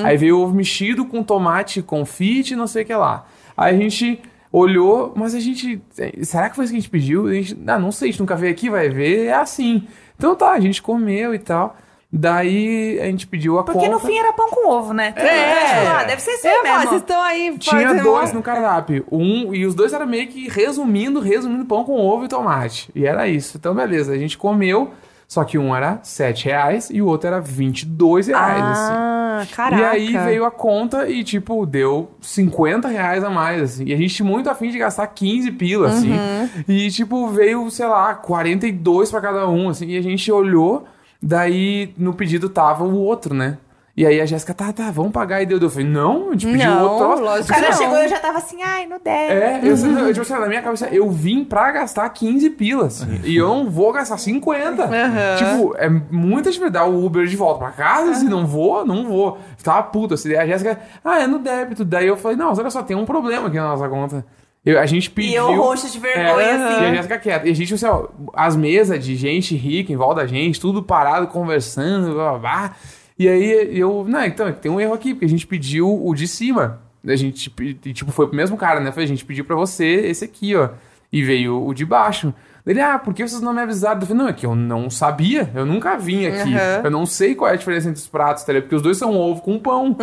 Aí 0.03 0.17
veio 0.17 0.39
o 0.39 0.41
ovo 0.41 0.55
mexido 0.55 1.05
com 1.05 1.21
tomate, 1.21 1.83
confite, 1.83 2.55
não 2.55 2.65
sei 2.65 2.81
o 2.81 2.85
que 2.87 2.95
lá. 2.95 3.27
Aí 3.55 3.75
a 3.75 3.77
gente 3.77 4.19
olhou, 4.51 5.13
mas 5.15 5.35
a 5.35 5.39
gente. 5.39 5.83
Será 6.23 6.49
que 6.49 6.55
foi 6.55 6.65
isso 6.65 6.73
que 6.73 6.77
a 6.77 6.81
gente 6.81 6.89
pediu? 6.89 7.27
A 7.27 7.33
gente, 7.35 7.55
ah, 7.67 7.77
não 7.77 7.91
sei, 7.91 8.09
a 8.09 8.11
gente 8.11 8.21
nunca 8.21 8.35
veio 8.35 8.51
aqui, 8.51 8.71
vai 8.71 8.89
ver. 8.89 9.27
É 9.27 9.33
assim. 9.33 9.87
Então 10.17 10.35
tá, 10.35 10.49
a 10.49 10.59
gente 10.59 10.81
comeu 10.81 11.31
e 11.35 11.37
tal. 11.37 11.77
Daí 12.15 12.99
a 13.01 13.05
gente 13.05 13.25
pediu 13.25 13.57
a 13.57 13.63
Porque 13.63 13.79
conta. 13.79 13.91
no 13.91 13.99
fim 13.99 14.15
era 14.15 14.31
pão 14.33 14.47
com 14.51 14.69
ovo, 14.69 14.93
né? 14.93 15.15
É. 15.15 15.87
Ah, 15.87 16.03
deve 16.03 16.21
ser 16.21 16.31
ia 16.31 16.37
falar, 16.37 16.63
mesmo. 16.63 16.89
vocês 16.89 17.01
estão 17.01 17.21
aí 17.21 17.57
Tinha 17.57 18.03
dois 18.03 18.31
no 18.31 18.43
cardápio. 18.43 19.03
Um, 19.11 19.51
e 19.51 19.65
os 19.65 19.73
dois 19.73 19.93
eram 19.93 20.05
meio 20.05 20.27
que 20.27 20.47
resumindo, 20.47 21.19
resumindo 21.19 21.65
pão 21.65 21.83
com 21.83 21.99
ovo 21.99 22.25
e 22.25 22.27
tomate. 22.27 22.91
E 22.93 23.03
era 23.03 23.27
isso. 23.27 23.57
Então, 23.57 23.73
beleza, 23.73 24.13
a 24.13 24.17
gente 24.17 24.37
comeu. 24.37 24.91
Só 25.27 25.43
que 25.43 25.57
um 25.57 25.75
era 25.75 25.99
7 26.03 26.45
reais 26.45 26.89
e 26.91 27.01
o 27.01 27.07
outro 27.07 27.27
era 27.27 27.41
22 27.41 28.27
reais, 28.27 28.63
assim. 28.63 28.93
Ah, 28.93 29.47
caraca. 29.55 29.81
E 29.81 29.85
aí 29.85 30.17
veio 30.25 30.45
a 30.45 30.51
conta 30.51 31.09
e, 31.09 31.23
tipo, 31.23 31.65
deu 31.65 32.11
50 32.21 32.87
reais 32.87 33.23
a 33.23 33.31
mais, 33.31 33.59
assim. 33.59 33.85
E 33.85 33.93
a 33.93 33.97
gente 33.97 34.21
muito 34.21 34.47
afim 34.47 34.69
de 34.69 34.77
gastar 34.77 35.07
15 35.07 35.51
pila, 35.53 35.87
assim. 35.87 36.11
Uhum. 36.11 36.49
E, 36.67 36.91
tipo, 36.91 37.27
veio, 37.29 37.67
sei 37.71 37.87
lá, 37.87 38.13
42 38.13 39.09
pra 39.09 39.21
cada 39.21 39.49
um, 39.49 39.69
assim. 39.69 39.87
E 39.87 39.97
a 39.97 40.03
gente 40.03 40.31
olhou, 40.31 40.85
daí 41.23 41.93
no 41.97 42.13
pedido 42.13 42.49
tava 42.49 42.83
o 42.83 42.95
outro, 42.99 43.33
né? 43.33 43.57
E 43.95 44.07
aí 44.07 44.19
a 44.19 44.25
Jéssica, 44.25 44.55
tá, 44.55 44.73
tá, 44.73 44.89
vamos 44.89 45.11
pagar. 45.11 45.43
E 45.43 45.45
deu, 45.45 45.59
eu 45.59 45.69
falei, 45.69 45.87
não, 45.87 46.29
a 46.29 46.31
gente 46.31 46.47
pediu 46.47 46.67
Não, 46.67 46.93
outro 46.99 47.23
lógico 47.23 47.51
O 47.51 47.55
cara 47.55 47.69
Não. 47.69 47.77
chegou 47.77 47.95
e 47.95 48.03
eu 48.05 48.09
já 48.09 48.19
tava 48.19 48.39
assim, 48.39 48.59
ai, 48.63 48.87
não 48.87 48.99
deve. 48.99 49.33
É, 49.33 49.59
eu, 49.61 49.75
eu, 49.75 50.07
tipo 50.13 50.21
assim, 50.21 50.33
na 50.33 50.47
minha 50.47 50.63
cabeça, 50.63 50.87
eu 50.87 51.07
vim 51.11 51.43
pra 51.45 51.71
gastar 51.71 52.09
15 52.09 52.49
pilas. 52.51 53.05
e 53.23 53.35
eu 53.37 53.47
não 53.47 53.69
vou 53.69 53.93
gastar 53.93 54.17
50. 54.17 54.89
Tipo, 55.37 55.75
é 55.77 55.87
muita 56.09 56.49
diferença 56.49 56.73
dar 56.73 56.85
o 56.85 57.05
Uber 57.05 57.27
de 57.27 57.35
volta 57.35 57.59
pra 57.59 57.71
casa. 57.71 58.15
Se 58.15 58.25
não 58.25 58.47
vou, 58.47 58.83
não 58.83 59.05
vou. 59.05 59.37
Tava 59.63 59.83
puta. 59.83 60.15
Assim, 60.15 60.33
a 60.33 60.47
Jéssica, 60.47 60.79
ah, 61.05 61.21
é 61.21 61.27
no 61.27 61.37
débito. 61.37 61.85
Daí 61.85 62.07
eu 62.07 62.17
falei, 62.17 62.35
não, 62.35 62.51
olha 62.51 62.69
só, 62.71 62.81
tem 62.81 62.97
um 62.97 63.05
problema 63.05 63.47
aqui 63.47 63.57
na 63.57 63.67
nossa 63.67 63.87
conta. 63.87 64.25
Eu, 64.65 64.79
a 64.79 64.85
gente 64.85 65.09
pediu. 65.09 65.31
E 65.31 65.35
eu 65.35 65.55
roxa 65.55 65.89
de 65.89 65.99
vergonha, 65.99 66.45
É, 66.45 66.53
assim. 66.53 66.81
E 66.81 66.85
a 66.85 66.93
Jéssica 66.95 67.19
quieta. 67.19 67.47
E 67.47 67.51
a 67.51 67.55
gente, 67.55 67.73
assim, 67.73 67.85
ó, 67.85 68.07
as 68.33 68.55
mesas 68.55 69.03
de 69.03 69.15
gente 69.15 69.55
rica 69.55 69.91
em 69.91 69.95
volta 69.97 70.21
da 70.21 70.27
gente, 70.27 70.59
tudo 70.59 70.81
parado, 70.81 71.27
conversando, 71.27 72.13
blá 72.13 72.29
blá 72.31 72.39
blá. 72.39 72.75
E 73.19 73.27
aí 73.27 73.77
eu, 73.77 74.05
não, 74.07 74.23
então, 74.25 74.51
tem 74.53 74.71
um 74.71 74.79
erro 74.79 74.93
aqui, 74.93 75.13
porque 75.13 75.25
a 75.25 75.29
gente 75.29 75.45
pediu 75.45 75.87
o 76.05 76.13
de 76.15 76.27
cima. 76.27 76.81
A 77.05 77.15
gente, 77.17 77.49
tipo, 77.93 78.11
foi 78.11 78.27
pro 78.27 78.35
mesmo 78.35 78.55
cara, 78.55 78.79
né? 78.79 78.91
Foi, 78.91 79.03
a 79.03 79.07
gente 79.07 79.25
pediu 79.25 79.43
pra 79.43 79.55
você 79.55 79.85
esse 79.85 80.23
aqui, 80.23 80.55
ó. 80.55 80.69
E 81.11 81.21
veio 81.21 81.65
o 81.67 81.73
de 81.73 81.85
baixo. 81.85 82.33
Ele, 82.65 82.79
ah, 82.79 82.97
por 82.97 83.13
que 83.13 83.27
vocês 83.27 83.41
não 83.41 83.53
me 83.53 83.61
avisaram? 83.61 83.99
Eu 83.99 84.07
falei, 84.07 84.23
não, 84.23 84.29
é 84.29 84.33
que 84.33 84.45
eu 84.45 84.55
não 84.55 84.89
sabia, 84.89 85.51
eu 85.53 85.65
nunca 85.65 85.97
vim 85.97 86.25
aqui. 86.27 86.55
Aham. 86.55 86.81
Eu 86.85 86.91
não 86.91 87.05
sei 87.05 87.35
qual 87.35 87.51
é 87.51 87.55
a 87.55 87.57
diferença 87.57 87.89
entre 87.89 87.99
os 87.99 88.07
pratos, 88.07 88.43
tá 88.43 88.53
ligado? 88.53 88.63
Porque 88.63 88.75
os 88.77 88.81
dois 88.81 88.97
são 88.97 89.13
ovo 89.17 89.41
com 89.41 89.59
pão. 89.59 89.97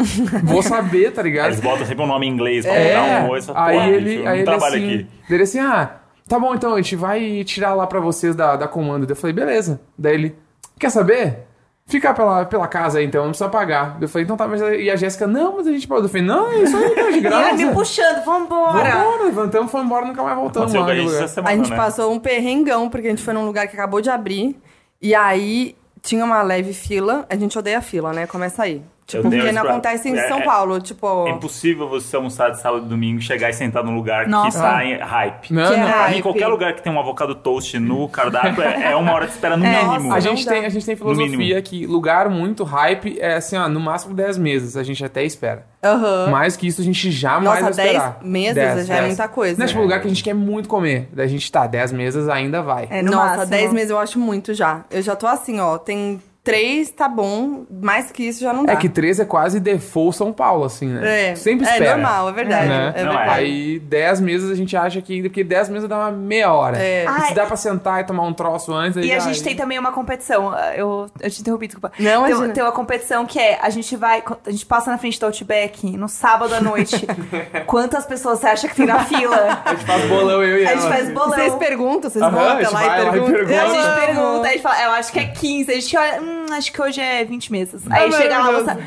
Vou 0.45 0.63
saber, 0.63 1.11
tá 1.13 1.23
ligado? 1.23 1.47
Eles 1.47 1.61
botam 1.61 1.87
sempre 1.87 2.05
um 2.05 2.07
nome 2.07 2.27
em 2.27 2.31
inglês 2.31 2.67
pra 2.67 2.75
É, 2.75 2.93
dar 2.93 3.25
um 3.25 3.31
oi. 3.31 3.41
Só, 3.41 3.55
aí 3.57 3.77
porra, 3.77 3.89
ele, 3.89 4.27
aí 4.27 4.41
ele 4.41 4.51
assim, 4.51 4.67
aqui. 4.67 5.07
ele 5.31 5.43
assim, 5.43 5.59
ah, 5.59 5.91
tá 6.29 6.39
bom 6.39 6.55
então, 6.55 6.75
a 6.75 6.77
gente 6.77 6.97
vai 6.97 7.43
tirar 7.45 7.73
lá 7.73 7.87
pra 7.87 7.99
vocês 7.99 8.37
da, 8.37 8.57
da 8.57 8.69
comanda. 8.69 9.07
Daí 9.07 9.13
Eu 9.13 9.17
falei, 9.17 9.35
beleza. 9.35 9.81
Daí 9.97 10.15
ele, 10.15 10.37
quer 10.79 10.91
saber? 10.91 11.47
Fica 11.91 12.15
pela, 12.15 12.45
pela 12.47 12.69
casa 12.69 12.99
aí 13.01 13.05
então, 13.05 13.23
não 13.25 13.31
precisa 13.31 13.49
pagar. 13.51 13.99
Eu 14.01 14.09
falei, 14.09 14.25
então 14.25 14.37
tá, 14.37 14.47
mas... 14.47 14.61
E 14.61 14.89
a 14.89 14.97
Jéssica, 14.97 15.27
não, 15.27 15.57
mas 15.57 15.67
a 15.67 15.73
gente 15.73 15.87
pode. 15.89 16.05
Eu 16.05 16.09
falei, 16.09 16.25
não, 16.27 16.51
isso 16.63 16.77
aí 16.77 16.91
tá 16.91 17.03
de 17.03 17.09
E 17.09 17.13
ele 17.17 17.21
graça. 17.21 17.55
me 17.57 17.73
puxando, 17.73 18.25
vambora. 18.25 18.91
Vambora, 18.91 19.25
levantamos, 19.25 19.71
foi 19.71 19.81
embora, 19.83 20.07
nunca 20.07 20.23
mais 20.23 20.37
voltamos 20.37 20.73
lá. 20.73 20.85
a 20.85 21.29
semana, 21.29 21.53
A 21.53 21.57
gente 21.57 21.71
né? 21.71 21.77
passou 21.77 22.13
um 22.13 22.19
perrengão, 22.21 22.89
porque 22.89 23.09
a 23.09 23.11
gente 23.11 23.23
foi 23.23 23.35
num 23.35 23.45
lugar 23.45 23.67
que 23.67 23.75
acabou 23.77 24.01
de 24.01 24.09
abrir. 24.09 24.57
E 25.03 25.15
aí 25.15 25.75
tinha 26.01 26.25
uma 26.25 26.43
leve 26.43 26.73
fila. 26.73 27.27
A 27.29 27.37
gente 27.37 27.59
odeia 27.59 27.81
fila, 27.81 28.13
né? 28.13 28.27
Começa 28.27 28.63
aí. 28.63 28.83
Tipo, 29.11 29.31
porque 29.31 29.53
não 29.53 29.63
pra- 29.63 29.71
acontece 29.73 30.09
em 30.09 30.17
é- 30.17 30.29
São 30.29 30.39
é- 30.41 30.45
Paulo. 30.45 30.81
Tipo. 30.81 31.27
É 31.27 31.31
impossível 31.31 31.89
você 31.89 32.17
almoçar 32.17 32.51
de 32.51 32.61
sábado 32.61 32.87
e 32.87 32.89
domingo, 32.89 33.21
chegar 33.21 33.51
e 33.51 33.53
sentar 33.53 33.83
num 33.85 33.95
lugar 33.95 34.25
que 34.25 34.31
Nossa. 34.31 34.59
está 34.59 34.85
em 34.85 34.97
hype. 34.99 35.53
Não, 35.53 35.69
Que 35.69 35.75
é 35.75 35.77
não. 35.79 35.91
Pra 35.93 36.09
mim, 36.11 36.21
qualquer 36.23 36.47
lugar 36.49 36.75
que 36.75 36.83
tem 36.83 36.93
um 36.93 36.99
avocado 36.99 37.35
toast 37.35 37.79
no 37.79 38.09
cardápio 38.09 38.63
é, 38.63 38.93
é 38.93 38.97
uma 38.97 39.13
hora 39.13 39.27
de 39.27 39.33
espera 39.33 39.57
no 39.57 39.65
É, 39.67 39.83
mínimo. 39.85 40.13
A 40.13 40.21
gente, 40.21 40.47
tem, 40.47 40.65
a 40.65 40.69
gente 40.69 40.85
tem 40.87 40.97
filosofia 40.97 41.61
que 41.63 41.87
lugar 41.87 42.29
muito 42.29 42.65
hype 42.65 43.19
é 43.21 43.35
assim, 43.35 43.57
ó, 43.57 43.69
no 43.69 43.81
máximo 43.81 44.15
10 44.15 44.39
meses. 44.39 44.77
A 44.77 44.83
gente 44.83 45.05
até 45.05 45.25
espera. 45.25 45.67
Aham. 45.83 46.29
Mais 46.31 46.57
que 46.57 46.67
isso 46.67 46.81
a 46.81 46.85
gente 46.85 47.11
jamais 47.11 47.45
Nossa, 47.45 47.61
vai 47.63 47.71
esperar. 47.71 48.19
10 48.21 48.25
meses 48.31 48.87
já 48.87 48.97
é 48.97 49.07
muita 49.07 49.29
coisa. 49.29 49.59
Não 49.59 49.65
é 49.65 49.69
tipo 49.69 49.81
lugar 49.81 50.01
que 50.01 50.07
a 50.07 50.11
gente 50.11 50.23
quer 50.23 50.35
muito 50.35 50.69
comer. 50.69 51.09
Daí 51.13 51.25
a 51.25 51.29
gente 51.29 51.51
tá, 51.51 51.67
10 51.67 51.93
meses 51.93 52.29
ainda 52.29 52.61
vai. 52.63 52.87
É, 52.91 53.03
no 53.03 53.13
Nossa, 53.13 53.27
máximo. 53.29 53.47
10 53.47 53.73
meses 53.73 53.91
eu 53.91 53.99
acho 53.99 54.19
muito 54.19 54.53
já. 54.53 54.85
Eu 54.91 55.01
já 55.03 55.17
tô 55.17 55.27
assim, 55.27 55.59
ó. 55.59 55.79
Tem 55.79 56.21
três, 56.43 56.91
tá 56.91 57.09
bom. 57.09 57.65
Mais 57.71 58.11
que 58.11 58.23
isso 58.25 58.41
já 58.41 58.53
não 58.53 58.65
dá. 58.65 58.73
É 58.73 58.77
que 58.77 58.89
13 58.89 59.23
é 59.23 59.25
quase 59.25 59.61
default 59.61 60.17
São 60.17 60.33
Paulo, 60.33 60.65
assim, 60.65 60.87
né? 60.89 61.31
É, 61.31 61.35
Sempre 61.35 61.67
é 61.67 61.73
espera. 61.73 61.97
normal, 61.97 62.29
é 62.29 62.33
verdade. 62.33 62.69
Né? 62.69 62.93
É 62.97 63.05
Não, 63.05 63.13
verdade. 63.13 63.31
Aí 63.31 63.79
10 63.79 64.21
meses 64.21 64.51
a 64.51 64.55
gente 64.55 64.77
acha 64.77 65.01
que 65.03 65.23
porque 65.23 65.45
10 65.45 65.69
meses 65.69 65.89
dá 65.89 65.97
uma 65.99 66.11
meia 66.11 66.53
hora. 66.53 66.79
É. 66.79 67.07
Se 67.29 67.35
dá 67.35 67.47
pra 67.47 67.57
sentar 67.57 68.01
e 68.01 68.05
tomar 68.05 68.23
um 68.25 68.33
troço 68.33 68.73
antes, 68.73 68.97
aí 68.99 69.07
E 69.09 69.13
a 69.13 69.19
já- 69.19 69.27
gente 69.27 69.43
tem 69.43 69.55
também 69.57 69.79
uma 69.79 69.93
competição. 69.93 70.55
Eu, 70.75 71.09
eu 71.21 71.31
te 71.31 71.41
interrompi, 71.41 71.67
desculpa. 71.67 71.93
Não, 71.99 72.23
tem, 72.25 72.31
imagina. 72.33 72.55
tem 72.55 72.63
uma 72.63 72.73
competição 72.73 73.27
que 73.27 73.39
é: 73.39 73.59
a 73.61 73.71
gente 73.71 73.95
vai. 73.97 74.23
A 74.47 74.51
gente 74.51 74.67
passa 74.67 74.91
na 74.91 74.99
frente 74.99 75.21
do 75.21 75.27
Outback 75.27 75.97
no 75.97 76.09
sábado 76.09 76.55
à 76.55 76.61
noite. 76.61 77.07
Quantas 77.67 78.07
pessoas 78.07 78.39
você 78.41 78.47
acha 78.47 78.69
que 78.69 78.75
tem 78.77 78.87
na 78.87 79.05
fila? 79.05 79.61
A 79.65 79.71
gente 79.75 79.85
faz 79.85 80.09
bolão, 80.09 80.43
eu 80.43 80.59
e 80.61 80.67
A 80.67 80.71
ela. 80.73 80.81
gente 80.81 80.91
faz 80.91 81.11
bolão. 81.13 81.31
Vocês 81.31 81.55
perguntam, 81.57 82.11
vocês 82.11 82.23
a 82.23 82.29
até 82.29 82.65
gente 82.65 82.73
lá 82.75 82.83
e 82.83 82.87
lá 82.89 82.99
e 82.99 83.11
perguntam. 83.11 83.35
pergunta. 83.35 83.63
A 83.63 83.69
gente 83.69 84.01
pergunta, 84.07 84.49
a 84.49 84.51
gente 84.53 84.63
fala, 84.63 84.83
eu 84.85 84.91
acho 84.93 85.13
que 85.13 85.19
é 85.21 85.25
15. 85.27 85.71
A 85.71 85.75
gente 85.75 85.97
olha, 85.97 86.21
hum, 86.23 86.40
acho 86.51 86.73
que 86.73 86.81
hoje 86.81 87.01
é 87.01 87.25
20 87.25 87.53
meses. 87.53 87.83
Aí 87.91 88.09
Ah, 88.09 88.13
chega 88.17 88.39
lá, 88.39 88.53
moça, 88.53 88.79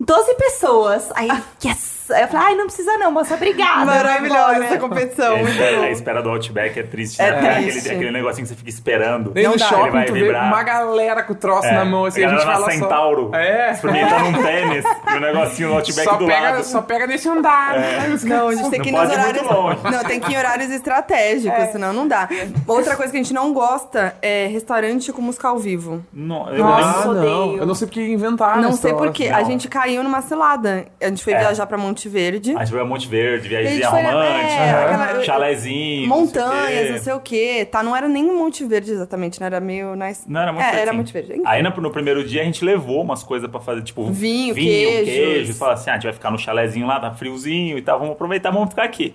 12 0.00 0.34
pessoas. 0.34 1.10
Aí, 1.14 1.28
yes! 1.64 1.97
Aí 2.14 2.22
eu 2.22 2.28
falei, 2.28 2.46
ai, 2.48 2.54
não 2.54 2.66
precisa 2.66 2.96
não, 2.98 3.10
moça, 3.10 3.34
obrigada. 3.34 3.84
Maravilhosa 3.86 4.64
essa 4.64 4.78
competição. 4.78 5.34
a, 5.34 5.38
muito 5.38 5.50
espera, 5.50 5.76
bom. 5.76 5.82
a 5.82 5.90
espera 5.90 6.22
do 6.22 6.30
Outback 6.30 6.78
é 6.78 6.82
triste, 6.82 7.20
É 7.22 7.30
né? 7.30 7.54
triste. 7.54 7.78
Aquele, 7.80 7.94
aquele 7.96 8.10
negocinho 8.12 8.42
que 8.46 8.48
você 8.48 8.54
fica 8.56 8.70
esperando. 8.70 9.32
Nem 9.34 9.44
no 9.44 9.56
dá. 9.56 9.64
Ele 9.66 9.74
shopping, 9.74 9.90
vai 9.90 10.04
tu 10.06 10.12
vê 10.12 10.20
vibrar. 10.22 10.46
uma 10.46 10.62
galera 10.62 11.22
com 11.22 11.32
o 11.32 11.36
troço 11.36 11.66
É, 11.66 11.72
na 11.74 11.84
mão, 11.84 12.04
assim, 12.04 12.22
a, 12.24 12.26
galera 12.30 12.40
gente 12.40 12.48
na 12.48 12.54
fala 12.60 12.70
Centauro, 12.72 13.30
só... 13.32 13.36
É. 13.38 13.72
experimentando 13.72 14.24
um 14.26 14.42
tênis 14.42 14.84
e 14.84 15.16
o 15.16 15.20
negocinho 15.20 15.68
no 15.68 15.74
Outback 15.76 16.04
Só 16.08 16.16
do 16.16 16.26
pega, 16.26 16.50
lado. 16.50 16.64
só 16.64 16.82
pega 16.82 17.06
nesse 17.06 17.28
andar. 17.28 17.74
Aí 17.76 18.12
os 18.12 18.24
Não, 18.24 18.48
a 18.48 18.54
gente 18.54 18.70
tem 18.70 18.80
que 18.80 18.88
ir 18.88 18.92
nos 18.92 19.10
horários. 19.10 19.42
muito 19.42 19.54
longe. 19.54 19.78
Não, 19.84 20.04
tem 20.04 20.20
que 20.20 20.30
ir 20.30 20.34
em 20.34 20.38
horários 20.38 20.70
estratégicos, 20.70 21.64
senão 21.72 21.92
não 21.92 22.06
dá. 22.08 22.28
Outra 22.66 22.96
coisa 22.96 23.10
que 23.12 23.18
a 23.18 23.22
gente 23.22 23.34
não 23.34 23.52
gosta 23.52 24.14
é 24.22 24.46
restaurante 24.46 25.12
com 25.12 25.20
música 25.22 25.48
ao 25.48 25.58
vivo. 25.58 26.04
Não, 26.12 26.48
eu 26.50 26.58
Nossa, 26.64 27.12
não. 27.14 27.56
Eu 27.56 27.66
não 27.66 27.74
sei 27.74 27.86
porque 27.86 28.00
inventaram 28.06 28.62
não 28.62 28.72
sei 28.72 28.92
não. 28.92 28.98
A 29.34 29.42
gente 29.42 29.68
caiu 29.68 30.02
numa 30.02 30.20
cilada. 30.22 30.86
A 31.00 31.06
gente 31.08 31.22
foi 31.24 31.32
É. 31.32 31.38
viajar 31.38 31.66
pra 31.66 31.76
Monte 31.78 31.97
Verde. 32.06 32.54
A 32.54 32.58
gente 32.58 32.70
foi 32.72 32.80
a 32.82 32.84
Monte 32.84 33.08
Verde, 33.08 33.48
viagemzinha 33.48 33.88
romântica, 33.88 34.52
é, 34.52 34.70
aquela- 34.84 35.24
chalezinho. 35.24 36.06
Montanhas, 36.06 36.84
não 36.88 36.96
não 36.96 37.02
sei 37.02 37.12
o 37.14 37.20
quê. 37.20 37.64
Tá, 37.70 37.82
não 37.82 37.96
era 37.96 38.06
nem 38.06 38.22
Monte 38.30 38.62
Verde 38.66 38.90
exatamente, 38.90 39.40
né? 39.40 39.46
Era 39.46 39.58
meio 39.60 39.96
na... 39.96 40.12
Não, 40.26 40.40
era 40.42 40.52
Monte 40.52 40.62
é, 40.62 40.66
Verde. 40.66 40.80
era 40.82 40.90
sim. 40.90 40.96
Monte 40.98 41.12
Verde. 41.14 41.32
Enfim. 41.32 41.42
Aí 41.46 41.62
no, 41.62 41.70
no 41.70 41.90
primeiro 41.90 42.22
dia 42.22 42.42
a 42.42 42.44
gente 42.44 42.62
levou 42.62 43.00
umas 43.02 43.22
coisas 43.22 43.50
pra 43.50 43.58
fazer, 43.60 43.80
tipo 43.82 44.04
Vinho, 44.12 44.52
vinho 44.54 44.88
queijos. 45.04 45.14
queijo. 45.14 45.54
Fala 45.54 45.72
assim, 45.72 45.88
ah, 45.88 45.94
a 45.94 45.96
gente 45.96 46.04
vai 46.04 46.12
ficar 46.12 46.30
no 46.30 46.38
chalezinho 46.38 46.86
lá, 46.86 47.00
tá 47.00 47.10
friozinho 47.14 47.78
e 47.78 47.80
tal, 47.82 47.98
vamos 47.98 48.12
aproveitar, 48.12 48.50
vamos 48.50 48.68
ficar 48.68 48.82
aqui. 48.84 49.14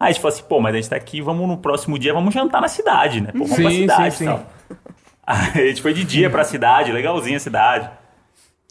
Aí 0.00 0.08
a 0.08 0.12
gente 0.12 0.20
falou 0.20 0.34
assim, 0.34 0.44
pô, 0.48 0.58
mas 0.60 0.74
a 0.74 0.76
gente 0.78 0.88
tá 0.90 0.96
aqui, 0.96 1.20
vamos 1.20 1.46
no 1.46 1.58
próximo 1.58 1.98
dia, 1.98 2.12
vamos 2.12 2.34
jantar 2.34 2.60
na 2.60 2.68
cidade, 2.68 3.20
né? 3.20 3.28
Pô, 3.32 3.44
vamos 3.44 3.54
pra 3.54 3.70
Sim, 3.70 3.76
cidade 3.82 4.14
sim, 4.16 4.24
e 4.24 4.26
tal. 4.26 4.46
Aí 5.26 5.62
a 5.62 5.66
gente 5.68 5.82
foi 5.82 5.92
de 5.92 6.02
dia 6.02 6.28
pra 6.30 6.42
cidade, 6.42 6.90
legalzinha 6.90 7.36
a 7.36 7.40
cidade. 7.40 7.90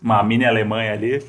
Uma 0.03 0.21
mini 0.23 0.43
Alemanha 0.45 0.91
ali. 0.93 1.23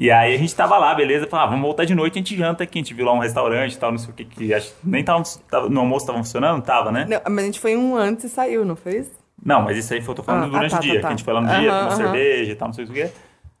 E 0.00 0.12
aí 0.12 0.32
a 0.32 0.38
gente 0.38 0.54
tava 0.54 0.78
lá, 0.78 0.94
beleza? 0.94 1.26
Falei, 1.26 1.44
ah, 1.44 1.48
vamos 1.48 1.62
voltar 1.64 1.84
de 1.84 1.92
noite, 1.92 2.14
a 2.14 2.18
gente 2.18 2.36
janta 2.36 2.62
aqui. 2.62 2.78
A 2.78 2.82
gente 2.82 2.94
viu 2.94 3.04
lá 3.04 3.12
um 3.12 3.18
restaurante 3.18 3.72
e 3.74 3.78
tal, 3.78 3.90
não 3.90 3.98
sei 3.98 4.10
o 4.10 4.12
que. 4.14 4.24
que 4.24 4.54
acho, 4.54 4.72
nem 4.84 5.02
tava, 5.02 5.24
tava- 5.50 5.68
no 5.68 5.80
almoço 5.80 6.06
tava 6.06 6.18
funcionando? 6.18 6.62
Tava, 6.62 6.92
né? 6.92 7.04
Não, 7.08 7.20
mas 7.28 7.38
a 7.42 7.46
gente 7.46 7.58
foi 7.58 7.76
um 7.76 7.96
antes 7.96 8.24
e 8.24 8.28
saiu, 8.28 8.64
não 8.64 8.76
foi 8.76 8.98
isso? 8.98 9.10
Não, 9.44 9.60
mas 9.62 9.76
isso 9.76 9.92
aí 9.92 10.00
foi, 10.00 10.12
eu 10.12 10.16
tô 10.16 10.22
falando 10.22 10.44
Ah, 10.44 10.46
durante 10.58 10.74
ah, 10.74 10.78
tá, 10.78 10.78
o 10.78 10.82
dia, 10.82 10.94
tá, 10.94 11.00
que 11.00 11.06
a 11.06 11.10
gente 11.10 11.18
tá. 11.18 11.24
foi 11.24 11.34
lá 11.34 11.40
no 11.40 11.48
dia, 11.48 11.72
Aham, 11.72 11.80
tomou 11.88 11.96
cerveja 11.96 12.52
e 12.52 12.54
tal, 12.54 12.68
não 12.68 12.72
sei 12.74 12.84
o 12.84 12.88
que. 12.88 13.10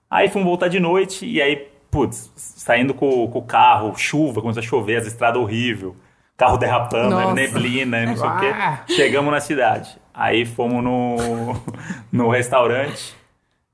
Aí 0.08 0.28
fomos 0.28 0.46
voltar 0.46 0.68
de 0.68 0.78
noite 0.78 1.26
e 1.26 1.42
aí, 1.42 1.68
putz, 1.90 2.30
saindo 2.36 2.94
com, 2.94 3.26
com 3.28 3.38
o 3.40 3.42
carro, 3.42 3.92
chuva, 3.96 4.40
começou 4.40 4.60
a 4.60 4.64
chover, 4.64 4.96
as 4.96 5.06
estradas 5.08 5.42
horrível, 5.42 5.96
carro 6.36 6.56
derrapando, 6.56 7.10
Nossa. 7.10 7.34
neblina, 7.34 8.06
não 8.06 8.16
sei 8.16 8.26
o 8.26 8.30
Ah. 8.30 8.80
que. 8.86 8.92
Chegamos 8.94 9.32
na 9.32 9.40
cidade. 9.40 9.98
Aí 10.14 10.46
fomos 10.46 10.84
no, 10.84 11.16
no 12.12 12.28
restaurante. 12.28 13.17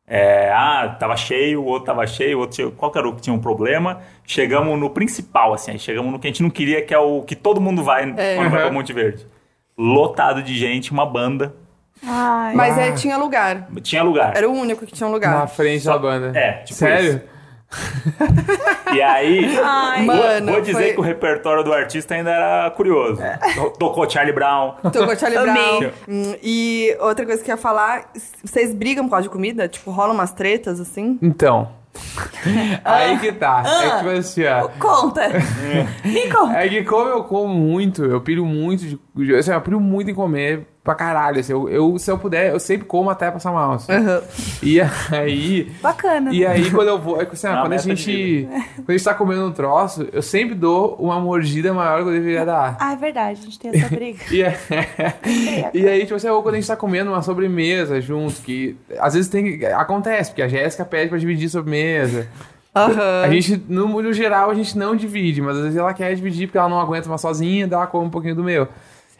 É, 0.06 0.50
ah, 0.52 0.94
tava 1.00 1.16
cheio, 1.16 1.62
o 1.62 1.64
outro 1.64 1.86
tava 1.86 2.06
cheio, 2.06 2.36
o 2.36 2.40
outro 2.40 2.56
tinha, 2.56 2.70
qual 2.70 2.90
que 2.92 2.98
era 2.98 3.08
o 3.08 3.14
que 3.14 3.22
tinha 3.22 3.32
um 3.34 3.38
problema? 3.40 4.00
Chegamos 4.26 4.78
no 4.78 4.90
principal, 4.90 5.54
assim, 5.54 5.70
aí 5.72 5.78
chegamos 5.78 6.12
no 6.12 6.18
que 6.18 6.26
a 6.26 6.30
gente 6.30 6.42
não 6.42 6.50
queria, 6.50 6.82
que 6.82 6.92
é 6.92 6.98
o 6.98 7.22
que 7.22 7.34
todo 7.34 7.58
mundo 7.60 7.82
vai 7.82 8.02
É. 8.16 8.36
quando 8.36 8.50
vai 8.50 8.60
pra 8.60 8.66
Uhum. 8.68 8.74
Monte 8.74 8.92
Verde. 8.92 9.26
Lotado 9.78 10.42
de 10.42 10.54
gente, 10.56 10.92
uma 10.92 11.06
banda. 11.06 11.54
Ai. 12.06 12.54
Mas 12.54 12.76
é, 12.76 12.92
tinha 12.92 13.16
lugar. 13.16 13.66
Tinha 13.82 14.02
lugar. 14.02 14.36
Era 14.36 14.48
o 14.48 14.52
único 14.52 14.84
que 14.84 14.92
tinha 14.92 15.08
um 15.08 15.12
lugar. 15.12 15.32
Na 15.38 15.46
frente 15.46 15.84
da 15.86 15.96
banda. 15.98 16.38
É, 16.38 16.52
tipo 16.64 16.74
Sério? 16.78 17.08
isso. 17.08 17.20
E 18.94 19.02
aí, 19.02 19.58
Ai. 19.62 20.06
vou, 20.06 20.14
Mano, 20.16 20.52
vou 20.52 20.60
dizer 20.60 20.72
foi- 20.72 20.92
que 20.92 21.00
o 21.00 21.02
repertório 21.02 21.64
do 21.64 21.72
artista 21.72 22.14
ainda 22.14 22.30
era 22.30 22.70
curioso. 22.70 23.20
Tocou 23.78 24.08
Charlie 24.08 24.32
Brown. 24.34 24.74
Tocou 24.92 25.16
Charlie. 25.16 25.38
Brown. 25.40 25.90
Hum, 26.08 26.36
E 26.42 26.96
outra 27.00 27.24
coisa 27.26 27.42
que 27.42 27.50
eu 27.50 27.54
ia 27.56 27.60
falar, 27.60 28.10
vocês 28.44 28.72
brigam 28.74 29.04
por 29.04 29.12
causa 29.12 29.24
de 29.24 29.30
comida? 29.30 29.66
Tipo, 29.68 29.90
rolam 29.90 30.14
umas 30.14 30.32
tretas, 30.32 30.78
assim? 30.80 31.18
Então. 31.20 31.68
Aí 32.84 33.18
que 33.18 33.32
tá. 33.32 33.62
É 33.66 33.90
que 33.90 33.96
tipo 33.98 34.10
assim, 34.10 34.44
ó. 34.46 34.68
Conta. 34.80 35.22
Me 36.04 36.28
conta. 36.30 36.58
É 36.58 36.68
que 36.68 36.82
como 36.84 37.08
eu 37.08 37.24
como 37.24 37.54
muito, 37.54 38.04
eu 38.04 38.20
piro 38.20 38.44
muito 38.44 38.84
de. 39.14 39.34
Assim, 39.36 39.52
eu 39.52 39.60
piro 39.60 39.80
muito 39.80 40.10
em 40.10 40.14
comer 40.14 40.66
pra 40.84 40.94
caralho. 40.94 41.40
Assim, 41.40 41.52
eu, 41.52 41.68
eu, 41.68 41.98
se 41.98 42.10
eu 42.10 42.18
puder, 42.18 42.52
eu 42.52 42.60
sempre 42.60 42.86
como 42.86 43.08
até 43.08 43.30
passar 43.30 43.50
mal. 43.50 43.72
Assim. 43.72 43.92
E 44.62 44.78
aí. 44.80 45.72
Bacana. 45.82 46.30
E 46.32 46.46
aí, 46.46 46.70
quando 46.70 46.88
eu 46.88 46.98
vou. 46.98 47.20
É 47.20 47.24
que, 47.24 47.32
assim, 47.32 47.48
Uma 47.48 47.62
quando 47.62 47.72
a 47.72 47.78
gente. 47.78 48.46
Quando 48.76 48.90
a 48.90 48.92
gente 48.92 49.04
tá 49.04 49.14
comendo 49.14 49.46
um 49.46 49.52
troço, 49.52 50.06
eu 50.12 50.20
sempre 50.22 50.54
dou 50.54 50.94
uma 51.00 51.18
mordida 51.18 51.72
maior 51.72 52.00
do 52.00 52.04
que 52.04 52.08
eu 52.10 52.20
deveria 52.20 52.44
dar. 52.44 52.76
Ah, 52.78 52.92
é 52.92 52.96
verdade, 52.96 53.40
a 53.40 53.44
gente 53.44 53.58
tem 53.58 53.70
essa 53.74 53.88
briga. 53.88 54.18
E, 54.30 54.42
é- 54.42 54.58
e 55.72 55.88
aí, 55.88 56.02
tipo 56.02 56.14
assim, 56.14 56.28
ou 56.28 56.42
quando 56.42 56.54
a 56.56 56.58
gente 56.58 56.68
tá 56.68 56.76
comendo 56.76 57.10
uma 57.10 57.22
sobremesa 57.22 58.00
junto, 58.00 58.34
que 58.42 58.76
às 58.98 59.14
vezes 59.14 59.30
tem. 59.30 59.64
Acontece, 59.66 60.30
porque 60.30 60.42
a 60.42 60.48
Jéssica 60.48 60.84
pede 60.84 61.08
pra 61.08 61.18
dividir 61.18 61.48
sobremesa. 61.48 62.28
Aham. 62.74 63.22
A 63.22 63.28
gente, 63.30 63.62
no, 63.68 64.02
no 64.02 64.12
geral, 64.12 64.50
a 64.50 64.54
gente 64.54 64.76
não 64.76 64.96
divide, 64.96 65.40
mas 65.40 65.56
às 65.56 65.62
vezes 65.62 65.78
ela 65.78 65.94
quer 65.94 66.12
dividir 66.14 66.48
porque 66.48 66.58
ela 66.58 66.68
não 66.68 66.80
aguenta 66.80 67.08
uma 67.08 67.16
sozinha, 67.18 67.68
dá 67.68 67.86
come 67.86 68.06
um 68.06 68.10
pouquinho 68.10 68.34
do 68.34 68.42
meu. 68.42 68.66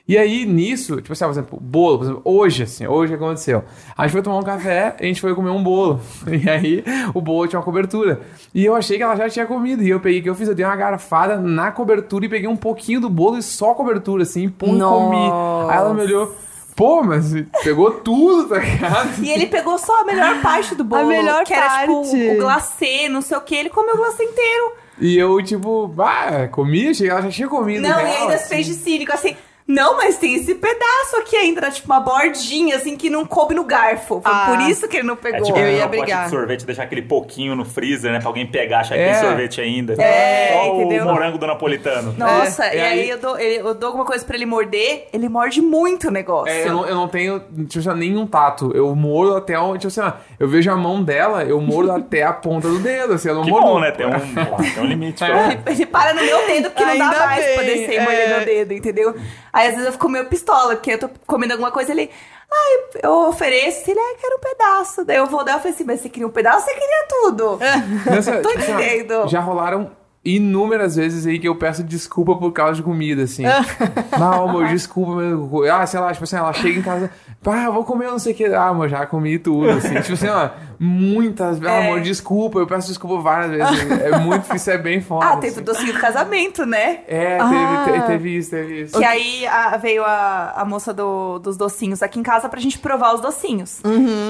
E 0.06 0.18
aí, 0.18 0.44
nisso, 0.44 0.96
tipo 0.96 1.14
assim, 1.14 1.24
por 1.24 1.30
exemplo, 1.30 1.58
bolo, 1.58 1.96
por 1.96 2.04
exemplo, 2.04 2.22
hoje, 2.26 2.62
assim, 2.64 2.86
hoje 2.86 3.14
o 3.14 3.16
que 3.16 3.24
aconteceu? 3.24 3.64
A 3.96 4.02
gente 4.02 4.12
foi 4.12 4.20
tomar 4.20 4.36
um 4.36 4.42
café, 4.42 4.94
a 5.00 5.02
gente 5.02 5.18
foi 5.18 5.34
comer 5.34 5.48
um 5.48 5.62
bolo. 5.62 5.98
E 6.28 6.48
aí, 6.48 6.84
o 7.14 7.22
bolo 7.22 7.48
tinha 7.48 7.58
uma 7.58 7.64
cobertura. 7.64 8.20
E 8.54 8.62
eu 8.66 8.74
achei 8.74 8.98
que 8.98 9.02
ela 9.02 9.16
já 9.16 9.30
tinha 9.30 9.46
comido. 9.46 9.82
E 9.82 9.88
eu 9.88 9.98
peguei, 10.00 10.20
o 10.20 10.22
que 10.22 10.28
eu 10.28 10.34
fiz? 10.34 10.46
Eu 10.46 10.54
dei 10.54 10.66
uma 10.66 10.76
garfada 10.76 11.38
na 11.38 11.72
cobertura 11.72 12.26
e 12.26 12.28
peguei 12.28 12.46
um 12.46 12.56
pouquinho 12.56 13.00
do 13.00 13.08
bolo 13.08 13.38
e 13.38 13.42
só 13.42 13.70
a 13.70 13.74
cobertura, 13.74 14.24
assim, 14.24 14.46
pum, 14.46 14.76
e 14.76 14.80
comi. 14.80 15.30
Aí 15.70 15.78
ela 15.78 15.94
me 15.94 16.02
olhou, 16.02 16.36
pô, 16.76 17.02
mas 17.02 17.32
pegou 17.62 17.90
tudo, 17.92 18.50
tá 18.50 18.58
ligado? 18.58 19.22
E 19.22 19.30
ele 19.30 19.46
pegou 19.46 19.78
só 19.78 20.02
a 20.02 20.04
melhor 20.04 20.42
parte 20.42 20.74
do 20.74 20.84
bolo. 20.84 21.04
A 21.04 21.06
melhor 21.06 21.44
que 21.44 21.54
era, 21.54 21.66
parte. 21.66 22.10
tipo, 22.10 22.34
o 22.34 22.36
glacê, 22.36 23.08
não 23.08 23.22
sei 23.22 23.38
o 23.38 23.40
que. 23.40 23.54
Ele 23.54 23.70
comeu 23.70 23.94
o 23.94 23.96
glacê 23.96 24.22
inteiro. 24.22 24.72
E 25.00 25.16
eu, 25.16 25.42
tipo, 25.42 25.94
ah, 25.98 26.46
comi, 26.52 26.88
achei 26.88 27.06
que 27.06 27.10
ela 27.10 27.22
já 27.22 27.30
tinha 27.30 27.48
comido. 27.48 27.80
Não, 27.80 27.98
e 27.98 28.02
real, 28.02 28.22
ainda 28.22 28.34
assim. 28.34 28.48
fez 28.48 28.66
de 28.66 28.74
cínico, 28.74 29.10
assim... 29.10 29.34
Não, 29.66 29.96
mas 29.96 30.18
tem 30.18 30.34
esse 30.34 30.54
pedaço 30.56 31.16
aqui 31.20 31.34
ainda, 31.36 31.60
era 31.60 31.70
tipo 31.70 31.86
uma 31.90 31.98
bordinha, 31.98 32.76
assim, 32.76 32.96
que 32.98 33.08
não 33.08 33.24
coube 33.24 33.54
no 33.54 33.64
garfo. 33.64 34.20
Foi 34.20 34.32
Ah. 34.32 34.46
por 34.50 34.60
isso 34.68 34.86
que 34.86 34.98
ele 34.98 35.06
não 35.06 35.14
É 35.14 35.16
pegou. 35.16 35.42
tipo 35.42 35.58
Eu 35.58 35.72
ia 35.72 35.86
brigar. 35.88 36.24
de 36.24 36.30
sorvete, 36.30 36.66
deixar 36.66 36.82
aquele 36.82 37.00
pouquinho 37.00 37.56
no 37.56 37.64
freezer, 37.64 38.12
né? 38.12 38.18
Pra 38.18 38.28
alguém 38.28 38.46
pegar, 38.46 38.80
achar 38.80 38.94
que 38.96 39.00
É. 39.00 39.12
tem 39.12 39.22
sorvete 39.22 39.62
ainda. 39.62 39.94
É, 40.02 40.52
Só 40.52 40.74
entendeu? 40.74 41.04
o 41.04 41.12
morango 41.12 41.38
do 41.38 41.46
napolitano. 41.46 42.14
Nossa, 42.18 42.66
É, 42.66 42.74
e 42.74 42.76
e 42.76 42.80
aí, 42.82 43.00
aí- 43.04 43.08
eu, 43.10 43.18
dou, 43.18 43.38
ele- 43.38 43.56
eu 43.66 43.74
dou 43.74 43.86
alguma 43.86 44.04
coisa 44.04 44.22
pra 44.22 44.36
ele 44.36 44.44
morder, 44.44 45.08
ele 45.14 45.30
morde 45.30 45.62
muito 45.62 46.08
o 46.08 46.10
negócio. 46.10 46.52
É, 46.52 46.68
eu 46.68 46.72
não, 46.74 46.86
eu 46.86 46.94
não 46.94 47.08
tenho, 47.08 47.40
tipo 47.66 47.78
assim, 47.78 47.98
nenhum 47.98 48.26
tato. 48.26 48.70
Eu 48.74 48.94
mordo 48.94 49.34
até 49.34 49.58
onde, 49.58 49.78
tipo 49.88 49.88
assim, 49.88 50.00
ó, 50.02 50.12
eu 50.38 50.46
vejo 50.46 50.70
a 50.70 50.76
mão 50.76 51.02
dela, 51.02 51.42
eu 51.42 51.58
mordo 51.58 51.90
até 51.90 52.22
a 52.22 52.34
ponta 52.34 52.68
do 52.68 52.78
dedo, 52.80 53.14
assim, 53.14 53.30
eu 53.30 53.34
não 53.36 53.44
Que 53.44 53.50
mordo. 53.50 53.66
bom, 53.66 53.80
né? 53.80 53.90
Tem 53.92 54.04
um, 54.06 54.10
tem 54.74 54.82
um 54.82 54.86
limite. 54.86 55.24
pra- 55.24 55.52
Ele, 55.52 55.60
ele 55.68 55.86
para 55.86 56.12
no 56.12 56.22
meu 56.22 56.46
dedo 56.46 56.70
porque 56.70 56.84
não 56.84 56.98
dá 56.98 57.04
Ainda 57.06 57.26
mais 57.26 57.44
pra 57.54 57.62
bem, 57.62 57.76
descer 57.78 57.94
e 57.94 58.00
morder 58.04 58.20
é. 58.20 58.36
meu 58.36 58.44
dedo, 58.44 58.74
entendeu? 58.74 59.14
Aí 59.54 59.68
às 59.68 59.72
vezes 59.74 59.86
eu 59.86 59.92
fico 59.92 60.08
meio 60.08 60.26
pistola, 60.26 60.74
porque 60.74 60.90
eu 60.92 60.98
tô 60.98 61.08
comendo 61.26 61.52
alguma 61.54 61.70
coisa 61.70 61.92
ele. 61.92 62.10
Ai, 62.52 63.00
eu 63.02 63.12
ofereço, 63.28 63.88
ele, 63.90 63.98
ai, 63.98 64.14
quero 64.20 64.36
um 64.36 64.40
pedaço. 64.40 65.04
Daí 65.04 65.16
eu 65.16 65.26
vou 65.26 65.44
dar, 65.44 65.52
eu 65.54 65.58
falei 65.58 65.72
assim, 65.72 65.84
mas 65.84 66.00
você 66.00 66.08
queria 66.08 66.26
um 66.26 66.30
pedaço? 66.30 66.66
Você 66.66 66.74
queria 66.74 67.06
tudo. 67.08 67.58
Nessa- 68.10 68.38
Tô 68.42 68.48
assim, 68.48 68.58
entendendo. 68.72 69.28
já 69.28 69.40
rolaram 69.40 69.90
inúmeras 70.24 70.96
vezes 70.96 71.26
aí 71.26 71.38
que 71.38 71.46
eu 71.46 71.54
peço 71.56 71.82
desculpa 71.84 72.34
por 72.36 72.50
causa 72.52 72.74
de 72.74 72.82
comida, 72.82 73.22
assim. 73.24 73.42
não, 74.18 74.48
amor, 74.48 74.66
desculpa, 74.68 75.16
meu. 75.16 75.64
Ah, 75.72 75.86
sei 75.86 76.00
lá, 76.00 76.12
tipo 76.12 76.24
assim, 76.24 76.36
ela 76.36 76.52
chega 76.52 76.78
em 76.78 76.82
casa, 76.82 77.10
pá, 77.42 77.68
vou 77.70 77.84
comer 77.84 78.06
não 78.06 78.18
sei 78.18 78.32
o 78.32 78.36
que. 78.36 78.46
Ah, 78.46 78.68
amor, 78.68 78.88
já 78.88 79.04
comi 79.06 79.38
tudo, 79.38 79.68
assim. 79.70 79.94
tipo 80.00 80.14
assim, 80.14 80.28
ó, 80.28 80.48
muitas 80.78 81.58
vezes, 81.58 81.74
É. 81.76 81.86
amor, 81.86 82.00
desculpa, 82.00 82.58
eu 82.58 82.66
peço 82.66 82.88
desculpa 82.88 83.20
várias 83.22 83.50
vezes. 83.50 84.00
É 84.00 84.18
muito 84.18 84.42
difícil, 84.42 84.72
é 84.72 84.78
bem 84.78 85.00
foda. 85.00 85.26
Ah, 85.26 85.36
teve 85.36 85.48
o 85.48 85.62
assim. 85.62 85.64
docinho 85.64 85.92
do 85.92 86.00
casamento, 86.00 86.64
né? 86.64 87.00
É, 87.06 87.38
Ah. 87.40 87.84
teve, 87.86 87.98
te- 88.00 88.06
teve 88.06 88.36
isso, 88.38 88.50
teve 88.50 88.80
isso. 88.82 88.98
Que 88.98 89.04
aí 89.04 89.46
a- 89.46 89.76
veio 89.76 90.02
a, 90.04 90.52
a 90.56 90.64
moça 90.64 90.92
do- 90.94 91.38
dos 91.38 91.56
docinhos 91.56 92.02
aqui 92.02 92.18
em 92.18 92.22
casa 92.22 92.48
pra 92.48 92.60
gente 92.60 92.78
provar 92.78 93.14
os 93.14 93.20
docinhos. 93.20 93.80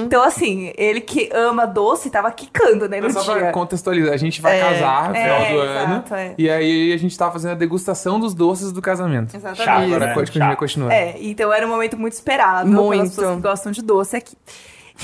Então, 0.05 0.21
assim, 0.23 0.73
ele 0.77 1.01
que 1.01 1.29
ama 1.33 1.65
doce 1.65 2.09
tava 2.09 2.29
quicando, 2.31 2.87
né, 2.89 2.99
no 2.99 3.09
Só 3.11 3.23
pra 3.23 3.33
dia. 3.35 3.51
contextualizar, 3.51 4.13
a 4.13 4.17
gente 4.17 4.41
vai 4.41 4.59
É, 4.59 4.61
casar 4.61 5.09
no 5.09 5.15
é, 5.15 5.23
final 5.23 5.51
do 5.53 5.59
ano. 5.59 5.84
Exato, 5.85 6.15
é. 6.15 6.35
E 6.37 6.49
aí 6.49 6.93
a 6.93 6.97
gente 6.97 7.17
tá 7.17 7.31
fazendo 7.31 7.51
a 7.51 7.55
degustação 7.55 8.19
dos 8.19 8.33
doces 8.33 8.71
do 8.71 8.81
casamento. 8.81 9.35
Exatamente. 9.35 9.63
Chato, 9.65 9.83
Agora 9.83 10.05
né? 10.07 10.13
pode 10.13 10.27
continuar, 10.31 10.49
Chato. 10.49 10.59
continua. 10.59 10.93
É, 10.93 11.15
então 11.21 11.51
era 11.53 11.65
um 11.65 11.69
momento 11.69 11.97
muito 11.97 12.13
esperado 12.13 12.69
Muito. 12.69 12.89
pelas 12.91 13.09
pessoas 13.15 13.35
que 13.35 13.41
gostam 13.41 13.71
de 13.71 13.81
doce 13.81 14.15
aqui. 14.17 14.35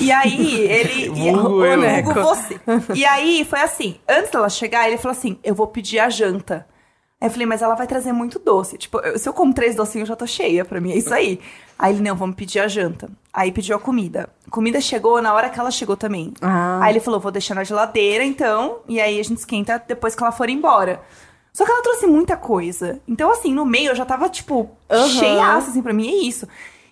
E 0.00 0.10
aí, 0.10 0.60
ele. 0.60 1.04
e- 1.04 1.08
Vulgo 1.32 1.48
o 1.60 1.66
eu. 1.66 1.76
Neco, 1.76 2.14
você. 2.14 2.58
E 2.94 3.04
aí, 3.04 3.44
foi 3.48 3.60
assim: 3.60 3.96
antes 4.08 4.30
dela 4.30 4.48
chegar, 4.48 4.88
ele 4.88 4.96
falou 4.96 5.16
assim: 5.16 5.38
eu 5.44 5.54
vou 5.54 5.66
pedir 5.66 5.98
a 5.98 6.08
janta. 6.08 6.66
Aí 7.22 7.28
eu 7.28 7.30
falei, 7.30 7.46
mas 7.46 7.62
ela 7.62 7.76
vai 7.76 7.86
trazer 7.86 8.12
muito 8.12 8.40
doce. 8.40 8.76
Tipo, 8.76 8.98
eu- 8.98 9.16
se 9.16 9.28
eu 9.28 9.32
como 9.32 9.54
três 9.54 9.76
docinhos, 9.76 10.08
eu 10.08 10.12
já 10.12 10.16
tô 10.16 10.26
cheia 10.26 10.64
pra 10.64 10.80
mim, 10.80 10.90
é 10.90 10.96
isso 10.96 11.14
aí. 11.14 11.38
Aí 11.78 11.94
ele, 11.94 12.02
não, 12.02 12.16
vamos 12.16 12.34
pedir 12.34 12.58
a 12.58 12.66
janta. 12.66 13.08
Aí 13.32 13.52
pediu 13.52 13.76
a 13.76 13.78
comida. 13.78 14.28
Comida 14.50 14.80
chegou 14.80 15.22
na 15.22 15.32
hora 15.32 15.48
que 15.48 15.60
ela 15.60 15.70
chegou 15.70 15.96
também. 15.96 16.34
Ah. 16.42 16.80
Aí 16.82 16.92
ele 16.92 16.98
falou, 16.98 17.20
vou 17.20 17.30
deixar 17.30 17.54
na 17.54 17.62
geladeira, 17.62 18.24
então, 18.24 18.80
e 18.88 19.00
aí 19.00 19.20
a 19.20 19.22
gente 19.22 19.38
esquenta 19.38 19.80
depois 19.86 20.16
que 20.16 20.22
ela 20.24 20.32
for 20.32 20.50
embora. 20.50 21.00
Só 21.52 21.64
que 21.64 21.70
ela 21.70 21.80
trouxe 21.82 22.08
muita 22.08 22.36
coisa. 22.36 22.98
Então, 23.06 23.30
assim, 23.30 23.54
no 23.54 23.64
meio 23.64 23.90
eu 23.92 23.94
já 23.94 24.04
tava, 24.04 24.28
tipo, 24.28 24.68
Aham. 24.90 25.08
cheiaça, 25.08 25.70
assim, 25.70 25.80
pra 25.80 25.92
mim, 25.92 26.08
é 26.10 26.26
isso. 26.26 26.48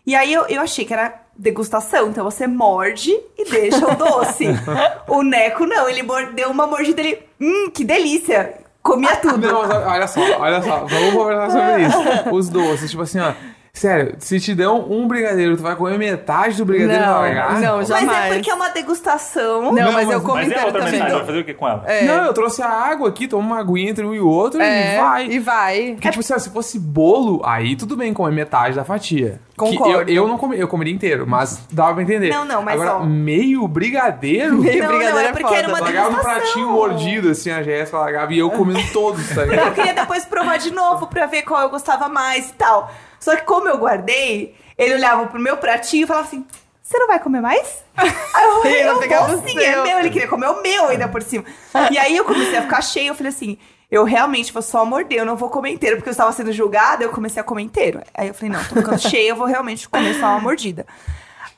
E 0.07 0.15
aí 0.15 0.33
eu, 0.33 0.45
eu 0.47 0.61
achei 0.63 0.85
que 0.85 0.93
era 0.93 1.13
degustação, 1.37 2.09
então 2.09 2.23
você 2.25 2.47
morde 2.47 3.11
e 3.37 3.51
deixa 3.51 3.85
o 3.85 3.97
doce. 3.97 4.45
o 5.09 5.25
Neco 5.25 5.67
não, 5.67 5.89
ele 5.89 6.05
mordeu 6.05 6.51
uma 6.51 6.69
mordida, 6.69 7.01
ele, 7.01 7.19
hum, 7.41 7.69
que 7.75 7.83
delícia. 7.85 8.61
Comia 8.83 9.17
tudo. 9.21 9.39
Não, 9.39 9.63
mas 9.63 9.71
olha 9.71 10.09
só, 10.09 10.21
olha 10.39 10.63
só, 10.63 10.85
vamos 10.87 11.13
conversar 11.15 11.51
sobre 11.51 11.87
isso. 11.87 12.35
Os 12.35 12.49
doces, 12.49 12.91
tipo 12.91 13.03
assim, 13.03 13.19
ó. 13.21 13.33
Sério, 13.81 14.15
se 14.19 14.39
te 14.39 14.55
dão 14.55 14.85
um 14.93 15.09
brigadeiro, 15.09 15.57
tu 15.57 15.63
vai 15.63 15.75
comer 15.75 15.97
metade 15.99 16.59
do 16.59 16.67
brigadeiro 16.67 17.03
Não, 17.03 17.13
largar? 17.13 17.61
não, 17.63 17.77
Mas 17.79 17.89
jamais. 17.89 18.31
é 18.31 18.35
porque 18.35 18.51
é 18.51 18.55
uma 18.55 18.69
degustação. 18.69 19.63
Não, 19.63 19.73
Não, 19.73 19.93
mas, 19.93 20.03
eu 20.03 20.13
mas- 20.19 20.23
como 20.23 20.35
Mas 20.35 20.45
é 20.45 20.51
inteiro 20.51 20.67
outra 20.67 20.81
também. 20.83 20.93
metade, 21.01 21.15
vai 21.17 21.25
fazer 21.27 21.39
o 21.39 21.45
que 21.45 21.55
com 21.55 21.67
ela? 21.67 21.83
É. 21.87 22.05
Não, 22.05 22.25
eu 22.27 22.35
trouxe 22.35 22.63
a 22.63 22.69
água 22.69 23.09
aqui, 23.09 23.27
toma 23.27 23.43
uma 23.47 23.59
aguinha 23.59 23.91
entre 23.91 24.05
um 24.05 24.13
e 24.15 24.21
o 24.21 24.29
outro 24.29 24.61
É, 24.61 24.95
e 24.97 24.99
vai. 24.99 25.27
E 25.29 25.39
vai. 25.39 25.93
Porque, 25.93 26.11
tipo 26.11 26.21
assim, 26.21 26.39
se 26.39 26.51
fosse 26.51 26.79
bolo, 26.79 27.41
aí 27.43 27.75
tudo 27.75 27.97
bem 27.97 28.13
comer 28.13 28.35
metade 28.35 28.77
da 28.77 28.85
fatia. 28.85 29.41
Que 29.53 29.57
Concordo. 29.77 30.11
eu, 30.11 30.25
eu 30.25 30.29
não 30.29 30.37
comi, 30.37 30.59
eu 30.61 30.69
comeria 30.69 30.93
inteiro, 30.93 31.27
mas 31.27 31.63
dava 31.73 31.95
pra 31.95 32.03
entender. 32.03 32.29
Não, 32.31 32.45
não, 32.45 32.63
mas 32.63 32.75
Agora, 32.81 32.97
ó. 32.99 33.05
meio 33.05 33.67
brigadeiro. 33.67 34.57
Meio 34.59 34.83
Não, 34.83 34.89
brigadeiro 34.89 35.15
não, 35.17 35.21
é 35.21 35.27
é 35.29 35.33
porque 35.33 35.55
era 35.55 35.69
foda. 35.69 35.69
uma 35.69 35.81
Largava 35.81 36.11
no 36.11 36.17
degustação. 36.17 36.43
pratinho 36.43 36.69
mordido, 36.71 37.31
assim, 37.31 37.51
a 37.51 37.63
Jéssica 37.63 37.99
largava 37.99 38.33
e 38.35 38.39
eu 38.39 38.51
comendo 38.51 38.81
todos, 38.93 39.27
tá 39.31 39.45
ligado? 39.45 39.69
Eu 39.69 39.73
queria 39.75 39.95
depois 39.95 40.25
provar 40.27 40.59
de 40.59 40.71
novo 40.71 41.07
pra 41.07 41.25
ver 41.27 41.43
qual 41.43 41.63
eu 41.63 41.71
gostava 41.71 42.09
mais 42.11 42.51
e 42.51 42.53
tal. 42.55 42.91
Só 43.21 43.37
que 43.37 43.43
como 43.43 43.69
eu 43.69 43.79
guardei, 43.79 44.57
ele 44.77 44.95
olhava 44.95 45.27
pro 45.27 45.39
meu 45.39 45.59
pratinho 45.59 46.05
e 46.05 46.07
falava 46.07 46.27
assim: 46.27 46.45
Você 46.83 46.99
não 46.99 47.07
vai 47.07 47.21
comer 47.21 47.41
mais? 47.41 47.85
Aí 47.97 48.45
eu, 48.45 48.65
Ele 48.65 48.89
eu 48.89 49.27
vou 49.27 49.47
sim, 49.47 49.59
é 49.59 49.83
meu. 49.83 49.99
Ele 49.99 50.11
queria 50.11 50.27
comer 50.27 50.49
o 50.49 50.63
meu 50.63 50.89
ainda 50.89 51.07
por 51.07 51.23
cima. 51.23 51.45
E 51.91 51.99
aí 51.99 52.17
eu 52.17 52.25
comecei 52.25 52.57
a 52.57 52.63
ficar 52.63 52.81
cheia, 52.81 53.09
eu 53.09 53.15
falei 53.15 53.31
assim. 53.31 53.59
Eu 53.91 54.05
realmente 54.05 54.53
vou 54.53 54.63
só 54.63 54.85
morder, 54.85 55.19
eu 55.19 55.27
não 55.27 55.35
vou 55.35 55.51
comer 55.51 55.71
inteiro, 55.71 55.97
porque 55.97 56.09
eu 56.09 56.13
estava 56.13 56.31
sendo 56.31 56.53
julgada, 56.53 57.03
eu 57.03 57.11
comecei 57.11 57.41
a 57.41 57.45
comer 57.45 57.63
inteiro. 57.63 58.01
Aí 58.15 58.29
eu 58.29 58.35
falei, 58.35 58.55
não, 58.55 58.65
tô 58.65 58.77
ficando 58.77 59.01
cheia, 59.01 59.31
eu 59.31 59.37
vou 59.37 59.49
realmente 59.49 59.89
comer 59.89 60.15
só 60.15 60.27
uma 60.27 60.39
mordida. 60.39 60.87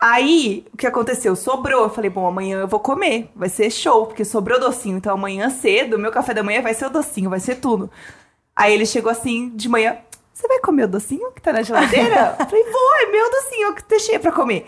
Aí, 0.00 0.64
o 0.72 0.76
que 0.76 0.86
aconteceu? 0.86 1.36
Sobrou. 1.36 1.84
Eu 1.84 1.90
falei, 1.90 2.10
bom, 2.10 2.26
amanhã 2.26 2.60
eu 2.60 2.66
vou 2.66 2.80
comer. 2.80 3.30
Vai 3.36 3.48
ser 3.48 3.70
show, 3.70 4.06
porque 4.06 4.24
sobrou 4.24 4.58
docinho. 4.58 4.96
Então 4.96 5.14
amanhã 5.14 5.48
cedo, 5.50 5.98
meu 5.98 6.10
café 6.10 6.32
da 6.34 6.42
manhã 6.42 6.62
vai 6.62 6.74
ser 6.74 6.86
o 6.86 6.90
docinho, 6.90 7.30
vai 7.30 7.38
ser 7.38 7.56
tudo. 7.56 7.88
Aí 8.56 8.72
ele 8.72 8.84
chegou 8.84 9.12
assim, 9.12 9.50
de 9.54 9.68
manhã, 9.68 9.98
você 10.32 10.48
vai 10.48 10.58
comer 10.60 10.84
o 10.84 10.88
docinho 10.88 11.30
que 11.32 11.40
tá 11.42 11.52
na 11.52 11.62
geladeira? 11.62 12.36
Eu 12.40 12.46
falei, 12.46 12.64
vou, 12.64 12.94
é 13.02 13.06
meu 13.12 13.30
docinho 13.30 13.74
que 13.74 13.82
eu 13.82 13.86
deixei 13.88 14.18
pra 14.18 14.32
comer. 14.32 14.66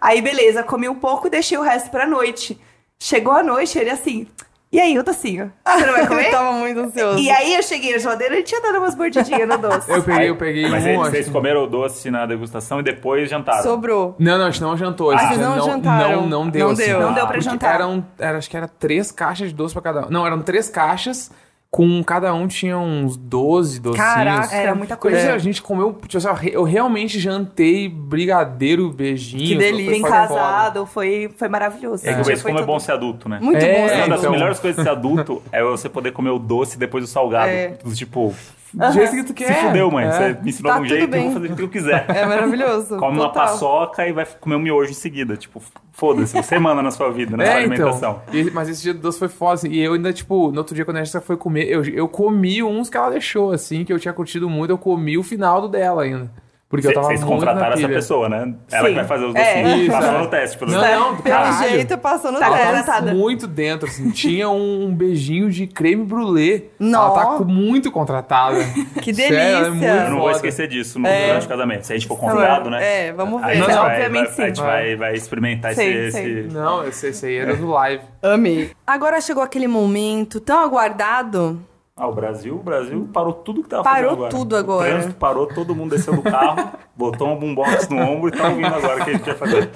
Aí, 0.00 0.20
beleza, 0.22 0.62
comi 0.62 0.88
um 0.88 0.94
pouco 0.94 1.26
e 1.26 1.30
deixei 1.30 1.56
o 1.58 1.62
resto 1.62 1.90
pra 1.90 2.06
noite. 2.06 2.60
Chegou 2.98 3.32
a 3.32 3.42
noite, 3.42 3.78
ele 3.78 3.90
assim, 3.90 4.26
e 4.70 4.80
aí, 4.80 4.98
o 4.98 5.02
docinho? 5.02 5.52
Você 5.66 5.84
não 5.84 5.92
vai 5.92 6.06
comer? 6.08 6.30
tava 6.30 6.52
muito 6.52 6.80
ansioso. 6.80 7.18
E 7.18 7.30
aí 7.30 7.54
eu 7.54 7.62
cheguei 7.62 7.92
na 7.92 7.98
geladeira 7.98 8.38
e 8.38 8.42
tinha 8.42 8.58
dado 8.62 8.78
umas 8.78 8.94
mordidinhas 8.94 9.46
no 9.46 9.58
doce. 9.58 9.90
Eu 9.90 10.02
peguei, 10.02 10.30
eu 10.30 10.36
peguei 10.36 10.66
Mas 10.70 10.82
um. 10.84 10.88
eles, 10.88 11.00
acho 11.02 11.10
vocês 11.10 11.28
comeram 11.28 11.64
o 11.64 11.66
doce 11.66 12.10
na 12.10 12.24
degustação 12.24 12.80
e 12.80 12.82
depois 12.82 13.28
jantaram. 13.28 13.62
Sobrou. 13.62 14.16
Não, 14.18 14.38
não, 14.38 14.46
a 14.46 14.50
gente 14.50 14.62
não 14.62 14.74
jantou. 14.74 15.10
A 15.10 15.14
Ah, 15.14 15.18
gente 15.18 15.28
vocês 15.34 15.40
não 15.46 15.56
não, 15.56 15.66
jantaram. 15.66 16.20
Não, 16.22 16.26
não 16.44 16.48
deu. 16.48 16.64
Não 16.68 16.72
assim. 16.72 16.84
deu. 16.86 17.00
Não 17.00 17.12
deu 17.12 17.26
pra 17.26 17.38
jantar. 17.40 17.74
Eram, 17.74 18.06
era, 18.18 18.38
acho 18.38 18.48
que 18.48 18.56
era 18.56 18.66
três 18.66 19.12
caixas 19.12 19.48
de 19.50 19.54
doce 19.54 19.74
pra 19.74 19.82
cada 19.82 20.06
um. 20.06 20.10
Não, 20.10 20.26
eram 20.26 20.40
três 20.40 20.70
caixas. 20.70 21.30
Com 21.74 22.04
cada 22.04 22.34
um 22.34 22.46
tinha 22.46 22.76
uns 22.76 23.16
12 23.16 23.80
docinhos. 23.80 23.96
Caraca, 24.06 24.54
Era 24.54 24.74
muita 24.74 24.94
Coisa 24.94 25.16
assim, 25.16 25.28
a 25.28 25.38
gente 25.38 25.62
comeu. 25.62 25.98
Tipo, 26.06 26.18
assim, 26.18 26.28
eu 26.28 26.34
re- 26.34 26.50
eu 26.54 26.62
realmente 26.64 27.18
jantei 27.18 27.88
brigadeiro, 27.88 28.90
beijinho. 28.90 29.42
Que 29.46 29.54
delícia. 29.56 29.90
Bem 29.92 30.02
casado, 30.02 30.84
foi, 30.84 31.30
foi 31.34 31.48
maravilhoso. 31.48 32.06
É 32.06 32.12
que 32.12 32.24
Foi 32.24 32.34
esse 32.34 32.42
como 32.42 32.56
é 32.56 32.60
tudo. 32.60 32.66
bom 32.66 32.78
ser 32.78 32.92
adulto, 32.92 33.26
né? 33.26 33.38
Muito 33.40 33.64
É, 33.64 33.72
bom. 33.88 33.94
Uma 33.94 34.08
das 34.08 34.20
então. 34.20 34.32
melhores 34.32 34.60
coisas 34.60 34.76
de 34.76 34.82
ser 34.82 34.90
adulto 34.90 35.42
é 35.50 35.62
você 35.64 35.88
poder 35.88 36.12
comer 36.12 36.28
o 36.30 36.38
doce 36.38 36.78
depois 36.78 37.04
do 37.04 37.08
salgado. 37.08 37.48
É. 37.50 37.78
Tipo, 37.94 38.34
Do 38.74 38.92
jeito 38.92 39.10
que 39.16 39.24
tu 39.24 39.34
quer. 39.34 39.54
se 39.54 39.66
fudeu, 39.66 39.90
mãe. 39.90 40.06
É. 40.06 40.10
Você 40.10 40.38
me 40.42 40.48
ensinou 40.50 40.72
Tá 40.72 40.78
de 40.78 40.84
um 40.84 40.88
jeito, 40.88 41.02
eu 41.04 41.08
bem. 41.08 41.22
vou 41.24 41.32
fazer 41.32 41.52
o 41.52 41.56
que 41.56 41.62
eu 41.62 41.68
quiser. 41.68 42.06
É 42.10 42.24
maravilhoso. 42.26 42.96
Come 42.96 43.18
uma 43.18 43.26
Total. 43.28 43.46
paçoca 43.46 44.06
e 44.08 44.12
vai 44.12 44.24
comer 44.40 44.56
um 44.56 44.60
miojo 44.60 44.90
em 44.90 44.94
seguida. 44.94 45.36
Tipo, 45.36 45.62
foda-se, 45.92 46.34
você 46.36 46.58
manda 46.58 46.80
na 46.82 46.90
sua 46.90 47.10
vida, 47.10 47.36
na 47.36 47.44
sua 47.44 47.52
É, 47.54 47.56
alimentação. 47.58 48.20
então. 48.28 48.40
E- 48.40 48.50
mas 48.50 48.68
esse 48.68 48.82
dia 48.82 48.94
do 48.94 49.00
doce 49.00 49.18
foi 49.18 49.28
foda, 49.28 49.54
assim. 49.54 49.68
E 49.68 49.80
eu 49.80 49.92
ainda, 49.94 50.12
tipo, 50.12 50.50
no 50.50 50.58
outro 50.58 50.74
dia, 50.74 50.84
quando 50.84 50.96
a 50.96 51.04
gente 51.04 51.20
foi 51.20 51.36
comer, 51.36 51.64
eu, 51.68 51.84
eu 51.84 52.08
comi 52.08 52.62
uns 52.62 52.88
que 52.88 52.96
ela 52.96 53.10
deixou, 53.10 53.52
assim, 53.52 53.84
que 53.84 53.92
eu 53.92 53.98
tinha 53.98 54.14
curtido 54.14 54.48
muito. 54.48 54.70
Eu 54.70 54.78
comi 54.78 55.18
o 55.18 55.22
final 55.22 55.60
do 55.60 55.68
dela 55.68 56.02
ainda. 56.02 56.30
Porque 56.72 56.86
eu 56.88 56.94
tava 56.94 57.08
Vocês 57.08 57.22
contrataram 57.22 57.74
essa 57.74 57.86
pessoa, 57.86 58.30
né? 58.30 58.54
Ela 58.72 58.82
que 58.84 58.88
Sim. 58.88 58.94
vai 58.94 59.04
fazer 59.04 59.24
os 59.26 59.34
É. 59.34 59.62
docinhos. 59.62 59.80
Isso, 59.82 59.90
Passou 59.92 60.14
é. 60.14 60.18
no 60.18 60.26
teste, 60.28 60.56
pelo 60.58 60.70
Não, 60.72 60.80
menos. 60.80 60.98
não, 61.00 61.16
Pelo 61.18 61.22
caralho. 61.36 61.68
jeito, 61.68 61.98
passou 61.98 62.32
no 62.32 62.38
Tá 62.38 62.46
Ela 62.46 62.56
teste. 62.56 62.66
tava 62.72 62.78
contratada. 62.86 63.14
muito 63.14 63.46
dentro, 63.46 63.88
assim. 63.88 64.10
Tinha 64.10 64.48
um, 64.48 64.86
um 64.86 64.94
beijinho 64.94 65.50
de 65.50 65.66
creme 65.66 66.02
brulee. 66.02 66.70
Nó. 66.80 67.08
Ela 67.08 67.10
tá 67.14 67.26
com- 67.36 67.44
muito 67.44 67.92
contratada. 67.92 68.56
Que 69.02 69.12
Sério, 69.12 69.36
ela 69.36 69.44
é 69.48 69.62
delícia. 69.64 69.70
muito 69.70 69.84
Eu 70.06 70.10
não 70.12 70.20
vou 70.20 70.30
esquecer 70.30 70.66
disso 70.66 70.98
no 70.98 71.06
É. 71.06 71.26
durante 71.26 71.44
o 71.44 71.48
casamento. 71.50 71.86
Se 71.86 71.92
a 71.92 71.96
gente 71.96 72.08
for 72.08 72.18
convidado, 72.18 72.70
né? 72.70 73.08
É, 73.08 73.12
vamos 73.12 73.42
ver. 73.42 73.46
a 73.50 73.54
gente 73.54 73.68
Não, 73.68 73.76
vai, 73.82 73.90
obviamente 73.96 74.30
vai- 74.34 74.44
a 74.44 74.48
gente 74.48 74.56
sim. 74.56 74.62
vai, 74.64 74.96
vai 74.96 75.14
experimentar 75.14 75.74
Sei, 75.74 76.06
esse, 76.06 76.12
sei. 76.12 76.38
esse- 76.46 76.54
Não, 76.54 76.88
esse, 76.88 77.06
esse 77.08 77.26
aí 77.26 77.36
era 77.36 77.54
do 77.54 77.68
live. 77.68 78.02
Amei. 78.22 78.70
Agora 78.86 79.20
chegou 79.20 79.42
aquele 79.42 79.68
momento 79.68 80.40
tão 80.40 80.58
aguardado. 80.64 81.60
Ah, 81.94 82.08
o 82.08 82.14
Brasil, 82.14 82.56
o 82.56 82.62
Brasil 82.62 83.08
parou 83.12 83.34
tudo 83.34 83.62
que 83.62 83.68
tava 83.68 83.82
Parou 83.82 84.02
fazendo 84.10 84.14
agora. 84.24 84.30
tudo 84.30 84.56
agora. 84.56 84.88
O 84.88 84.92
trânsito 84.92 85.14
parou, 85.16 85.46
todo 85.46 85.74
mundo 85.74 85.90
desceu 85.94 86.14
do 86.16 86.22
carro, 86.22 86.70
botou 86.96 87.28
um 87.28 87.38
boombox 87.38 87.88
no 87.88 87.98
ombro 87.98 88.28
e 88.28 88.32
tá 88.32 88.48
ouvindo 88.48 88.66
agora 88.74 89.02
o 89.02 89.04
que 89.04 89.10
a 89.10 89.12
gente 89.14 89.24
vai 89.26 89.34
fazer. 89.34 89.70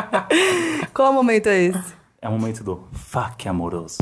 Qual 0.94 1.12
momento 1.12 1.48
é 1.48 1.62
esse? 1.64 1.94
É 2.22 2.28
o 2.28 2.32
momento 2.32 2.64
do 2.64 2.82
fuck 2.92 3.46
amoroso. 3.46 3.98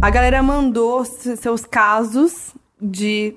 A 0.00 0.10
galera 0.10 0.42
mandou 0.42 1.04
se- 1.04 1.36
seus 1.36 1.64
casos 1.64 2.54
de 2.80 3.34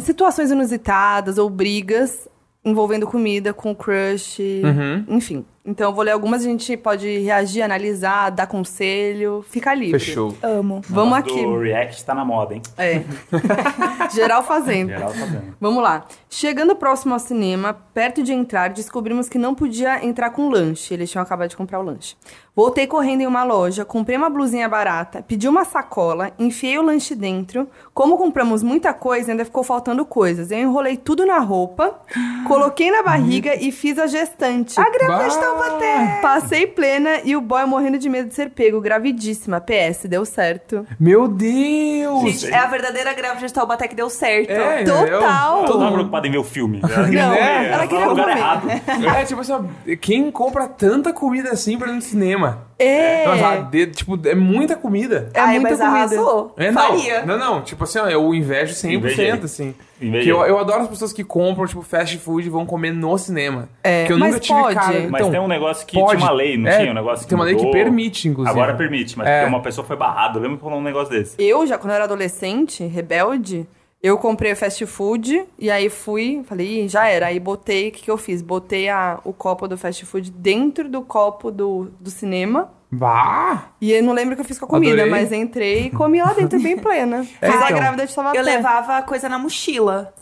situações 0.00 0.50
inusitadas 0.50 1.38
ou 1.38 1.48
brigas 1.50 2.28
envolvendo 2.64 3.06
comida 3.06 3.54
com 3.54 3.74
crush, 3.74 4.40
Uhum. 4.62 5.04
enfim. 5.16 5.44
Então 5.64 5.90
eu 5.90 5.94
vou 5.94 6.02
ler 6.02 6.12
algumas, 6.12 6.42
a 6.42 6.44
gente 6.48 6.76
pode 6.76 7.18
reagir, 7.18 7.62
analisar, 7.62 8.30
dar 8.30 8.46
conselho, 8.46 9.44
fica 9.48 9.72
livre. 9.74 9.98
Fechou. 9.98 10.34
Amo. 10.42 10.80
Vamos 10.88 11.12
O 11.12 11.16
aqui. 11.16 11.42
Do 11.42 11.58
React 11.60 12.04
tá 12.04 12.14
na 12.14 12.24
moda, 12.24 12.54
hein? 12.54 12.62
É. 12.76 13.02
Geral 14.14 14.42
fazendo. 14.42 14.88
Geral 14.90 15.10
vendo. 15.12 15.54
Vamos 15.60 15.82
lá. 15.82 16.06
Chegando 16.28 16.74
próximo 16.74 17.12
ao 17.14 17.20
cinema, 17.20 17.74
perto 17.94 18.22
de 18.22 18.32
entrar, 18.32 18.70
descobrimos 18.70 19.28
que 19.28 19.38
não 19.38 19.54
podia 19.54 20.04
entrar 20.04 20.30
com 20.30 20.48
lanche. 20.48 20.94
Eles 20.94 21.10
tinham 21.10 21.22
acabado 21.22 21.50
de 21.50 21.56
comprar 21.56 21.78
o 21.80 21.82
lanche. 21.82 22.16
Voltei 22.58 22.88
correndo 22.88 23.20
em 23.20 23.26
uma 23.28 23.44
loja, 23.44 23.84
comprei 23.84 24.16
uma 24.16 24.28
blusinha 24.28 24.68
barata, 24.68 25.22
pedi 25.22 25.46
uma 25.46 25.64
sacola, 25.64 26.32
enfiei 26.36 26.76
o 26.76 26.82
lanche 26.82 27.14
dentro. 27.14 27.68
Como 27.94 28.18
compramos 28.18 28.64
muita 28.64 28.92
coisa, 28.92 29.30
ainda 29.30 29.44
ficou 29.44 29.62
faltando 29.62 30.04
coisas. 30.04 30.50
Eu 30.50 30.58
enrolei 30.58 30.96
tudo 30.96 31.24
na 31.24 31.38
roupa, 31.38 32.00
coloquei 32.48 32.90
na 32.90 33.00
barriga 33.00 33.54
e 33.54 33.70
fiz 33.70 33.96
a 33.96 34.08
gestante. 34.08 34.74
A 34.80 34.90
grávida 34.90 35.28
de 35.28 35.36
Bah! 35.36 35.40
Taubaté. 35.40 36.18
Passei 36.20 36.66
plena 36.66 37.20
e 37.22 37.36
o 37.36 37.40
boy 37.40 37.64
morrendo 37.64 37.96
de 37.96 38.08
medo 38.08 38.28
de 38.28 38.34
ser 38.34 38.50
pego, 38.50 38.80
gravidíssima. 38.80 39.60
PS, 39.60 40.06
deu 40.08 40.24
certo. 40.24 40.84
Meu 40.98 41.28
Deus! 41.28 42.22
Gente, 42.22 42.52
é 42.52 42.58
a 42.58 42.66
verdadeira 42.66 43.14
grávida 43.14 43.46
de 43.46 43.52
Taubaté 43.52 43.86
que 43.86 43.94
deu 43.94 44.10
certo. 44.10 44.50
É, 44.50 44.82
Total. 44.82 45.60
Eu 45.60 45.78
tava 45.78 45.92
preocupado 45.92 46.26
em 46.26 46.32
ver 46.32 46.38
o 46.38 46.44
filme. 46.44 46.80
Ela 46.82 46.96
Não, 46.96 47.04
queria 47.04 47.24
comer, 47.28 47.38
ela 47.38 47.74
ela 47.74 47.86
queria 47.86 48.08
comer. 48.08 49.16
É, 49.16 49.24
tipo 49.24 49.40
assim, 49.42 49.70
quem 50.00 50.28
compra 50.32 50.66
tanta 50.66 51.12
comida 51.12 51.50
assim 51.50 51.78
pra 51.78 51.86
ir 51.92 51.94
no 51.94 52.02
cinema? 52.02 52.47
É. 52.78 53.26
Nossa, 53.26 53.62
de- 53.70 53.86
tipo, 53.88 54.16
é 54.24 54.34
muita 54.36 54.76
comida. 54.76 55.30
É 55.34 55.40
Ai, 55.40 55.58
muita 55.58 55.70
mas 55.70 55.78
comida. 55.80 55.96
arrasou. 55.98 56.54
É, 56.56 56.70
não, 56.70 56.80
Faria. 56.82 57.26
não, 57.26 57.36
não, 57.38 57.62
tipo 57.62 57.82
assim, 57.82 57.98
ó, 57.98 58.06
eu 58.08 58.32
invejo 58.34 58.72
100%, 58.74 58.92
Invejei. 58.94 59.30
assim. 59.32 59.74
Invejei. 60.00 60.22
Que 60.24 60.28
eu, 60.30 60.46
eu 60.46 60.58
adoro 60.60 60.82
as 60.82 60.88
pessoas 60.88 61.12
que 61.12 61.24
compram, 61.24 61.66
tipo, 61.66 61.82
fast 61.82 62.16
food 62.18 62.46
e 62.46 62.50
vão 62.50 62.64
comer 62.64 62.92
no 62.92 63.18
cinema. 63.18 63.68
É, 63.82 64.04
que 64.06 64.12
eu 64.12 64.18
mas 64.18 64.28
nunca 64.28 64.40
tive 64.40 64.60
pode. 64.60 64.74
cara. 64.76 64.92
Mas 65.10 65.20
então, 65.20 65.30
tem 65.32 65.40
um 65.40 65.48
negócio 65.48 65.84
que 65.86 65.98
pode. 65.98 66.16
tinha 66.18 66.22
uma 66.30 66.32
lei, 66.32 66.56
não 66.56 66.70
É, 66.70 66.78
tinha 66.78 66.90
um 66.92 66.94
negócio 66.94 67.24
que 67.24 67.28
tem 67.28 67.36
uma 67.38 67.44
lei 67.44 67.54
que 67.56 67.62
mudou. 67.64 67.72
permite, 67.72 68.28
inclusive. 68.28 68.56
Agora 68.56 68.74
permite, 68.76 69.18
mas 69.18 69.26
É. 69.26 69.40
porque 69.40 69.54
uma 69.56 69.62
pessoa 69.62 69.84
foi 69.84 69.96
barrada. 69.96 70.38
Eu 70.38 70.42
lembro 70.42 70.58
que 70.58 70.62
rolou 70.62 70.78
um 70.78 70.82
negócio 70.84 71.10
desse. 71.10 71.34
Eu, 71.36 71.66
já 71.66 71.76
quando 71.78 71.90
eu 71.90 71.94
era 71.96 72.04
adolescente, 72.04 72.84
rebelde, 72.86 73.66
eu 74.02 74.16
comprei 74.18 74.54
fast 74.54 74.84
food 74.86 75.44
e 75.58 75.70
aí 75.70 75.88
fui, 75.90 76.42
falei, 76.46 76.84
Ih, 76.84 76.88
já 76.88 77.08
era. 77.08 77.26
Aí 77.26 77.40
botei, 77.40 77.88
o 77.88 77.92
que, 77.92 78.02
que 78.02 78.10
eu 78.10 78.16
fiz? 78.16 78.40
Botei 78.42 78.88
a, 78.88 79.18
o 79.24 79.32
copo 79.32 79.66
do 79.66 79.76
fast 79.76 80.04
food 80.06 80.30
dentro 80.30 80.88
do 80.88 81.02
copo 81.02 81.50
do, 81.50 81.90
do 81.98 82.10
cinema. 82.10 82.70
Bah! 82.90 83.70
E 83.80 83.92
eu 83.92 84.02
não 84.02 84.12
lembro 84.12 84.32
o 84.32 84.36
que 84.36 84.40
eu 84.40 84.46
fiz 84.46 84.58
com 84.58 84.64
a 84.64 84.68
comida, 84.68 85.02
Adorei. 85.02 85.10
mas 85.10 85.32
entrei 85.32 85.86
e 85.86 85.90
comi 85.90 86.20
lá 86.22 86.32
dentro 86.32 86.58
bem 86.60 86.78
plena. 86.78 87.26
É, 87.42 87.48
a 87.48 87.54
então. 87.56 87.76
grávida 87.76 88.06
de 88.06 88.14
Taubaté. 88.14 88.38
Eu 88.38 88.42
levava 88.44 89.02
coisa 89.02 89.28
na 89.28 89.38
mochila. 89.38 90.14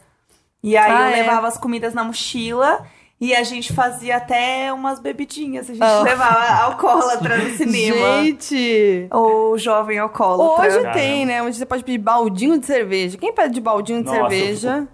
E 0.62 0.76
aí 0.76 0.90
Ah, 0.90 1.10
eu 1.10 1.14
é? 1.14 1.20
levava 1.22 1.46
as 1.46 1.56
comidas 1.58 1.94
na 1.94 2.02
mochila 2.02 2.84
e 3.20 3.34
a 3.34 3.42
gente 3.42 3.72
fazia 3.72 4.16
até 4.16 4.72
umas 4.72 4.98
bebidinhas. 5.00 5.70
A 5.70 5.72
gente 5.74 5.82
Oh. 5.82 6.02
levava 6.02 6.62
alcoólatra 6.64 7.38
no 7.38 7.50
cinema. 7.56 8.22
Gente! 8.24 9.06
Ou 9.10 9.56
jovem 9.58 9.98
alcoólatra. 9.98 10.66
Hoje 10.66 10.76
Caramba. 10.82 10.92
tem, 10.92 11.24
né? 11.26 11.42
Onde 11.42 11.56
você 11.56 11.64
pode 11.66 11.82
pedir 11.84 11.98
baldinho 11.98 12.58
de 12.60 12.66
cerveja. 12.66 13.16
Quem 13.18 13.32
pede 13.32 13.54
de 13.54 13.60
baldinho 13.60 14.00
de 14.00 14.06
Nossa, 14.06 14.20
cerveja 14.20 14.86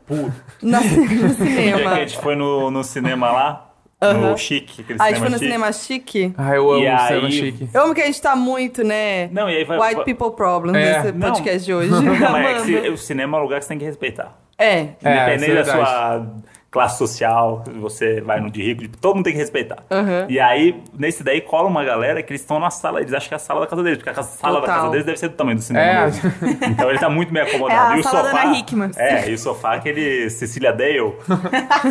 na- 0.62 0.80
no 0.80 0.82
No 0.82 0.88
dia 0.88 1.08
que 1.08 1.24
a 1.24 1.28
cinema? 1.46 1.94
gente 1.96 2.18
foi 2.18 2.36
no, 2.36 2.70
no 2.70 2.84
cinema 2.84 3.32
lá, 3.32 3.68
Aham. 4.00 4.30
no 4.30 4.38
Chique, 4.38 4.82
aquele 4.82 4.98
Ah, 5.00 5.04
a 5.04 5.08
gente 5.08 5.16
cinema 5.16 5.20
foi 5.20 5.28
no 5.30 5.38
chique. 5.38 5.44
cinema 5.52 5.72
chique. 5.72 6.34
Ah, 6.38 6.54
eu 6.54 6.70
amo 6.72 6.84
E 6.84 6.88
o 6.94 6.98
cinema 6.98 7.26
aí- 7.26 7.32
chique. 7.32 7.68
Eu 7.74 7.82
amo 7.82 7.94
que 7.94 8.00
a 8.02 8.06
gente 8.06 8.22
tá 8.22 8.36
muito, 8.36 8.84
né? 8.84 9.28
Não, 9.32 9.50
e 9.50 9.56
aí 9.56 9.64
vai... 9.64 9.78
White 9.80 9.94
vai- 9.96 10.04
people 10.04 10.30
problem 10.36 10.76
É, 10.76 11.02
nesse 11.02 11.12
não. 11.12 11.28
podcast 11.28 11.64
de 11.64 11.74
hoje. 11.74 11.90
Não, 11.90 12.02
mas 12.30 12.68
é 12.68 12.80
que 12.80 12.88
o 12.90 12.96
cinema 12.96 13.36
é 13.36 13.40
um 13.40 13.42
lugar 13.44 13.58
que 13.58 13.64
você 13.64 13.68
tem 13.70 13.78
que 13.78 13.84
respeitar. 13.84 14.38
É. 14.58 14.88
É, 15.02 15.12
Independente 15.12 15.50
isso 15.50 15.50
é 15.50 15.54
da 15.54 15.64
sua 15.64 16.26
classe 16.72 16.96
social, 16.96 17.62
você 17.78 18.22
vai 18.22 18.40
no 18.40 18.50
de 18.50 18.62
rico, 18.62 18.82
todo 18.98 19.16
mundo 19.16 19.24
tem 19.24 19.34
que 19.34 19.38
respeitar. 19.38 19.84
Aham. 19.90 20.24
E 20.26 20.40
aí, 20.40 20.82
nesse 20.98 21.22
daí, 21.22 21.42
cola 21.42 21.68
uma 21.68 21.84
galera 21.84 22.22
que 22.22 22.32
eles 22.32 22.40
estão 22.40 22.58
na 22.58 22.70
sala, 22.70 23.00
eles 23.02 23.12
acham 23.12 23.28
que 23.28 23.34
é 23.34 23.36
a 23.36 23.38
sala 23.38 23.60
da 23.60 23.66
casa 23.66 23.82
deles, 23.82 23.98
porque 23.98 24.08
a 24.08 24.22
sala 24.22 24.54
da 24.54 24.60
Total. 24.62 24.76
casa 24.76 24.90
deles 24.90 25.04
deve 25.04 25.18
ser 25.18 25.28
do 25.28 25.34
tamanho 25.34 25.58
do 25.58 25.62
cinema. 25.62 25.84
É. 25.84 26.04
mesmo. 26.06 26.32
Então 26.70 26.88
ele 26.88 26.98
tá 26.98 27.10
muito 27.10 27.30
bem 27.30 27.42
acomodado. 27.42 27.92
É 27.92 27.96
e 27.98 28.00
o 28.00 28.02
da 28.02 28.08
sofá. 28.08 28.54
É, 28.96 29.28
e 29.28 29.34
o 29.34 29.38
sofá, 29.38 29.74
aquele 29.74 30.30
Cecília 30.30 30.72
Dale, 30.72 31.12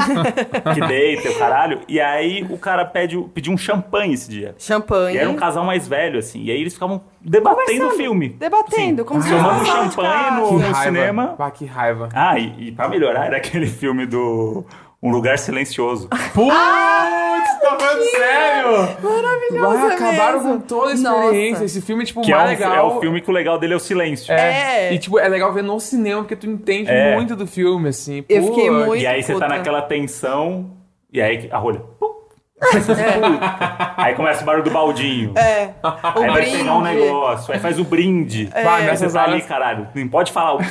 que 0.73 0.87
deita 0.87 1.29
o 1.29 1.37
caralho. 1.37 1.81
E 1.87 2.01
aí 2.01 2.43
o 2.49 2.57
cara 2.57 2.83
pede, 2.83 3.21
pediu 3.35 3.53
um 3.53 3.57
champanhe 3.57 4.15
esse 4.15 4.31
dia. 4.31 4.55
Champanhe. 4.57 5.15
E 5.15 5.19
era 5.19 5.29
um 5.29 5.35
casal 5.35 5.63
mais 5.63 5.87
velho, 5.87 6.17
assim. 6.17 6.41
E 6.41 6.49
aí 6.49 6.59
eles 6.59 6.73
ficavam 6.73 7.03
debatendo 7.23 7.87
o 7.87 7.91
filme. 7.91 8.29
Debatendo, 8.29 9.05
como 9.05 9.21
se 9.21 9.29
tomando 9.29 9.59
fosse 9.59 9.63
de 9.65 9.93
champanhe 9.93 10.31
no- 10.31 10.59
no 10.59 10.75
cinema. 10.75 11.35
Ah, 11.37 11.51
que 11.51 11.65
raiva. 11.65 12.09
Ah, 12.13 12.37
e, 12.39 12.67
e 12.67 12.71
pra 12.71 12.87
melhorar, 12.89 13.25
era 13.27 13.37
aquele 13.37 13.67
filme 13.67 14.05
do 14.05 14.65
Um 15.01 15.09
Lugar 15.11 15.37
Silencioso. 15.39 16.07
Putz, 16.09 17.59
tá 17.61 17.77
falando 17.79 18.03
sério? 18.11 18.71
Maravilhoso 19.01 19.77
Ah, 19.85 19.93
acabaram 19.93 20.43
mesmo. 20.43 20.53
com 20.53 20.59
toda 20.61 20.91
a 20.91 20.93
experiência. 20.93 21.51
Nossa. 21.51 21.65
Esse 21.65 21.81
filme, 21.81 22.05
tipo, 22.05 22.21
Que 22.21 22.31
é, 22.31 22.35
mais 22.35 22.49
um, 22.49 22.53
legal. 22.53 22.75
é 22.75 22.81
o 22.97 22.99
filme 22.99 23.21
que 23.21 23.29
o 23.29 23.33
legal 23.33 23.57
dele 23.57 23.73
é 23.73 23.75
o 23.77 23.79
silêncio. 23.79 24.31
É. 24.31 24.87
É. 24.89 24.93
E, 24.93 24.99
tipo, 24.99 25.17
é 25.19 25.27
legal 25.27 25.51
ver 25.53 25.63
no 25.63 25.79
cinema, 25.79 26.21
porque 26.21 26.35
tu 26.35 26.47
entende 26.47 26.89
É. 26.91 27.15
muito 27.15 27.35
do 27.35 27.47
filme, 27.47 27.89
assim. 27.89 28.23
Eu 28.29 28.41
Pô, 28.43 28.47
fiquei 28.53 28.69
muito- 28.69 28.95
E 28.95 29.07
aí 29.07 29.21
você 29.23 29.33
tá 29.33 29.39
puta. 29.45 29.47
naquela 29.57 29.81
tensão, 29.81 30.71
e 31.11 31.19
aí 31.21 31.49
a 31.51 31.57
rolha. 31.57 31.79
pum. 31.99 32.20
Puta. 32.61 33.93
Aí 33.97 34.13
começa 34.15 34.43
o 34.43 34.45
barulho 34.45 34.63
do 34.63 34.69
baldinho. 34.69 35.33
É. 35.37 35.69
Aí 35.83 36.29
O 36.29 36.31
vai 36.33 36.45
pegar 36.45 36.73
um 36.75 36.81
brinde. 36.83 36.99
negócio, 37.01 37.53
aí 37.53 37.59
faz 37.59 37.79
o 37.79 37.83
brinde. 37.83 38.45
Vai, 38.53 38.87
Aí 38.89 38.95
você 38.97 39.09
tá 39.09 39.23
ali, 39.23 39.33
horas- 39.33 39.45
caralho. 39.45 39.87
Não 39.95 40.07
pode 40.07 40.31
falar. 40.31 40.55
o- 40.57 40.61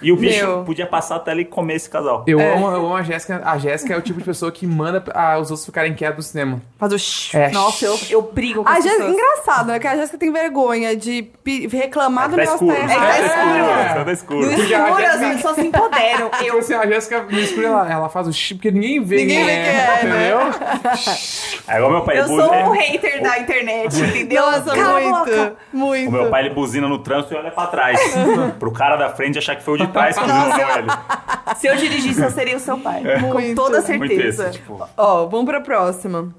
E 0.00 0.12
o 0.12 0.16
bicho 0.16 0.44
Meu. 0.46 0.64
podia 0.64 0.86
passar 0.86 1.16
até 1.16 1.32
ali 1.32 1.42
e 1.42 1.44
comer 1.44 1.74
esse 1.74 1.90
casal. 1.90 2.24
Eu, 2.26 2.38
É. 2.40 2.54
amo, 2.54 2.66
eu 2.68 2.86
amo 2.86 2.96
a 2.96 3.02
Jéssica. 3.02 3.42
A 3.44 3.58
Jéssica 3.58 3.92
é 3.94 3.96
o 3.96 4.00
tipo 4.00 4.18
de 4.20 4.24
pessoa 4.24 4.52
que 4.52 4.66
manda 4.66 5.02
ah, 5.14 5.38
os 5.38 5.50
outros 5.50 5.66
ficarem 5.66 5.94
quietos 5.94 6.16
no 6.18 6.22
cinema. 6.22 6.60
Faz 6.78 6.92
o 6.92 6.98
shh. 6.98 7.34
É. 7.34 7.50
Nossa, 7.50 7.84
eu, 7.86 7.98
eu 8.10 8.22
brigo 8.22 8.62
com 8.62 8.68
A 8.68 8.74
as 8.74 8.84
Jéssica, 8.84 9.04
pessoas. 9.04 9.20
engraçado, 9.20 9.66
né? 9.66 9.78
Que 9.78 9.86
a 9.86 9.96
Jéssica 9.96 10.18
tem 10.18 10.32
vergonha 10.32 10.96
de 10.96 11.28
reclamar 11.70 12.28
do 12.28 12.36
Tá 12.36 12.42
negócio 12.42 12.66
escuro. 12.70 12.88
tá 12.88 12.94
Tá. 12.94 13.16
É, 13.16 13.20
escuro. 13.26 13.94
Tá 13.94 14.04
No 14.04 14.10
escuro. 14.12 14.48
Porque 14.54 14.74
a 14.74 14.78
escuro, 14.88 15.04
as 15.06 15.12
Jéssica- 15.12 15.30
pessoas 15.34 15.54
se 15.56 15.66
empoderam. 15.66 16.30
Tipo 16.30 16.44
Eu, 16.44 16.58
assim, 16.58 16.74
a 16.74 16.86
Jéssica 16.86 17.22
no 17.22 17.38
escuro, 17.38 17.66
ela, 17.66 17.92
ela 17.92 18.08
faz 18.08 18.28
o 18.28 18.32
chip 18.32 18.52
porque 18.62 18.70
ninguém 18.70 19.02
vê 19.02 19.16
Ninguém 19.16 19.44
vê 19.44 19.50
é, 19.50 19.64
quem 19.64 19.80
é, 19.80 19.98
entendeu? 19.98 20.38
Aí 21.66 21.76
igual 21.76 21.90
meu 21.92 22.02
pai 22.02 22.18
eu 22.20 22.26
buzina- 22.26 22.44
sou 22.48 22.54
um 22.54 22.70
hater 22.72 23.22
da 23.22 23.38
internet, 23.38 24.00
entendeu? 24.00 24.42
Nossa, 24.42 24.74
muito. 24.74 25.10
boca. 25.10 25.56
Muito. 25.72 26.08
O 26.08 26.12
meu 26.12 26.30
pai 26.30 26.44
ele 26.46 26.54
buzina 26.54 26.88
no 26.88 26.98
trânsito 26.98 27.34
e 27.34 27.36
olha 27.36 27.50
pra 27.50 27.66
trás. 27.66 27.98
pro 28.58 28.72
cara 28.72 28.96
da 28.96 29.10
frente 29.10 29.38
achar 29.38 29.56
que 29.56 29.62
foi 29.62 29.74
o 29.74 29.78
de 29.78 29.86
trás 29.88 30.16
que 30.16 30.24
buzinou 30.24 30.70
ele. 30.78 30.88
Se 31.56 31.66
eu 31.66 31.76
dirigisse, 31.76 32.22
eu 32.22 32.30
seria 32.30 32.56
o 32.56 32.60
seu 32.60 32.78
pai. 32.78 33.02
Com 33.20 33.28
Muito. 33.40 33.54
toda 33.54 33.80
Muito 33.82 34.04
esse, 34.04 34.06
certeza. 34.36 34.50
tipo. 34.50 34.88
Ó, 34.96 35.26
vamos 35.26 35.46
pra 35.46 35.60
próxima. 35.60 36.34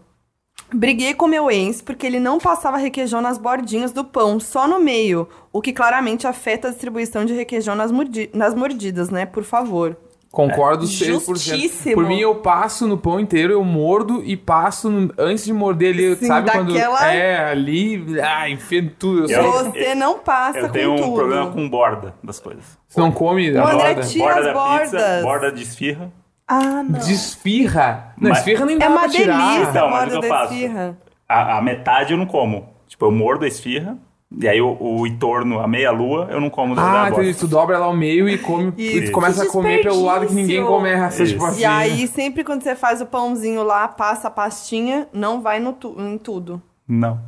Briguei 0.74 1.14
com 1.14 1.28
meu 1.28 1.52
ex 1.52 1.82
porque 1.82 2.06
ele 2.08 2.20
não 2.20 2.40
passava 2.40 2.78
requeijão 2.78 3.22
nas 3.22 3.38
bordinhas 3.38 3.92
do 3.92 4.04
pão, 4.04 4.40
só 4.40 4.68
no 4.68 4.80
meio, 4.80 5.28
o 5.52 5.62
que 5.62 5.72
claramente 5.72 6.26
afeta 6.26 6.68
a 6.68 6.72
distribuição 6.72 7.26
de 7.26 7.34
requeijão 7.34 7.76
nas, 7.76 7.92
mordi- 7.92 8.30
nas 8.34 8.56
mordidas, 8.56 9.10
né? 9.12 9.26
Por 9.26 9.44
favor. 9.44 9.96
Concordo 10.34 10.86
100%. 10.88 11.28
Justíssimo. 11.36 11.94
Por 11.94 12.08
mim, 12.08 12.20
eu 12.20 12.34
passo 12.34 12.88
no 12.88 12.98
pão 12.98 13.20
inteiro, 13.20 13.54
eu 13.54 13.64
mordo 13.64 14.24
e 14.26 14.36
passo 14.36 14.90
no- 14.90 15.14
antes 15.16 15.46
de 15.46 15.54
morder 15.54 15.94
ali, 15.94 16.16
Sim, 16.16 16.26
sabe 16.26 16.50
quando... 16.50 16.74
daquela- 16.74 17.06
É, 17.14 17.52
ali, 17.52 18.04
ah, 18.20 18.50
enfia 18.50 18.80
em 18.80 18.90
tudo. 18.90 19.32
Eu 19.32 19.44
Eu-. 19.44 19.52
Você 19.66 19.94
não 19.94 20.18
passa 20.18 20.58
Eu 20.58 20.68
com 20.68 20.74
tenho 20.74 20.94
um 20.96 21.14
problema 21.14 21.52
com 21.52 21.70
borda 21.70 22.16
das 22.24 22.40
coisas. 22.40 22.64
Você 22.88 23.00
não 23.00 23.12
come 23.12 23.52
O 23.52 23.62
a 23.64 23.74
André 23.74 23.94
borda? 23.94 24.08
tira 24.10 24.24
borda 24.26 24.40
as 24.40 24.46
da 24.48 24.54
bordas. 24.54 24.90
pizza, 24.92 25.22
borda 25.22 25.52
de 25.52 25.62
esfirra. 25.62 26.12
Ah, 26.48 26.84
não. 26.84 27.00
Desfirra. 27.00 28.14
Não, 28.20 28.30
Mas- 28.30 28.40
esfirra 28.40 28.66
nem 28.66 28.78
dá 28.80 28.86
É 28.86 28.90
uma 28.90 29.00
pra 29.02 29.10
tirar. 29.10 29.38
delícia 29.38 29.70
Então, 29.70 29.86
a 29.88 29.90
mas 29.92 30.02
o 30.02 30.06
borda 30.06 30.10
que 30.10 30.16
eu 30.18 30.22
da 30.22 30.28
faço? 30.40 30.54
esfirra. 30.56 30.98
A, 31.30 31.58
a 31.58 31.62
metade 31.62 32.12
eu 32.14 32.18
não 32.18 32.26
como. 32.26 32.70
Tipo, 32.88 33.06
eu 33.06 33.12
mordo 33.12 33.46
a 33.46 33.48
esfirra, 33.48 33.98
e 34.40 34.48
aí 34.48 34.60
o, 34.62 34.76
o 34.80 35.06
entorno, 35.06 35.60
a 35.60 35.68
meia-lua, 35.68 36.28
eu 36.32 36.40
não 36.42 36.50
como 36.50 36.76
da 36.76 37.04
Ah, 37.04 37.10
entendi. 37.10 37.34
Tu 37.36 37.48
dobra 37.48 37.76
ela 37.76 37.86
ao 37.86 37.96
meio 37.96 38.28
e 38.28 38.38
come. 38.38 38.74
E 38.78 38.92
tu 38.92 39.04
Isso. 39.04 39.12
começa 39.12 39.44
a 39.44 39.48
comer 39.48 39.82
pelo 39.84 40.04
lado 40.04 40.26
que 40.28 40.34
ninguém. 40.34 40.62
Isso. 41.10 41.26
Tipo 41.26 41.46
assim. 41.46 41.62
E 41.62 41.66
aí, 41.66 42.08
sempre 42.08 42.44
quando 42.44 42.62
você 42.64 42.76
faz 42.76 43.02
o 43.02 43.06
pãozinho 43.06 43.64
lá, 43.64 43.88
passa 43.88 44.28
a 44.28 44.32
pastinha, 44.32 45.08
não 45.14 45.42
vai 45.42 45.60
no 45.60 45.74
tu- 45.74 45.96
em 46.00 46.18
tudo. 46.18 46.62
Não. 46.88 47.20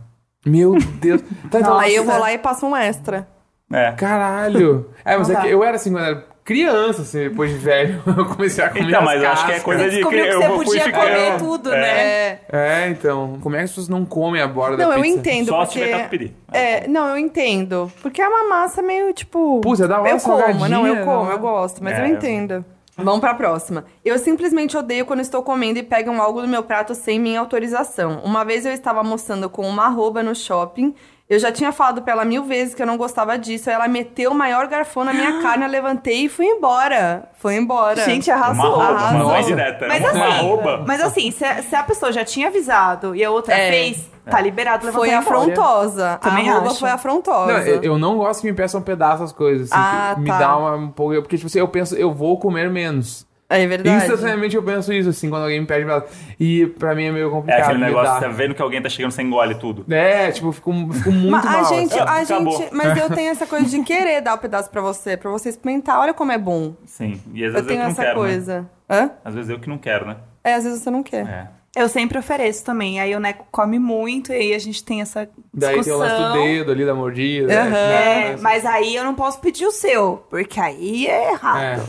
Meu 0.46 0.76
Deus. 1.00 1.22
Tá, 1.50 1.60
então, 1.60 1.78
Aí 1.78 1.96
eu 1.96 2.04
vou 2.04 2.18
lá 2.20 2.32
e 2.34 2.38
passo 2.38 2.66
um 2.66 2.76
extra. 2.76 3.28
É. 3.72 3.92
Caralho. 3.94 4.90
É, 5.04 5.18
mas 5.18 5.28
Não 5.28 5.38
é 5.38 5.42
que 5.42 5.48
eu 5.50 5.64
era 5.64 5.76
assim 5.76 5.92
quando 5.92 6.06
era 6.06 6.26
criança, 6.46 7.02
assim, 7.02 7.28
depois 7.30 7.50
de 7.52 7.58
velho. 7.58 8.02
Eu 8.18 8.26
comecei 8.28 8.64
a 8.64 8.70
comer 8.70 8.88
Então, 8.88 9.00
as 9.00 9.06
mas 9.06 9.24
eu 9.24 9.30
acho 9.30 9.46
que 9.46 9.52
é 9.52 9.56
cascas. 9.56 9.64
coisa 9.64 9.84
de 9.90 9.96
Descobriu 9.96 10.24
que 10.24 10.30
eu 10.30 10.42
vou- 10.48 10.58
podia 10.64 10.84
ficando- 10.84 11.04
comer 11.04 11.38
tudo, 11.38 11.74
É. 11.74 11.82
né? 11.82 12.40
É. 12.52 12.90
Então. 12.90 13.38
Como 13.42 13.56
é 13.56 13.60
que 13.60 13.64
as 13.66 13.72
pessoas 13.72 13.90
não 13.90 14.06
comem 14.06 14.42
a 14.42 14.48
borda 14.48 14.78
Não, 14.78 14.90
da 14.92 14.98
eu 14.98 15.02
pizza? 15.02 15.18
entendo, 15.18 15.48
Só 15.48 15.66
se 15.66 15.74
porque... 15.74 15.86
tiver 15.86 15.98
catupiry. 15.98 16.36
É, 16.54 16.88
não, 16.88 17.08
eu 17.10 17.18
entendo. 17.18 17.92
Porque 18.02 18.22
é 18.22 18.28
uma 18.30 18.48
massa 18.48 18.82
meio, 18.82 19.12
tipo... 19.12 19.60
Putz, 19.62 19.82
é 19.82 19.88
da 19.88 20.00
hora 20.00 20.10
Eu 20.12 20.20
como, 20.20 20.68
não, 20.70 20.86
eu 20.88 20.96
né? 20.96 21.04
como, 21.04 21.32
eu 21.32 21.40
gosto, 21.40 21.84
mas 21.84 21.98
É, 21.98 22.02
eu 22.02 22.06
eu- 22.06 22.14
entendo. 22.14 22.64
Vamos 22.98 23.20
pra 23.20 23.34
próxima. 23.34 23.84
Eu 24.06 24.18
simplesmente 24.18 24.78
odeio 24.78 25.06
quando 25.06 25.20
estou 25.20 25.44
comendo 25.44 25.78
e 25.78 25.84
pegam 25.84 26.22
algo 26.22 26.42
do 26.42 26.48
meu 26.48 26.64
prato 26.64 26.96
sem 26.96 27.20
minha 27.20 27.42
autorização. 27.42 28.22
Uma 28.24 28.46
vez 28.46 28.66
eu 28.66 28.72
estava 28.72 29.00
almoçando 29.00 29.50
com 29.50 29.68
uma 29.68 29.86
arroba 29.88 30.24
no 30.24 30.34
shopping. 30.34 30.96
Eu 31.28 31.40
já 31.40 31.52
tinha 31.52 31.72
falado 31.72 32.04
pra 32.04 32.14
ela 32.14 32.24
mil 32.24 32.44
vezes 32.44 32.76
que 32.76 32.82
eu 32.84 32.86
não 32.86 32.98
gostava 32.98 33.36
disso. 33.36 33.68
Aí 33.70 33.76
ela 33.76 33.88
meteu 33.88 34.32
o 34.32 34.36
maior 34.36 34.68
garfão 34.68 35.04
na 35.04 35.12
minha 35.12 35.42
carne, 35.42 35.64
eu 35.66 35.70
levantei 35.72 36.26
e 36.26 36.30
fui 36.30 36.46
embora. 36.46 37.30
Foi 37.40 37.56
embora. 37.56 38.06
Gente, 38.06 38.30
Uma 38.30 38.40
arrasou. 38.40 38.76
uma 38.76 38.84
arrasou. 38.90 39.28
mãe 39.32 39.44
direta. 39.44 39.88
Mas 39.88 40.04
uma, 40.04 40.12
uma 40.14 40.28
assim, 40.28 40.42
rouba. 40.46 40.84
mas 40.86 41.02
assim, 41.02 41.32
se, 41.32 41.44
a- 41.44 41.64
se 41.64 41.76
a 41.76 41.82
pessoa 41.84 42.12
já 42.12 42.24
tinha 42.24 42.48
avisado 42.50 43.16
e 43.16 43.24
a 43.24 43.32
outra 43.32 43.56
É. 43.56 43.72
fez, 43.72 44.08
tá 44.30 44.40
liberado 44.40 44.86
levantar 44.86 45.00
Foi 45.04 45.14
afrontosa. 45.16 46.20
Também 46.22 46.48
a 46.48 46.62
foi 46.70 46.90
afrontosa. 46.92 47.54
Não, 47.54 47.60
eu, 47.60 47.82
eu 47.82 47.98
não 47.98 48.18
gosto 48.18 48.42
que 48.42 48.48
me 48.48 48.54
peçam 48.56 48.80
um 48.80 48.84
pedaço 48.84 49.24
as 49.24 49.32
coisas. 49.32 49.72
Assim, 49.72 49.82
Ah, 49.84 50.12
que 50.14 50.22
me 50.22 50.28
tá. 50.28 50.38
dá 50.38 50.58
uma 50.58 50.76
um 50.76 50.92
pouco. 50.92 51.16
Porque, 51.22 51.38
tipo 51.38 51.48
assim, 51.48 51.58
eu 51.60 51.68
penso, 51.68 51.96
eu 51.96 52.14
vou 52.14 52.38
comer 52.40 52.70
menos. 52.70 53.26
É 53.48 53.66
verdade. 53.68 54.04
Instantaneamente 54.06 54.56
eu 54.56 54.64
penso 54.64 54.92
isso, 54.92 55.10
assim, 55.10 55.30
quando 55.30 55.44
alguém 55.44 55.60
me 55.62 55.68
pede 55.68 55.86
pedaço. 55.86 56.08
E 56.40 56.66
pra 56.66 56.96
mim 56.96 57.06
é 57.06 57.12
meio 57.12 57.28
É 57.28 57.32
complicado. 57.32 57.62
aquele 57.62 57.80
negócio, 57.80 58.08
lidar. 58.08 58.20
você 58.20 58.26
tá 58.26 58.32
vendo 58.32 58.56
que 58.56 58.62
alguém 58.62 58.82
tá 58.82 58.90
chegando, 58.90 59.12
você 59.12 59.22
engole 59.22 59.56
tudo. 59.56 59.86
É, 59.94 60.32
tipo, 60.32 60.48
eu 60.48 60.52
fico, 60.52 60.72
fico 60.94 61.12
muito 61.12 61.32
Mas 61.32 61.46
mal. 61.46 61.60
a 61.60 61.64
gente, 61.64 61.94
assim. 61.94 62.00
a 62.00 62.22
Acabou. 62.38 62.58
gente, 62.58 62.74
mas 62.74 62.98
eu 62.98 63.10
tenho 63.12 63.30
essa 63.32 63.46
coisa 63.46 63.66
de 63.70 63.84
querer 63.84 64.22
dar 64.22 64.34
o 64.34 64.38
pedaço 64.40 64.70
pra 64.72 64.82
você, 64.82 65.16
pra 65.16 65.30
você 65.30 65.50
experimentar. 65.50 66.00
Olha 66.00 66.14
como 66.14 66.32
é 66.32 66.38
bom. 66.40 66.74
Sim. 66.86 67.22
E 67.34 67.46
às 67.46 67.54
Eu 67.54 67.54
vezes 67.54 67.56
eu, 67.62 67.66
tenho 67.68 67.80
que 67.80 67.84
não 67.86 67.92
essa 67.92 68.02
quero, 68.04 68.20
né? 68.22 68.28
coisa. 68.28 68.70
Hã? 68.90 69.12
Às 69.24 69.34
vezes 69.36 69.50
eu 69.52 69.60
que 69.60 69.70
não 69.70 69.78
quero, 69.78 70.08
né? 70.08 70.18
É, 70.44 70.54
às 70.56 70.64
vezes 70.64 70.82
você 70.82 70.90
não 70.90 71.04
quer. 71.04 71.28
É. 71.28 71.48
Eu 71.80 71.88
sempre 71.90 72.18
ofereço 72.18 72.64
também. 72.66 73.00
Aí 73.00 73.14
o 73.16 73.20
Neco 73.20 73.46
come 73.52 73.78
muito 73.78 74.32
e 74.32 74.36
aí 74.36 74.54
a 74.56 74.60
gente 74.60 74.84
tem 74.84 75.02
essa 75.02 75.30
Daí 75.54 75.82
tem 75.84 75.94
o 75.94 75.98
lance 75.98 76.16
do 76.16 76.20
discussão. 76.22 76.44
dedo 76.46 76.72
ali 76.72 76.86
da 76.86 76.96
mordida. 76.96 77.54
Aham. 77.62 77.70
né? 77.70 78.32
É, 78.32 78.38
mas 78.42 78.66
aí 78.66 78.96
eu 78.96 79.04
não 79.04 79.14
posso 79.14 79.40
pedir 79.40 79.66
o 79.68 79.72
seu, 79.72 80.26
porque 80.30 80.60
aí 80.60 81.06
é 81.06 81.32
errado. 81.34 81.60
É. 81.62 81.80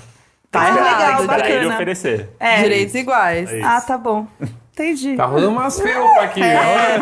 Tá 0.56 0.62
Ah, 0.64 0.68
errado. 0.68 0.98
legal, 0.98 1.16
Tem 1.18 1.26
que 1.28 1.34
esperar 1.34 1.50
ele 1.50 1.66
oferecer. 1.74 2.28
É. 2.40 2.62
Direitos 2.62 2.94
iguais. 2.94 3.52
É. 3.52 3.62
Ah, 3.62 3.80
tá 3.80 3.96
bom. 3.98 4.26
Entendi. 4.72 5.16
Tá 5.16 5.24
rolando 5.24 5.50
umas 5.52 5.80
felpas 5.80 6.22
aqui. 6.24 6.42
É. 6.42 6.98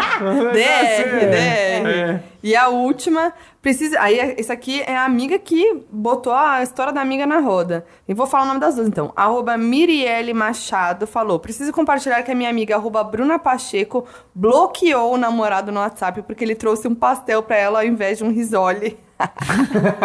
DR, 0.52 1.18
DR. 1.30 1.88
É. 1.88 2.20
E 2.42 2.54
a 2.54 2.68
última, 2.68 3.32
precisa. 3.64 3.98
Aí, 4.00 4.34
esse 4.36 4.52
aqui 4.52 4.82
é 4.82 4.94
a 4.94 5.04
amiga 5.04 5.38
que 5.38 5.82
botou 5.90 6.32
a 6.34 6.62
história 6.62 6.92
da 6.92 7.00
amiga 7.00 7.24
na 7.26 7.40
roda. 7.40 7.84
E 8.06 8.12
vou 8.14 8.26
falar 8.26 8.44
o 8.44 8.46
nome 8.48 8.60
das 8.60 8.74
duas, 8.76 8.86
então. 8.86 9.10
Arroba 9.16 9.56
Mirielle 9.56 10.34
Machado 10.34 11.06
falou: 11.06 11.40
preciso 11.40 11.72
compartilhar 11.72 12.22
que 12.22 12.30
a 12.30 12.34
minha 12.34 12.50
amiga, 12.50 12.76
arroba 12.76 13.02
Bruna 13.02 13.38
Pacheco, 13.38 14.06
bloqueou 14.34 15.14
o 15.14 15.16
namorado 15.16 15.72
no 15.72 15.80
WhatsApp 15.80 16.22
porque 16.22 16.44
ele 16.44 16.54
trouxe 16.54 16.86
um 16.86 16.94
pastel 16.94 17.42
pra 17.42 17.56
ela 17.56 17.78
ao 17.80 17.86
invés 17.86 18.18
de 18.18 18.24
um 18.24 18.30
risole. 18.30 18.96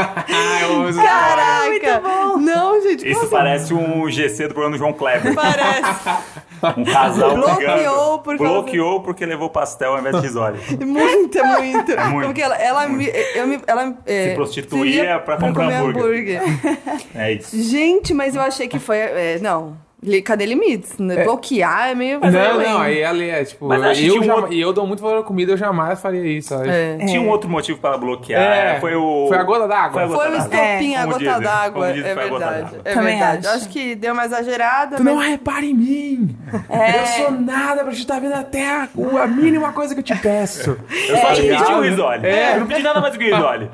Ah, 0.01 0.89
isso. 0.89 1.01
Caraca! 1.01 1.99
muito. 2.01 2.37
Não, 2.45 2.81
gente, 2.81 3.09
Isso 3.09 3.21
assim? 3.21 3.29
parece 3.29 3.73
um 3.73 4.09
GC 4.09 4.47
do 4.47 4.53
programa 4.53 4.75
do 4.75 4.79
João 4.79 4.93
Kleber. 4.93 5.33
Parece. 5.33 6.29
Um 6.75 6.83
casal 6.83 7.35
Bloqueou 7.35 8.19
por 8.19 8.37
causa- 8.37 8.53
Bloqueou 8.53 9.01
porque 9.01 9.25
levou 9.25 9.49
pastel 9.49 9.93
ao 9.93 9.99
invés 9.99 10.17
de 10.17 10.21
risole. 10.23 10.59
Muito, 10.85 11.41
muito. 11.45 11.97
muito, 12.09 12.25
Porque 12.25 12.41
ela, 12.41 12.57
ela, 12.57 12.85
me, 12.89 13.09
eu 13.33 13.47
me, 13.49 13.59
ela 13.67 13.97
é, 14.05 14.29
Se 14.29 14.35
prostituía 14.35 15.19
pra 15.19 15.37
comprar 15.37 15.65
comer 15.65 15.75
hambúrguer. 15.75 16.41
É 17.15 17.33
isso. 17.33 17.61
Gente, 17.61 18.13
mas 18.13 18.35
eu 18.35 18.41
achei 18.41 18.67
que 18.67 18.79
foi. 18.79 18.97
é, 18.97 19.39
não. 19.41 19.77
Cadê 20.23 20.45
limites? 20.45 20.97
né? 20.97 21.23
Bloquear 21.25 21.89
é 21.89 21.95
meio. 21.95 22.19
Não, 22.21 22.29
violento. 22.31 22.69
não, 22.69 22.81
aí 22.81 22.99
ela 23.01 23.21
é, 23.21 23.43
tipo, 23.43 23.67
Mas 23.67 23.99
eu, 24.01 24.15
um 24.19 24.23
jama- 24.23 24.35
outro- 24.41 24.53
e 24.53 24.61
eu 24.61 24.71
dou 24.71 24.87
muito 24.87 25.01
valor 25.03 25.19
à 25.19 25.23
comida, 25.23 25.51
eu 25.51 25.57
jamais 25.57 25.99
faria 25.99 26.23
isso. 26.25 26.53
É. 26.53 26.97
Tinha 27.05 27.19
um 27.19 27.27
outro 27.27 27.49
motivo 27.49 27.79
para 27.79 27.97
bloquear. 27.97 28.41
É. 28.41 28.79
Foi 28.79 28.95
o. 28.95 29.25
Foi 29.27 29.37
a 29.37 29.43
gota 29.43 29.67
d'água. 29.67 29.91
Foi 29.91 30.03
a 30.03 30.07
Foi 30.07 30.29
o 30.31 30.37
estopim, 30.37 30.95
a 30.95 31.01
Como 31.05 31.13
gota 31.19 31.39
d'água. 31.41 31.87
É 31.89 32.11
a 32.11 32.15
verdade. 32.15 32.75
É 32.85 32.93
Também 32.93 33.17
verdade. 33.19 33.47
acho. 33.47 33.55
Acho 33.57 33.69
que 33.69 33.95
deu 33.95 34.13
uma 34.13 34.25
exagerada. 34.25 34.95
Tu 34.97 35.03
mas... 35.03 35.13
não 35.13 35.21
repara 35.21 35.65
em 35.65 35.73
mim. 35.73 36.37
Eu 36.53 37.05
sou 37.17 37.31
nada 37.31 37.83
pra 37.83 37.91
te 37.91 37.99
estar 37.99 38.19
vendo 38.21 38.35
até 38.35 38.69
a, 38.69 38.87
a 39.21 39.27
mínima 39.27 39.73
coisa 39.73 39.93
que 39.93 39.99
eu 39.99 40.03
te 40.03 40.15
peço. 40.15 40.77
Eu 41.09 41.17
só 41.17 41.33
te 41.33 41.49
É. 41.49 41.57
pedi 41.57 41.71
um 41.73 41.81
risole. 41.81 42.25
É. 42.25 42.55
Eu 42.55 42.59
não 42.61 42.67
pedi 42.67 42.83
nada 42.83 43.01
mais 43.01 43.13
do 43.13 43.19
que 43.19 43.31
um 43.31 43.35
risole. 43.35 43.69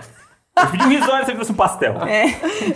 Eu 0.57 0.71
pedi 0.71 0.83
um 0.85 0.89
risório 0.89 1.23
e 1.23 1.25
você 1.25 1.33
trouxe 1.33 1.51
um 1.51 1.55
pastel. 1.55 1.95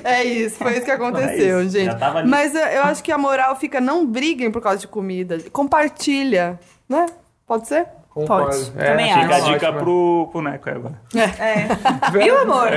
É 0.03 0.23
isso, 0.23 0.57
foi 0.57 0.73
isso 0.73 0.86
que 0.86 0.91
aconteceu, 0.91 1.59
É 1.59 1.63
isso, 1.63 1.71
gente. 1.71 1.95
Mas 2.27 2.53
eu, 2.53 2.61
eu 2.61 2.84
acho 2.84 3.03
que 3.03 3.11
a 3.11 3.17
moral 3.17 3.55
fica, 3.55 3.80
não 3.80 4.05
briguem 4.05 4.51
por 4.51 4.61
causa 4.61 4.80
de 4.80 4.88
comida. 4.88 5.38
Compartilha, 5.51 6.59
né? 6.88 7.05
Pode 7.47 7.67
ser? 7.67 7.88
Concordo. 8.14 8.47
Pode. 8.47 8.72
É, 8.78 8.84
Também 8.89 9.07
fica 9.07 9.22
Fica 9.22 9.34
a 9.34 9.38
acho. 9.38 9.53
dica 9.53 9.68
ótimo. 9.70 9.80
pro, 9.84 10.30
pro 10.32 10.41
Neco 10.41 10.70
agora. 10.70 10.93
É. 11.16 11.68
Viu, 12.12 12.38
amor? 12.39 12.70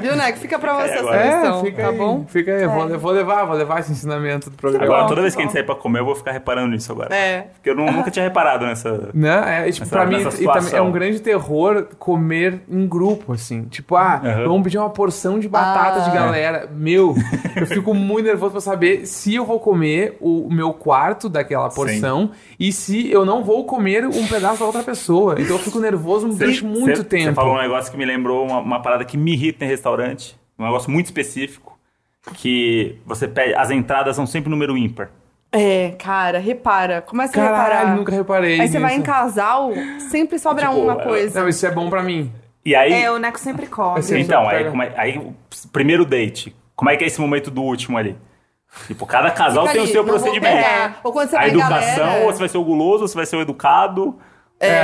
Viu, 0.00 0.16
né? 0.16 0.32
Que 0.32 0.38
fica 0.40 0.58
pra 0.58 0.74
você 0.74 0.90
essa 0.90 0.98
agora. 1.00 1.24
lição, 1.24 1.60
É, 1.60 1.64
fica 1.64 1.82
tá 1.82 1.88
aí, 1.90 1.96
bom? 1.96 2.24
Fica 2.26 2.52
aí, 2.52 2.62
eu 2.64 2.70
vou, 2.70 2.98
vou 2.98 3.12
levar, 3.12 3.44
vou 3.44 3.56
levar 3.56 3.80
esse 3.80 3.92
ensinamento 3.92 4.50
do 4.50 4.56
programa. 4.56 4.84
Agora, 4.84 5.02
bom, 5.02 5.08
toda 5.08 5.20
vez 5.22 5.32
tá 5.32 5.36
que 5.38 5.42
a 5.42 5.46
gente 5.46 5.52
sair 5.54 5.64
pra 5.64 5.74
comer, 5.76 6.00
eu 6.00 6.04
vou 6.04 6.14
ficar 6.16 6.32
reparando 6.32 6.68
nisso 6.72 6.90
agora. 6.92 7.14
É. 7.14 7.46
Porque 7.54 7.70
eu 7.70 7.76
nu- 7.76 7.90
nunca 7.90 8.10
tinha 8.10 8.24
reparado 8.24 8.66
nessa. 8.66 9.08
Não, 9.14 9.30
é, 9.44 9.70
tipo, 9.70 9.84
Nessa- 9.84 9.96
pra 9.96 10.04
mim, 10.06 10.16
e 10.20 10.46
também 10.46 10.74
é 10.74 10.82
um 10.82 10.90
grande 10.92 11.20
terror 11.20 11.86
comer 11.98 12.60
em 12.68 12.86
grupo, 12.86 13.32
assim. 13.32 13.62
Tipo, 13.64 13.94
ah, 13.96 14.20
Aham. 14.24 14.44
vamos 14.48 14.62
pedir 14.64 14.78
uma 14.78 14.90
porção 14.90 15.38
de 15.38 15.48
batata 15.48 16.00
Ah. 16.00 16.08
de 16.08 16.10
galera. 16.10 16.68
Meu, 16.72 17.14
eu 17.56 17.66
fico 17.66 17.94
muito 17.94 18.26
nervoso 18.26 18.52
pra 18.52 18.60
saber 18.60 19.06
se 19.06 19.34
eu 19.34 19.44
vou 19.46 19.60
comer 19.60 20.16
o 20.20 20.48
meu 20.50 20.72
quarto 20.72 21.28
daquela 21.28 21.68
porção 21.70 22.30
e 22.58 22.72
se 22.72 23.10
eu 23.10 23.24
não 23.24 23.44
vou 23.44 23.64
comer 23.64 24.04
um 24.06 24.26
pedaço 24.26 24.58
da 24.58 24.71
outra 24.78 24.82
pessoa. 24.92 25.34
Então 25.38 25.56
eu 25.56 25.58
fico 25.58 25.78
nervoso 25.80 26.28
durante 26.28 26.64
muito 26.64 26.96
Você- 26.98 27.04
tempo. 27.04 27.24
Você 27.30 27.34
falou 27.34 27.54
um 27.54 27.60
negócio 27.60 27.90
que 27.90 27.96
me 27.98 28.04
lembrou 28.04 28.46
uma, 28.46 28.58
uma 28.58 28.82
parada 28.82 29.04
que 29.04 29.16
me 29.16 29.32
irrita 29.32 29.64
em 29.64 29.68
restaurante. 29.68 30.36
Um 30.58 30.64
negócio 30.64 30.90
muito 30.90 31.06
específico. 31.06 31.78
Que 32.34 32.98
você 33.04 33.26
pede. 33.26 33.54
As 33.54 33.70
entradas 33.70 34.14
são 34.14 34.26
sempre 34.26 34.48
número 34.48 34.76
ímpar. 34.76 35.10
É, 35.50 35.90
cara, 35.98 36.38
repara. 36.38 37.02
Começa 37.02 37.32
a 37.32 37.34
Caralho, 37.44 37.72
reparar. 37.74 37.96
nunca 37.96 38.12
reparei 38.12 38.60
Aí 38.60 38.68
você 38.68 38.78
vai 38.78 38.94
em 38.94 39.02
casal, 39.02 39.70
sempre 40.10 40.38
sobra 40.38 40.66
Tipo, 40.68 40.78
uma 40.80 40.92
é- 41.00 41.04
coisa. 41.04 41.40
Não, 41.40 41.48
isso 41.48 41.66
é 41.66 41.70
bom 41.70 41.90
pra 41.90 42.02
mim. 42.02 42.32
E 42.64 42.74
aí. 42.76 42.92
É, 42.92 43.10
o 43.10 43.18
Neco 43.18 43.38
sempre 43.40 43.66
come. 43.66 43.98
Assim, 43.98 44.20
então, 44.20 44.48
aí, 44.48 44.64
é- 44.64 44.92
aí, 44.96 45.18
o 45.18 45.34
primeiro 45.72 46.04
date. 46.04 46.54
Como 46.76 46.90
é 46.90 46.96
que 46.96 47.02
é 47.04 47.06
esse 47.08 47.20
momento 47.20 47.50
do 47.50 47.62
último 47.62 47.98
ali? 47.98 48.16
Tipo, 48.86 49.04
cada 49.04 49.30
casal 49.30 49.64
Fica 49.64 49.72
tem 49.72 49.80
o 49.80 49.84
ali, 49.84 49.92
seu 49.92 50.02
não 50.02 50.12
vou 50.12 50.18
procedimento. 50.20 50.56
pegar. 50.56 51.00
Ou 51.04 51.12
quando 51.12 51.28
você 51.28 51.36
a 51.36 51.40
vai 51.40 51.48
educação, 51.50 52.06
galera- 52.06 52.24
ou 52.24 52.32
você 52.32 52.38
vai 52.38 52.48
ser 52.48 52.58
o 52.58 52.64
guloso, 52.64 53.02
ou 53.02 53.08
você 53.08 53.14
vai 53.16 53.26
ser 53.26 53.36
o 53.36 53.40
educado, 53.42 54.16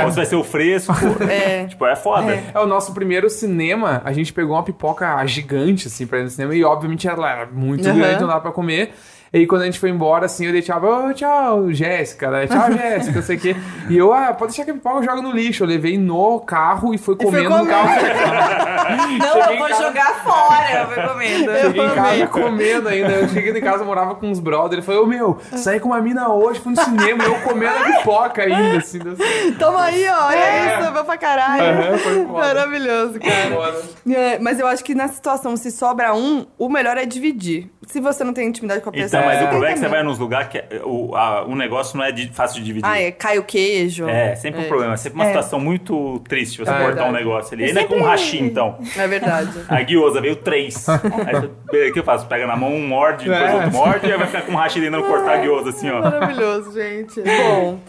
ou 0.03 0.11
você 0.11 0.15
vai 0.17 0.25
ser 0.25 0.35
o 0.35 0.43
fresco. 0.43 0.93
É. 1.29 1.65
Tipo, 1.65 1.85
é 1.85 1.95
foda. 1.95 2.33
É 2.53 2.59
o 2.59 2.65
nosso 2.65 2.93
primeiro 2.93 3.29
cinema. 3.29 4.01
A 4.03 4.11
gente 4.13 4.33
pegou 4.33 4.55
uma 4.55 4.63
pipoca 4.63 5.25
gigante, 5.25 5.87
assim, 5.87 6.05
pra 6.07 6.19
ir 6.19 6.23
no 6.23 6.29
cinema. 6.29 6.53
E, 6.55 6.63
obviamente, 6.63 7.07
ela 7.07 7.29
era 7.31 7.45
muito 7.51 7.87
Uhum. 7.87 7.95
grande, 7.97 8.21
não 8.21 8.27
dava 8.27 8.41
pra 8.41 8.51
comer. 8.51 8.93
E 9.31 9.37
aí, 9.39 9.47
quando 9.47 9.61
a 9.61 9.65
gente 9.65 9.79
foi 9.79 9.89
embora, 9.89 10.25
assim, 10.25 10.45
eu 10.45 10.51
dei 10.51 10.61
tchau. 10.61 10.81
Ô, 10.83 11.13
tchau, 11.13 11.71
Jéssica. 11.71 12.31
Né? 12.31 12.47
Tchau, 12.47 12.71
Jéssica, 12.73 13.15
não 13.17 13.21
sei 13.21 13.35
o 13.37 13.39
quê. 13.39 13.55
E 13.89 13.97
eu, 13.97 14.11
ah, 14.13 14.33
pode 14.33 14.51
deixar 14.51 14.65
que 14.65 14.71
a 14.71 14.73
pipoca 14.73 14.97
eu 14.97 15.03
jogo 15.03 15.21
no 15.21 15.31
lixo. 15.31 15.63
Eu 15.63 15.67
levei 15.67 15.97
no 15.97 16.39
carro 16.39 16.93
e 16.93 16.97
fui 16.97 17.15
foi 17.15 17.25
comendo 17.25 17.49
no 17.57 17.65
carro. 17.67 17.89
Não, 19.19 19.41
Cheguei 19.41 19.55
eu 19.55 19.59
vou 19.59 19.67
casa- 19.69 19.83
jogar 19.83 20.13
fora, 20.23 20.71
eu 20.71 20.87
vou 20.87 21.13
comendo. 21.13 21.51
Cheguei 21.59 21.81
em 21.83 21.85
amei. 21.85 21.95
casa 21.95 22.27
comendo 22.27 22.89
ainda. 22.89 23.11
Eu 23.11 23.29
cheguei 23.29 23.51
em 23.57 23.61
casa, 23.61 23.83
eu 23.83 23.85
morava 23.85 24.15
com 24.15 24.27
uns 24.27 24.39
brothers. 24.39 24.73
Ele 24.73 24.81
falou, 24.81 25.03
ô, 25.03 25.07
meu, 25.07 25.37
saí 25.55 25.79
com 25.79 25.89
uma 25.89 26.01
mina 26.01 26.29
hoje, 26.29 26.59
fui 26.59 26.73
no 26.73 26.81
cinema. 26.83 27.23
Eu 27.23 27.35
comendo 27.41 27.71
a 27.77 27.97
pipoca 27.97 28.41
ainda, 28.43 28.77
assim. 28.79 28.99
assim. 28.99 29.53
Toma 29.59 29.83
aí, 29.83 30.05
ó. 30.09 30.25
Olha 30.27 30.81
isso, 30.83 30.91
vai 30.93 31.03
pra 31.03 31.17
caralho. 31.17 31.97
Foi 31.99 32.25
foda. 32.25 32.33
Maravilhoso, 32.39 33.19
cara. 33.19 33.75
É, 34.09 34.39
mas 34.39 34.59
eu 34.59 34.65
acho 34.67 34.83
que 34.83 34.95
nessa 34.95 35.13
situação, 35.13 35.55
se 35.55 35.71
sobra 35.71 36.13
um, 36.15 36.45
o 36.57 36.67
melhor 36.69 36.97
é 36.97 37.05
dividir. 37.05 37.69
Se 37.87 37.99
você 37.99 38.23
não 38.23 38.33
tem 38.33 38.47
intimidade 38.47 38.81
com 38.81 38.89
a 38.89 38.93
pessoa. 38.93 39.18
Então, 39.19 39.29
mas 39.29 39.37
o 39.37 39.39
tem 39.39 39.47
problema 39.49 39.71
é 39.71 39.73
que 39.73 39.79
você 39.79 39.87
vai 39.87 40.03
nos 40.03 40.19
lugares 40.19 40.47
que 40.49 40.57
é- 40.57 40.81
o, 40.83 41.15
a- 41.15 41.45
o 41.45 41.55
negócio 41.55 41.97
não 41.97 42.03
é 42.05 42.11
de- 42.11 42.29
fácil 42.33 42.59
de 42.59 42.65
dividir. 42.65 42.87
Ah, 42.89 42.99
é, 42.99 43.11
cai 43.11 43.37
o 43.37 43.43
queijo. 43.43 44.07
É, 44.07 44.35
sempre 44.35 44.61
um 44.61 44.67
problema. 44.67 44.93
É 44.93 44.97
sempre 44.97 45.19
uma 45.19 45.25
situação 45.25 45.59
muito 45.59 46.19
triste 46.27 46.57
você 46.57 46.69
É 46.69 46.73
cortar 46.73 46.85
verdade. 46.87 47.09
um 47.09 47.13
negócio 47.13 47.53
ali. 47.53 47.65
Ainda 47.65 47.81
é 47.81 47.83
com 47.85 47.95
um 47.95 48.03
rachim, 48.03 48.43
então. 48.45 48.77
É 48.97 49.07
verdade. 49.07 49.51
A 49.69 49.81
guiosa 49.81 50.21
veio 50.21 50.35
três. 50.37 50.87
Aí 50.89 51.89
o 51.89 51.93
que 51.93 51.99
eu 51.99 52.03
faço? 52.03 52.25
Pega 52.27 52.45
na 52.47 52.55
mão, 52.55 52.73
um 52.73 52.87
morde, 52.87 53.25
depois 53.29 53.49
É. 53.49 53.53
outro 53.55 53.71
morde, 53.71 54.07
e 54.07 54.11
aí 54.11 54.17
vai 54.17 54.27
ficar 54.27 54.41
com 54.43 54.51
um 54.51 54.55
rachim 54.55 54.81
tentando 54.81 55.03
cortar 55.03 55.33
a 55.33 55.37
guiosa, 55.37 55.69
assim, 55.69 55.89
ó. 55.89 56.01
Maravilhoso, 56.01 56.71
gente. 56.73 57.21
Bom, 57.21 57.79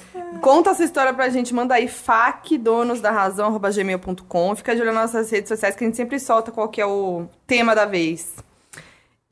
conta 0.40 0.70
essa 0.70 0.84
história 0.84 1.12
pra 1.12 1.28
gente. 1.28 1.54
Manda 1.54 1.74
aí 1.74 1.88
facdonosdarrazão.gmail.com. 1.88 4.56
Fica 4.56 4.74
de 4.74 4.82
olho 4.82 4.92
nas 4.92 5.12
nossas 5.12 5.30
redes 5.30 5.48
sociais 5.48 5.74
que 5.76 5.84
a 5.84 5.86
gente 5.86 5.96
sempre 5.96 6.18
solta 6.18 6.50
qual 6.50 6.68
que 6.68 6.80
é 6.80 6.86
o 6.86 7.26
tema 7.46 7.74
da 7.74 7.84
vez. 7.84 8.34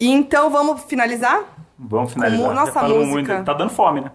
E 0.00 0.08
então, 0.10 0.50
vamos 0.50 0.82
finalizar? 0.84 1.40
Vamos 1.78 2.12
finalizar. 2.12 2.40
Como- 2.48 2.54
nossa, 2.54 2.82
música. 2.82 3.42
Tá 3.44 3.52
dando 3.52 3.70
fome, 3.70 4.00
né? 4.00 4.10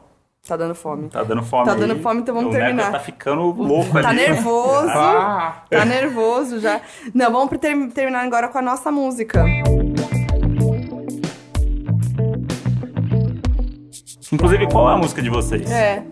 Tá 0.45 0.57
dando 0.57 0.75
fome. 0.75 1.07
Tá 1.09 1.23
dando 1.23 1.41
fome. 1.43 1.65
Tá 1.65 1.73
dando 1.73 1.95
fome, 2.01 2.19
então 2.21 2.35
vamos 2.35 2.49
o 2.49 2.57
terminar. 2.57 2.91
tá 2.91 2.99
ficando 2.99 3.43
louco 3.43 4.01
Tá 4.01 4.09
ali. 4.09 4.17
nervoso. 4.19 4.89
Ah, 4.89 5.63
Tá 5.69 5.85
nervoso 5.85 6.59
já. 6.59 6.81
Não, 7.13 7.31
vamos 7.31 7.57
ter- 7.57 7.87
terminar 7.91 8.25
agora 8.25 8.49
com 8.49 8.57
a 8.57 8.61
nossa 8.61 8.91
música. 8.91 9.45
Inclusive, 14.31 14.67
qual 14.67 14.89
é 14.89 14.93
a 14.93 14.97
música 14.97 15.21
de 15.21 15.29
vocês? 15.29 15.69
É. 15.71 16.03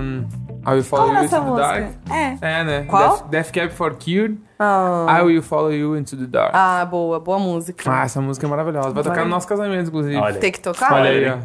um, 0.00 0.24
I 0.70 0.74
Will 0.74 0.84
Follow 0.84 1.04
Qual 1.06 1.14
You 1.16 1.22
é 1.22 1.24
Into 1.24 1.40
the 1.54 1.60
Dark. 1.62 1.82
música? 1.84 2.14
É. 2.14 2.38
É, 2.60 2.64
né? 2.64 2.84
Qual? 2.88 3.10
Death, 3.10 3.28
Death 3.30 3.52
Cab 3.52 3.70
for 3.72 3.94
Cured. 3.94 4.38
Ah, 4.58 5.18
I 5.20 5.22
Will 5.22 5.42
Follow 5.42 5.72
You 5.72 5.96
Into 5.96 6.16
the 6.16 6.26
Dark. 6.26 6.50
ah, 6.54 6.84
boa, 6.84 7.18
boa 7.20 7.38
música. 7.38 7.90
Ah, 7.90 8.04
essa 8.04 8.20
música 8.20 8.46
é 8.46 8.50
maravilhosa. 8.50 8.90
Vai 8.90 9.02
tocar 9.02 9.24
no 9.24 9.30
nosso 9.30 9.46
casamento, 9.48 9.88
inclusive. 9.88 10.16
Olha. 10.16 10.34
Tem 10.38 10.52
que 10.52 10.60
tocar? 10.60 10.92
Olha 10.92 11.10
aí, 11.10 11.28
ó. 11.30 11.38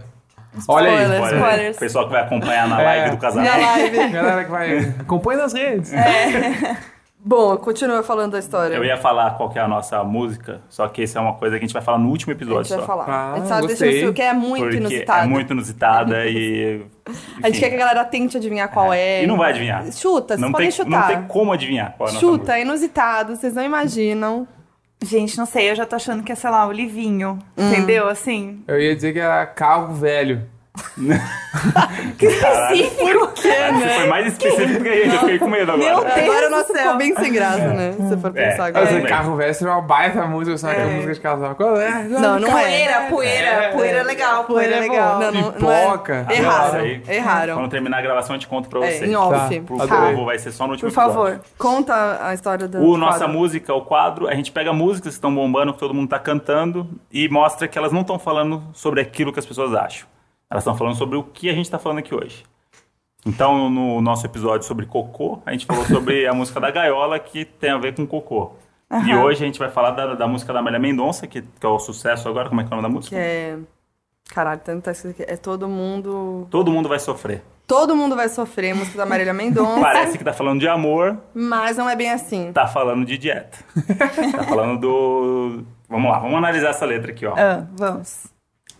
Olha 0.67 0.89
aí. 0.91 1.03
Spoiler. 1.03 1.21
Olha, 1.21 1.35
Spoilers. 1.35 1.77
O 1.77 1.79
pessoal 1.79 2.05
que 2.05 2.11
vai 2.11 2.21
acompanhar 2.21 2.67
na 2.67 2.81
É. 2.81 2.85
live 2.85 3.09
do 3.09 3.13
Na 3.15 3.17
casamento. 3.21 3.61
live. 3.61 4.09
Galera 4.11 4.43
que 4.43 4.51
vai. 4.51 4.77
Acompanha 4.99 5.39
nas 5.39 5.53
redes. 5.53 5.91
Bom, 7.25 7.55
continua 7.55 8.03
falando 8.03 8.33
da 8.33 8.39
história. 8.39 8.75
Eu 8.75 8.83
ia 8.83 8.97
falar 8.97 9.31
qual 9.37 9.49
que 9.49 9.57
é 9.57 9.61
a 9.61 9.67
nossa 9.67 10.03
música, 10.03 10.61
só 10.67 10.87
que 10.89 11.03
isso 11.03 11.17
é 11.17 11.21
uma 11.21 11.33
coisa 11.35 11.55
que 11.57 11.63
a 11.63 11.67
gente 11.67 11.73
vai 11.73 11.81
falar 11.81 11.97
no 11.97 12.09
último 12.09 12.33
A 12.33 12.35
episódio 12.35 12.63
gente 12.65 12.71
vai 12.77 12.79
só. 12.81 12.85
falar. 12.85 13.05
Ah, 13.07 13.31
a 13.33 13.37
gente 13.37 13.47
sabe 13.47 13.67
gostei. 13.67 14.13
que 14.13 14.21
é 14.21 14.33
muito 14.33 14.63
porque 14.63 14.77
inusitado. 14.77 15.23
é 15.23 15.27
muito 15.27 15.53
inusitada 15.53 16.25
e. 16.27 16.81
A 17.43 17.47
gente 17.47 17.59
quer 17.59 17.69
que 17.69 17.75
a 17.75 17.79
galera 17.79 18.05
tente 18.05 18.37
adivinhar 18.37 18.69
qual 18.71 18.93
é. 18.93 19.23
E 19.23 19.27
não 19.27 19.37
vai 19.37 19.49
adivinhar. 19.51 19.83
Chuta, 19.91 20.35
vocês 20.35 20.39
não 20.39 20.51
podem 20.53 20.69
tem, 20.69 20.71
chutar. 20.77 20.89
Não 20.89 21.07
tem 21.07 21.27
como 21.27 21.51
adivinhar 21.51 21.93
qual 21.97 22.07
é 22.07 22.11
a 22.11 22.13
nossa 22.13 22.25
Chuta, 22.25 22.37
música. 22.37 22.57
é 22.57 22.61
inusitado, 22.61 23.35
vocês 23.35 23.53
não 23.53 23.63
imaginam. 23.63 24.47
Gente, 25.03 25.37
não 25.37 25.45
sei, 25.45 25.69
eu 25.69 25.75
já 25.75 25.85
tô 25.85 25.97
achando 25.97 26.23
que 26.23 26.31
é, 26.31 26.35
sei 26.35 26.49
lá, 26.49 26.65
o 26.65 26.71
Livinho. 26.71 27.39
Entendeu? 27.57 28.07
Assim. 28.07 28.63
Eu 28.67 28.79
ia 28.79 28.95
dizer 28.95 29.11
que 29.11 29.19
era 29.19 29.45
carro 29.45 29.93
velho. 29.93 30.47
Que 32.17 32.25
específico. 32.25 33.31
Você 33.35 33.89
foi 33.95 34.07
mais 34.07 34.27
específico 34.27 34.79
do 34.79 34.83
que 34.83 34.89
a 34.89 34.95
gente, 34.95 35.13
eu 35.13 35.19
fiquei 35.19 35.39
com 35.39 35.47
medo 35.47 35.71
agora. 35.71 35.77
Meu 35.95 36.03
Deus 36.03 36.17
agora 36.17 36.47
o 36.47 36.49
nosso 36.49 36.73
ficou 36.73 36.97
bem 36.97 37.15
sem 37.15 37.33
graça, 37.33 37.67
né? 37.73 37.91
Se 37.93 38.01
você 38.01 38.17
for 38.17 38.31
pensar 38.31 38.65
É. 38.65 38.67
agora. 38.69 38.85
Mas 38.91 38.93
É. 38.95 39.07
carro 39.07 39.35
velho 39.35 39.53
seria 39.53 39.73
uma 39.73 39.81
baita 39.81 40.25
música, 40.25 40.57
sabe? 40.57 40.73
Aquela 40.73 40.91
música 40.91 41.13
de 41.13 41.19
casal. 41.19 41.55
Qual 41.55 41.79
é? 41.79 42.03
Não, 42.05 42.39
não 42.39 42.57
é. 42.57 42.61
Poeira, 42.63 43.01
poeira, 43.09 43.69
poeira 43.71 43.97
é 43.99 44.03
legal, 44.03 44.43
Poeira 44.45 44.71
poeira 44.71 44.75
é 44.75 44.89
legal. 44.89 45.13
bom. 45.13 45.19
Não, 45.19 45.31
não, 45.31 45.41
não 45.59 45.71
é. 45.71 45.81
Pipoca. 45.83 46.25
Erraram. 46.29 46.79
Aí. 46.79 47.03
Erraram. 47.07 47.55
Quando 47.55 47.69
terminar 47.71 47.97
a 47.97 48.01
gravação, 48.01 48.35
eu 48.35 48.39
te 48.39 48.47
conto 48.47 48.67
pra 48.69 48.79
É, 48.85 48.91
vocês. 48.91 49.11
em 49.11 49.15
off. 49.15 49.59
Tá. 49.59 49.63
Pro 49.65 49.87
povo 49.87 50.25
vai 50.25 50.39
ser 50.39 50.51
só 50.51 50.65
no 50.65 50.71
último 50.71 50.89
Por 50.89 50.95
favor. 50.95 51.27
episódio. 51.29 51.51
Conta 51.57 52.19
a 52.27 52.33
história 52.33 52.67
do 52.67 52.79
O 52.81 52.97
Nossa 52.97 53.19
quadro. 53.19 53.33
Música, 53.37 53.73
o 53.73 53.81
quadro, 53.81 54.27
a 54.27 54.33
gente 54.35 54.51
pega 54.51 54.73
músicas 54.73 55.09
que 55.09 55.15
estão 55.17 55.33
bombando, 55.33 55.73
que 55.73 55.79
todo 55.79 55.93
mundo 55.93 56.09
tá 56.09 56.19
cantando, 56.19 56.89
e 57.11 57.29
mostra 57.29 57.67
que 57.67 57.77
elas 57.77 57.91
não 57.91 58.01
estão 58.01 58.17
falando 58.17 58.63
sobre 58.73 59.01
aquilo 59.01 59.31
que 59.31 59.39
as 59.39 59.45
pessoas 59.45 59.73
acham. 59.75 60.07
Elas 60.53 60.61
estão 60.61 60.77
falando 60.77 60.95
sobre 60.95 61.17
o 61.17 61.23
que 61.23 61.49
a 61.49 61.53
gente 61.53 61.67
tá 61.67 61.79
falando 61.79 61.97
aqui 61.97 62.13
hoje. 62.13 62.43
Então, 63.25 63.71
no 63.71 63.99
nosso 64.01 64.23
episódio 64.23 64.67
sobre 64.67 64.85
cocô, 64.85 65.39
a 65.47 65.51
gente 65.51 65.65
falou 65.65 65.83
sobre 65.83 66.27
a 66.27 66.33
música 66.35 66.59
da 66.59 66.69
Gaiola, 66.69 67.17
que 67.17 67.43
tem 67.43 67.71
a 67.71 67.77
ver 67.79 67.95
com 67.95 68.05
cocô. 68.05 68.51
E 69.03 69.15
hoje 69.15 69.41
a 69.41 69.47
gente 69.47 69.57
vai 69.57 69.71
falar 69.71 69.89
da, 69.91 70.13
da 70.13 70.27
música 70.27 70.53
da 70.53 70.59
Amélia 70.59 70.79
Mendonça, 70.79 71.25
que, 71.25 71.41
que 71.41 71.65
é 71.65 71.67
o 71.67 71.79
sucesso 71.79 72.29
agora. 72.29 72.49
Como 72.49 72.61
é 72.61 72.63
que 72.63 72.71
é 72.71 72.77
o 72.77 72.79
nome 72.79 72.87
da 72.87 72.93
música? 72.93 73.15
Que 73.15 73.19
é... 73.19 73.57
Caralho, 74.29 74.61
tanto 74.63 74.83
tá 74.83 74.91
escrito 74.91 75.23
aqui. 75.23 75.31
É 75.31 75.35
todo 75.35 75.67
mundo... 75.67 76.47
Todo 76.51 76.71
mundo 76.71 76.87
vai 76.87 76.99
sofrer. 76.99 77.41
Todo 77.65 77.95
mundo 77.95 78.15
vai 78.15 78.29
sofrer, 78.29 78.75
música 78.75 78.99
da 78.99 79.07
Marília 79.07 79.33
Mendonça. 79.33 79.81
Parece 79.81 80.19
que 80.19 80.23
tá 80.23 80.33
falando 80.33 80.59
de 80.59 80.67
amor, 80.67 81.17
Mas 81.33 81.77
não 81.77 81.89
é 81.89 81.95
bem 81.95 82.11
assim. 82.11 82.53
tá 82.53 82.67
falando 82.67 83.03
de 83.05 83.17
dieta. 83.17 83.57
tá 84.37 84.43
falando 84.43 84.79
do. 84.79 85.63
Vamos 85.89 86.11
lá, 86.11 86.19
vamos 86.19 86.35
analisar 86.35 86.69
essa 86.69 86.85
letra 86.85 87.11
aqui, 87.11 87.25
ó. 87.25 87.33
Ah, 87.35 87.65
vamos. 87.75 88.31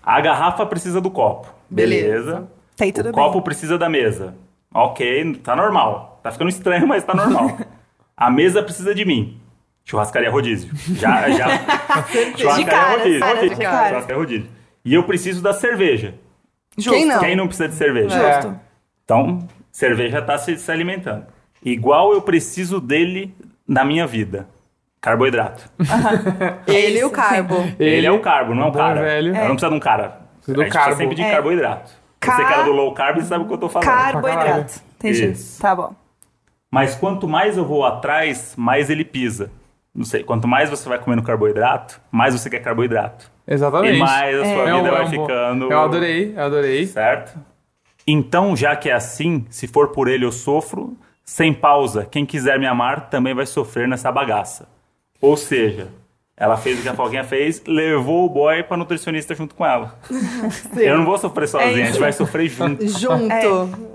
A 0.05 0.19
garrafa 0.19 0.65
precisa 0.65 0.99
do 0.99 1.09
copo. 1.09 1.47
Beleza. 1.73 2.07
Beleza. 2.07 2.47
Tá 2.75 2.85
aí 2.85 2.91
tudo 2.91 3.09
o 3.09 3.11
bem. 3.11 3.23
copo 3.23 3.41
precisa 3.41 3.77
da 3.77 3.89
mesa. 3.89 4.33
Ok, 4.73 5.35
tá 5.43 5.55
normal. 5.55 6.19
Tá 6.23 6.31
ficando 6.31 6.49
estranho, 6.49 6.87
mas 6.87 7.03
tá 7.03 7.13
normal. 7.13 7.57
A 8.15 8.29
mesa 8.29 8.63
precisa 8.63 8.95
de 8.95 9.05
mim. 9.05 9.39
Churrascaria 9.85 10.31
rodízio. 10.31 10.71
Já, 10.95 11.29
já. 11.29 11.47
Churrascaria 12.37 12.65
cara, 12.65 12.97
rodízio. 12.97 13.19
cara, 13.19 13.35
rodízio. 13.35 13.57
cara. 13.57 13.89
Churrascaria 13.89 14.17
rodízio. 14.17 14.49
E 14.85 14.93
eu 14.93 15.03
preciso 15.03 15.41
da 15.41 15.53
cerveja. 15.53 16.15
Justo. 16.77 16.91
Quem 16.97 17.05
não? 17.05 17.19
Quem 17.19 17.35
não 17.35 17.47
precisa 17.47 17.69
de 17.69 17.75
cerveja? 17.75 18.15
É. 18.15 18.33
Justo. 18.41 18.59
Então, 19.03 19.47
cerveja 19.71 20.21
tá 20.21 20.37
se, 20.37 20.57
se 20.57 20.71
alimentando. 20.71 21.25
Igual 21.63 22.13
eu 22.13 22.21
preciso 22.21 22.79
dele 22.79 23.35
na 23.67 23.83
minha 23.85 24.07
vida. 24.07 24.47
Carboidrato. 24.99 25.69
Ele 26.65 26.99
e 26.99 27.03
o 27.03 27.09
carbo. 27.09 27.55
Ele, 27.77 28.07
é 28.07 28.11
o 28.11 28.21
carbo, 28.21 28.55
não 28.55 28.63
é 28.63 28.67
o 28.67 28.71
bom 28.71 28.77
cara. 28.79 29.01
velho. 29.01 29.35
Ela 29.35 29.47
não 29.49 29.55
precisa 29.55 29.69
de 29.69 29.75
um 29.75 29.79
cara. 29.79 30.21
Do 30.51 30.61
a 30.61 30.63
gente 30.65 30.71
precisa 30.73 30.79
carbo. 30.85 30.95
sempre 30.97 31.15
de 31.15 31.21
É. 31.21 31.31
carboidrato. 31.31 31.91
Ca- 32.19 32.35
Você 32.37 32.45
que 32.45 32.53
era 32.53 32.63
do 32.63 32.71
low 32.71 32.93
carb, 32.93 33.17
você 33.19 33.27
sabe 33.27 33.43
o 33.43 33.47
que 33.47 33.53
eu 33.53 33.57
tô 33.57 33.69
falando. 33.69 33.87
Carboidrato. 33.87 34.81
Entendi. 34.95 35.25
Isso. 35.31 35.61
Tá 35.61 35.75
bom. 35.75 35.93
Mas 36.71 36.95
quanto 36.95 37.27
mais 37.27 37.57
eu 37.57 37.65
vou 37.65 37.85
atrás, 37.85 38.55
mais 38.57 38.89
ele 38.89 39.05
pisa. 39.05 39.51
Não 39.93 40.03
sei, 40.05 40.23
quanto 40.23 40.47
mais 40.47 40.69
você 40.71 40.89
vai 40.89 40.97
comendo 40.97 41.21
carboidrato, 41.21 42.01
mais 42.11 42.33
você 42.33 42.49
quer 42.49 42.59
carboidrato. 42.59 43.31
Exatamente. 43.47 43.95
E 43.97 43.99
mais 43.99 44.35
a 44.39 44.45
sua 44.45 44.69
É 44.69 44.73
um- 44.73 44.77
vida 44.77 44.87
é 44.87 44.91
vai 44.91 45.05
um 45.05 45.09
ficando. 45.09 45.71
Eu 45.71 45.79
adorei, 45.79 46.33
eu 46.35 46.43
adorei. 46.43 46.87
Certo? 46.87 47.37
Então, 48.07 48.55
já 48.55 48.75
que 48.75 48.89
é 48.89 48.93
assim, 48.93 49.45
se 49.49 49.67
for 49.67 49.89
por 49.89 50.07
ele 50.07 50.25
eu 50.25 50.31
sofro, 50.31 50.97
sem 51.23 51.53
pausa, 51.53 52.05
quem 52.09 52.25
quiser 52.25 52.57
me 52.59 52.65
amar 52.65 53.09
também 53.09 53.33
vai 53.33 53.45
sofrer 53.45 53.87
nessa 53.87 54.11
bagaça. 54.11 54.67
Ou 55.21 55.37
seja, 55.37 55.89
ela 56.43 56.57
fez 56.57 56.77
o 56.79 56.81
que 56.81 56.89
a 56.89 56.93
Foquinha 56.93 57.23
fez, 57.23 57.63
levou 57.65 58.25
o 58.25 58.29
boy 58.29 58.63
pra 58.63 58.75
nutricionista 58.75 59.33
junto 59.33 59.55
com 59.55 59.65
ela. 59.65 59.97
Eu 60.75 60.97
não 60.97 61.05
vou 61.05 61.17
sofrer 61.17 61.47
sozinha, 61.47 61.83
a 61.83 61.85
gente 61.87 61.99
vai 61.99 62.11
sofrer 62.11 62.49
junto. 62.49 62.85
Junto. 62.87 63.31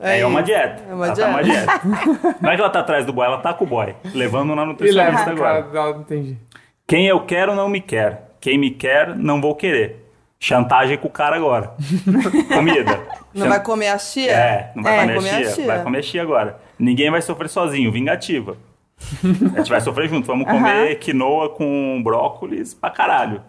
É, 0.00 0.24
uma 0.24 0.40
isso. 0.40 0.46
dieta. 0.46 0.82
É 0.88 0.94
uma 0.94 1.06
ela 1.06 1.14
tá 1.16 1.26
uma 1.28 1.42
dieta. 1.44 1.80
dieta. 1.84 2.36
Não 2.40 2.50
é 2.50 2.54
que 2.54 2.60
ela 2.62 2.70
tá 2.70 2.80
atrás 2.80 3.04
do 3.04 3.12
boy, 3.12 3.26
ela 3.26 3.38
tá 3.38 3.52
com 3.52 3.64
o 3.64 3.68
boy, 3.68 3.94
levando 4.14 4.54
na 4.54 4.64
nutricionista 4.64 5.30
a 5.30 5.34
cara 5.36 5.58
agora. 5.58 5.98
entendi. 5.98 6.38
Quem 6.86 7.06
eu 7.06 7.20
quero 7.20 7.54
não 7.54 7.68
me 7.68 7.80
quer. 7.80 8.30
Quem 8.40 8.56
me 8.56 8.70
quer, 8.70 9.14
não 9.14 9.40
vou 9.40 9.54
querer. 9.54 10.06
Chantagem 10.40 10.96
com 10.96 11.08
o 11.08 11.10
cara 11.10 11.36
agora. 11.36 11.72
Comida. 12.54 13.00
Não 13.34 13.42
Chan- 13.44 13.48
vai 13.50 13.62
comer 13.62 13.88
a 13.88 13.98
chia? 13.98 14.30
É, 14.32 14.70
não 14.74 14.82
vai 14.84 14.94
É, 14.96 15.00
comer, 15.02 15.14
comer 15.16 15.30
a 15.30 15.38
a 15.38 15.44
chia. 15.50 15.66
Vai 15.66 15.82
comer 15.82 16.02
chia 16.04 16.22
agora. 16.22 16.58
Ninguém 16.78 17.10
vai 17.10 17.20
sofrer 17.20 17.48
sozinho, 17.48 17.90
vingativa. 17.92 18.56
a 19.54 19.58
gente 19.58 19.70
vai 19.70 19.80
sofrer 19.80 20.08
junto. 20.08 20.26
Vamos 20.26 20.46
comer 20.46 20.98
quinoa 20.98 21.48
com 21.50 22.00
brócolis 22.02 22.74
pra 22.74 22.90
caralho. 22.90 23.42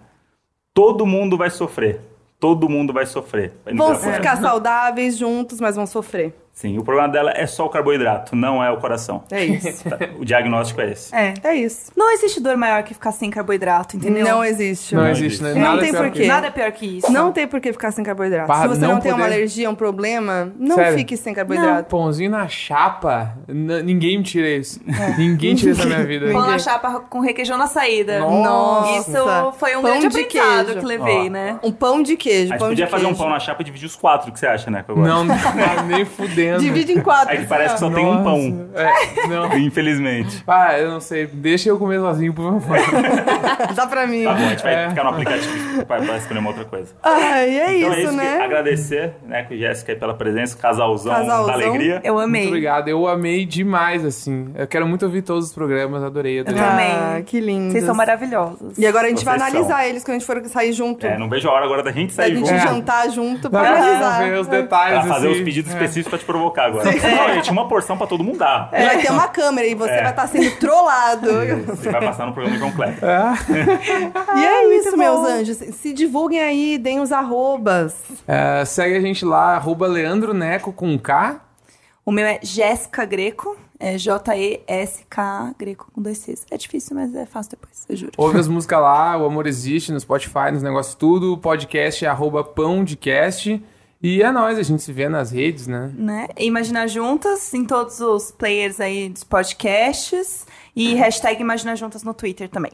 Todo 0.74 1.06
mundo 1.06 1.38
vai 1.38 1.50
sofrer. 1.50 2.02
Todo 2.40 2.70
mundo 2.70 2.94
vai 2.94 3.06
sofrer. 3.06 3.54
Vão 3.76 3.96
ficar 3.96 4.38
saudáveis 4.38 5.18
juntos, 5.18 5.60
mas 5.60 5.76
vão 5.76 5.86
sofrer. 5.86 6.34
Sim, 6.54 6.78
o 6.78 6.84
problema 6.84 7.08
dela 7.08 7.32
é 7.34 7.48
só 7.48 7.66
o 7.66 7.70
carboidrato, 7.70 8.36
não 8.36 8.62
é 8.62 8.70
o 8.70 8.76
coração. 8.78 9.24
É 9.32 9.46
isso. 9.46 9.84
O 10.20 10.26
diagnóstico 10.26 10.82
é 10.82 10.92
esse. 10.92 11.16
É. 11.16 11.34
É 11.44 11.54
isso. 11.56 11.92
Não 11.96 12.12
existe 12.12 12.42
dor 12.42 12.58
maior 12.58 12.84
que 12.84 12.94
ficar 12.94 13.14
sem 13.14 13.30
carboidrato, 13.30 13.96
entendeu? 13.96 14.26
Não 14.26 14.44
existe. 14.44 14.94
Não, 14.94 15.04
Não 15.04 15.10
existe, 15.12 15.42
né? 15.42 15.50
existe. 15.52 15.64
Não 15.64 15.70
Nada 15.76 15.82
tem 15.82 15.94
porquê. 15.94 16.20
que- 16.22 16.28
Nada 16.28 16.48
é 16.48 16.52
pior 16.52 16.72
que 16.74 16.98
isso. 16.98 17.12
Não 17.12 17.32
tem 17.32 17.48
por 17.48 17.62
que 17.62 17.72
ficar 17.72 17.92
sem 17.92 18.04
carboidrato. 18.04 18.48
Bah, 18.50 18.62
Se 18.64 18.68
você 18.68 18.82
não 18.82 18.96
não, 18.96 19.00
tem 19.00 19.12
uma 19.14 19.20
poder- 19.22 19.34
alergia, 19.36 19.70
um 19.70 19.76
problema, 19.76 20.52
não 20.60 20.76
Sério? 20.76 20.98
fique 20.98 21.16
sem 21.16 21.34
carboidrato. 21.34 21.90
Pãozinho 21.90 22.30
na 22.32 22.46
chapa, 22.50 23.38
ninguém 23.48 24.18
me 24.18 24.24
tira 24.24 24.50
isso. 24.50 24.82
Ninguém 25.18 25.56
tira 25.56 25.72
isso 25.72 25.80
da 25.82 25.86
minha 25.88 26.04
vida. 26.06 26.30
Pão 26.32 26.46
na 26.46 26.60
chapa 26.60 27.00
com 27.10 27.20
requeijão 27.22 27.58
na 27.58 27.68
saída. 27.68 28.20
Nossa. 28.20 29.10
Isso 29.12 29.52
foi 29.58 29.76
um 29.78 29.82
Pão 29.82 29.92
grande 29.92 30.08
de 30.10 30.20
aprendizado 30.20 30.66
queijo. 30.66 30.80
que 30.80 30.86
levei, 30.86 31.28
Ó. 31.28 31.30
né? 31.30 31.60
Um 31.64 31.72
pão 31.72 32.04
de 32.04 32.18
queijo. 32.18 32.48
A 32.54 32.58
gente 32.58 32.60
pão 32.60 32.70
podia 32.70 32.86
de 32.86 32.92
fazer 32.92 33.06
um 33.06 33.16
pão 33.16 33.30
na 33.30 33.40
chapa 33.40 33.62
e 33.62 33.66
dividir 33.66 33.86
os 33.86 33.96
quatro, 33.96 34.30
o 34.30 34.34
que 34.34 34.40
você 34.40 34.48
acha, 34.48 34.70
né? 34.70 34.84
Agora? 34.88 35.08
Não, 35.08 35.24
não, 35.24 35.36
nem 35.88 36.04
fudendo. 36.04 36.49
Divide 36.58 36.94
em 36.94 37.02
quatro. 37.02 37.30
Aí 37.32 37.40
que 37.40 37.46
parece 37.46 37.74
que 37.76 37.80
só 37.80 37.90
tem 37.90 38.06
um 38.06 38.24
pão, 38.24 38.70
É, 38.76 39.28
não. 39.28 39.56
infelizmente. 39.60 40.44
Ah, 40.48 40.78
eu 40.80 40.90
não 40.90 41.00
sei. 41.00 41.28
Deixa 41.28 41.70
eu 41.70 41.78
comer 41.78 42.00
sozinho, 42.00 42.34
por 42.34 42.60
favor. 42.62 42.78
Dá 43.76 43.86
pra 43.88 44.08
mim. 44.08 44.24
Tá 44.24 44.34
bom, 44.34 44.46
a 44.46 44.50
gente 44.50 44.64
vai 44.64 44.74
É. 44.86 44.90
ficar 44.90 45.04
no 45.04 45.10
aplicativo 45.10 45.86
pra, 45.86 46.00
escolher 46.18 46.40
uma 46.40 46.50
outra 46.50 46.66
coisa. 46.66 46.94
Ai, 47.04 47.58
é 47.60 47.78
Então 47.78 47.90
isso, 47.92 48.00
é 48.00 48.04
isso, 48.04 48.12
né? 48.14 48.38
que 48.38 48.44
agradecer, 48.44 49.14
né, 49.26 49.44
com 49.44 49.56
Jéssica 49.56 49.92
aí 49.92 49.98
pela 49.98 50.14
presença, 50.14 50.58
casalzão, 50.58 51.14
Casalzão. 51.14 51.48
da 51.48 51.54
alegria. 51.54 52.02
Eu 52.04 52.18
amei. 52.20 52.42
Muito 52.42 52.50
obrigado. 52.54 52.88
Eu 52.88 53.08
amei 53.08 53.46
demais, 53.46 54.06
assim. 54.06 54.52
Eu 54.56 54.68
quero 54.68 54.88
muito 54.88 55.04
ouvir 55.06 55.22
todos 55.22 55.46
os 55.48 55.54
programas, 55.54 56.04
adorei, 56.04 56.40
adorei. 56.40 56.60
Eu 56.60 56.66
também. 56.66 56.92
Ah, 56.92 57.22
que 57.26 57.40
lindo. 57.40 57.72
Vocês 57.72 57.84
são 57.84 57.96
maravilhosos. 57.96 58.78
E 58.78 58.86
agora 58.86 59.08
a 59.08 59.10
gente 59.10 59.26
vai 59.26 59.38
Vocês 59.38 59.50
analisar 59.54 59.88
eles 59.88 60.04
quando 60.04 60.16
a 60.16 60.20
gente 60.20 60.26
for 60.26 60.42
sair 60.46 60.74
junto. 60.74 61.06
É, 61.06 61.18
não 61.18 61.30
vejo 61.30 61.48
a 61.50 61.52
hora 61.54 61.66
agora 61.66 61.84
da 61.84 61.92
gente 61.92 62.16
da 62.16 62.24
sair 62.24 62.36
gente 62.36 62.48
junto. 62.50 62.60
É. 62.60 62.68
jantar 62.68 63.10
junto 63.10 63.50
pra 63.50 63.60
pra 63.62 63.70
analisar. 63.76 64.24
ver 64.24 64.40
os 64.40 64.48
detalhes, 64.48 65.00
Pra 65.00 65.14
fazer 65.14 65.28
assim. 65.30 65.38
os 65.40 65.44
pedidos 65.44 65.72
específicos 65.72 66.10
pra 66.10 66.20
te 66.20 66.26
provocar 66.32 66.66
agora. 66.68 66.86
Não, 66.92 67.34
gente, 67.34 67.50
uma 67.52 67.68
porção 67.68 67.98
pra 67.98 68.06
todo 68.08 68.24
mundo 68.24 68.38
dar. 68.38 68.70
É, 68.72 68.86
Vai 68.86 69.02
ter 69.02 69.12
uma 69.12 69.28
câmera 69.28 69.68
e 69.68 69.74
você 69.76 69.92
É. 69.92 70.02
vai 70.04 70.12
estar 70.12 70.28
sendo 70.28 70.52
trollado. 70.58 71.28
Você 71.68 71.90
vai 71.92 72.02
passar 72.06 72.26
no 72.28 72.34
programa 72.34 72.58
de 72.58 72.64
completo. 72.64 73.00
E 74.36 74.46
é 74.46 74.78
isso, 74.78 74.96
meus 74.96 75.28
anjos. 75.28 75.58
Se 75.58 75.92
divulguem 75.94 76.40
aí, 76.42 76.78
deem 76.78 77.00
os 77.00 77.12
arrobas. 77.12 77.96
É, 78.28 78.64
segue 78.66 78.96
a 78.96 79.02
gente 79.02 79.26
lá, 79.26 79.56
arroba 79.56 79.88
Leandro 79.88 80.34
Neco 80.34 80.72
com 80.72 80.98
K. 80.98 81.42
O 82.06 82.12
meu 82.12 82.26
é 82.26 82.40
Jéssica 82.42 83.06
Greco. 83.06 83.58
É 83.82 83.98
J-E-S-K 83.98 85.54
Greco 85.58 85.88
com 85.94 86.02
dois 86.02 86.18
Cs. 86.18 86.46
É 86.52 86.58
difícil, 86.58 86.96
mas 86.98 87.16
é 87.16 87.26
fácil 87.26 87.52
depois, 87.52 87.86
eu 87.88 87.96
juro. 87.96 88.12
Ouve 88.18 88.38
as 88.38 88.46
músicas 88.48 88.82
lá, 88.82 89.18
o 89.18 89.26
Amor 89.26 89.48
Existe, 89.48 89.94
no 89.94 90.00
Spotify, 90.02 90.52
nos 90.52 90.62
negócios 90.62 90.96
tudo. 90.96 91.32
O 91.34 91.38
podcast 91.38 92.04
é 92.04 92.10
arroba 92.10 92.44
pãodecast. 92.44 93.64
E 94.02 94.22
é 94.24 94.32
nóis, 94.32 94.58
a 94.58 94.64
gente 94.64 94.82
se 94.82 94.94
vê 94.94 95.10
nas 95.10 95.32
redes, 95.32 95.68
né? 95.68 95.92
Né? 95.94 96.28
Imaginar 96.38 96.88
Juntas 96.88 97.54
em 97.54 97.66
todos 97.66 98.00
os 98.00 98.32
players 98.32 98.80
aí 98.80 99.10
dos 99.10 99.24
podcasts. 99.26 100.46
E 100.76 100.94
hashtag 100.96 101.42
Imaginar 101.42 101.76
Juntas 101.76 102.04
no 102.04 102.14
Twitter 102.14 102.48
também. 102.48 102.72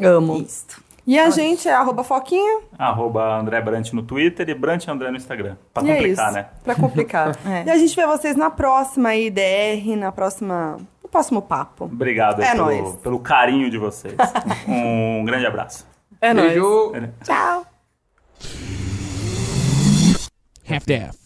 Amo. 0.00 0.36
Isto. 0.36 0.80
E 1.06 1.18
a 1.18 1.28
gente 1.30 1.66
é 1.66 1.72
arroba 1.72 2.04
Foquinha. 2.04 2.60
Arroba 2.78 3.36
André 3.40 3.60
Brant 3.60 3.92
no 3.92 4.02
Twitter 4.02 4.48
e 4.48 4.54
Brant 4.54 4.86
André 4.86 5.10
no 5.10 5.16
Instagram. 5.16 5.56
Pra 5.74 5.82
e 5.82 5.90
é 5.90 5.94
complicar, 5.96 6.26
isso. 6.28 6.34
né? 6.36 6.46
Pra 6.62 6.74
complicar. 6.76 7.36
É. 7.44 7.64
E 7.66 7.70
a 7.70 7.76
gente 7.76 7.96
vê 7.96 8.06
vocês 8.06 8.36
na 8.36 8.48
próxima 8.50 9.12
IDR, 9.16 9.96
na 9.98 10.12
próxima. 10.12 10.76
No 11.02 11.08
próximo 11.08 11.42
papo. 11.42 11.86
Obrigado 11.86 12.40
aí 12.40 12.46
É 12.48 12.52
pelo, 12.52 12.64
nóis. 12.66 12.96
pelo 12.96 13.18
carinho 13.18 13.68
de 13.70 13.78
vocês. 13.78 14.14
Um 14.68 15.24
grande 15.24 15.46
abraço. 15.46 15.84
É 16.20 16.32
nóis. 16.32 16.52
Beijo! 16.52 16.92
Tchau. 20.70 20.74
half-daff. 20.74 21.19